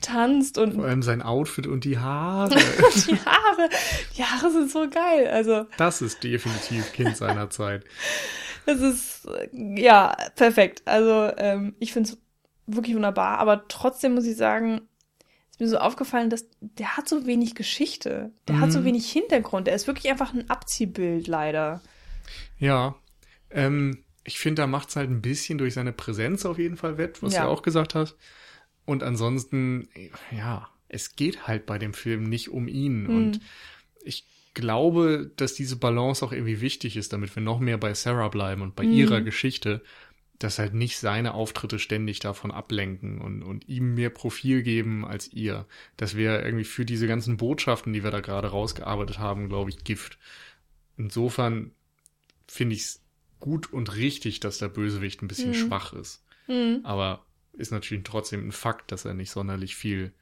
tanzt 0.00 0.56
und 0.58 0.74
Vor 0.74 0.84
allem 0.84 1.02
sein 1.02 1.22
Outfit 1.22 1.66
und 1.66 1.84
die 1.84 1.98
Haare. 1.98 2.54
die 3.06 3.16
Haare, 3.16 3.68
die 4.16 4.24
Haare 4.24 4.50
sind 4.50 4.70
so 4.70 4.88
geil. 4.88 5.28
Also, 5.28 5.66
Das 5.76 6.00
ist 6.00 6.24
definitiv 6.24 6.92
Kind 6.92 7.16
seiner 7.16 7.50
Zeit. 7.50 7.84
das 8.64 8.80
ist, 8.80 9.28
ja, 9.52 10.16
perfekt. 10.36 10.82
Also, 10.86 11.30
ähm, 11.36 11.74
ich 11.80 11.92
finde 11.92 12.10
es 12.10 12.18
wirklich 12.66 12.96
wunderbar, 12.96 13.38
aber 13.38 13.68
trotzdem 13.68 14.14
muss 14.14 14.24
ich 14.24 14.36
sagen, 14.36 14.88
ist 15.60 15.66
mir 15.66 15.68
so 15.68 15.78
aufgefallen, 15.78 16.30
dass 16.30 16.46
der 16.60 16.96
hat 16.96 17.08
so 17.08 17.26
wenig 17.26 17.54
Geschichte. 17.54 18.32
Der 18.48 18.60
hat 18.60 18.72
so 18.72 18.80
Mhm. 18.80 18.84
wenig 18.86 19.10
Hintergrund. 19.10 19.66
Der 19.66 19.74
ist 19.74 19.86
wirklich 19.86 20.10
einfach 20.10 20.32
ein 20.32 20.48
Abziehbild, 20.48 21.26
leider. 21.26 21.80
Ja, 22.58 22.94
ähm, 23.50 24.04
ich 24.24 24.38
finde, 24.38 24.62
da 24.62 24.66
macht 24.66 24.88
es 24.90 24.96
halt 24.96 25.10
ein 25.10 25.22
bisschen 25.22 25.58
durch 25.58 25.74
seine 25.74 25.92
Präsenz 25.92 26.44
auf 26.46 26.58
jeden 26.58 26.76
Fall 26.76 26.98
wett, 26.98 27.22
was 27.22 27.34
Ja. 27.34 27.40
du 27.40 27.46
ja 27.46 27.52
auch 27.52 27.62
gesagt 27.62 27.94
hast. 27.94 28.16
Und 28.84 29.02
ansonsten, 29.02 29.88
ja, 30.30 30.68
es 30.88 31.14
geht 31.16 31.46
halt 31.46 31.66
bei 31.66 31.78
dem 31.78 31.94
Film 31.94 32.24
nicht 32.24 32.48
um 32.50 32.66
ihn. 32.68 33.06
Hm. 33.06 33.16
Und 33.16 33.40
ich 34.02 34.26
glaube, 34.54 35.30
dass 35.36 35.54
diese 35.54 35.76
Balance 35.76 36.24
auch 36.24 36.32
irgendwie 36.32 36.60
wichtig 36.60 36.96
ist, 36.96 37.12
damit 37.12 37.34
wir 37.36 37.42
noch 37.42 37.60
mehr 37.60 37.78
bei 37.78 37.94
Sarah 37.94 38.28
bleiben 38.28 38.62
und 38.62 38.74
bei 38.76 38.84
Mhm. 38.84 38.92
ihrer 38.92 39.20
Geschichte, 39.20 39.82
dass 40.40 40.58
halt 40.58 40.72
nicht 40.74 40.98
seine 40.98 41.34
Auftritte 41.34 41.78
ständig 41.78 42.18
davon 42.18 42.50
ablenken 42.50 43.20
und, 43.20 43.42
und 43.42 43.68
ihm 43.68 43.94
mehr 43.94 44.10
Profil 44.10 44.62
geben 44.62 45.04
als 45.04 45.32
ihr. 45.32 45.66
Das 45.98 46.16
wäre 46.16 46.42
irgendwie 46.42 46.64
für 46.64 46.86
diese 46.86 47.06
ganzen 47.06 47.36
Botschaften, 47.36 47.92
die 47.92 48.02
wir 48.02 48.10
da 48.10 48.20
gerade 48.20 48.48
rausgearbeitet 48.48 49.18
haben, 49.18 49.48
glaube 49.50 49.70
ich, 49.70 49.84
Gift. 49.84 50.18
Insofern 50.96 51.72
finde 52.48 52.74
ich 52.74 52.82
es 52.82 53.04
gut 53.38 53.72
und 53.72 53.94
richtig, 53.96 54.40
dass 54.40 54.58
der 54.58 54.68
Bösewicht 54.68 55.22
ein 55.22 55.28
bisschen 55.28 55.50
Mhm. 55.50 55.54
schwach 55.54 55.92
ist. 55.92 56.24
Hm. 56.46 56.80
Aber 56.84 57.24
ist 57.52 57.70
natürlich 57.70 58.04
trotzdem 58.04 58.48
ein 58.48 58.52
Fakt, 58.52 58.92
dass 58.92 59.04
er 59.04 59.14
nicht 59.14 59.30
sonderlich 59.30 59.76
viel 59.76 60.12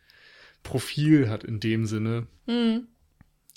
Profil 0.65 1.31
hat 1.31 1.45
in 1.45 1.61
dem 1.61 1.87
Sinne. 1.87 2.27
Hm. 2.47 2.89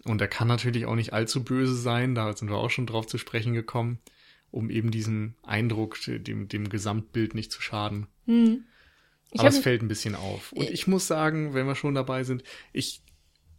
Und 0.03 0.21
er 0.21 0.27
kann 0.27 0.47
natürlich 0.47 0.85
auch 0.85 0.95
nicht 0.95 1.13
allzu 1.13 1.43
böse 1.43 1.75
sein, 1.75 2.13
da 2.13 2.35
sind 2.37 2.49
wir 2.49 2.57
auch 2.57 2.69
schon 2.69 2.85
drauf 2.87 3.07
zu 3.07 3.17
sprechen 3.17 3.53
gekommen, 3.53 3.99
um 4.51 4.69
eben 4.69 4.91
diesem 4.91 5.35
Eindruck, 5.43 5.97
dem, 6.05 6.47
dem 6.47 6.69
Gesamtbild 6.69 7.33
nicht 7.35 7.51
zu 7.51 7.61
schaden. 7.61 8.07
Hm. 8.25 8.65
Aber 9.37 9.47
es 9.47 9.59
fällt 9.59 9.81
ein 9.81 9.87
bisschen 9.87 10.15
auf. 10.15 10.51
Und 10.51 10.69
Äh, 10.69 10.71
ich 10.71 10.87
muss 10.87 11.07
sagen, 11.07 11.53
wenn 11.53 11.65
wir 11.65 11.75
schon 11.75 11.95
dabei 11.95 12.23
sind, 12.23 12.43
ich, 12.73 13.01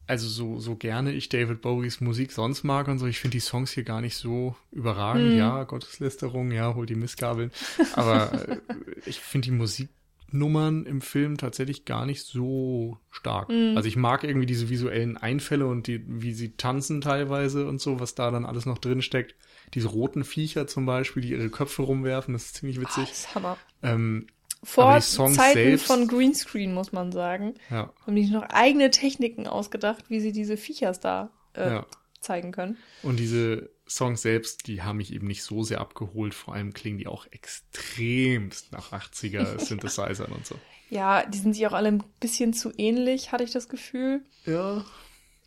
also 0.06 0.28
so, 0.28 0.58
so 0.58 0.76
gerne 0.76 1.12
ich 1.12 1.30
David 1.30 1.62
Bowies 1.62 2.00
Musik 2.00 2.32
sonst 2.32 2.62
mag 2.62 2.88
und 2.88 2.98
so, 2.98 3.06
ich 3.06 3.18
finde 3.18 3.36
die 3.36 3.40
Songs 3.40 3.72
hier 3.72 3.84
gar 3.84 4.02
nicht 4.02 4.16
so 4.16 4.54
überragend. 4.70 5.30
Hm. 5.30 5.38
Ja, 5.38 5.64
Gotteslästerung, 5.64 6.52
ja, 6.52 6.74
hol 6.74 6.84
die 6.84 6.94
Mistgabeln. 6.94 7.50
Aber 7.94 8.48
äh, 8.48 8.58
ich 9.06 9.20
finde 9.20 9.46
die 9.46 9.52
Musiknummern 9.52 10.84
im 10.84 11.00
Film 11.00 11.38
tatsächlich 11.38 11.86
gar 11.86 12.04
nicht 12.04 12.22
so 12.22 12.98
stark. 13.10 13.48
Hm. 13.48 13.74
Also 13.74 13.88
ich 13.88 13.96
mag 13.96 14.24
irgendwie 14.24 14.46
diese 14.46 14.68
visuellen 14.68 15.16
Einfälle 15.16 15.66
und 15.66 15.86
die, 15.86 16.04
wie 16.06 16.34
sie 16.34 16.54
tanzen 16.56 17.00
teilweise 17.00 17.66
und 17.66 17.80
so, 17.80 17.98
was 17.98 18.14
da 18.14 18.30
dann 18.30 18.44
alles 18.44 18.66
noch 18.66 18.76
drin 18.76 19.00
steckt. 19.00 19.36
Diese 19.74 19.88
roten 19.88 20.24
Viecher 20.24 20.66
zum 20.66 20.84
Beispiel, 20.86 21.22
die 21.22 21.30
ihre 21.30 21.48
Köpfe 21.48 21.82
rumwerfen, 21.82 22.34
das 22.34 22.46
ist 22.46 22.56
ziemlich 22.56 22.78
Ah, 22.78 22.82
witzig. 22.82 23.08
das 23.08 23.18
ist 23.20 23.34
Hammer. 23.34 23.56
Ähm, 23.82 24.26
Vor 24.62 25.00
Zeiten 25.00 25.34
selbst- 25.34 25.86
von 25.86 26.06
Greenscreen, 26.08 26.74
muss 26.74 26.92
man 26.92 27.10
sagen. 27.12 27.54
ja, 27.70 27.92
Haben 28.06 28.16
die 28.16 28.26
noch 28.30 28.42
eigene 28.50 28.90
Techniken 28.90 29.46
ausgedacht, 29.46 30.04
wie 30.08 30.20
sie 30.20 30.32
diese 30.32 30.56
Viechers 30.56 31.00
da 31.00 31.30
äh, 31.54 31.68
ja. 31.70 31.86
zeigen 32.20 32.52
können. 32.52 32.76
Und 33.02 33.18
diese 33.18 33.70
Songs 33.88 34.22
selbst, 34.22 34.66
die 34.68 34.82
haben 34.82 34.98
mich 34.98 35.12
eben 35.12 35.26
nicht 35.26 35.42
so 35.42 35.62
sehr 35.64 35.80
abgeholt. 35.80 36.32
Vor 36.34 36.54
allem 36.54 36.72
klingen 36.72 36.98
die 36.98 37.06
auch 37.06 37.26
extremst 37.30 38.72
nach 38.72 38.92
80er 38.92 39.58
Synthesizern 39.64 40.32
und 40.32 40.46
so. 40.46 40.54
Ja, 40.90 41.24
die 41.26 41.38
sind 41.38 41.54
sich 41.54 41.66
auch 41.66 41.72
alle 41.72 41.88
ein 41.88 42.04
bisschen 42.20 42.52
zu 42.52 42.70
ähnlich, 42.76 43.32
hatte 43.32 43.44
ich 43.44 43.50
das 43.50 43.68
Gefühl. 43.68 44.22
Ja. 44.44 44.84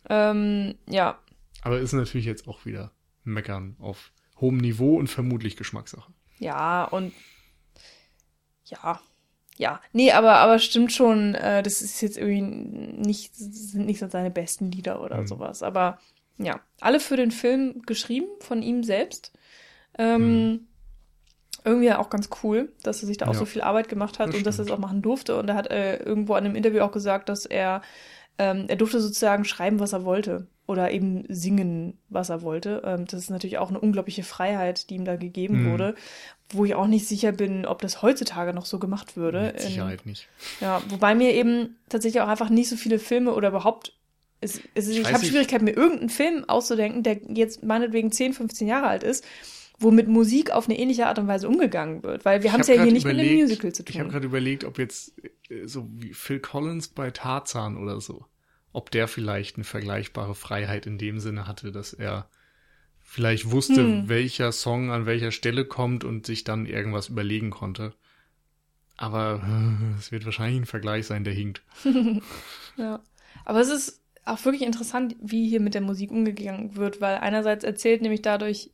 Ähm, 0.08 0.74
ja, 0.88 1.18
Aber 1.62 1.78
ist 1.80 1.92
natürlich 1.92 2.26
jetzt 2.26 2.46
auch 2.48 2.64
wieder 2.66 2.92
Meckern 3.24 3.76
auf 3.80 4.12
hohem 4.40 4.58
Niveau 4.58 4.96
und 4.96 5.08
vermutlich 5.08 5.56
Geschmackssache. 5.56 6.12
ja, 6.38 6.84
und 6.84 7.12
ja, 8.64 9.00
ja. 9.56 9.80
Nee, 9.92 10.12
aber, 10.12 10.34
aber 10.36 10.58
stimmt 10.58 10.92
schon, 10.92 11.34
äh, 11.34 11.62
das 11.62 11.80
ist 11.82 12.00
jetzt 12.02 12.18
irgendwie 12.18 12.42
nicht, 12.42 13.34
sind 13.34 13.86
nicht 13.86 13.98
so 14.00 14.08
seine 14.08 14.30
besten 14.30 14.70
Lieder 14.70 15.00
oder 15.02 15.22
Mhm. 15.22 15.26
sowas. 15.26 15.62
Aber 15.62 15.98
ja, 16.38 16.60
alle 16.80 17.00
für 17.00 17.16
den 17.16 17.30
Film 17.30 17.82
geschrieben 17.86 18.26
von 18.40 18.62
ihm 18.62 18.82
selbst. 18.84 19.32
Ähm, 19.98 20.66
Irgendwie 21.64 21.92
auch 21.92 22.10
ganz 22.10 22.28
cool, 22.44 22.72
dass 22.82 23.02
er 23.02 23.06
sich 23.06 23.16
da 23.16 23.26
auch 23.26 23.32
Ja. 23.32 23.38
so 23.40 23.44
viel 23.44 23.62
Arbeit 23.62 23.88
gemacht 23.88 24.18
hat 24.20 24.28
Das 24.28 24.36
und 24.36 24.46
dass 24.46 24.58
er 24.58 24.62
es 24.62 24.68
stimmt. 24.68 24.78
auch 24.78 24.82
machen 24.82 25.02
durfte. 25.02 25.36
Und 25.36 25.48
er 25.48 25.54
hat 25.56 25.68
äh, 25.70 25.96
irgendwo 25.96 26.34
an 26.34 26.44
einem 26.44 26.54
Interview 26.54 26.80
auch 26.82 26.92
gesagt, 26.92 27.28
dass 27.28 27.44
er, 27.46 27.82
ähm, 28.38 28.64
er 28.68 28.76
durfte 28.76 29.00
sozusagen 29.00 29.44
schreiben, 29.44 29.80
was 29.80 29.92
er 29.92 30.04
wollte. 30.04 30.46
Oder 30.68 30.90
eben 30.90 31.24
singen, 31.28 31.96
was 32.08 32.28
er 32.28 32.42
wollte. 32.42 32.82
Ähm, 32.84 33.04
das 33.06 33.20
ist 33.20 33.30
natürlich 33.30 33.58
auch 33.58 33.68
eine 33.70 33.78
unglaubliche 33.78 34.24
Freiheit, 34.24 34.90
die 34.90 34.96
ihm 34.96 35.04
da 35.04 35.14
gegeben 35.14 35.62
Mhm. 35.64 35.70
wurde. 35.72 35.94
Wo 36.48 36.64
ich 36.64 36.74
auch 36.74 36.88
nicht 36.88 37.06
sicher 37.06 37.30
bin, 37.32 37.66
ob 37.66 37.80
das 37.82 38.02
heutzutage 38.02 38.52
noch 38.52 38.66
so 38.66 38.78
gemacht 38.80 39.16
würde. 39.16 39.42
Mit 39.42 39.56
In- 39.56 39.62
Sicherheit 39.68 40.06
nicht. 40.06 40.28
ja, 40.60 40.82
wobei 40.88 41.14
mir 41.14 41.34
eben 41.34 41.76
tatsächlich 41.88 42.20
auch 42.20 42.28
einfach 42.28 42.50
nicht 42.50 42.68
so 42.68 42.76
viele 42.76 42.98
Filme 42.98 43.32
oder 43.34 43.48
überhaupt. 43.48 43.92
Es, 44.40 44.60
es, 44.74 44.88
ich 44.88 45.04
weiß 45.04 45.12
habe. 45.14 45.24
Schwierigkeiten, 45.24 45.64
mir 45.64 45.76
irgendeinen 45.76 46.10
Film 46.10 46.44
auszudenken, 46.48 47.02
der 47.04 47.18
jetzt 47.28 47.62
meinetwegen 47.64 48.10
10, 48.12 48.32
15 48.34 48.66
Jahre 48.68 48.86
alt 48.88 49.02
ist, 49.04 49.24
wo 49.78 49.90
mit 49.90 50.08
Musik 50.08 50.50
auf 50.52 50.68
eine 50.68 50.78
ähnliche 50.78 51.06
Art 51.06 51.18
und 51.18 51.26
Weise 51.28 51.48
umgegangen 51.48 52.02
wird. 52.02 52.24
Weil 52.24 52.42
wir 52.42 52.52
haben 52.52 52.60
es 52.60 52.68
hab 52.68 52.76
ja 52.76 52.82
hier 52.82 52.92
nicht 52.92 53.04
mit 53.04 53.14
einem 53.14 53.26
überlegt- 53.26 53.42
Musical 53.48 53.72
zu 53.72 53.82
Ich 53.86 53.94
habe 53.96 54.04
tun. 54.04 54.12
gerade 54.12 54.26
überlegt, 54.26 54.64
ob 54.64 54.78
jetzt 54.78 55.12
äh, 55.50 55.66
so 55.66 55.88
wie 55.92 56.14
Phil 56.14 56.40
Collins 56.40 56.88
bei 56.88 57.10
Tarzan 57.10 57.76
oder 57.76 58.00
so, 58.00 58.24
ob 58.72 58.90
der 58.90 59.06
vielleicht 59.08 59.56
eine 59.56 59.64
vergleichbare 59.64 60.34
Freiheit 60.34 60.86
in 60.86 60.98
dem 60.98 61.20
Sinne 61.20 61.46
hatte, 61.46 61.72
dass 61.72 61.92
er 61.92 62.28
vielleicht 63.00 63.50
wusste, 63.50 63.82
Hm. 63.82 64.08
welcher 64.08 64.50
Song 64.52 64.90
an 64.90 65.06
welcher 65.06 65.30
Stelle 65.30 65.64
kommt 65.64 66.04
und 66.04 66.26
sich 66.26 66.42
dann 66.44 66.66
irgendwas 66.66 67.08
überlegen 67.08 67.50
konnte. 67.50 67.94
Aber 68.96 69.42
es 69.98 70.10
wird 70.10 70.24
wahrscheinlich 70.24 70.60
ein 70.62 70.66
Vergleich 70.66 71.06
sein, 71.06 71.24
der 71.24 71.34
hinkt. 71.34 71.62
Ja. 72.78 73.02
Aber 73.44 73.60
es 73.60 73.68
ist 73.70 74.02
auch 74.26 74.44
wirklich 74.44 74.62
interessant, 74.62 75.16
wie 75.20 75.48
hier 75.48 75.60
mit 75.60 75.72
der 75.74 75.80
Musik 75.80 76.10
umgegangen 76.10 76.76
wird, 76.76 77.00
weil 77.00 77.16
einerseits 77.16 77.64
erzählt 77.64 78.02
nämlich 78.02 78.20
dadurch 78.22 78.70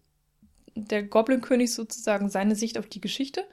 der 0.75 1.03
Goblin-König 1.03 1.73
sozusagen 1.73 2.29
seine 2.29 2.55
Sicht 2.57 2.79
auf 2.79 2.87
die 2.87 3.01
Geschichte 3.01 3.45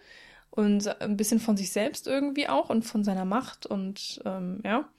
und 0.52 0.88
ein 1.02 1.18
bisschen 1.18 1.40
von 1.40 1.58
sich 1.58 1.72
selbst 1.72 2.08
irgendwie 2.08 2.48
auch 2.50 2.70
und 2.70 2.84
von 2.84 3.04
seiner 3.04 3.26
Macht 3.26 3.66
und 3.66 4.22
ähm, 4.26 4.62
ja. 4.64 4.90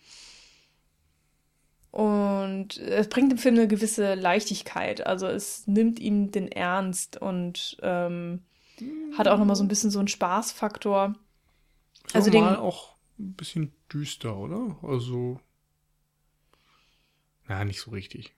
Und 1.91 2.77
es 2.79 3.09
bringt 3.09 3.33
dem 3.33 3.39
Film 3.39 3.57
eine 3.57 3.67
gewisse 3.67 4.15
Leichtigkeit. 4.15 5.05
Also 5.07 5.27
es 5.27 5.67
nimmt 5.67 5.99
ihm 5.99 6.31
den 6.31 6.47
Ernst 6.47 7.21
und 7.21 7.79
ähm, 7.83 8.43
hat 9.19 9.27
auch 9.27 9.39
nochmal 9.39 9.57
so 9.57 9.65
ein 9.65 9.69
bisschen 9.69 9.91
so 9.91 9.99
einen 9.99 10.07
Spaßfaktor. 10.09 11.17
Ist 12.07 12.15
Also 12.15 12.31
den- 12.31 12.45
auch 12.45 12.95
ein 13.19 13.33
bisschen 13.35 13.73
düster, 13.93 14.37
oder? 14.37 14.79
Also 14.83 15.41
Ja, 17.49 17.65
nicht 17.65 17.81
so 17.81 17.91
richtig. 17.91 18.33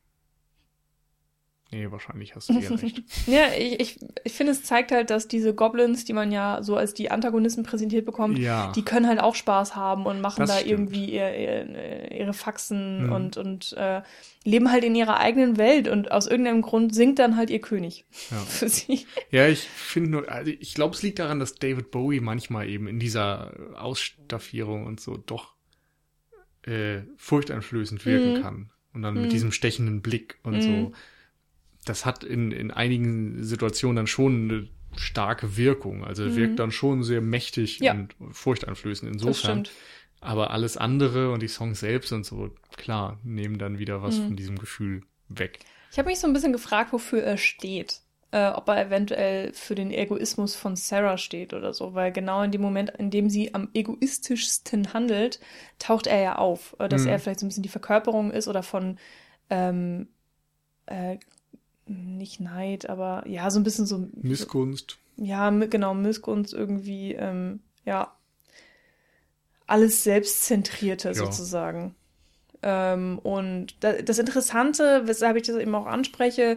Nee, 1.72 1.90
wahrscheinlich 1.90 2.34
hast 2.36 2.50
du 2.50 2.52
eher 2.60 2.70
recht. 2.82 3.02
ja, 3.26 3.46
ich, 3.58 3.80
ich, 3.80 3.98
ich 4.24 4.32
finde, 4.34 4.52
es 4.52 4.62
zeigt 4.62 4.92
halt, 4.92 5.08
dass 5.08 5.26
diese 5.26 5.54
Goblins, 5.54 6.04
die 6.04 6.12
man 6.12 6.30
ja 6.30 6.62
so 6.62 6.76
als 6.76 6.92
die 6.92 7.10
Antagonisten 7.10 7.62
präsentiert 7.62 8.04
bekommt, 8.04 8.38
Ja. 8.38 8.70
die 8.76 8.82
können 8.84 9.08
halt 9.08 9.20
auch 9.20 9.34
Spaß 9.34 9.74
haben 9.74 10.04
und 10.04 10.20
machen 10.20 10.40
Das 10.40 10.50
da 10.50 10.56
stimmt. 10.58 10.70
irgendwie 10.70 11.12
ihr, 11.14 11.34
ihr, 11.34 12.12
ihre 12.12 12.34
Faxen 12.34 13.06
Mhm. 13.06 13.12
und, 13.12 13.36
und 13.38 13.72
äh, 13.78 14.02
leben 14.44 14.70
halt 14.70 14.84
in 14.84 14.94
ihrer 14.94 15.18
eigenen 15.18 15.56
Welt 15.56 15.88
und 15.88 16.10
aus 16.12 16.26
irgendeinem 16.26 16.60
Grund 16.62 16.94
singt 16.94 17.18
dann 17.18 17.36
halt 17.38 17.48
ihr 17.48 17.60
König 17.60 18.04
Ja. 18.30 18.36
für 18.46 18.68
sie. 18.68 19.06
Ja, 19.30 19.48
ich 19.48 19.60
finde 19.60 20.10
nur, 20.10 20.30
also 20.30 20.50
ich 20.50 20.74
glaube, 20.74 20.94
es 20.94 21.02
liegt 21.02 21.20
daran, 21.20 21.38
dass 21.40 21.54
David 21.54 21.90
Bowie 21.90 22.20
manchmal 22.20 22.68
eben 22.68 22.86
in 22.86 22.98
dieser 22.98 23.54
Ausstaffierung 23.80 24.84
und 24.84 25.00
so 25.00 25.16
doch 25.16 25.54
äh, 26.66 27.00
furchteinflößend 27.16 28.04
wirken 28.06 28.34
Mhm. 28.34 28.42
kann. 28.42 28.70
Und 28.94 29.02
dann 29.02 29.14
Mhm. 29.14 29.22
mit 29.22 29.32
diesem 29.32 29.52
stechenden 29.52 30.02
Blick 30.02 30.38
und 30.42 30.56
Mhm. 30.56 30.60
so. 30.60 30.92
Das 31.84 32.06
hat 32.06 32.22
in, 32.24 32.52
in 32.52 32.70
einigen 32.70 33.42
Situationen 33.42 33.96
dann 33.96 34.06
schon 34.06 34.50
eine 34.50 34.68
starke 34.96 35.56
Wirkung. 35.56 36.04
Also 36.04 36.24
Mhm. 36.24 36.36
wirkt 36.36 36.58
dann 36.58 36.70
schon 36.70 37.02
sehr 37.02 37.20
mächtig 37.20 37.80
Ja. 37.80 37.92
und 37.92 38.14
furchteinflößend 38.30 39.10
insofern. 39.12 39.64
Aber 40.20 40.50
alles 40.52 40.76
andere 40.76 41.32
und 41.32 41.42
die 41.42 41.48
Songs 41.48 41.80
selbst 41.80 42.12
und 42.12 42.24
so, 42.24 42.50
klar, 42.76 43.18
nehmen 43.24 43.58
dann 43.58 43.78
wieder 43.78 44.02
was 44.02 44.18
Mhm. 44.18 44.26
von 44.28 44.36
diesem 44.36 44.58
Gefühl 44.58 45.02
weg. 45.28 45.58
Ich 45.90 45.98
habe 45.98 46.08
mich 46.08 46.20
so 46.20 46.26
ein 46.26 46.32
bisschen 46.32 46.52
gefragt, 46.52 46.92
wofür 46.92 47.22
er 47.22 47.36
steht. 47.36 48.00
Äh, 48.30 48.48
ob 48.50 48.66
er 48.68 48.86
eventuell 48.86 49.52
für 49.52 49.74
den 49.74 49.90
Egoismus 49.90 50.54
von 50.54 50.74
Sarah 50.74 51.18
steht 51.18 51.52
oder 51.52 51.74
so, 51.74 51.92
weil 51.92 52.12
genau 52.12 52.42
in 52.42 52.50
dem 52.50 52.62
Moment, 52.62 52.88
in 52.90 53.10
dem 53.10 53.28
sie 53.28 53.52
am 53.52 53.68
egoistischsten 53.74 54.94
handelt, 54.94 55.38
taucht 55.78 56.06
er 56.06 56.18
ja 56.22 56.36
auf, 56.36 56.74
äh, 56.78 56.88
dass 56.88 57.02
Mhm. 57.02 57.08
er 57.08 57.18
vielleicht 57.18 57.40
so 57.40 57.46
ein 57.46 57.48
bisschen 57.50 57.62
die 57.62 57.68
Verkörperung 57.68 58.30
ist 58.30 58.48
oder 58.48 58.62
von 58.62 58.98
ähm, 59.50 60.08
äh, 60.86 61.18
nicht 61.92 62.40
Neid, 62.40 62.88
aber 62.88 63.24
ja, 63.26 63.50
so 63.50 63.60
ein 63.60 63.64
bisschen 63.64 63.86
so 63.86 64.08
Missgunst. 64.14 64.98
ja, 65.16 65.50
genau, 65.50 65.94
Missgunst 65.94 66.52
irgendwie, 66.54 67.12
ähm, 67.14 67.60
ja, 67.84 68.16
alles 69.66 70.04
Selbstzentrierte 70.04 71.08
Ja. 71.08 71.14
sozusagen. 71.14 71.94
Ähm, 72.62 73.18
und 73.22 73.82
da, 73.82 73.92
das 73.94 74.18
Interessante, 74.18 75.02
weshalb 75.06 75.36
ich 75.36 75.44
das 75.44 75.56
eben 75.56 75.74
auch 75.74 75.86
anspreche, 75.86 76.56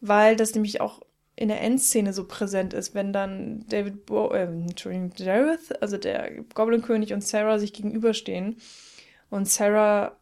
weil 0.00 0.36
das 0.36 0.54
nämlich 0.54 0.80
auch 0.80 1.00
in 1.36 1.48
der 1.48 1.60
Endszene 1.62 2.12
so 2.12 2.24
präsent 2.26 2.74
ist, 2.74 2.94
wenn 2.94 3.12
dann 3.12 3.64
David 3.68 4.04
Bo 4.06 4.30
äh, 4.32 4.42
Entschuldigung, 4.42 5.12
Jareth, 5.16 5.80
also 5.82 5.96
der 5.96 6.30
Goblin-König 6.54 7.12
und 7.14 7.24
Sarah 7.24 7.58
sich 7.58 7.72
gegenüberstehen 7.72 8.56
und 9.30 9.48
Sarah 9.48 10.16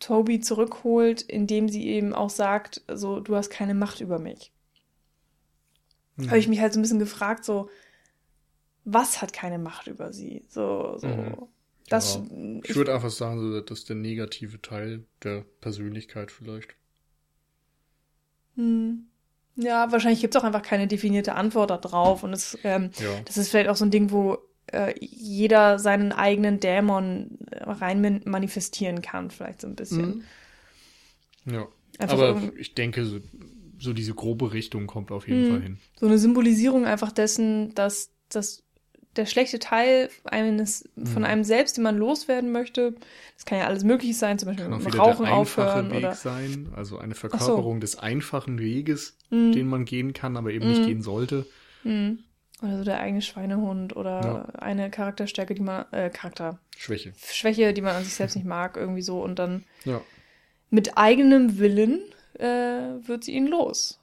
Toby 0.00 0.40
zurückholt, 0.40 1.22
indem 1.22 1.68
sie 1.68 1.88
eben 1.88 2.14
auch 2.14 2.30
sagt, 2.30 2.82
so, 2.92 3.20
du 3.20 3.36
hast 3.36 3.50
keine 3.50 3.74
Macht 3.74 4.00
über 4.00 4.18
mich 4.18 4.52
Mhm. 6.16 6.28
habe 6.28 6.38
ich 6.38 6.48
mich 6.48 6.60
halt 6.60 6.72
so 6.72 6.78
ein 6.78 6.82
bisschen 6.82 6.98
gefragt, 6.98 7.44
so, 7.44 7.68
was 8.84 9.20
hat 9.22 9.32
keine 9.32 9.58
Macht 9.58 9.86
über 9.86 10.12
sie? 10.12 10.44
So, 10.48 10.96
so. 10.98 11.08
Mhm. 11.08 11.36
Das, 11.88 12.16
Ja. 12.16 12.24
Ich 12.62 12.70
ich, 12.70 12.76
würde 12.76 12.94
einfach 12.94 13.10
sagen, 13.10 13.40
so, 13.40 13.60
das 13.60 13.80
ist 13.80 13.88
der 13.88 13.96
negative 13.96 14.60
Teil 14.62 15.06
der 15.22 15.44
Persönlichkeit 15.60 16.30
vielleicht. 16.30 16.76
hm. 18.56 19.06
ja, 19.56 19.90
wahrscheinlich 19.92 20.20
gibt 20.20 20.34
es 20.34 20.40
auch 20.40 20.44
einfach 20.44 20.62
keine 20.62 20.86
definierte 20.86 21.34
Antwort 21.34 21.70
darauf. 21.70 22.22
Und 22.22 22.32
es, 22.32 22.58
ähm, 22.64 22.90
Ja. 22.98 23.20
das 23.24 23.36
ist 23.36 23.50
vielleicht 23.50 23.68
auch 23.70 23.76
so 23.76 23.84
ein 23.84 23.90
Ding, 23.90 24.10
wo 24.10 24.38
äh, 24.72 24.94
jeder 25.00 25.78
seinen 25.78 26.12
eigenen 26.12 26.60
Dämon 26.60 27.38
rein 27.52 28.00
man- 28.00 28.22
manifestieren 28.24 29.02
kann, 29.02 29.30
vielleicht 29.30 29.60
so 29.62 29.66
ein 29.66 29.76
bisschen. 29.76 30.24
Mhm. 31.44 31.52
Ja. 31.52 31.66
Einfach 31.98 32.18
Aber 32.18 32.52
ich 32.56 32.74
denke, 32.74 33.04
so, 33.04 33.18
so 33.78 33.92
diese 33.92 34.14
grobe 34.14 34.52
Richtung 34.52 34.86
kommt 34.86 35.10
auf 35.10 35.26
jeden 35.28 35.42
Mhm. 35.42 35.48
Fall 35.48 35.62
hin. 35.62 35.78
So 35.98 36.06
eine 36.06 36.18
Symbolisierung 36.18 36.86
einfach 36.86 37.12
dessen, 37.12 37.74
dass, 37.74 38.10
dass 38.28 38.62
der 39.16 39.26
schlechte 39.26 39.58
Teil 39.58 40.08
eines, 40.24 40.88
von 40.96 41.22
Mhm. 41.22 41.24
einem 41.24 41.44
selbst, 41.44 41.76
den 41.76 41.82
man 41.84 41.96
loswerden 41.98 42.52
möchte, 42.52 42.94
das 43.34 43.44
kann 43.44 43.58
ja 43.58 43.66
alles 43.66 43.82
möglich 43.82 44.16
sein, 44.16 44.38
zum 44.38 44.46
Beispiel 44.46 44.66
Kann 44.66 44.74
auch 44.74 44.78
mit 44.84 44.96
Rauchen 44.96 45.24
der 45.24 45.34
einfache 45.34 45.66
aufhören 45.68 45.90
Weg 45.90 45.96
oder 45.98 46.14
sein, 46.14 46.68
also 46.76 46.98
eine 46.98 47.16
Verkörperung 47.16 47.80
des 47.80 47.98
einfachen 47.98 48.60
Weges, 48.60 49.18
Mhm. 49.30 49.52
den 49.52 49.66
man 49.66 49.84
gehen 49.84 50.12
kann, 50.12 50.36
aber 50.36 50.52
eben 50.52 50.66
Mhm. 50.66 50.70
nicht 50.70 50.84
gehen 50.84 51.02
sollte. 51.02 51.44
Mhm. 51.82 52.20
Oder 52.62 52.78
so 52.78 52.84
der 52.84 53.00
eigene 53.00 53.22
Schweinehund 53.22 53.96
oder 53.96 54.20
Ja. 54.54 54.60
eine 54.60 54.90
Charakterstärke, 54.90 55.54
die 55.54 55.62
man, 55.62 55.90
äh, 55.92 56.10
Charakter, 56.10 56.58
Schwäche. 56.76 57.12
Schwäche, 57.16 57.72
die 57.72 57.80
man 57.80 57.96
an 57.96 58.04
sich 58.04 58.14
selbst 58.14 58.36
nicht 58.36 58.44
mag, 58.46 58.76
irgendwie 58.76 59.02
so. 59.02 59.22
Und 59.22 59.38
dann 59.38 59.64
Ja. 59.84 60.02
mit 60.70 60.96
eigenem 60.98 61.58
Willen 61.58 62.00
äh, 62.38 62.44
wird 63.06 63.24
sie 63.24 63.32
ihn 63.32 63.46
los. 63.46 63.98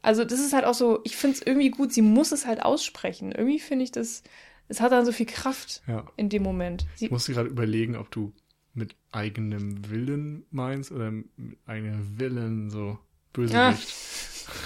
Also 0.00 0.24
das 0.24 0.40
ist 0.40 0.52
halt 0.52 0.64
auch 0.64 0.74
so, 0.74 1.00
ich 1.04 1.16
finde 1.16 1.36
es 1.36 1.46
irgendwie 1.46 1.70
gut, 1.70 1.92
sie 1.92 2.02
muss 2.02 2.32
es 2.32 2.44
halt 2.46 2.62
aussprechen. 2.62 3.30
Irgendwie 3.30 3.60
finde 3.60 3.84
ich 3.84 3.92
das, 3.92 4.22
es 4.68 4.80
hat 4.80 4.90
dann 4.90 5.04
so 5.04 5.12
viel 5.12 5.26
Kraft 5.26 5.82
ja. 5.86 6.04
in 6.16 6.28
dem 6.28 6.42
Moment. 6.42 6.86
Sie, 6.96 7.04
Ich 7.06 7.10
musste 7.12 7.32
gerade 7.32 7.48
überlegen, 7.48 7.94
ob 7.96 8.10
du 8.10 8.32
mit 8.74 8.96
eigenem 9.12 9.88
Willen 9.90 10.44
meinst 10.50 10.90
oder 10.90 11.10
mit 11.10 11.58
eigenem 11.66 12.18
Willen 12.18 12.70
so 12.70 12.98
Bösewicht. 13.32 13.92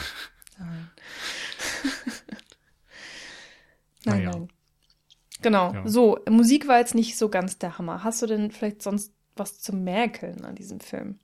Nein. 0.58 0.90
nein, 4.06 4.24
Naja. 4.24 4.30
nein. 4.38 4.48
Genau. 5.42 5.72
Ja. 5.74 5.86
So, 5.88 6.18
Musik 6.30 6.66
war 6.66 6.78
jetzt 6.78 6.94
nicht 6.94 7.16
so 7.18 7.28
ganz 7.28 7.58
der 7.58 7.76
Hammer. 7.78 8.02
Hast 8.02 8.22
du 8.22 8.26
denn 8.26 8.50
vielleicht 8.50 8.82
sonst 8.82 9.12
was 9.36 9.60
zu 9.60 9.74
mäkeln 9.74 10.44
an 10.44 10.54
diesem 10.54 10.80
Film? 10.80 11.18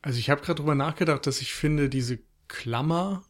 Also 0.00 0.18
ich 0.18 0.30
habe 0.30 0.40
gerade 0.40 0.56
drüber 0.56 0.74
nachgedacht, 0.74 1.26
dass 1.26 1.42
ich 1.42 1.52
finde, 1.52 1.90
diese 1.90 2.18
Klammer, 2.48 3.22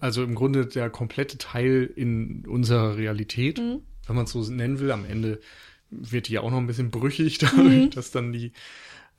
also 0.00 0.24
im 0.24 0.34
Grunde 0.34 0.66
der 0.66 0.88
komplette 0.88 1.36
Teil 1.36 1.92
in 1.94 2.46
unserer 2.46 2.96
Realität, 2.96 3.58
Mhm. 3.58 3.82
wenn 4.06 4.16
man 4.16 4.24
es 4.24 4.30
so 4.32 4.40
nennen 4.50 4.80
will, 4.80 4.90
am 4.92 5.04
Ende 5.04 5.40
wird 5.90 6.28
die 6.28 6.32
ja 6.32 6.40
auch 6.40 6.50
noch 6.50 6.58
ein 6.58 6.66
bisschen 6.66 6.90
brüchig, 6.90 7.36
dadurch, 7.38 7.84
Mhm. 7.84 7.90
dass 7.90 8.10
dann 8.10 8.32
die 8.32 8.52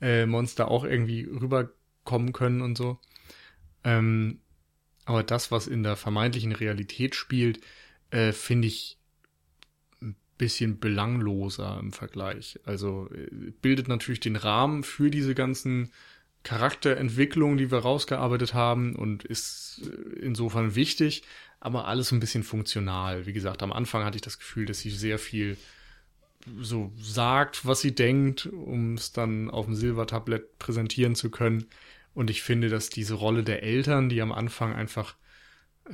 äh, 0.00 0.26
Monster 0.26 0.70
auch 0.70 0.82
irgendwie 0.84 1.22
rüberkommen 1.24 2.32
können 2.32 2.62
und 2.62 2.76
so. 2.76 2.98
Ähm, 3.84 4.40
aber 5.04 5.22
das, 5.22 5.50
was 5.50 5.66
in 5.68 5.82
der 5.84 5.96
vermeintlichen 5.96 6.52
Realität 6.52 7.14
spielt, 7.14 7.60
äh, 8.10 8.32
finde 8.32 8.68
ich 8.68 8.97
bisschen 10.38 10.78
belangloser 10.78 11.78
im 11.80 11.92
Vergleich. 11.92 12.58
Also 12.64 13.10
äh, 13.12 13.50
bildet 13.60 13.88
natürlich 13.88 14.20
den 14.20 14.36
Rahmen 14.36 14.84
für 14.84 15.10
diese 15.10 15.34
ganzen 15.34 15.90
Charakterentwicklungen, 16.44 17.58
die 17.58 17.70
wir 17.70 17.78
rausgearbeitet 17.78 18.54
haben 18.54 18.96
und 18.96 19.24
ist 19.24 19.82
äh, 19.84 20.20
insofern 20.20 20.74
wichtig, 20.74 21.24
aber 21.60 21.86
alles 21.86 22.12
ein 22.12 22.20
bisschen 22.20 22.44
funktional. 22.44 23.26
Wie 23.26 23.32
gesagt, 23.32 23.62
am 23.62 23.72
Anfang 23.72 24.04
hatte 24.04 24.16
ich 24.16 24.22
das 24.22 24.38
Gefühl, 24.38 24.64
dass 24.64 24.80
sie 24.80 24.90
sehr 24.90 25.18
viel 25.18 25.58
so 26.60 26.92
sagt, 26.96 27.66
was 27.66 27.80
sie 27.80 27.94
denkt, 27.94 28.46
um 28.46 28.94
es 28.94 29.12
dann 29.12 29.50
auf 29.50 29.66
dem 29.66 29.74
Silbertablett 29.74 30.58
präsentieren 30.58 31.14
zu 31.14 31.30
können. 31.30 31.66
Und 32.14 32.30
ich 32.30 32.42
finde, 32.42 32.68
dass 32.68 32.90
diese 32.90 33.14
Rolle 33.14 33.42
der 33.42 33.62
Eltern, 33.62 34.08
die 34.08 34.22
am 34.22 34.32
Anfang 34.32 34.74
einfach 34.74 35.16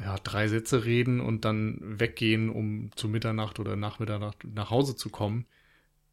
ja, 0.01 0.17
drei 0.17 0.49
Sätze 0.49 0.85
reden 0.85 1.21
und 1.21 1.45
dann 1.45 1.79
weggehen, 1.81 2.51
um 2.51 2.91
zu 2.97 3.09
Mitternacht 3.09 3.61
oder 3.61 3.77
nach 3.77 3.99
Mitternacht 3.99 4.45
nach 4.45 4.71
Hause 4.71 4.97
zu 4.97 5.09
kommen, 5.09 5.47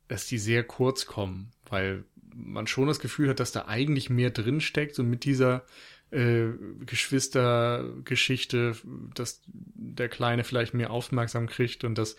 dass 0.08 0.28
die 0.28 0.38
sehr 0.38 0.64
kurz 0.64 1.06
kommen, 1.06 1.52
weil 1.70 2.06
man 2.34 2.68
schon 2.68 2.88
das 2.88 3.00
Gefühl 3.00 3.30
hat, 3.30 3.40
dass 3.40 3.52
da 3.52 3.66
eigentlich 3.66 4.10
mehr 4.10 4.30
drin 4.30 4.62
steckt, 4.62 4.96
so 4.96 5.04
mit 5.04 5.26
dieser 5.26 5.66
äh, 6.12 6.48
Geschwistergeschichte, 6.86 8.76
dass 9.16 9.42
der 9.46 10.10
Kleine 10.10 10.44
vielleicht 10.44 10.74
mehr 10.74 10.92
Aufmerksam 10.92 11.48
kriegt 11.48 11.84
und 11.84 11.98
dass 11.98 12.16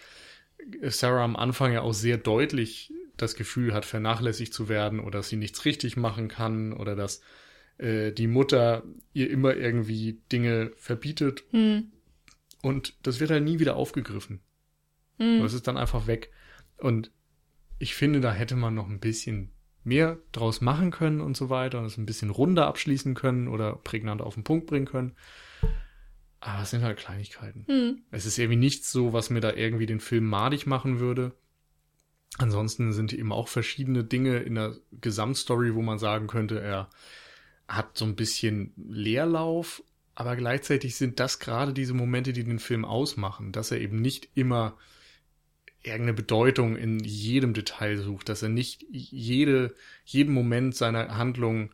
Sarah 0.83 1.25
am 1.25 1.37
Anfang 1.37 1.73
ja 1.73 1.83
auch 1.83 1.95
sehr 1.95 2.19
deutlich 2.19 2.93
das 3.17 3.35
Gefühl 3.35 3.75
hat, 3.75 3.85
vernachlässigt 3.85 4.55
zu 4.55 4.69
werden 4.69 5.01
oder 5.01 5.19
dass 5.19 5.29
sie 5.29 5.37
nichts 5.37 5.65
richtig 5.65 5.97
machen 5.97 6.29
kann 6.29 6.73
oder 6.73 6.97
dass 6.97 7.21
äh, 7.83 8.13
die 8.13 8.27
Mutter 8.29 8.85
ihr 9.13 9.31
immer 9.31 9.55
irgendwie 9.57 10.21
Dinge 10.31 10.73
verbietet 10.77 11.45
Hm. 11.51 11.93
und 12.63 12.95
das 13.03 13.21
wird 13.21 13.31
halt 13.31 13.45
nie 13.45 13.59
wieder 13.59 13.77
aufgegriffen. 13.77 14.41
Hm. 15.19 15.41
Das 15.43 15.53
ist 15.53 15.67
dann 15.67 15.77
einfach 15.77 16.07
weg. 16.07 16.31
Und 16.79 17.11
ich 17.79 17.95
finde, 17.95 18.21
da 18.21 18.33
hätte 18.33 18.57
man 18.57 18.75
noch 18.75 18.89
ein 18.89 19.01
bisschen 19.01 19.51
mehr 19.85 20.19
draus 20.31 20.61
machen 20.61 20.93
können 20.93 21.21
und 21.21 21.37
so 21.37 21.51
weiter 21.51 21.81
und 21.81 21.87
es 21.87 21.99
ein 21.99 22.07
bisschen 22.07 22.31
runder 22.31 22.67
abschließen 22.69 23.15
können 23.15 23.49
oder 23.49 23.75
prägnant 23.75 24.23
auf 24.23 24.35
den 24.35 24.45
Punkt 24.45 24.67
bringen 24.67 24.87
können. 24.87 25.17
Aber 26.39 26.63
es 26.63 26.71
sind 26.71 26.83
halt 26.83 26.99
Kleinigkeiten. 26.99 27.65
Hm. 27.67 28.03
Es 28.11 28.27
ist 28.27 28.39
irgendwie 28.39 28.59
nichts 28.59 28.91
so, 28.91 29.13
was 29.13 29.31
mir 29.31 29.41
da 29.41 29.53
irgendwie 29.53 29.87
den 29.87 30.01
Film 30.01 30.27
madig 30.27 30.67
machen 30.67 31.01
würde. 31.01 31.33
Ansonsten 32.39 32.93
sind 32.93 33.13
eben 33.13 33.33
auch 33.33 33.49
verschiedene 33.49 34.05
Dinge 34.05 34.39
in 34.39 34.55
der 34.55 34.77
Gesamtstory, 34.93 35.75
wo 35.75 35.83
man 35.83 35.99
sagen 35.99 36.29
könnte, 36.29 36.61
er 36.61 36.89
hat 37.77 37.97
so 37.97 38.05
ein 38.05 38.17
bisschen 38.17 38.73
Leerlauf, 38.77 39.83
aber 40.15 40.37
gleichzeitig 40.37 40.97
sind 40.97 41.21
das 41.21 41.39
gerade 41.39 41.73
diese 41.73 41.95
Momente, 41.95 42.33
die 42.33 42.45
den 42.45 42.59
Film 42.59 42.85
ausmachen, 42.85 43.53
dass 43.53 43.71
er 43.71 43.81
eben 43.81 44.01
nicht 44.01 44.29
immer 44.35 44.77
irgendeine 45.83 46.15
Bedeutung 46.15 46.77
in 46.77 47.01
jedem 47.01 47.55
Detail 47.55 47.99
sucht, 47.99 48.29
dass 48.29 48.43
er 48.43 48.51
nicht 48.51 48.85
jede, 48.91 49.75
jeden 50.05 50.33
Moment 50.33 50.77
seiner 50.77 51.17
Handlung 51.17 51.71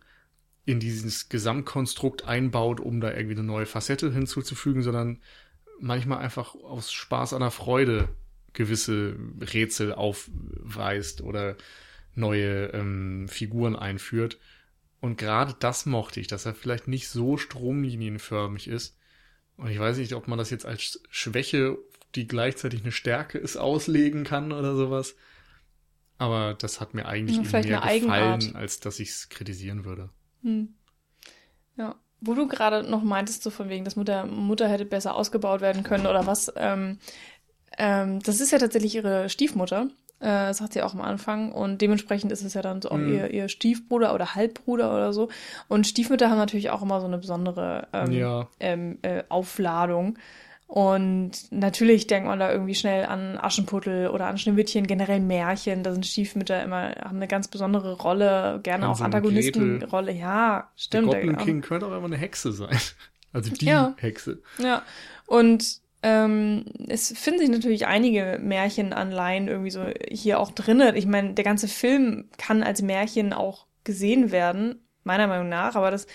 in 0.64 0.80
dieses 0.80 1.28
Gesamtkonstrukt 1.28 2.24
einbaut, 2.24 2.80
um 2.80 3.00
da 3.00 3.12
irgendwie 3.12 3.36
eine 3.36 3.46
neue 3.46 3.66
Facette 3.66 4.12
hinzuzufügen, 4.12 4.82
sondern 4.82 5.18
manchmal 5.80 6.18
einfach 6.18 6.54
aus 6.54 6.92
Spaß 6.92 7.34
an 7.34 7.40
der 7.40 7.50
Freude 7.50 8.08
gewisse 8.52 9.16
Rätsel 9.40 9.92
aufweist 9.92 11.22
oder 11.22 11.56
neue 12.14 12.66
ähm, 12.68 13.28
Figuren 13.28 13.76
einführt. 13.76 14.38
Und 15.00 15.16
gerade 15.16 15.54
das 15.58 15.86
mochte 15.86 16.20
ich, 16.20 16.26
dass 16.26 16.46
er 16.46 16.54
vielleicht 16.54 16.88
nicht 16.88 17.08
so 17.08 17.36
stromlinienförmig 17.36 18.68
ist. 18.68 18.96
Und 19.56 19.70
ich 19.70 19.78
weiß 19.78 19.98
nicht, 19.98 20.14
ob 20.14 20.28
man 20.28 20.38
das 20.38 20.50
jetzt 20.50 20.66
als 20.66 21.00
Schwäche, 21.10 21.78
die 22.14 22.26
gleichzeitig 22.26 22.82
eine 22.82 22.92
Stärke 22.92 23.38
ist, 23.38 23.56
auslegen 23.56 24.24
kann 24.24 24.52
oder 24.52 24.74
sowas. 24.74 25.14
Aber 26.16 26.54
das 26.54 26.80
hat 26.80 26.94
mir 26.94 27.06
eigentlich 27.06 27.38
mehr 27.38 27.62
gefallen, 27.62 28.10
Eigenart. 28.10 28.54
als 28.54 28.80
dass 28.80 28.98
ich 28.98 29.10
es 29.10 29.28
kritisieren 29.28 29.84
würde. 29.84 30.10
Hm. 30.42 30.74
Ja. 31.76 31.94
Wo 32.20 32.34
du 32.34 32.48
gerade 32.48 32.88
noch 32.88 33.04
meintest, 33.04 33.44
so 33.44 33.50
von 33.50 33.68
wegen, 33.68 33.84
dass 33.84 33.94
Mutter, 33.94 34.26
Mutter 34.26 34.68
hätte 34.68 34.84
besser 34.84 35.14
ausgebaut 35.14 35.60
werden 35.60 35.84
können 35.84 36.06
oder 36.06 36.26
was, 36.26 36.52
ähm, 36.56 36.98
ähm, 37.76 38.20
das 38.20 38.40
ist 38.40 38.50
ja 38.50 38.58
tatsächlich 38.58 38.96
ihre 38.96 39.28
Stiefmutter, 39.28 39.88
äh, 40.20 40.52
sagt 40.52 40.72
sie 40.72 40.82
auch 40.82 40.94
am 40.94 41.00
Anfang. 41.00 41.52
Und 41.52 41.80
dementsprechend 41.80 42.32
ist 42.32 42.42
es 42.44 42.54
ja 42.54 42.62
dann 42.62 42.82
so 42.82 42.90
auch 42.90 42.96
Mhm. 42.96 43.12
ihr, 43.14 43.30
ihr 43.30 43.48
Stiefbruder 43.48 44.14
oder 44.14 44.34
Halbbruder 44.34 44.92
oder 44.92 45.12
so. 45.12 45.28
Und 45.68 45.86
Stiefmütter 45.86 46.28
haben 46.30 46.38
natürlich 46.38 46.70
auch 46.70 46.82
immer 46.82 47.00
so 47.00 47.06
eine 47.06 47.18
besondere 47.18 47.86
ähm, 47.92 48.12
Ja. 48.12 48.48
ähm, 48.60 48.98
äh, 49.02 49.22
Aufladung. 49.28 50.18
Und 50.66 51.30
natürlich 51.50 52.06
denkt 52.08 52.28
man 52.28 52.38
da 52.38 52.52
irgendwie 52.52 52.74
schnell 52.74 53.06
an 53.06 53.38
Aschenputtel 53.38 54.08
oder 54.08 54.26
an 54.26 54.36
Schneewittchen, 54.36 54.86
generell 54.86 55.18
Märchen. 55.18 55.82
Da 55.82 55.92
sind 55.92 56.04
Stiefmütter 56.04 56.62
immer, 56.62 56.90
haben 57.02 57.16
eine 57.16 57.26
ganz 57.26 57.48
besondere 57.48 57.94
Rolle, 57.94 58.60
gerne 58.62 58.86
Hansel 58.86 59.00
auch 59.02 59.04
Antagonistenrolle. 59.06 60.12
Ja, 60.12 60.58
Der 60.58 60.66
stimmt. 60.76 61.06
Goblin 61.06 61.36
da- 61.36 61.42
King 61.42 61.60
könnte 61.62 61.86
auch 61.86 61.96
immer 61.96 62.04
eine 62.04 62.16
Hexe 62.18 62.52
sein. 62.52 62.68
Also 63.30 63.50
die 63.50 63.66
Ja. 63.66 63.94
Hexe. 63.98 64.38
Ja, 64.58 64.80
und 65.26 65.80
ähm, 66.02 66.64
es 66.88 67.16
finden 67.18 67.40
sich 67.40 67.48
natürlich 67.48 67.86
einige 67.86 68.38
Märchenanleihen 68.40 69.48
irgendwie 69.48 69.70
so 69.70 69.84
hier 70.10 70.38
auch 70.40 70.52
drinne. 70.52 70.96
Ich 70.96 71.06
meine, 71.06 71.34
der 71.34 71.44
ganze 71.44 71.68
Film 71.68 72.28
kann 72.38 72.62
als 72.62 72.82
Märchen 72.82 73.32
auch 73.32 73.66
gesehen 73.84 74.30
werden, 74.30 74.86
meiner 75.04 75.26
Meinung 75.26 75.48
nach, 75.48 75.74
aber 75.74 75.90
das, 75.90 76.06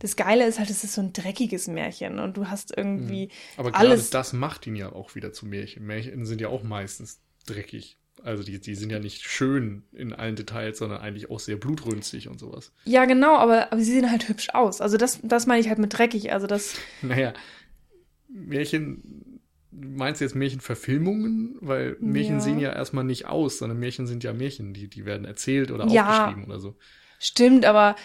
das 0.00 0.16
Geile 0.16 0.46
ist 0.46 0.58
halt, 0.58 0.70
es 0.70 0.84
ist 0.84 0.94
so 0.94 1.00
ein 1.00 1.12
dreckiges 1.12 1.68
Märchen 1.68 2.18
und 2.18 2.36
du 2.36 2.48
hast 2.48 2.76
irgendwie 2.76 3.30
Aber 3.56 3.70
gerade 3.70 3.88
alles. 3.90 4.10
das 4.10 4.32
macht 4.32 4.66
ihn 4.66 4.76
ja 4.76 4.92
auch 4.92 5.14
wieder 5.14 5.32
zu 5.32 5.46
Märchen. 5.46 5.86
Märchen 5.86 6.26
sind 6.26 6.40
ja 6.40 6.48
auch 6.48 6.62
meistens 6.62 7.20
dreckig. 7.46 7.98
Also 8.22 8.42
die, 8.42 8.60
die 8.60 8.74
sind 8.74 8.90
ja 8.90 8.98
nicht 8.98 9.22
schön 9.22 9.84
in 9.92 10.12
allen 10.12 10.36
Details, 10.36 10.78
sondern 10.78 11.00
eigentlich 11.00 11.30
auch 11.30 11.40
sehr 11.40 11.56
blutrünstig 11.56 12.28
und 12.28 12.38
sowas. 12.38 12.72
Ja, 12.84 13.06
genau, 13.06 13.36
aber, 13.36 13.72
aber 13.72 13.80
sie 13.80 13.92
sehen 13.92 14.10
halt 14.10 14.28
hübsch 14.28 14.50
aus. 14.50 14.82
Also 14.82 14.98
das, 14.98 15.20
das 15.22 15.46
meine 15.46 15.60
ich 15.60 15.68
halt 15.68 15.78
mit 15.78 15.96
dreckig. 15.96 16.32
Also 16.32 16.46
das, 16.46 16.74
Naja, 17.02 17.32
Märchen, 18.28 19.29
du 19.70 19.88
meinst 19.88 20.20
jetzt 20.20 20.34
Märchenverfilmungen? 20.34 21.56
Weil 21.60 21.96
Märchen 22.00 22.36
Ja. 22.36 22.40
sehen 22.40 22.58
ja 22.58 22.72
erstmal 22.72 23.04
nicht 23.04 23.26
aus, 23.26 23.58
sondern 23.58 23.78
Märchen 23.78 24.06
sind 24.06 24.24
ja 24.24 24.32
Märchen, 24.32 24.74
die, 24.74 24.88
die 24.88 25.04
werden 25.06 25.24
erzählt 25.26 25.70
oder 25.70 25.88
Ja. 25.88 25.90
aufgeschrieben 25.90 26.44
oder 26.44 26.60
so. 26.60 26.76
Stimmt, 27.18 27.64
aber 27.64 27.96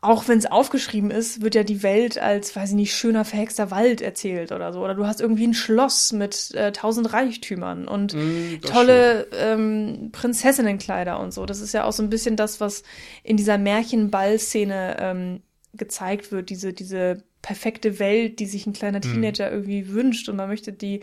auch 0.00 0.28
wenn 0.28 0.38
es 0.38 0.46
aufgeschrieben 0.46 1.10
ist, 1.10 1.42
wird 1.42 1.56
ja 1.56 1.64
die 1.64 1.82
Welt 1.82 2.18
als, 2.18 2.54
weiß 2.56 2.70
ich 2.70 2.76
nicht, 2.76 2.94
schöner 2.96 3.24
verhexter 3.24 3.70
Wald 3.72 4.00
erzählt 4.02 4.52
oder 4.52 4.72
so. 4.72 4.84
Oder 4.84 4.94
du 4.94 5.06
hast 5.06 5.20
irgendwie 5.20 5.46
ein 5.46 5.54
Schloss 5.54 6.12
mit 6.12 6.54
äh, 6.54 6.72
tausend 6.72 7.12
Reichtümern 7.12 7.88
und 7.88 8.16
Mm, 8.16 8.60
tolle 8.64 9.28
ähm, 9.32 10.10
Prinzessinnenkleider 10.12 11.20
und 11.20 11.32
so. 11.34 11.46
Das 11.46 11.60
ist 11.60 11.74
ja 11.74 11.84
auch 11.84 11.92
so 11.92 12.02
ein 12.04 12.10
bisschen 12.10 12.36
das, 12.36 12.60
was 12.60 12.84
in 13.24 13.36
dieser 13.36 13.58
Märchenball-Szene 13.58 14.96
ähm, 15.00 15.42
gezeigt 15.74 16.32
wird. 16.32 16.50
Diese, 16.50 16.72
diese 16.72 17.24
perfekte 17.42 17.98
Welt, 17.98 18.40
die 18.40 18.46
sich 18.46 18.66
ein 18.66 18.72
kleiner 18.72 19.00
Teenager 19.00 19.50
irgendwie 19.50 19.88
wünscht 19.88 20.28
und 20.28 20.36
man 20.36 20.48
möchte 20.48 20.72
die 20.72 21.00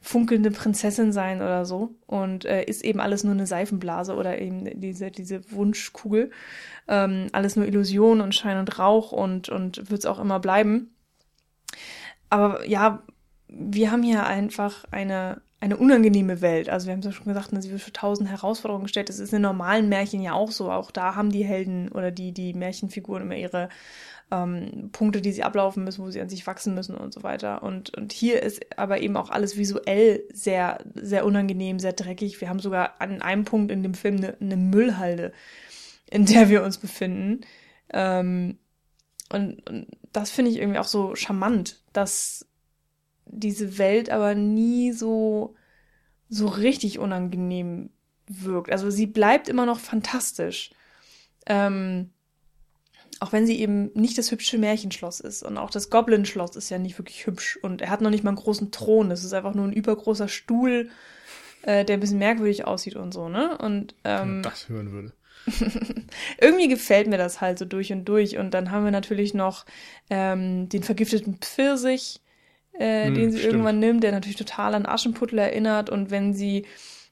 funkelnde 0.00 0.50
Prinzessin 0.50 1.12
sein 1.12 1.38
oder 1.38 1.64
so. 1.64 1.94
Und 2.06 2.44
äh, 2.44 2.64
ist 2.64 2.84
eben 2.84 3.00
alles 3.00 3.24
nur 3.24 3.34
eine 3.34 3.46
Seifenblase 3.46 4.14
oder 4.14 4.40
eben 4.40 4.80
diese, 4.80 5.10
diese 5.10 5.50
Wunschkugel. 5.52 6.30
Ähm, 6.88 7.28
alles 7.32 7.56
nur 7.56 7.66
Illusion 7.66 8.20
und 8.20 8.34
Schein 8.34 8.58
und 8.58 8.78
Rauch 8.78 9.12
und, 9.12 9.48
und 9.48 9.90
wird 9.90 10.00
es 10.00 10.06
auch 10.06 10.18
immer 10.18 10.40
bleiben. 10.40 10.90
Aber 12.30 12.66
ja, 12.66 13.02
wir 13.48 13.90
haben 13.90 14.02
hier 14.02 14.26
einfach 14.26 14.84
eine, 14.90 15.40
eine 15.60 15.76
unangenehme 15.76 16.40
Welt. 16.40 16.68
Also 16.68 16.86
wir 16.86 16.92
haben 16.92 17.00
es 17.00 17.06
ja 17.06 17.12
schon 17.12 17.26
gesagt, 17.26 17.52
ne, 17.52 17.62
sie 17.62 17.70
wird 17.70 17.80
für 17.80 17.92
tausend 17.92 18.28
Herausforderungen 18.28 18.84
gestellt. 18.84 19.08
Das 19.08 19.18
ist 19.18 19.32
in 19.32 19.42
normalen 19.42 19.88
Märchen 19.88 20.20
ja 20.20 20.32
auch 20.32 20.50
so. 20.50 20.70
Auch 20.70 20.90
da 20.90 21.14
haben 21.14 21.30
die 21.30 21.44
Helden 21.44 21.90
oder 21.90 22.10
die, 22.10 22.32
die 22.32 22.54
Märchenfiguren 22.54 23.22
immer 23.22 23.36
ihre 23.36 23.68
ähm, 24.30 24.90
Punkte, 24.92 25.20
die 25.20 25.32
sie 25.32 25.44
ablaufen 25.44 25.84
müssen, 25.84 26.04
wo 26.04 26.10
sie 26.10 26.20
an 26.20 26.28
sich 26.28 26.46
wachsen 26.46 26.74
müssen 26.74 26.96
und 26.96 27.14
so 27.14 27.22
weiter. 27.22 27.62
Und, 27.62 27.96
und 27.96 28.12
hier 28.12 28.42
ist 28.42 28.78
aber 28.78 29.00
eben 29.00 29.16
auch 29.16 29.30
alles 29.30 29.56
visuell 29.56 30.24
sehr, 30.32 30.78
sehr 30.94 31.24
unangenehm, 31.24 31.78
sehr 31.78 31.92
dreckig. 31.92 32.40
Wir 32.40 32.48
haben 32.48 32.58
sogar 32.58 33.00
an 33.00 33.22
einem 33.22 33.44
Punkt 33.44 33.70
in 33.70 33.82
dem 33.82 33.94
Film 33.94 34.16
eine, 34.16 34.36
eine 34.40 34.56
Müllhalde, 34.56 35.32
in 36.10 36.26
der 36.26 36.48
wir 36.48 36.64
uns 36.64 36.78
befinden. 36.78 37.42
Ähm, 37.92 38.58
und, 39.32 39.68
und 39.68 39.86
das 40.12 40.30
finde 40.30 40.50
ich 40.50 40.58
irgendwie 40.58 40.78
auch 40.78 40.84
so 40.84 41.14
charmant, 41.14 41.82
dass 41.92 42.46
diese 43.26 43.78
Welt 43.78 44.10
aber 44.10 44.34
nie 44.34 44.92
so, 44.92 45.54
so 46.28 46.46
richtig 46.46 46.98
unangenehm 46.98 47.90
wirkt. 48.26 48.72
Also 48.72 48.90
sie 48.90 49.06
bleibt 49.06 49.48
immer 49.48 49.66
noch 49.66 49.78
fantastisch. 49.78 50.70
Ähm, 51.46 52.10
auch 53.20 53.32
wenn 53.32 53.46
sie 53.46 53.58
eben 53.60 53.90
nicht 53.94 54.18
das 54.18 54.30
hübsche 54.30 54.58
Märchenschloss 54.58 55.20
ist. 55.20 55.42
Und 55.42 55.56
auch 55.58 55.70
das 55.70 55.90
Goblin-Schloss 55.90 56.56
ist 56.56 56.70
ja 56.70 56.78
nicht 56.78 56.98
wirklich 56.98 57.26
hübsch. 57.26 57.58
Und 57.62 57.82
er 57.82 57.90
hat 57.90 58.00
noch 58.00 58.10
nicht 58.10 58.24
mal 58.24 58.30
einen 58.30 58.38
großen 58.38 58.70
Thron. 58.72 59.10
Es 59.10 59.24
ist 59.24 59.32
einfach 59.32 59.54
nur 59.54 59.64
ein 59.66 59.72
übergroßer 59.72 60.28
Stuhl, 60.28 60.90
äh, 61.62 61.84
der 61.84 61.96
ein 61.96 62.00
bisschen 62.00 62.18
merkwürdig 62.18 62.66
aussieht 62.66 62.96
und 62.96 63.12
so, 63.12 63.28
ne? 63.28 63.56
Und 63.58 63.94
Wenn 64.02 64.36
ähm, 64.36 64.42
das 64.42 64.68
hören 64.68 64.92
würde. 64.92 65.12
irgendwie 66.40 66.68
gefällt 66.68 67.06
mir 67.06 67.18
das 67.18 67.40
halt 67.40 67.58
so 67.58 67.64
durch 67.64 67.92
und 67.92 68.04
durch. 68.06 68.36
Und 68.36 68.52
dann 68.52 68.70
haben 68.70 68.84
wir 68.84 68.90
natürlich 68.90 69.34
noch 69.34 69.64
ähm, 70.10 70.68
den 70.68 70.82
vergifteten 70.82 71.36
Pfirsich, 71.40 72.20
äh, 72.78 73.06
Hm, 73.06 73.14
den 73.14 73.30
sie 73.32 73.38
stimmt. 73.38 73.52
irgendwann 73.52 73.78
nimmt, 73.78 74.02
der 74.02 74.12
natürlich 74.12 74.36
total 74.36 74.74
an 74.74 74.86
Aschenputtel 74.86 75.38
erinnert. 75.38 75.88
Und 75.90 76.10
wenn 76.10 76.34
sie 76.34 76.66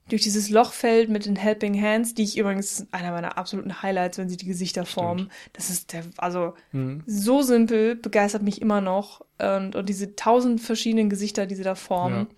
durch 0.08 0.22
dieses 0.22 0.50
Loch 0.50 0.72
fällt 0.72 1.08
mit 1.08 1.24
den 1.24 1.36
Helping 1.36 1.80
Hands, 1.80 2.12
die 2.14 2.24
ich 2.24 2.36
übrigens 2.36 2.86
einer 2.92 3.10
meiner 3.12 3.38
absoluten 3.38 3.82
Highlights, 3.82 4.18
wenn 4.18 4.28
sie 4.28 4.36
die 4.36 4.46
Gesichter 4.46 4.84
formen. 4.84 5.30
Das 5.54 5.70
ist 5.70 5.92
der, 5.92 6.04
also 6.18 6.54
Mhm. 6.72 7.02
so 7.06 7.40
simpel, 7.42 7.94
begeistert 7.96 8.42
mich 8.42 8.60
immer 8.60 8.80
noch. 8.80 9.22
Und, 9.40 9.74
und 9.74 9.88
diese 9.88 10.14
tausend 10.14 10.60
verschiedenen 10.60 11.08
Gesichter, 11.08 11.46
die 11.46 11.54
sie 11.54 11.62
da 11.64 11.74
formen. 11.74 12.26
Ja. 12.30 12.36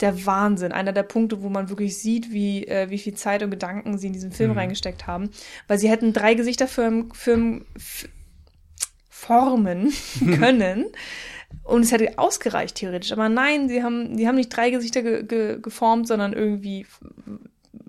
Der 0.00 0.26
Wahnsinn. 0.26 0.72
Einer 0.72 0.92
der 0.92 1.02
Punkte, 1.04 1.42
wo 1.42 1.48
man 1.50 1.68
wirklich 1.68 1.98
sieht, 1.98 2.32
wie, 2.32 2.66
äh, 2.66 2.88
wie 2.90 2.98
viel 2.98 3.14
Zeit 3.14 3.42
und 3.42 3.50
Gedanken 3.50 3.98
sie 3.98 4.06
in 4.08 4.12
diesen 4.14 4.32
Film 4.32 4.52
Mhm. 4.52 4.58
reingesteckt 4.58 5.06
haben. 5.06 5.30
Weil 5.68 5.78
sie 5.78 5.90
hätten 5.90 6.12
drei 6.14 6.32
Gesichter 6.34 6.66
für, 6.66 7.04
für, 7.12 7.60
f- 7.76 8.08
formen 9.08 9.92
können. 10.38 10.86
Und 11.64 11.82
es 11.82 11.92
hätte 11.92 12.18
ausgereicht, 12.18 12.74
theoretisch. 12.76 13.12
Aber 13.12 13.28
nein, 13.28 13.68
sie 13.68 13.82
haben, 13.82 14.16
die 14.16 14.26
haben 14.26 14.34
nicht 14.36 14.48
drei 14.48 14.70
Gesichter 14.70 15.02
ge, 15.02 15.22
ge, 15.22 15.58
geformt, 15.60 16.08
sondern 16.08 16.32
irgendwie 16.32 16.86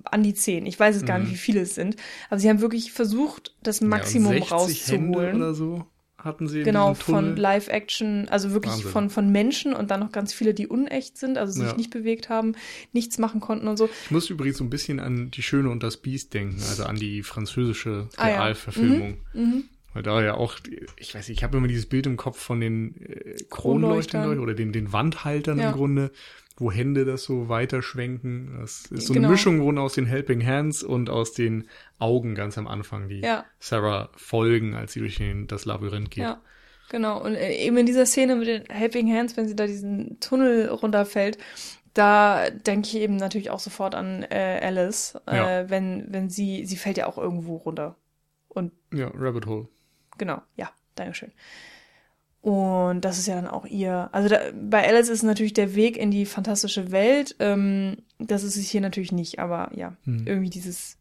an 0.06 0.22
die 0.24 0.34
zehn. 0.34 0.66
Ich 0.66 0.80
weiß 0.80 0.96
es 0.96 1.06
gar 1.06 1.18
Mhm. 1.18 1.26
nicht, 1.26 1.34
wie 1.34 1.38
viele 1.38 1.62
es 1.62 1.76
sind. 1.76 1.96
Aber 2.30 2.40
sie 2.40 2.50
haben 2.50 2.62
wirklich 2.62 2.92
versucht, 2.92 3.56
das 3.64 3.82
Maximum 3.82 4.34
ja, 4.34 4.40
60 4.40 4.88
Hände 4.92 5.08
rauszuholen. 5.08 5.36
oder 5.38 5.54
so 5.54 5.86
hatten 6.18 6.48
sie 6.48 6.64
Genau, 6.64 6.94
von 6.94 7.36
Live-Action, 7.36 8.30
also 8.30 8.52
wirklich 8.52 8.72
Wahnsinn. 8.74 8.92
von, 8.92 9.10
von 9.10 9.30
Menschen 9.32 9.74
und 9.74 9.92
dann 9.92 10.00
noch 10.00 10.12
ganz 10.14 10.34
viele, 10.34 10.54
die 10.54 10.68
unecht 10.68 11.18
sind, 11.18 11.38
also 11.38 11.52
sich 11.52 11.72
Ja. 11.72 11.76
nicht 11.76 11.90
bewegt 11.90 12.30
haben, 12.30 12.54
nichts 12.94 13.18
machen 13.18 13.42
konnten 13.42 13.68
und 13.68 13.76
so. 13.76 13.90
Ich 14.06 14.12
muss 14.12 14.30
übrigens 14.30 14.58
so 14.60 14.64
ein 14.64 14.70
bisschen 14.70 15.02
an 15.02 15.32
Die 15.32 15.42
Schöne 15.44 15.70
und 15.70 15.84
das 15.84 15.98
Biest 15.98 16.34
denken, 16.34 16.62
also 16.70 16.86
an 16.86 16.96
die 16.96 17.24
französische 17.24 18.08
Ah, 18.16 18.30
ja. 18.30 18.36
Realverfilmung. 18.36 19.18
Mhm. 19.34 19.64
Weil 19.94 20.04
da 20.04 20.24
ja 20.24 20.34
auch, 20.36 20.56
ich 20.98 21.14
weiß 21.14 21.28
nicht, 21.30 21.38
ich 21.38 21.44
habe 21.44 21.58
immer 21.58 21.68
dieses 21.68 21.86
Bild 21.86 22.06
im 22.08 22.18
Kopf 22.18 22.40
von 22.40 22.60
den 22.60 22.96
äh, 23.02 23.36
Kronleuchtern. 23.50 24.40
Oder 24.40 24.54
den, 24.54 24.72
den 24.74 24.92
Wandhaltern 24.94 25.60
Ja. 25.60 25.68
im 25.70 25.76
Grunde, 25.76 26.12
wo 26.58 26.72
Hände 26.72 27.06
das 27.06 27.24
so 27.24 27.48
weiterschwenken. 27.50 28.58
Das 28.60 28.86
ist 28.88 29.08
so 29.08 29.14
Genau. 29.14 29.28
eine 29.28 29.34
Mischung 29.34 29.62
wurden 29.62 29.78
aus 29.78 29.94
den 29.94 30.06
Helping 30.06 30.46
Hands 30.46 30.82
und 30.84 31.10
aus 31.10 31.34
den 31.34 31.68
Augen 32.00 32.36
ganz 32.36 32.58
am 32.58 32.68
Anfang, 32.68 33.08
die 33.10 33.22
Ja. 33.22 33.46
Sarah 33.60 34.10
folgen, 34.16 34.74
als 34.76 34.94
sie 34.94 35.00
durch 35.00 35.18
den, 35.18 35.48
das 35.48 35.66
Labyrinth 35.66 36.12
geht. 36.12 36.24
Ja, 36.24 36.42
genau. 36.90 37.22
Und 37.24 37.36
äh, 37.36 37.54
eben 37.56 37.78
in 37.78 37.86
dieser 37.86 38.06
Szene 38.06 38.36
mit 38.36 38.48
den 38.48 38.66
Helping 38.70 39.12
Hands, 39.14 39.36
wenn 39.38 39.48
sie 39.48 39.56
da 39.56 39.66
diesen 39.68 40.20
Tunnel 40.20 40.70
runterfällt, 40.70 41.38
da 41.94 42.50
denke 42.50 42.88
ich 42.88 42.96
eben 42.96 43.18
natürlich 43.18 43.52
auch 43.52 43.60
sofort 43.60 43.94
an 43.94 44.24
äh, 44.24 44.60
Alice, 44.64 45.16
Ja. 45.28 45.60
äh, 45.62 45.70
wenn, 45.70 46.08
wenn 46.10 46.30
sie, 46.30 46.66
sie 46.66 46.78
fällt 46.78 46.98
ja 46.98 47.06
auch 47.08 47.18
irgendwo 47.20 47.58
runter. 47.58 47.96
Und 48.48 48.72
ja 48.94 49.12
Rabbit 49.16 49.46
Hole. 49.48 49.68
Genau, 50.18 50.42
ja, 50.56 50.72
Dankeschön. 50.96 51.32
Und 52.42 53.06
das 53.06 53.20
ist 53.20 53.28
ja 53.28 53.36
dann 53.36 53.48
auch 53.48 53.66
ihr. 53.66 54.10
Also 54.12 54.28
da, 54.28 54.40
bei 54.54 54.86
Alice 54.86 55.08
ist 55.08 55.24
natürlich 55.24 55.54
der 55.54 55.76
Weg 55.76 55.96
in 55.96 56.12
die 56.12 56.26
fantastische 56.26 56.92
Welt. 56.92 57.38
Ähm, 57.40 58.00
das 58.20 58.44
ist 58.44 58.58
es 58.58 58.70
hier 58.70 58.82
natürlich 58.82 59.14
nicht, 59.14 59.40
aber 59.40 59.72
ja, 59.74 59.96
hm. 60.04 60.28
irgendwie 60.28 60.50
dieses 60.50 60.98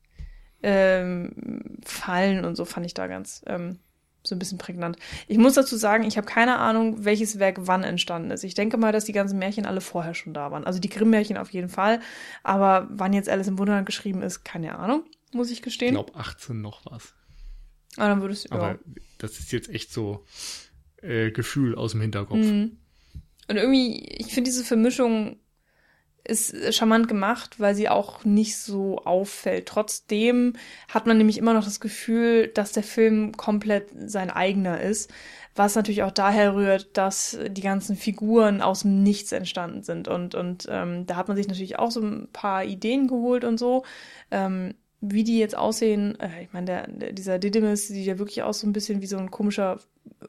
ähm, 0.62 1.80
Fallen 1.84 2.44
und 2.44 2.54
so 2.54 2.64
fand 2.64 2.86
ich 2.86 2.94
da 2.94 3.08
ganz 3.08 3.42
ähm, 3.48 3.80
so 4.22 4.36
ein 4.36 4.38
bisschen 4.38 4.58
prägnant. 4.58 4.96
Ich 5.26 5.36
muss 5.36 5.54
dazu 5.54 5.76
sagen, 5.76 6.04
ich 6.04 6.16
habe 6.16 6.26
keine 6.26 6.58
Ahnung, 6.58 7.04
welches 7.04 7.40
Werk 7.40 7.56
wann 7.62 7.82
entstanden 7.82 8.30
ist. 8.30 8.44
Ich 8.44 8.54
denke 8.54 8.76
mal, 8.76 8.92
dass 8.92 9.04
die 9.04 9.12
ganzen 9.12 9.38
Märchen 9.38 9.66
alle 9.66 9.80
vorher 9.80 10.14
schon 10.14 10.34
da 10.34 10.52
waren. 10.52 10.64
Also 10.64 10.78
die 10.78 10.88
Grimm-Märchen 10.88 11.36
auf 11.36 11.50
jeden 11.50 11.68
Fall. 11.68 12.00
Aber 12.44 12.86
wann 12.90 13.12
jetzt 13.12 13.28
Alice 13.28 13.48
im 13.48 13.58
Wunderland 13.58 13.86
geschrieben 13.86 14.22
ist, 14.22 14.44
keine 14.44 14.78
Ahnung, 14.78 15.02
muss 15.32 15.50
ich 15.50 15.62
gestehen. 15.62 15.96
Ich 15.96 16.04
glaube 16.04 16.18
18 16.18 16.60
noch 16.60 16.82
was. 16.86 17.14
Ah, 17.96 18.08
dann 18.08 18.22
würdest 18.22 18.46
du. 18.46 18.54
Aber 18.54 18.68
ja. 18.72 18.78
das 19.18 19.38
ist 19.38 19.52
jetzt 19.52 19.68
echt 19.68 19.92
so 19.92 20.24
äh, 21.02 21.30
Gefühl 21.30 21.74
aus 21.74 21.92
dem 21.92 22.00
Hinterkopf. 22.00 22.38
Mhm. 22.38 22.78
Und 23.48 23.56
irgendwie, 23.56 24.04
ich 24.18 24.32
finde 24.32 24.48
diese 24.48 24.64
Vermischung 24.64 25.36
ist 26.24 26.74
charmant 26.74 27.08
gemacht, 27.08 27.58
weil 27.58 27.74
sie 27.74 27.88
auch 27.88 28.24
nicht 28.24 28.56
so 28.56 28.98
auffällt. 28.98 29.66
Trotzdem 29.66 30.54
hat 30.88 31.06
man 31.06 31.18
nämlich 31.18 31.38
immer 31.38 31.52
noch 31.52 31.64
das 31.64 31.80
Gefühl, 31.80 32.48
dass 32.48 32.72
der 32.72 32.84
Film 32.84 33.32
komplett 33.32 33.88
sein 34.06 34.30
eigener 34.30 34.80
ist, 34.80 35.12
was 35.54 35.74
natürlich 35.74 36.02
auch 36.04 36.12
daher 36.12 36.54
rührt, 36.54 36.96
dass 36.96 37.38
die 37.48 37.60
ganzen 37.60 37.96
Figuren 37.96 38.62
aus 38.62 38.82
dem 38.82 39.02
Nichts 39.02 39.32
entstanden 39.32 39.82
sind. 39.82 40.06
Und, 40.06 40.34
und 40.34 40.66
ähm, 40.70 41.06
da 41.06 41.16
hat 41.16 41.28
man 41.28 41.36
sich 41.36 41.48
natürlich 41.48 41.78
auch 41.78 41.90
so 41.90 42.00
ein 42.00 42.28
paar 42.32 42.64
Ideen 42.64 43.08
geholt 43.08 43.44
und 43.44 43.58
so. 43.58 43.84
Ähm, 44.30 44.74
wie 45.02 45.24
die 45.24 45.38
jetzt 45.38 45.56
aussehen, 45.56 46.18
äh, 46.20 46.44
ich 46.44 46.52
meine, 46.52 46.66
der, 46.66 46.86
der, 46.86 47.12
dieser 47.12 47.38
Didymus 47.38 47.88
sieht 47.88 48.06
ja 48.06 48.18
wirklich 48.18 48.42
aus 48.42 48.60
so 48.60 48.66
ein 48.66 48.72
bisschen 48.72 49.02
wie 49.02 49.06
so 49.06 49.18
ein 49.18 49.30
komischer 49.30 49.78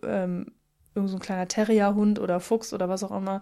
ähm, 0.04 0.48
irgend 0.96 1.10
so 1.10 1.18
ein 1.18 1.22
kleiner 1.22 1.48
Terrierhund 1.48 2.20
oder 2.20 2.40
Fuchs 2.40 2.74
oder 2.74 2.90
was 2.90 3.04
auch 3.04 3.16
immer, 3.16 3.42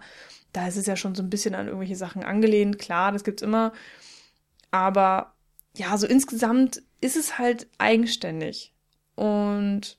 da 0.52 0.66
ist 0.68 0.76
es 0.76 0.86
ja 0.86 0.96
schon 0.96 1.14
so 1.14 1.22
ein 1.22 1.30
bisschen 1.30 1.54
an 1.54 1.66
irgendwelche 1.66 1.96
Sachen 1.96 2.24
angelehnt. 2.24 2.78
Klar, 2.78 3.12
das 3.12 3.24
gibt's 3.24 3.42
immer. 3.42 3.72
Aber 4.70 5.34
ja, 5.76 5.96
so 5.96 6.06
insgesamt 6.06 6.82
ist 7.00 7.16
es 7.16 7.38
halt 7.38 7.66
eigenständig. 7.78 8.74
Und 9.14 9.98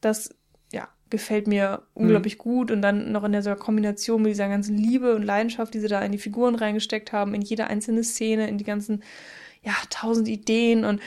das, 0.00 0.34
ja, 0.72 0.88
gefällt 1.10 1.46
mir 1.46 1.82
unglaublich 1.94 2.38
mhm. 2.38 2.42
gut. 2.42 2.70
Und 2.70 2.82
dann 2.82 3.12
noch 3.12 3.24
in 3.24 3.32
der 3.32 3.56
Kombination 3.56 4.22
mit 4.22 4.32
dieser 4.32 4.48
ganzen 4.48 4.76
Liebe 4.76 5.14
und 5.14 5.22
Leidenschaft, 5.22 5.74
die 5.74 5.80
sie 5.80 5.88
da 5.88 6.00
in 6.02 6.12
die 6.12 6.18
Figuren 6.18 6.54
reingesteckt 6.54 7.12
haben, 7.12 7.34
in 7.34 7.42
jede 7.42 7.66
einzelne 7.66 8.04
Szene, 8.04 8.48
in 8.48 8.58
die 8.58 8.64
ganzen, 8.64 9.02
ja, 9.64 9.74
tausend 9.90 10.28
Ideen 10.28 10.84
und 10.84 11.00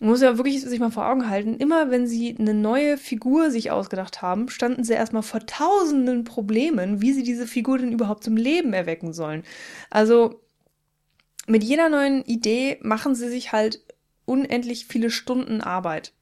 man 0.00 0.10
muss 0.10 0.22
ja 0.22 0.36
wirklich 0.36 0.62
sich 0.62 0.78
mal 0.78 0.90
vor 0.90 1.08
Augen 1.08 1.28
halten, 1.28 1.56
immer 1.56 1.90
wenn 1.90 2.06
sie 2.06 2.36
eine 2.38 2.54
neue 2.54 2.98
Figur 2.98 3.50
sich 3.50 3.70
ausgedacht 3.70 4.22
haben, 4.22 4.48
standen 4.48 4.84
sie 4.84 4.92
erstmal 4.92 5.24
vor 5.24 5.44
tausenden 5.44 6.24
Problemen, 6.24 7.00
wie 7.00 7.12
sie 7.12 7.24
diese 7.24 7.46
Figur 7.46 7.78
denn 7.78 7.92
überhaupt 7.92 8.22
zum 8.22 8.36
Leben 8.36 8.72
erwecken 8.72 9.12
sollen. 9.12 9.42
Also 9.90 10.40
mit 11.48 11.64
jeder 11.64 11.88
neuen 11.88 12.24
Idee 12.24 12.78
machen 12.82 13.14
sie 13.16 13.28
sich 13.28 13.50
halt 13.52 13.82
unendlich 14.24 14.86
viele 14.86 15.10
Stunden 15.10 15.60
Arbeit 15.60 16.12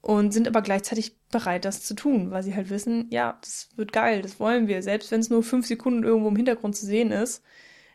und 0.00 0.32
sind 0.32 0.48
aber 0.48 0.62
gleichzeitig 0.62 1.16
bereit, 1.30 1.64
das 1.64 1.84
zu 1.84 1.94
tun, 1.94 2.32
weil 2.32 2.42
sie 2.42 2.56
halt 2.56 2.68
wissen, 2.68 3.06
ja, 3.10 3.38
das 3.40 3.68
wird 3.76 3.92
geil, 3.92 4.22
das 4.22 4.40
wollen 4.40 4.66
wir, 4.66 4.82
selbst 4.82 5.12
wenn 5.12 5.20
es 5.20 5.30
nur 5.30 5.44
fünf 5.44 5.66
Sekunden 5.66 6.02
irgendwo 6.02 6.28
im 6.28 6.36
Hintergrund 6.36 6.74
zu 6.74 6.86
sehen 6.86 7.12
ist, 7.12 7.42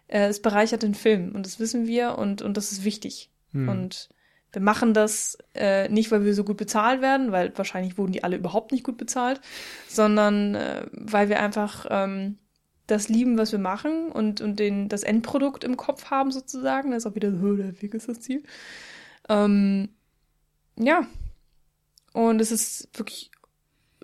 äh, 0.07 0.27
es 0.27 0.41
bereichert 0.41 0.83
den 0.83 0.95
Film 0.95 1.35
und 1.35 1.45
das 1.45 1.59
wissen 1.59 1.87
wir 1.87 2.17
und, 2.17 2.41
und 2.41 2.57
das 2.57 2.71
ist 2.71 2.83
wichtig. 2.83 3.29
Hm. 3.51 3.69
Und 3.69 4.09
wir 4.53 4.61
machen 4.61 4.93
das 4.93 5.37
äh, 5.53 5.89
nicht, 5.89 6.11
weil 6.11 6.25
wir 6.25 6.33
so 6.33 6.43
gut 6.43 6.57
bezahlt 6.57 7.01
werden, 7.01 7.31
weil 7.31 7.55
wahrscheinlich 7.57 7.97
wurden 7.97 8.13
die 8.13 8.23
alle 8.23 8.37
überhaupt 8.37 8.71
nicht 8.71 8.83
gut 8.83 8.97
bezahlt, 8.97 9.41
sondern 9.87 10.55
äh, 10.55 10.85
weil 10.91 11.29
wir 11.29 11.39
einfach 11.41 11.85
ähm, 11.89 12.37
das 12.87 13.09
lieben, 13.09 13.37
was 13.37 13.51
wir 13.51 13.59
machen 13.59 14.11
und, 14.11 14.39
und 14.39 14.57
den, 14.59 14.87
das 14.87 15.03
Endprodukt 15.03 15.63
im 15.63 15.75
Kopf 15.75 16.09
haben 16.09 16.31
sozusagen. 16.31 16.91
Das 16.91 17.03
ist 17.03 17.11
auch 17.11 17.15
wieder 17.15 17.31
so, 17.31 17.55
der 17.55 17.81
Weg 17.81 17.93
ist 17.93 18.07
das 18.07 18.21
Ziel. 18.21 18.43
Ähm, 19.27 19.89
ja. 20.77 21.05
Und 22.13 22.39
es 22.39 22.51
ist 22.51 22.89
wirklich 22.97 23.29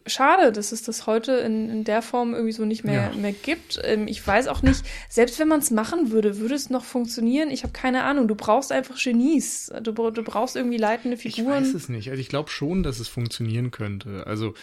schade, 0.06 0.52
dass 0.52 0.72
es 0.72 0.84
das 0.84 1.08
heute 1.08 1.34
in, 1.34 1.70
in 1.70 1.84
der 1.84 2.02
Form 2.02 2.34
irgendwie 2.34 2.52
so 2.52 2.66
nicht 2.66 2.84
mehr, 2.84 3.12
ja. 3.14 3.18
mehr 3.18 3.34
gibt. 3.34 3.80
Ähm, 3.84 4.08
ich 4.08 4.26
weiß 4.26 4.48
auch 4.48 4.62
nicht, 4.62 4.84
selbst 5.10 5.40
wenn 5.40 5.48
man 5.48 5.60
es 5.60 5.72
machen 5.72 6.12
würde, 6.12 6.40
würde 6.40 6.56
es 6.56 6.70
noch 6.70 6.84
funktionieren? 6.84 7.50
Ich 7.50 7.64
habe 7.64 7.74
keine 7.74 8.04
Ahnung. 8.04 8.28
Du 8.28 8.36
brauchst 8.36 8.72
einfach 8.72 8.98
Genies. 9.02 9.72
Du, 9.82 9.92
du 9.92 10.24
brauchst 10.24 10.56
irgendwie 10.56 10.78
leitende 10.78 11.18
Figuren. 11.18 11.64
Ich 11.64 11.70
weiß 11.70 11.74
es 11.76 11.90
nicht. 11.90 12.10
Also 12.10 12.22
ich 12.22 12.30
glaube 12.30 12.50
schon, 12.50 12.84
dass 12.84 13.00
es 13.00 13.08
funktionieren 13.08 13.72
könnte. 13.72 14.26
Also 14.28 14.54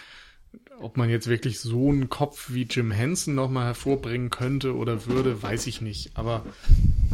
ob 0.78 0.96
man 0.96 1.10
jetzt 1.10 1.28
wirklich 1.28 1.60
so 1.60 1.90
einen 1.90 2.08
Kopf 2.08 2.50
wie 2.50 2.62
Jim 2.62 2.90
Henson 2.90 3.34
nochmal 3.34 3.66
hervorbringen 3.66 4.30
könnte 4.30 4.74
oder 4.74 5.06
würde, 5.06 5.42
weiß 5.42 5.66
ich 5.66 5.80
nicht. 5.80 6.12
Aber 6.14 6.44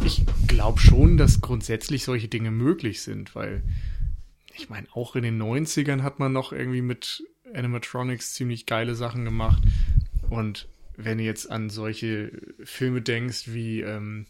ich 0.05 0.23
glaube 0.47 0.78
schon, 0.78 1.16
dass 1.16 1.40
grundsätzlich 1.40 2.05
solche 2.05 2.28
Dinge 2.28 2.51
möglich 2.51 3.03
sind, 3.03 3.35
weil 3.35 3.62
ich 4.55 4.70
meine, 4.70 4.86
auch 4.94 5.16
in 5.16 5.23
den 5.23 5.43
90ern 5.43 6.03
hat 6.03 6.19
man 6.19 6.32
noch 6.32 6.53
irgendwie 6.53 6.81
mit 6.81 7.24
Animatronics 7.55 8.35
ziemlich 8.35 8.66
geile 8.66 8.94
Sachen 8.94 9.24
gemacht. 9.24 9.62
Und 10.31 10.68
wenn 10.97 11.18
du 11.18 11.24
jetzt 11.24 11.51
an 11.51 11.70
solche 11.70 12.32
Filme 12.64 13.02
denkst 13.02 13.48
wie, 13.48 13.81
ähm, 13.81 14.27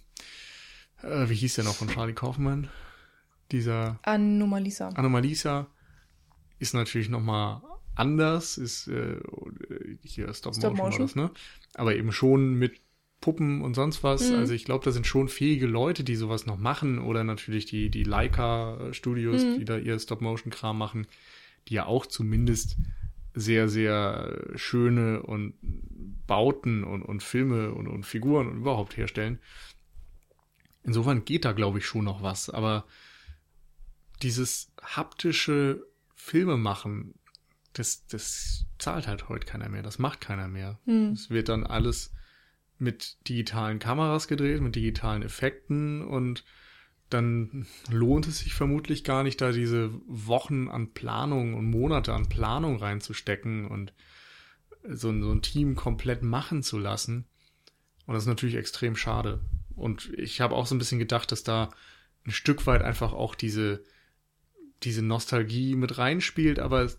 äh, 1.03 1.29
wie 1.29 1.35
hieß 1.35 1.55
der 1.55 1.65
noch 1.65 1.77
von 1.77 1.89
Charlie 1.89 2.13
Kaufman? 2.13 2.69
Dieser 3.53 4.01
Anomalisa. 4.03 4.89
Anomalisa 4.89 5.69
ist 6.59 6.75
natürlich 6.75 7.09
nochmal 7.09 7.63
anders, 7.95 8.59
ist 8.59 8.89
äh, 8.89 9.21
hier 10.03 10.33
Stop, 10.35 10.55
Stop 10.55 10.77
Motion, 10.77 11.03
Motion. 11.03 11.07
das, 11.07 11.17
ne? 11.17 11.31
Aber 11.75 11.95
eben 11.95 12.13
schon 12.13 12.55
mit 12.55 12.81
Puppen 13.21 13.63
und 13.63 13.75
sonst 13.75 14.03
was. 14.03 14.31
Mhm. 14.31 14.37
Also 14.37 14.53
ich 14.53 14.65
glaube, 14.65 14.85
da 14.85 14.91
sind 14.91 15.07
schon 15.07 15.29
fähige 15.29 15.67
Leute, 15.67 16.05
die 16.05 16.17
sowas 16.17 16.47
noch 16.47 16.59
machen. 16.59 16.99
Oder 16.99 17.25
natürlich 17.25 17.67
die, 17.67 17.91
die 17.91 18.05
Leica-Studios, 18.05 19.43
mhm. 19.43 19.59
die 19.59 19.65
da 19.65 19.79
ihr 19.79 19.99
Stop-Motion-Kram 19.99 20.77
machen, 20.77 21.07
die 21.69 21.75
ja 21.75 21.87
auch 21.87 22.07
zumindest 22.07 22.77
sehr, 23.37 23.69
sehr 23.69 24.43
schöne 24.55 25.23
und 25.23 25.55
Bauten 26.27 26.83
und, 26.85 27.03
und 27.03 27.23
Filme 27.23 27.73
und, 27.73 27.87
und 27.87 28.05
Figuren 28.05 28.49
und 28.49 28.57
überhaupt 28.57 28.97
herstellen. 28.97 29.39
Insofern 30.83 31.25
geht 31.25 31.45
da, 31.45 31.53
glaube 31.53 31.79
ich, 31.79 31.87
schon 31.87 32.05
noch 32.05 32.23
was. 32.23 32.49
Aber 32.49 32.87
dieses 34.23 34.73
haptische 34.83 35.87
Filme 36.15 36.57
machen, 36.57 37.15
das, 37.75 38.07
das 38.07 38.65
zahlt 38.79 39.07
halt 39.07 39.29
heute 39.29 39.45
keiner 39.45 39.69
mehr. 39.69 39.83
Das 39.83 39.99
macht 39.99 40.23
keiner 40.23 40.49
mehr. 40.49 40.81
Hm. 40.87 41.13
Es 41.13 41.29
wird 41.29 41.51
dann 41.51 41.65
alles 41.65 42.13
mit 42.79 43.19
digitalen 43.29 43.79
Kameras 43.79 44.29
gedreht, 44.29 44.63
mit 44.63 44.77
digitalen 44.77 45.23
Effekten 45.23 46.03
und 46.03 46.45
dann 47.11 47.67
lohnt 47.91 48.27
es 48.27 48.41
sich 48.41 48.55
vermutlich 48.55 49.05
gar 49.05 49.23
nicht, 49.23 49.41
da 49.41 49.53
diese 49.53 49.91
Wochen 50.07 50.69
an 50.69 50.93
Planung 50.93 51.55
und 51.55 51.71
Monate 51.71 52.13
an 52.13 52.29
Planung 52.29 52.77
reinzustecken 52.77 53.67
und 53.67 53.93
so 54.89 55.11
ein, 55.11 55.23
so 55.23 55.33
ein 55.33 55.43
Team 55.43 55.77
komplett 55.77 56.23
machen 56.23 56.63
zu 56.63 56.79
lassen. 56.79 57.27
Und 58.07 58.15
das 58.15 58.25
ist 58.25 58.29
natürlich 58.29 58.57
extrem 58.57 58.97
schade. 58.97 59.41
Und 59.75 60.13
ich 60.17 60.41
habe 60.41 60.55
auch 60.55 60.67
so 60.67 60.75
ein 60.75 60.79
bisschen 60.79 60.99
gedacht, 60.99 61.31
dass 61.31 61.43
da 61.43 61.71
ein 62.25 62.33
Stück 62.33 62.67
weit 62.67 62.83
einfach 62.83 63.13
auch 63.13 63.35
diese, 63.35 63.85
diese 64.83 65.03
Nostalgie 65.03 65.77
mit 65.77 65.99
reinspielt, 65.99 66.59
aber 66.59 66.91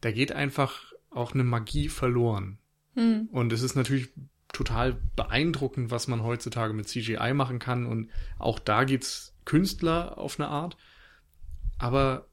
da 0.00 0.12
geht 0.12 0.32
einfach 0.32 0.92
auch 1.10 1.34
eine 1.34 1.44
Magie 1.44 1.88
verloren. 1.88 2.58
Hm. 2.94 3.28
Und 3.32 3.52
es 3.52 3.62
ist 3.62 3.74
natürlich 3.74 4.08
total 4.52 4.96
beeindruckend, 5.16 5.90
was 5.90 6.08
man 6.08 6.22
heutzutage 6.22 6.72
mit 6.72 6.88
CGI 6.88 7.32
machen 7.34 7.58
kann. 7.58 7.86
Und 7.86 8.10
auch 8.38 8.58
da 8.58 8.84
gibt's 8.84 9.34
Künstler 9.44 10.18
auf 10.18 10.38
eine 10.38 10.48
Art. 10.48 10.76
Aber 11.78 12.26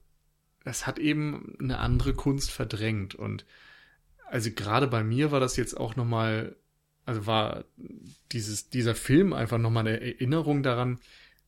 es 0.66 0.86
hat 0.86 1.00
eben 1.00 1.56
eine 1.60 1.80
andere 1.80 2.14
Kunst 2.14 2.52
verdrängt. 2.52 3.16
Und 3.16 3.46
also 4.30 4.52
gerade 4.52 4.88
bei 4.88 5.04
mir 5.04 5.32
war 5.32 5.40
das 5.40 5.56
jetzt 5.56 5.78
auch 5.78 5.96
nochmal, 5.96 6.56
also 7.06 7.26
war 7.26 7.66
dieses, 8.32 8.70
dieser 8.70 8.96
Film 8.96 9.34
einfach 9.34 9.58
nochmal 9.58 9.88
eine 9.88 10.02
Erinnerung 10.02 10.64
daran, 10.64 11.00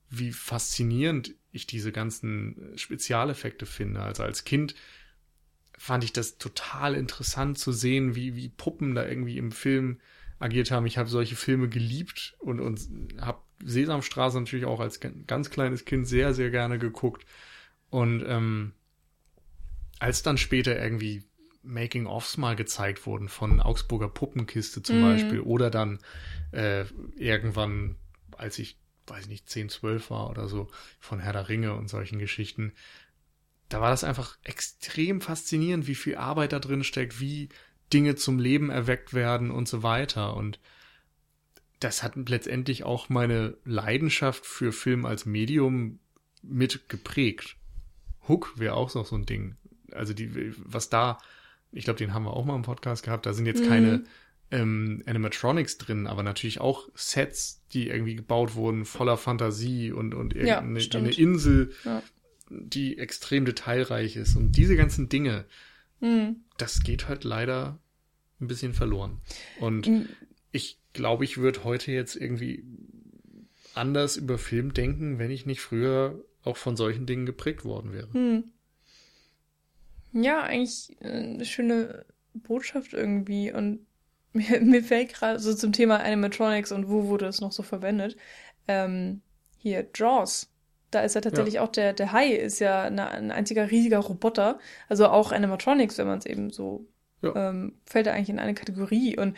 wie 0.09 0.31
faszinierend 0.31 1.35
ich 1.51 1.67
diese 1.67 1.91
ganzen 1.91 2.73
Spezialeffekte 2.75 3.65
finde. 3.65 4.01
Also 4.01 4.23
als 4.23 4.43
Kind 4.43 4.75
fand 5.77 6.03
ich 6.03 6.13
das 6.13 6.37
total 6.37 6.95
interessant 6.95 7.57
zu 7.57 7.71
sehen, 7.71 8.15
wie, 8.15 8.35
wie 8.35 8.49
Puppen 8.49 8.95
da 8.95 9.07
irgendwie 9.07 9.37
im 9.37 9.51
Film 9.51 9.99
agiert 10.40 10.72
haben. 10.72 10.86
Ich 10.86 10.98
habe 10.98 11.10
solche 11.10 11.36
Filme 11.36 11.70
geliebt 11.70 12.36
und, 12.40 12.60
und 12.60 12.80
habe 13.20 13.40
Sesamstraße 13.64 14.40
natürlich 14.40 14.66
auch 14.66 14.80
als 14.80 14.99
ganz 15.28 15.49
kleines 15.49 15.86
Kind 15.86 16.07
sehr, 16.07 16.34
sehr 16.34 16.49
gerne 16.49 16.80
geguckt. 16.80 17.26
Und 17.90 18.24
ähm, 18.26 18.74
als 19.99 20.24
dann 20.24 20.38
später 20.38 20.82
irgendwie 20.82 21.24
Making-ofs 21.61 22.38
mal 22.38 22.56
gezeigt 22.56 23.06
wurden 23.06 23.28
von 23.28 23.60
Augsburger 23.60 24.07
Puppenkiste 24.07 24.82
zum 24.82 24.99
mhm. 24.99 25.03
Beispiel 25.03 25.40
oder 25.41 25.70
dann 25.70 25.99
äh, 26.52 26.86
irgendwann, 27.16 27.98
als 28.38 28.60
ich, 28.60 28.80
weiß 29.07 29.28
nicht, 29.28 29.49
10, 29.49 29.70
12 29.70 30.10
war 30.10 30.30
oder 30.30 30.48
so, 30.48 30.70
von 30.99 31.20
Herr 31.20 31.34
der 31.34 31.49
Ringe 31.49 31.74
und 31.74 31.90
solchen 31.90 32.18
Geschichten, 32.18 32.74
da 33.68 33.82
war 33.82 33.91
das 33.91 34.03
einfach 34.03 34.38
extrem 34.44 35.22
faszinierend, 35.22 35.86
wie 35.88 35.95
viel 35.95 36.16
Arbeit 36.16 36.53
da 36.53 36.60
drin 36.60 36.84
steckt, 36.84 37.20
wie 37.20 37.49
Dinge 37.94 38.16
zum 38.16 38.40
Leben 38.40 38.70
erweckt 38.70 39.14
werden 39.14 39.52
und 39.52 39.68
so 39.68 39.84
weiter. 39.84 40.36
Und 40.36 40.60
das 41.80 42.03
hat 42.03 42.16
letztendlich 42.30 42.84
auch 42.84 43.10
meine 43.10 43.56
Leidenschaft 43.66 44.45
für 44.45 44.72
Film 44.72 45.06
als 45.06 45.26
Medium 45.26 45.99
mit 46.41 46.90
geprägt. 46.90 47.56
Hook 48.28 48.53
wäre 48.57 48.76
auch 48.76 48.90
so 48.90 49.03
ein 49.11 49.26
Ding. 49.26 49.56
Also 49.91 50.14
die, 50.14 50.53
was 50.57 50.90
da, 50.90 51.18
ich 51.72 51.84
glaube, 51.84 51.98
den 51.98 52.14
haben 52.14 52.24
wir 52.24 52.34
auch 52.34 52.45
mal 52.45 52.56
im 52.56 52.61
Podcast 52.61 53.03
gehabt, 53.03 53.26
da 53.26 53.34
sind 53.34 53.45
jetzt 53.45 53.64
mhm. 53.64 53.68
keine 53.68 54.03
ähm, 54.52 55.03
Animatronics 55.06 55.78
drin, 55.78 56.07
aber 56.07 56.24
natürlich 56.24 56.60
auch 56.60 56.90
Sets, 56.95 57.61
die 57.72 57.88
irgendwie 57.88 58.16
gebaut 58.16 58.56
wurden, 58.56 58.86
voller 58.86 59.18
Fantasie 59.18 59.91
und, 59.91 60.14
und 60.14 60.34
irgendeine 60.34 60.80
ja, 60.80 60.99
eine 60.99 61.11
Insel, 61.11 61.74
ja. 61.84 62.02
die 62.49 62.98
extrem 62.98 63.45
detailreich 63.45 64.16
ist. 64.16 64.36
Und 64.36 64.53
diese 64.53 64.76
ganzen 64.76 65.10
Dinge, 65.10 65.45
mhm. 65.99 66.43
das 66.57 66.84
geht 66.84 67.07
halt 67.07 67.23
leider 67.23 67.80
ein 68.39 68.47
bisschen 68.47 68.73
verloren. 68.73 69.21
Und 69.59 69.88
mhm. 69.88 70.09
ich 70.51 70.80
glaube, 70.93 71.23
ich 71.23 71.38
würde 71.38 71.63
heute 71.63 71.91
jetzt 71.91 72.15
irgendwie 72.15 72.63
anders 73.76 74.17
über 74.17 74.38
Film 74.38 74.73
denken, 74.73 75.19
wenn 75.19 75.31
ich 75.31 75.45
nicht 75.45 75.61
früher 75.61 76.23
auch 76.43 76.57
von 76.57 76.76
solchen 76.76 77.05
Dingen 77.05 77.26
geprägt 77.26 77.65
worden 77.65 77.93
wäre. 77.93 78.11
Hm. 78.13 78.43
Ja, 80.13 80.41
eigentlich 80.41 80.95
äh, 81.01 81.07
eine 81.07 81.45
schöne 81.45 82.05
Botschaft 82.34 82.93
irgendwie. 82.93 83.51
Und 83.51 83.85
mir, 84.34 84.61
mir 84.61 84.84
fällt 84.84 85.13
gerade 85.13 85.39
so 85.39 85.53
zum 85.53 85.71
Thema 85.71 85.99
Animatronics 85.99 86.71
und 86.71 86.89
wo 86.89 87.07
wurde 87.07 87.27
es 87.27 87.41
noch 87.41 87.51
so 87.51 87.63
verwendet. 87.63 88.15
Ähm, 88.67 89.21
hier, 89.57 89.88
Jaws. 89.93 90.49
Da 90.91 91.02
ist 91.02 91.16
ja 91.16 91.22
tatsächlich 91.22 91.56
ja. 91.56 91.61
auch 91.61 91.72
der, 91.72 91.94
der 91.94 92.11
Hai 92.11 92.30
ist 92.30 92.60
ja 92.60 92.84
eine, 92.84 93.10
ein 93.10 93.32
einziger 93.32 93.70
riesiger 93.70 93.99
Roboter. 93.99 94.60
Also 94.88 95.07
auch 95.07 95.32
Animatronics, 95.32 95.98
wenn 95.98 96.07
man 96.07 96.20
es 96.20 96.26
eben 96.26 96.49
so 96.52 96.88
ja. 97.22 97.49
ähm, 97.49 97.74
fällt 97.86 98.07
er 98.07 98.14
eigentlich 98.14 98.30
in 98.30 98.40
eine 98.40 98.53
Kategorie. 98.53 99.18
Und 99.18 99.38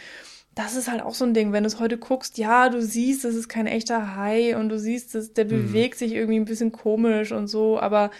das 0.55 0.75
ist 0.75 0.89
halt 0.89 1.01
auch 1.01 1.13
so 1.13 1.25
ein 1.25 1.33
Ding, 1.33 1.53
wenn 1.53 1.63
du 1.63 1.67
es 1.67 1.79
heute 1.79 1.97
guckst, 1.97 2.37
ja, 2.37 2.69
du 2.69 2.81
siehst, 2.81 3.23
das 3.23 3.35
ist 3.35 3.47
kein 3.47 3.67
echter 3.67 4.15
Hai 4.15 4.57
und 4.57 4.69
du 4.69 4.79
siehst, 4.79 5.15
dass 5.15 5.33
der 5.33 5.45
mhm. 5.45 5.49
bewegt 5.49 5.97
sich 5.97 6.13
irgendwie 6.13 6.39
ein 6.39 6.45
bisschen 6.45 6.71
komisch 6.71 7.31
und 7.31 7.47
so, 7.47 7.79
aber 7.79 8.11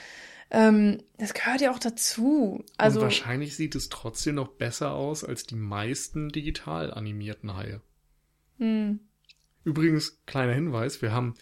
ähm, 0.49 0.99
das 1.17 1.33
gehört 1.33 1.61
ja 1.61 1.71
auch 1.71 1.79
dazu. 1.79 2.63
Also 2.77 2.99
und 2.99 3.05
wahrscheinlich 3.05 3.55
sieht 3.55 3.75
es 3.75 3.89
trotzdem 3.89 4.35
noch 4.35 4.49
besser 4.49 4.93
aus 4.93 5.23
als 5.23 5.45
die 5.45 5.55
meisten 5.55 6.29
digital 6.29 6.93
animierten 6.93 7.55
Haie. 7.55 7.81
Mhm. 8.57 8.99
Übrigens, 9.63 10.21
kleiner 10.25 10.53
Hinweis, 10.53 11.01
wir 11.01 11.11
haben 11.11 11.35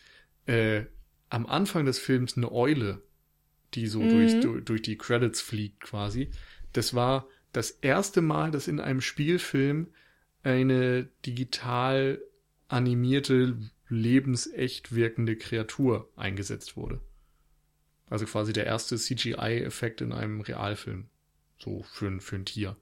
äh, 0.45 0.83
am 1.29 1.45
Anfang 1.45 1.85
des 1.85 1.99
Films 1.99 2.37
eine 2.37 2.51
Eule, 2.51 3.01
die 3.73 3.87
so 3.87 4.01
mhm. 4.01 4.09
durch, 4.09 4.39
durch, 4.41 4.65
durch 4.65 4.81
die 4.81 4.97
Credits 4.97 5.41
fliegt 5.41 5.81
quasi. 5.81 6.29
Das 6.73 6.93
war 6.93 7.27
das 7.53 7.71
erste 7.71 8.21
Mal, 8.21 8.51
dass 8.51 8.67
in 8.67 8.79
einem 8.79 9.01
Spielfilm 9.01 9.87
eine 10.43 11.09
digital 11.25 12.21
animierte, 12.67 13.57
lebensecht 13.89 14.93
wirkende 14.93 15.35
Kreatur 15.35 16.09
eingesetzt 16.15 16.77
wurde. 16.77 17.01
Also 18.09 18.25
quasi 18.25 18.53
der 18.53 18.65
erste 18.65 18.97
CGI-Effekt 18.97 20.01
in 20.01 20.13
einem 20.13 20.41
Realfilm. 20.41 21.09
So 21.57 21.83
für 21.83 22.19
für 22.21 22.35
ein 22.37 22.45
Tier. 22.45 22.75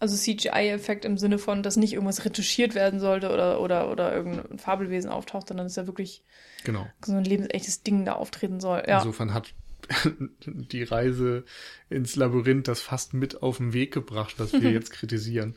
Also 0.00 0.16
CGI-Effekt 0.16 1.04
im 1.04 1.18
Sinne 1.18 1.38
von, 1.38 1.62
dass 1.62 1.76
nicht 1.76 1.92
irgendwas 1.92 2.24
retuschiert 2.24 2.74
werden 2.74 3.00
sollte 3.00 3.30
oder, 3.30 3.60
oder, 3.60 3.90
oder 3.90 4.14
irgendein 4.14 4.58
Fabelwesen 4.58 5.10
auftaucht, 5.10 5.48
sondern 5.48 5.66
dass 5.66 5.76
ja 5.76 5.86
wirklich 5.86 6.24
genau. 6.64 6.86
so 7.04 7.12
ein 7.12 7.24
lebensechtes 7.24 7.82
Ding 7.82 8.06
da 8.06 8.14
auftreten 8.14 8.60
soll. 8.60 8.82
Ja. 8.88 8.98
Insofern 8.98 9.34
hat 9.34 9.52
die 10.46 10.82
Reise 10.82 11.44
ins 11.90 12.16
Labyrinth 12.16 12.66
das 12.66 12.80
fast 12.80 13.14
mit 13.14 13.42
auf 13.42 13.58
den 13.58 13.72
Weg 13.74 13.92
gebracht, 13.92 14.34
was 14.38 14.52
wir 14.54 14.70
jetzt 14.72 14.90
kritisieren. 14.90 15.54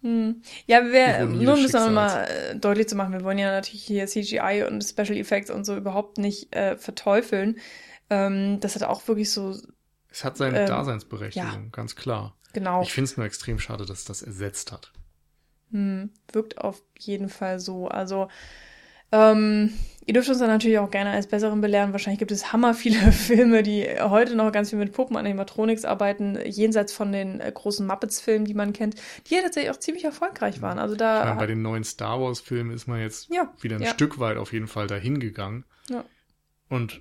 Hm. 0.00 0.42
Ja, 0.66 0.84
wir, 0.84 1.24
nur 1.26 1.54
um 1.54 1.64
es 1.64 1.72
nochmal 1.72 2.28
äh, 2.28 2.56
deutlich 2.56 2.88
zu 2.88 2.94
machen, 2.94 3.12
wir 3.12 3.24
wollen 3.24 3.38
ja 3.38 3.50
natürlich 3.50 3.84
hier 3.84 4.06
CGI 4.06 4.64
und 4.68 4.82
Special 4.82 5.16
Effects 5.16 5.50
und 5.50 5.64
so 5.64 5.76
überhaupt 5.76 6.18
nicht 6.18 6.54
äh, 6.54 6.76
verteufeln. 6.76 7.58
Ähm, 8.10 8.60
das 8.60 8.74
hat 8.74 8.82
auch 8.82 9.06
wirklich 9.08 9.30
so. 9.30 9.56
Es 10.10 10.24
hat 10.24 10.36
seine 10.36 10.60
ähm, 10.60 10.66
Daseinsberechtigung, 10.66 11.50
ja, 11.50 11.68
ganz 11.72 11.96
klar. 11.96 12.36
Genau. 12.54 12.82
Ich 12.82 12.92
finde 12.92 13.10
es 13.10 13.16
nur 13.16 13.26
extrem 13.26 13.58
schade, 13.58 13.84
dass 13.84 14.04
das 14.04 14.22
ersetzt 14.22 14.72
hat. 14.72 14.92
Hm, 15.70 16.10
wirkt 16.32 16.58
auf 16.58 16.82
jeden 16.98 17.28
Fall 17.28 17.60
so. 17.60 17.88
Also, 17.88 18.28
ähm, 19.12 19.74
Ihr 20.06 20.12
dürft 20.12 20.28
uns 20.28 20.38
dann 20.38 20.48
natürlich 20.48 20.78
auch 20.78 20.90
gerne 20.90 21.10
als 21.10 21.26
Besseren 21.26 21.62
belehren. 21.62 21.92
Wahrscheinlich 21.92 22.18
gibt 22.18 22.30
es 22.30 22.52
hammer 22.52 22.74
viele 22.74 23.00
Filme, 23.12 23.62
die 23.62 23.86
heute 24.00 24.36
noch 24.36 24.52
ganz 24.52 24.70
viel 24.70 24.78
mit 24.78 24.92
Puppen 24.92 25.16
Animatronics 25.16 25.84
arbeiten, 25.84 26.38
jenseits 26.44 26.92
von 26.92 27.10
den 27.10 27.40
äh, 27.40 27.50
großen 27.52 27.86
Muppets-Filmen, 27.86 28.44
die 28.44 28.54
man 28.54 28.74
kennt, 28.74 28.96
die 29.26 29.34
ja 29.34 29.42
tatsächlich 29.42 29.70
auch 29.70 29.78
ziemlich 29.78 30.04
erfolgreich 30.04 30.60
waren. 30.60 30.78
Also 30.78 30.94
da. 30.94 31.24
Meine, 31.24 31.36
bei 31.38 31.46
den 31.46 31.62
neuen 31.62 31.84
Star 31.84 32.20
Wars-Filmen 32.20 32.72
ist 32.74 32.86
man 32.86 33.00
jetzt 33.00 33.32
ja, 33.32 33.50
wieder 33.60 33.76
ein 33.76 33.82
ja. 33.82 33.90
Stück 33.90 34.18
weit 34.18 34.36
auf 34.36 34.52
jeden 34.52 34.66
Fall 34.66 34.88
dahin 34.88 35.20
gegangen. 35.20 35.64
Ja. 35.88 36.04
Und 36.68 37.00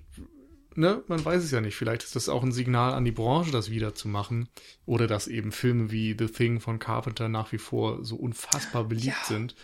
ne, 0.75 1.03
man 1.07 1.23
weiß 1.23 1.43
es 1.43 1.51
ja 1.51 1.61
nicht. 1.61 1.75
Vielleicht 1.75 2.03
ist 2.03 2.15
das 2.15 2.29
auch 2.29 2.43
ein 2.43 2.51
Signal 2.51 2.93
an 2.93 3.05
die 3.05 3.11
Branche, 3.11 3.51
das 3.51 3.69
wieder 3.69 3.95
zu 3.95 4.07
machen. 4.07 4.49
Oder 4.85 5.07
dass 5.07 5.27
eben 5.27 5.51
Filme 5.51 5.91
wie 5.91 6.15
The 6.17 6.27
Thing 6.27 6.59
von 6.59 6.79
Carpenter 6.79 7.29
nach 7.29 7.51
wie 7.51 7.57
vor 7.57 8.03
so 8.03 8.15
unfassbar 8.15 8.83
beliebt 8.83 9.07
ja, 9.07 9.25
sind. 9.27 9.55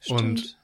Stimmt. 0.00 0.20
Und 0.20 0.58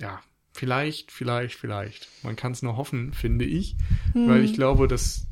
ja, 0.00 0.20
Vielleicht, 0.56 1.10
vielleicht, 1.10 1.58
vielleicht. 1.58 2.08
Man 2.22 2.36
kann 2.36 2.52
es 2.52 2.62
nur 2.62 2.76
hoffen, 2.76 3.12
finde 3.12 3.44
ich. 3.44 3.74
Hm. 4.12 4.28
Weil 4.28 4.44
ich 4.44 4.54
glaube, 4.54 4.86
dass 4.86 5.26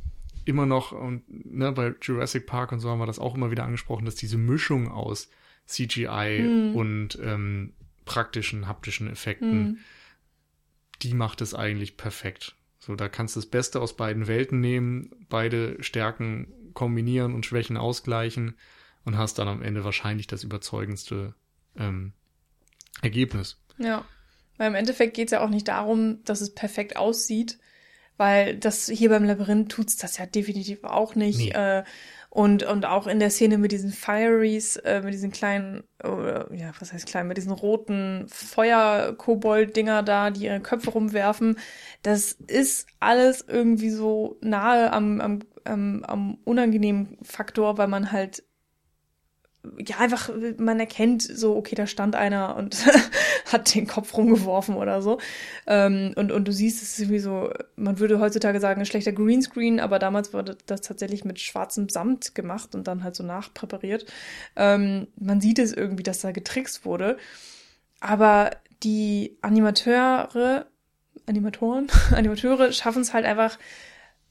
immer 0.44 0.66
noch, 0.66 0.90
und 0.90 1.22
ne, 1.28 1.70
bei 1.70 1.94
Jurassic 2.02 2.44
Park 2.46 2.72
und 2.72 2.80
so 2.80 2.90
haben 2.90 2.98
wir 2.98 3.06
das 3.06 3.20
auch 3.20 3.36
immer 3.36 3.52
wieder 3.52 3.62
angesprochen, 3.62 4.04
dass 4.04 4.16
diese 4.16 4.36
Mischung 4.36 4.90
aus 4.90 5.30
CGI 5.66 6.38
hm. 6.38 6.74
und 6.74 7.18
ähm, 7.22 7.72
praktischen, 8.04 8.66
haptischen 8.66 9.08
Effekten, 9.08 9.52
hm. 9.52 9.78
die 11.02 11.14
macht 11.14 11.40
es 11.40 11.54
eigentlich 11.54 11.96
perfekt. 11.96 12.56
So, 12.84 12.96
da 12.96 13.08
kannst 13.08 13.36
du 13.36 13.40
das 13.40 13.48
Beste 13.48 13.80
aus 13.80 13.96
beiden 13.96 14.26
Welten 14.26 14.58
nehmen, 14.58 15.08
beide 15.28 15.80
Stärken 15.84 16.52
kombinieren 16.74 17.32
und 17.32 17.46
Schwächen 17.46 17.76
ausgleichen 17.76 18.56
und 19.04 19.16
hast 19.16 19.38
dann 19.38 19.46
am 19.46 19.62
Ende 19.62 19.84
wahrscheinlich 19.84 20.26
das 20.26 20.42
überzeugendste 20.42 21.36
ähm, 21.76 22.12
Ergebnis. 23.00 23.62
Ja. 23.78 24.04
Weil 24.56 24.66
im 24.66 24.74
Endeffekt 24.74 25.14
geht 25.14 25.28
es 25.28 25.30
ja 25.30 25.44
auch 25.44 25.48
nicht 25.48 25.68
darum, 25.68 26.24
dass 26.24 26.40
es 26.40 26.54
perfekt 26.54 26.96
aussieht, 26.96 27.60
weil 28.16 28.56
das 28.56 28.88
hier 28.88 29.10
beim 29.10 29.22
Labyrinth 29.22 29.70
tut's 29.70 29.96
das 29.96 30.18
ja 30.18 30.26
definitiv 30.26 30.82
auch 30.82 31.14
nicht. 31.14 31.38
Nee. 31.38 31.50
Äh, 31.50 31.84
und, 32.34 32.62
und 32.62 32.86
auch 32.86 33.06
in 33.06 33.20
der 33.20 33.28
Szene 33.28 33.58
mit 33.58 33.72
diesen 33.72 33.92
Fireys, 33.92 34.76
äh, 34.76 35.02
mit 35.02 35.12
diesen 35.12 35.32
kleinen, 35.32 35.84
äh, 36.02 36.56
ja, 36.56 36.72
was 36.80 36.90
heißt 36.90 37.04
klein, 37.04 37.28
mit 37.28 37.36
diesen 37.36 37.52
roten 37.52 38.24
Feuer-Kobold-Dinger 38.28 40.02
da, 40.02 40.30
die 40.30 40.46
ihre 40.46 40.60
Köpfe 40.60 40.92
rumwerfen, 40.92 41.58
das 42.02 42.32
ist 42.32 42.86
alles 43.00 43.44
irgendwie 43.46 43.90
so 43.90 44.38
nahe 44.40 44.94
am, 44.94 45.20
am, 45.20 45.40
am, 45.64 46.04
am 46.04 46.38
unangenehmen 46.44 47.18
Faktor, 47.22 47.76
weil 47.76 47.88
man 47.88 48.12
halt 48.12 48.42
ja, 49.78 49.98
einfach, 49.98 50.30
man 50.58 50.80
erkennt 50.80 51.22
so, 51.22 51.56
okay, 51.56 51.76
da 51.76 51.86
stand 51.86 52.16
einer 52.16 52.56
und 52.56 52.84
hat 53.52 53.72
den 53.74 53.86
Kopf 53.86 54.16
rumgeworfen 54.16 54.74
oder 54.74 55.02
so. 55.02 55.18
Ähm, 55.66 56.12
und, 56.16 56.32
und 56.32 56.48
du 56.48 56.52
siehst, 56.52 56.82
es 56.82 56.94
ist 56.94 57.00
irgendwie 57.00 57.20
so, 57.20 57.52
man 57.76 58.00
würde 58.00 58.18
heutzutage 58.18 58.58
sagen, 58.58 58.80
ein 58.80 58.86
schlechter 58.86 59.12
Greenscreen, 59.12 59.78
aber 59.78 60.00
damals 60.00 60.32
wurde 60.32 60.58
das 60.66 60.80
tatsächlich 60.80 61.24
mit 61.24 61.38
schwarzem 61.38 61.88
Samt 61.88 62.34
gemacht 62.34 62.74
und 62.74 62.88
dann 62.88 63.04
halt 63.04 63.14
so 63.14 63.22
nachpräpariert. 63.22 64.04
Ähm, 64.56 65.06
man 65.16 65.40
sieht 65.40 65.60
es 65.60 65.72
irgendwie, 65.72 66.02
dass 66.02 66.20
da 66.20 66.32
getrickst 66.32 66.84
wurde. 66.84 67.16
Aber 68.00 68.50
die 68.82 69.36
Animateure, 69.42 70.66
Animatoren, 71.26 71.86
Animateure 72.10 72.72
schaffen 72.72 73.02
es 73.02 73.14
halt 73.14 73.24
einfach 73.24 73.58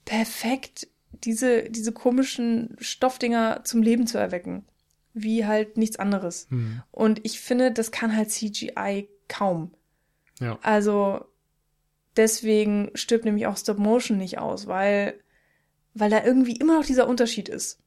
perfekt, 0.04 0.90
diese, 1.24 1.70
diese 1.70 1.94
komischen 1.94 2.76
Stoffdinger 2.80 3.62
zum 3.64 3.82
Leben 3.82 4.08
zu 4.08 4.18
erwecken 4.18 4.66
wie 5.14 5.46
halt 5.46 5.78
nichts 5.78 5.98
anderes. 5.98 6.48
Mhm. 6.50 6.82
Und 6.92 7.20
ich 7.24 7.40
finde, 7.40 7.72
das 7.72 7.92
kann 7.92 8.16
halt 8.16 8.32
CGI 8.32 9.10
kaum. 9.28 9.72
Ja. 10.40 10.58
Also 10.62 11.26
deswegen 12.16 12.92
stirbt 12.96 13.26
nämlich 13.26 13.48
auch 13.48 13.58
Stop 13.58 13.78
Motion 13.78 14.18
nicht 14.18 14.40
aus, 14.40 14.68
weil, 14.68 15.20
weil 15.94 16.10
da 16.10 16.24
irgendwie 16.24 16.56
immer 16.56 16.78
noch 16.78 16.86
dieser 16.86 17.08
Unterschied 17.08 17.50
ist. 17.50 17.80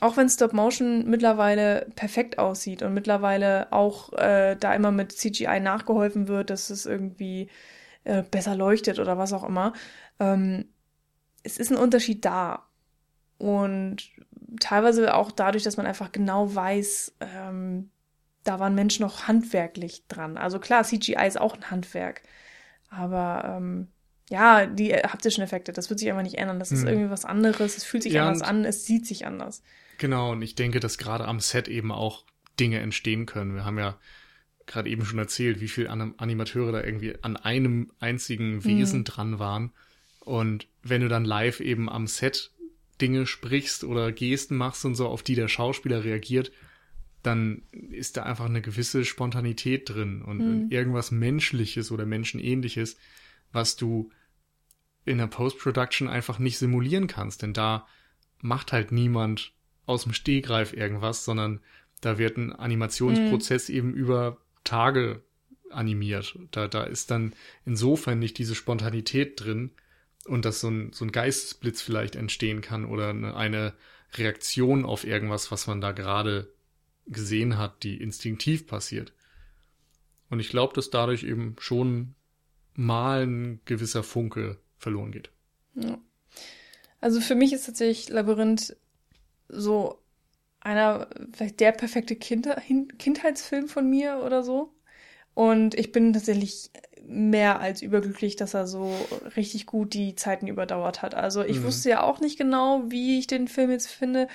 Auch 0.00 0.16
wenn 0.16 0.28
Stop 0.28 0.52
Motion 0.52 1.08
mittlerweile 1.08 1.88
perfekt 1.96 2.38
aussieht 2.38 2.82
und 2.82 2.94
mittlerweile 2.94 3.72
auch 3.72 4.12
äh, 4.12 4.56
da 4.56 4.74
immer 4.74 4.92
mit 4.92 5.12
CGI 5.12 5.60
nachgeholfen 5.60 6.28
wird, 6.28 6.50
dass 6.50 6.70
es 6.70 6.86
irgendwie 6.86 7.48
äh, 8.04 8.22
besser 8.22 8.54
leuchtet 8.54 9.00
oder 9.00 9.18
was 9.18 9.32
auch 9.32 9.44
immer. 9.44 9.72
Ähm, 10.20 10.66
es 11.42 11.58
ist 11.58 11.72
ein 11.72 11.78
Unterschied 11.78 12.24
da. 12.24 12.68
Und 13.38 14.10
teilweise 14.60 15.14
auch 15.14 15.30
dadurch, 15.30 15.64
dass 15.64 15.76
man 15.76 15.86
einfach 15.86 16.12
genau 16.12 16.54
weiß, 16.54 17.14
ähm, 17.20 17.90
da 18.44 18.58
waren 18.58 18.74
Menschen 18.74 19.02
noch 19.02 19.28
handwerklich 19.28 20.04
dran. 20.08 20.38
Also 20.38 20.58
klar, 20.58 20.84
CGI 20.84 21.26
ist 21.26 21.40
auch 21.40 21.54
ein 21.54 21.70
Handwerk. 21.70 22.22
Aber 22.88 23.56
ähm, 23.56 23.88
ja, 24.30 24.66
die 24.66 24.94
haptischen 24.94 25.44
Effekte, 25.44 25.72
das 25.72 25.90
wird 25.90 26.00
sich 26.00 26.08
einfach 26.08 26.22
nicht 26.22 26.38
ändern. 26.38 26.58
Das 26.58 26.72
ist 26.72 26.82
hm. 26.82 26.88
irgendwie 26.88 27.10
was 27.10 27.24
anderes, 27.24 27.76
es 27.76 27.84
fühlt 27.84 28.02
sich 28.02 28.14
ja, 28.14 28.26
anders 28.26 28.42
an, 28.42 28.64
es 28.64 28.86
sieht 28.86 29.06
sich 29.06 29.26
anders. 29.26 29.62
Genau, 29.98 30.32
und 30.32 30.42
ich 30.42 30.54
denke, 30.54 30.80
dass 30.80 30.98
gerade 30.98 31.26
am 31.26 31.40
Set 31.40 31.68
eben 31.68 31.92
auch 31.92 32.24
Dinge 32.58 32.78
entstehen 32.80 33.26
können. 33.26 33.54
Wir 33.54 33.64
haben 33.64 33.78
ja 33.78 33.98
gerade 34.66 34.88
eben 34.88 35.04
schon 35.04 35.18
erzählt, 35.18 35.60
wie 35.60 35.68
viele 35.68 35.90
Animateure 35.90 36.72
da 36.72 36.82
irgendwie 36.82 37.16
an 37.22 37.36
einem 37.36 37.90
einzigen 38.00 38.64
Wesen 38.64 39.00
mhm. 39.00 39.04
dran 39.04 39.38
waren. 39.38 39.72
Und 40.20 40.68
wenn 40.82 41.00
du 41.00 41.08
dann 41.08 41.24
live 41.24 41.60
eben 41.60 41.88
am 41.88 42.06
Set 42.06 42.50
Dinge 43.00 43.26
sprichst 43.26 43.84
oder 43.84 44.12
Gesten 44.12 44.56
machst 44.56 44.84
und 44.84 44.94
so, 44.94 45.06
auf 45.06 45.22
die 45.22 45.34
der 45.34 45.48
Schauspieler 45.48 46.04
reagiert, 46.04 46.52
dann 47.22 47.62
ist 47.72 48.16
da 48.16 48.22
einfach 48.22 48.46
eine 48.46 48.62
gewisse 48.62 49.04
Spontanität 49.04 49.88
drin 49.88 50.22
und 50.22 50.38
mhm. 50.38 50.70
irgendwas 50.70 51.10
Menschliches 51.10 51.90
oder 51.90 52.06
Menschenähnliches, 52.06 52.96
was 53.52 53.76
du 53.76 54.10
in 55.04 55.18
der 55.18 55.26
Post-Production 55.26 56.08
einfach 56.08 56.38
nicht 56.38 56.58
simulieren 56.58 57.06
kannst, 57.06 57.42
denn 57.42 57.52
da 57.52 57.86
macht 58.40 58.72
halt 58.72 58.92
niemand 58.92 59.52
aus 59.86 60.04
dem 60.04 60.12
Stehgreif 60.12 60.72
irgendwas, 60.72 61.24
sondern 61.24 61.60
da 62.00 62.18
wird 62.18 62.36
ein 62.36 62.52
Animationsprozess 62.52 63.68
mhm. 63.68 63.74
eben 63.74 63.94
über 63.94 64.38
Tage 64.64 65.22
animiert. 65.70 66.38
Da, 66.50 66.68
da 66.68 66.84
ist 66.84 67.10
dann 67.10 67.32
insofern 67.64 68.18
nicht 68.18 68.38
diese 68.38 68.54
Spontanität 68.54 69.42
drin 69.42 69.72
und 70.28 70.44
dass 70.44 70.60
so 70.60 70.68
ein, 70.68 70.92
so 70.92 71.04
ein 71.04 71.12
Geistesblitz 71.12 71.82
vielleicht 71.82 72.16
entstehen 72.16 72.60
kann 72.60 72.84
oder 72.84 73.10
eine, 73.10 73.74
Reaktion 74.14 74.86
auf 74.86 75.04
irgendwas, 75.04 75.50
was 75.50 75.66
man 75.66 75.82
da 75.82 75.92
gerade 75.92 76.50
gesehen 77.06 77.58
hat, 77.58 77.82
die 77.82 78.00
instinktiv 78.00 78.66
passiert. 78.66 79.12
Und 80.30 80.40
ich 80.40 80.48
glaube, 80.48 80.74
dass 80.74 80.90
dadurch 80.90 81.24
eben 81.24 81.56
schon 81.58 82.14
mal 82.74 83.26
ein 83.26 83.60
gewisser 83.64 84.02
Funke 84.02 84.58
verloren 84.78 85.12
geht. 85.12 85.30
Ja. 85.74 85.98
Also 87.00 87.20
für 87.20 87.34
mich 87.34 87.52
ist 87.52 87.66
tatsächlich 87.66 88.08
Labyrinth 88.08 88.76
so 89.48 90.02
einer, 90.60 91.08
vielleicht 91.32 91.60
der 91.60 91.72
perfekte 91.72 92.16
Kinder 92.16 92.60
Kindheitsfilm 92.98 93.68
von 93.68 93.88
mir 93.88 94.22
oder 94.24 94.42
so. 94.42 94.74
Und 95.34 95.74
ich 95.74 95.92
bin 95.92 96.12
tatsächlich 96.12 96.70
mehr 97.06 97.60
als 97.60 97.82
überglücklich, 97.82 98.36
dass 98.36 98.54
er 98.54 98.66
so 98.66 98.92
richtig 99.36 99.66
gut 99.66 99.94
die 99.94 100.14
Zeiten 100.14 100.46
überdauert 100.46 101.02
hat. 101.02 101.14
Also 101.14 101.42
ich 101.42 101.60
mhm. 101.60 101.64
wusste 101.64 101.90
ja 101.90 102.02
auch 102.02 102.20
nicht 102.20 102.38
genau, 102.38 102.84
wie 102.88 103.18
ich 103.18 103.26
den 103.26 103.48
Film 103.48 103.70
jetzt 103.70 103.88
finde 103.88 104.28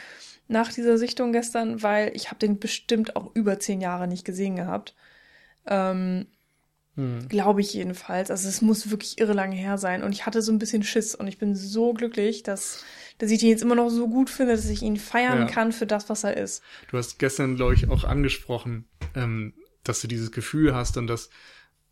nach 0.47 0.71
dieser 0.71 0.97
Sichtung 0.97 1.31
gestern, 1.31 1.81
weil 1.83 2.11
ich 2.15 2.27
habe 2.27 2.39
den 2.39 2.59
bestimmt 2.59 3.15
auch 3.15 3.31
über 3.33 3.59
zehn 3.59 3.81
Jahre 3.81 4.07
nicht 4.07 4.25
gesehen 4.25 4.55
gehabt. 4.55 4.95
Ähm, 5.65 6.27
hm. 6.95 7.27
Glaube 7.27 7.61
ich 7.61 7.73
jedenfalls. 7.73 8.29
Also 8.29 8.47
es 8.47 8.61
muss 8.61 8.91
wirklich 8.91 9.19
irre 9.19 9.33
lange 9.33 9.55
her 9.55 9.77
sein. 9.77 10.03
Und 10.03 10.11
ich 10.11 10.25
hatte 10.25 10.41
so 10.41 10.51
ein 10.51 10.59
bisschen 10.59 10.83
Schiss. 10.83 11.15
Und 11.15 11.27
ich 11.27 11.39
bin 11.39 11.55
so 11.55 11.93
glücklich, 11.93 12.43
dass, 12.43 12.83
dass 13.17 13.31
ich 13.31 13.41
ihn 13.41 13.49
jetzt 13.49 13.63
immer 13.63 13.75
noch 13.75 13.89
so 13.89 14.07
gut 14.07 14.29
finde, 14.29 14.55
dass 14.55 14.69
ich 14.69 14.83
ihn 14.83 14.97
feiern 14.97 15.39
ja. 15.39 15.45
kann 15.45 15.71
für 15.71 15.87
das, 15.87 16.09
was 16.09 16.23
er 16.23 16.37
ist. 16.37 16.61
Du 16.89 16.97
hast 16.97 17.17
gestern, 17.17 17.55
glaube 17.55 17.73
ich, 17.73 17.89
auch 17.89 18.03
angesprochen, 18.03 18.85
ähm, 19.15 19.53
dass 19.83 20.01
du 20.01 20.07
dieses 20.07 20.31
Gefühl 20.31 20.75
hast 20.75 20.97
und 20.97 21.07
dass, 21.07 21.29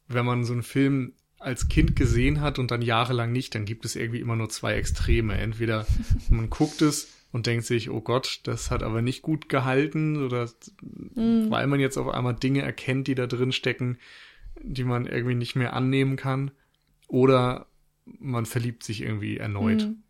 wenn 0.07 0.25
man 0.25 0.43
so 0.43 0.53
einen 0.53 0.63
Film 0.63 1.13
als 1.39 1.69
Kind 1.69 1.95
gesehen 1.95 2.41
hat 2.41 2.59
und 2.59 2.71
dann 2.71 2.81
jahrelang 2.81 3.31
nicht, 3.31 3.55
dann 3.55 3.65
gibt 3.65 3.85
es 3.85 3.95
irgendwie 3.95 4.19
immer 4.19 4.35
nur 4.35 4.49
zwei 4.49 4.75
Extreme. 4.75 5.37
Entweder 5.37 5.87
man 6.29 6.49
guckt 6.49 6.81
es 6.81 7.09
und 7.31 7.47
denkt 7.47 7.65
sich, 7.65 7.89
oh 7.89 8.01
Gott, 8.01 8.41
das 8.43 8.71
hat 8.71 8.83
aber 8.83 9.01
nicht 9.01 9.21
gut 9.21 9.49
gehalten 9.49 10.23
oder 10.23 10.49
mm. 11.15 11.49
weil 11.49 11.67
man 11.67 11.79
jetzt 11.79 11.97
auf 11.97 12.09
einmal 12.09 12.35
Dinge 12.35 12.61
erkennt, 12.61 13.07
die 13.07 13.15
da 13.15 13.25
drin 13.25 13.51
stecken, 13.51 13.97
die 14.61 14.83
man 14.83 15.05
irgendwie 15.05 15.35
nicht 15.35 15.55
mehr 15.55 15.73
annehmen 15.73 16.15
kann 16.15 16.51
oder 17.07 17.67
man 18.19 18.45
verliebt 18.45 18.83
sich 18.83 19.01
irgendwie 19.01 19.37
erneut. 19.37 19.87
Mm. 19.87 20.03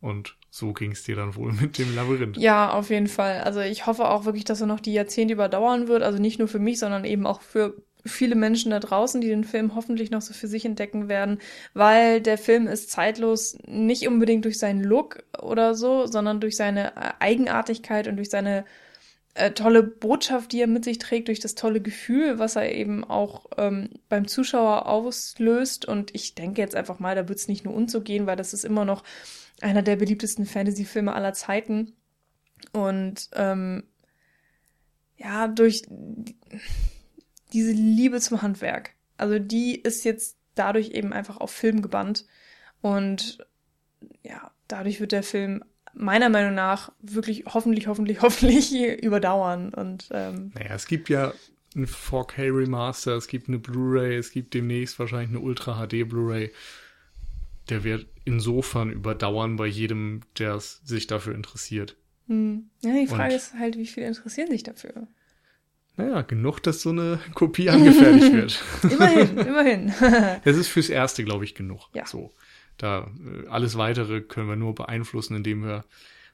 Und 0.00 0.36
so 0.50 0.72
ging 0.72 0.92
es 0.92 1.04
dir 1.04 1.16
dann 1.16 1.36
wohl 1.36 1.52
mit 1.60 1.78
dem 1.78 1.94
Labyrinth. 1.94 2.36
Ja, 2.36 2.72
auf 2.72 2.90
jeden 2.90 3.06
Fall. 3.06 3.40
Also 3.40 3.60
ich 3.60 3.86
hoffe 3.86 4.08
auch 4.08 4.24
wirklich, 4.24 4.44
dass 4.44 4.60
er 4.60 4.66
noch 4.66 4.80
die 4.80 4.92
Jahrzehnte 4.92 5.34
überdauern 5.34 5.88
wird. 5.88 6.02
Also 6.02 6.18
nicht 6.18 6.38
nur 6.38 6.48
für 6.48 6.58
mich, 6.58 6.78
sondern 6.78 7.04
eben 7.04 7.26
auch 7.26 7.40
für 7.40 7.82
viele 8.04 8.34
Menschen 8.34 8.70
da 8.70 8.80
draußen, 8.80 9.20
die 9.20 9.28
den 9.28 9.44
Film 9.44 9.74
hoffentlich 9.74 10.10
noch 10.10 10.22
so 10.22 10.34
für 10.34 10.48
sich 10.48 10.64
entdecken 10.64 11.08
werden, 11.08 11.38
weil 11.74 12.20
der 12.20 12.38
Film 12.38 12.66
ist 12.66 12.90
zeitlos 12.90 13.56
nicht 13.66 14.06
unbedingt 14.08 14.44
durch 14.44 14.58
seinen 14.58 14.82
Look 14.82 15.22
oder 15.40 15.74
so, 15.74 16.06
sondern 16.06 16.40
durch 16.40 16.56
seine 16.56 16.96
äh, 16.96 17.12
Eigenartigkeit 17.20 18.08
und 18.08 18.16
durch 18.16 18.30
seine 18.30 18.64
äh, 19.34 19.52
tolle 19.52 19.82
Botschaft, 19.82 20.52
die 20.52 20.60
er 20.60 20.66
mit 20.66 20.84
sich 20.84 20.98
trägt, 20.98 21.28
durch 21.28 21.40
das 21.40 21.54
tolle 21.54 21.80
Gefühl, 21.80 22.38
was 22.38 22.56
er 22.56 22.74
eben 22.74 23.04
auch 23.04 23.46
ähm, 23.56 23.88
beim 24.08 24.28
Zuschauer 24.28 24.86
auslöst. 24.86 25.86
Und 25.86 26.14
ich 26.14 26.34
denke 26.34 26.60
jetzt 26.60 26.74
einfach 26.74 26.98
mal, 26.98 27.14
da 27.14 27.28
wird 27.28 27.38
es 27.38 27.48
nicht 27.48 27.64
nur 27.64 27.74
uns 27.74 27.92
so 27.92 28.02
gehen, 28.02 28.26
weil 28.26 28.36
das 28.36 28.52
ist 28.52 28.64
immer 28.64 28.84
noch 28.84 29.04
einer 29.60 29.82
der 29.82 29.96
beliebtesten 29.96 30.44
Fantasy-Filme 30.44 31.14
aller 31.14 31.32
Zeiten. 31.32 31.94
Und 32.72 33.30
ähm, 33.34 33.84
ja, 35.16 35.48
durch 35.48 35.82
diese 37.52 37.72
Liebe 37.72 38.20
zum 38.20 38.42
Handwerk. 38.42 38.90
Also 39.16 39.38
die 39.38 39.80
ist 39.80 40.04
jetzt 40.04 40.36
dadurch 40.54 40.90
eben 40.90 41.12
einfach 41.12 41.36
auf 41.38 41.50
Film 41.50 41.82
gebannt. 41.82 42.26
Und 42.80 43.38
ja, 44.22 44.50
dadurch 44.68 45.00
wird 45.00 45.12
der 45.12 45.22
Film 45.22 45.64
meiner 45.94 46.28
Meinung 46.28 46.54
nach 46.54 46.92
wirklich 47.00 47.44
hoffentlich, 47.46 47.86
hoffentlich, 47.86 48.20
hoffentlich 48.22 48.74
überdauern. 49.02 49.72
Und 49.72 50.08
ähm, 50.12 50.52
naja, 50.54 50.74
es 50.74 50.86
gibt 50.86 51.08
ja 51.08 51.32
ein 51.74 51.86
4K 51.86 52.54
Remaster, 52.54 53.16
es 53.16 53.28
gibt 53.28 53.48
eine 53.48 53.58
Blu-ray, 53.58 54.16
es 54.16 54.30
gibt 54.30 54.54
demnächst 54.54 54.98
wahrscheinlich 54.98 55.30
eine 55.30 55.40
Ultra 55.40 55.86
HD 55.86 56.08
Blu-ray. 56.08 56.50
Der 57.68 57.84
wird 57.84 58.06
insofern 58.24 58.90
überdauern 58.90 59.56
bei 59.56 59.66
jedem, 59.66 60.20
der 60.38 60.58
sich 60.60 61.06
dafür 61.06 61.34
interessiert. 61.34 61.96
Hm. 62.26 62.70
Ja, 62.82 62.92
die 62.92 63.06
Frage 63.06 63.34
Und, 63.34 63.36
ist 63.36 63.54
halt, 63.54 63.76
wie 63.76 63.86
viele 63.86 64.08
interessieren 64.08 64.50
sich 64.50 64.62
dafür? 64.62 65.06
Naja, 65.96 66.22
genug, 66.22 66.60
dass 66.60 66.82
so 66.82 66.90
eine 66.90 67.20
Kopie 67.34 67.70
angefertigt 67.70 68.32
wird. 68.32 68.64
immerhin, 68.90 69.38
immerhin. 69.38 69.92
Es 70.44 70.56
ist 70.56 70.68
fürs 70.68 70.88
Erste, 70.88 71.24
glaube 71.24 71.44
ich, 71.44 71.54
genug. 71.54 71.88
Ja. 71.94 72.06
So. 72.06 72.32
Da 72.78 73.10
äh, 73.24 73.46
alles 73.48 73.76
weitere 73.76 74.20
können 74.22 74.48
wir 74.48 74.56
nur 74.56 74.74
beeinflussen, 74.74 75.36
indem 75.36 75.64
wir 75.64 75.84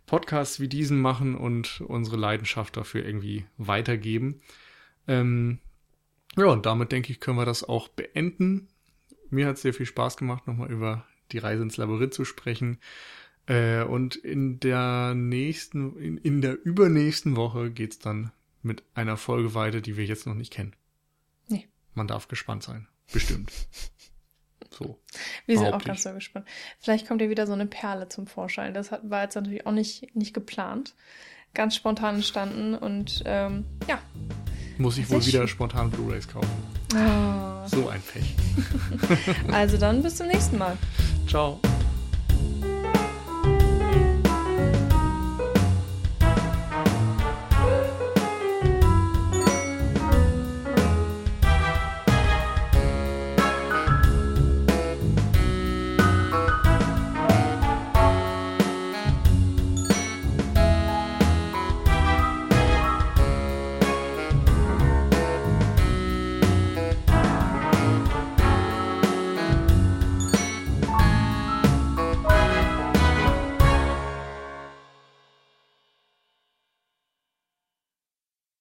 Podcasts 0.07 0.61
wie 0.61 0.69
diesen 0.69 1.01
machen 1.01 1.35
und 1.35 1.83
unsere 1.83 2.17
Leidenschaft 2.17 2.77
dafür 2.77 3.05
irgendwie 3.05 3.45
weitergeben. 3.59 4.41
Ähm, 5.07 5.59
ja, 6.37 6.47
und 6.47 6.67
damit 6.67 6.93
denke 6.93 7.13
ich, 7.13 7.21
können 7.21 7.37
wir 7.37 7.45
das 7.45 7.65
auch 7.65 7.89
beenden. 7.89 8.69
Mir 9.31 9.47
hat 9.47 9.57
es 9.57 9.63
sehr 9.63 9.75
viel 9.75 9.87
Spaß 9.87 10.17
gemacht, 10.17 10.47
nochmal 10.47 10.71
über 10.71 11.05
die 11.33 11.39
Reise 11.39 11.63
ins 11.63 11.77
Labyrinth 11.77 12.15
zu 12.15 12.25
sprechen. 12.25 12.79
Äh, 13.47 13.83
und 13.83 14.17
in 14.17 14.61
der 14.61 15.15
nächsten, 15.15 15.97
in, 15.99 16.17
in 16.19 16.41
der 16.41 16.65
übernächsten 16.65 17.37
Woche 17.37 17.71
geht's 17.71 17.99
dann 17.99 18.31
mit 18.69 18.85
einer 18.95 19.17
Folge 19.17 19.55
weiter, 19.55 19.81
die 19.81 19.97
wir 19.97 20.05
jetzt 20.05 20.27
noch 20.27 20.35
nicht 20.35 20.53
kennen. 20.53 20.77
Nee. 21.49 21.67
Man 21.95 22.07
darf 22.07 22.29
gespannt 22.29 22.63
sein. 22.63 22.87
Bestimmt. 23.13 23.51
So. 24.71 25.01
Wir 25.47 25.59
sind 25.59 25.73
auch 25.73 25.83
ganz 25.83 26.03
so 26.03 26.13
gespannt. 26.13 26.47
Vielleicht 26.79 27.09
kommt 27.09 27.21
ja 27.21 27.29
wieder 27.29 27.47
so 27.47 27.53
eine 27.53 27.67
Perle 27.67 28.09
zum 28.09 28.27
Vorschein. 28.27 28.75
Das 28.75 28.93
hat, 28.93 29.09
war 29.09 29.23
jetzt 29.23 29.35
natürlich 29.35 29.67
auch 29.67 29.73
nicht, 29.73 30.15
nicht 30.15 30.35
geplant. 30.35 30.95
Ganz 31.55 31.75
spontan 31.75 32.17
entstanden 32.17 32.75
und 32.75 33.23
ähm, 33.25 33.65
ja. 33.89 33.99
Muss 34.77 34.99
ich 34.99 35.09
wohl 35.11 35.25
wieder 35.25 35.41
schön. 35.41 35.49
spontan 35.49 35.91
Blu-Rays 35.91 36.29
kaufen. 36.29 36.51
Oh. 36.95 37.67
So 37.67 37.89
ein 37.89 38.03
Pech. 38.03 38.37
also 39.53 39.79
dann 39.79 40.03
bis 40.03 40.17
zum 40.17 40.29
nächsten 40.29 40.59
Mal. 40.59 40.77
Ciao. 41.27 41.61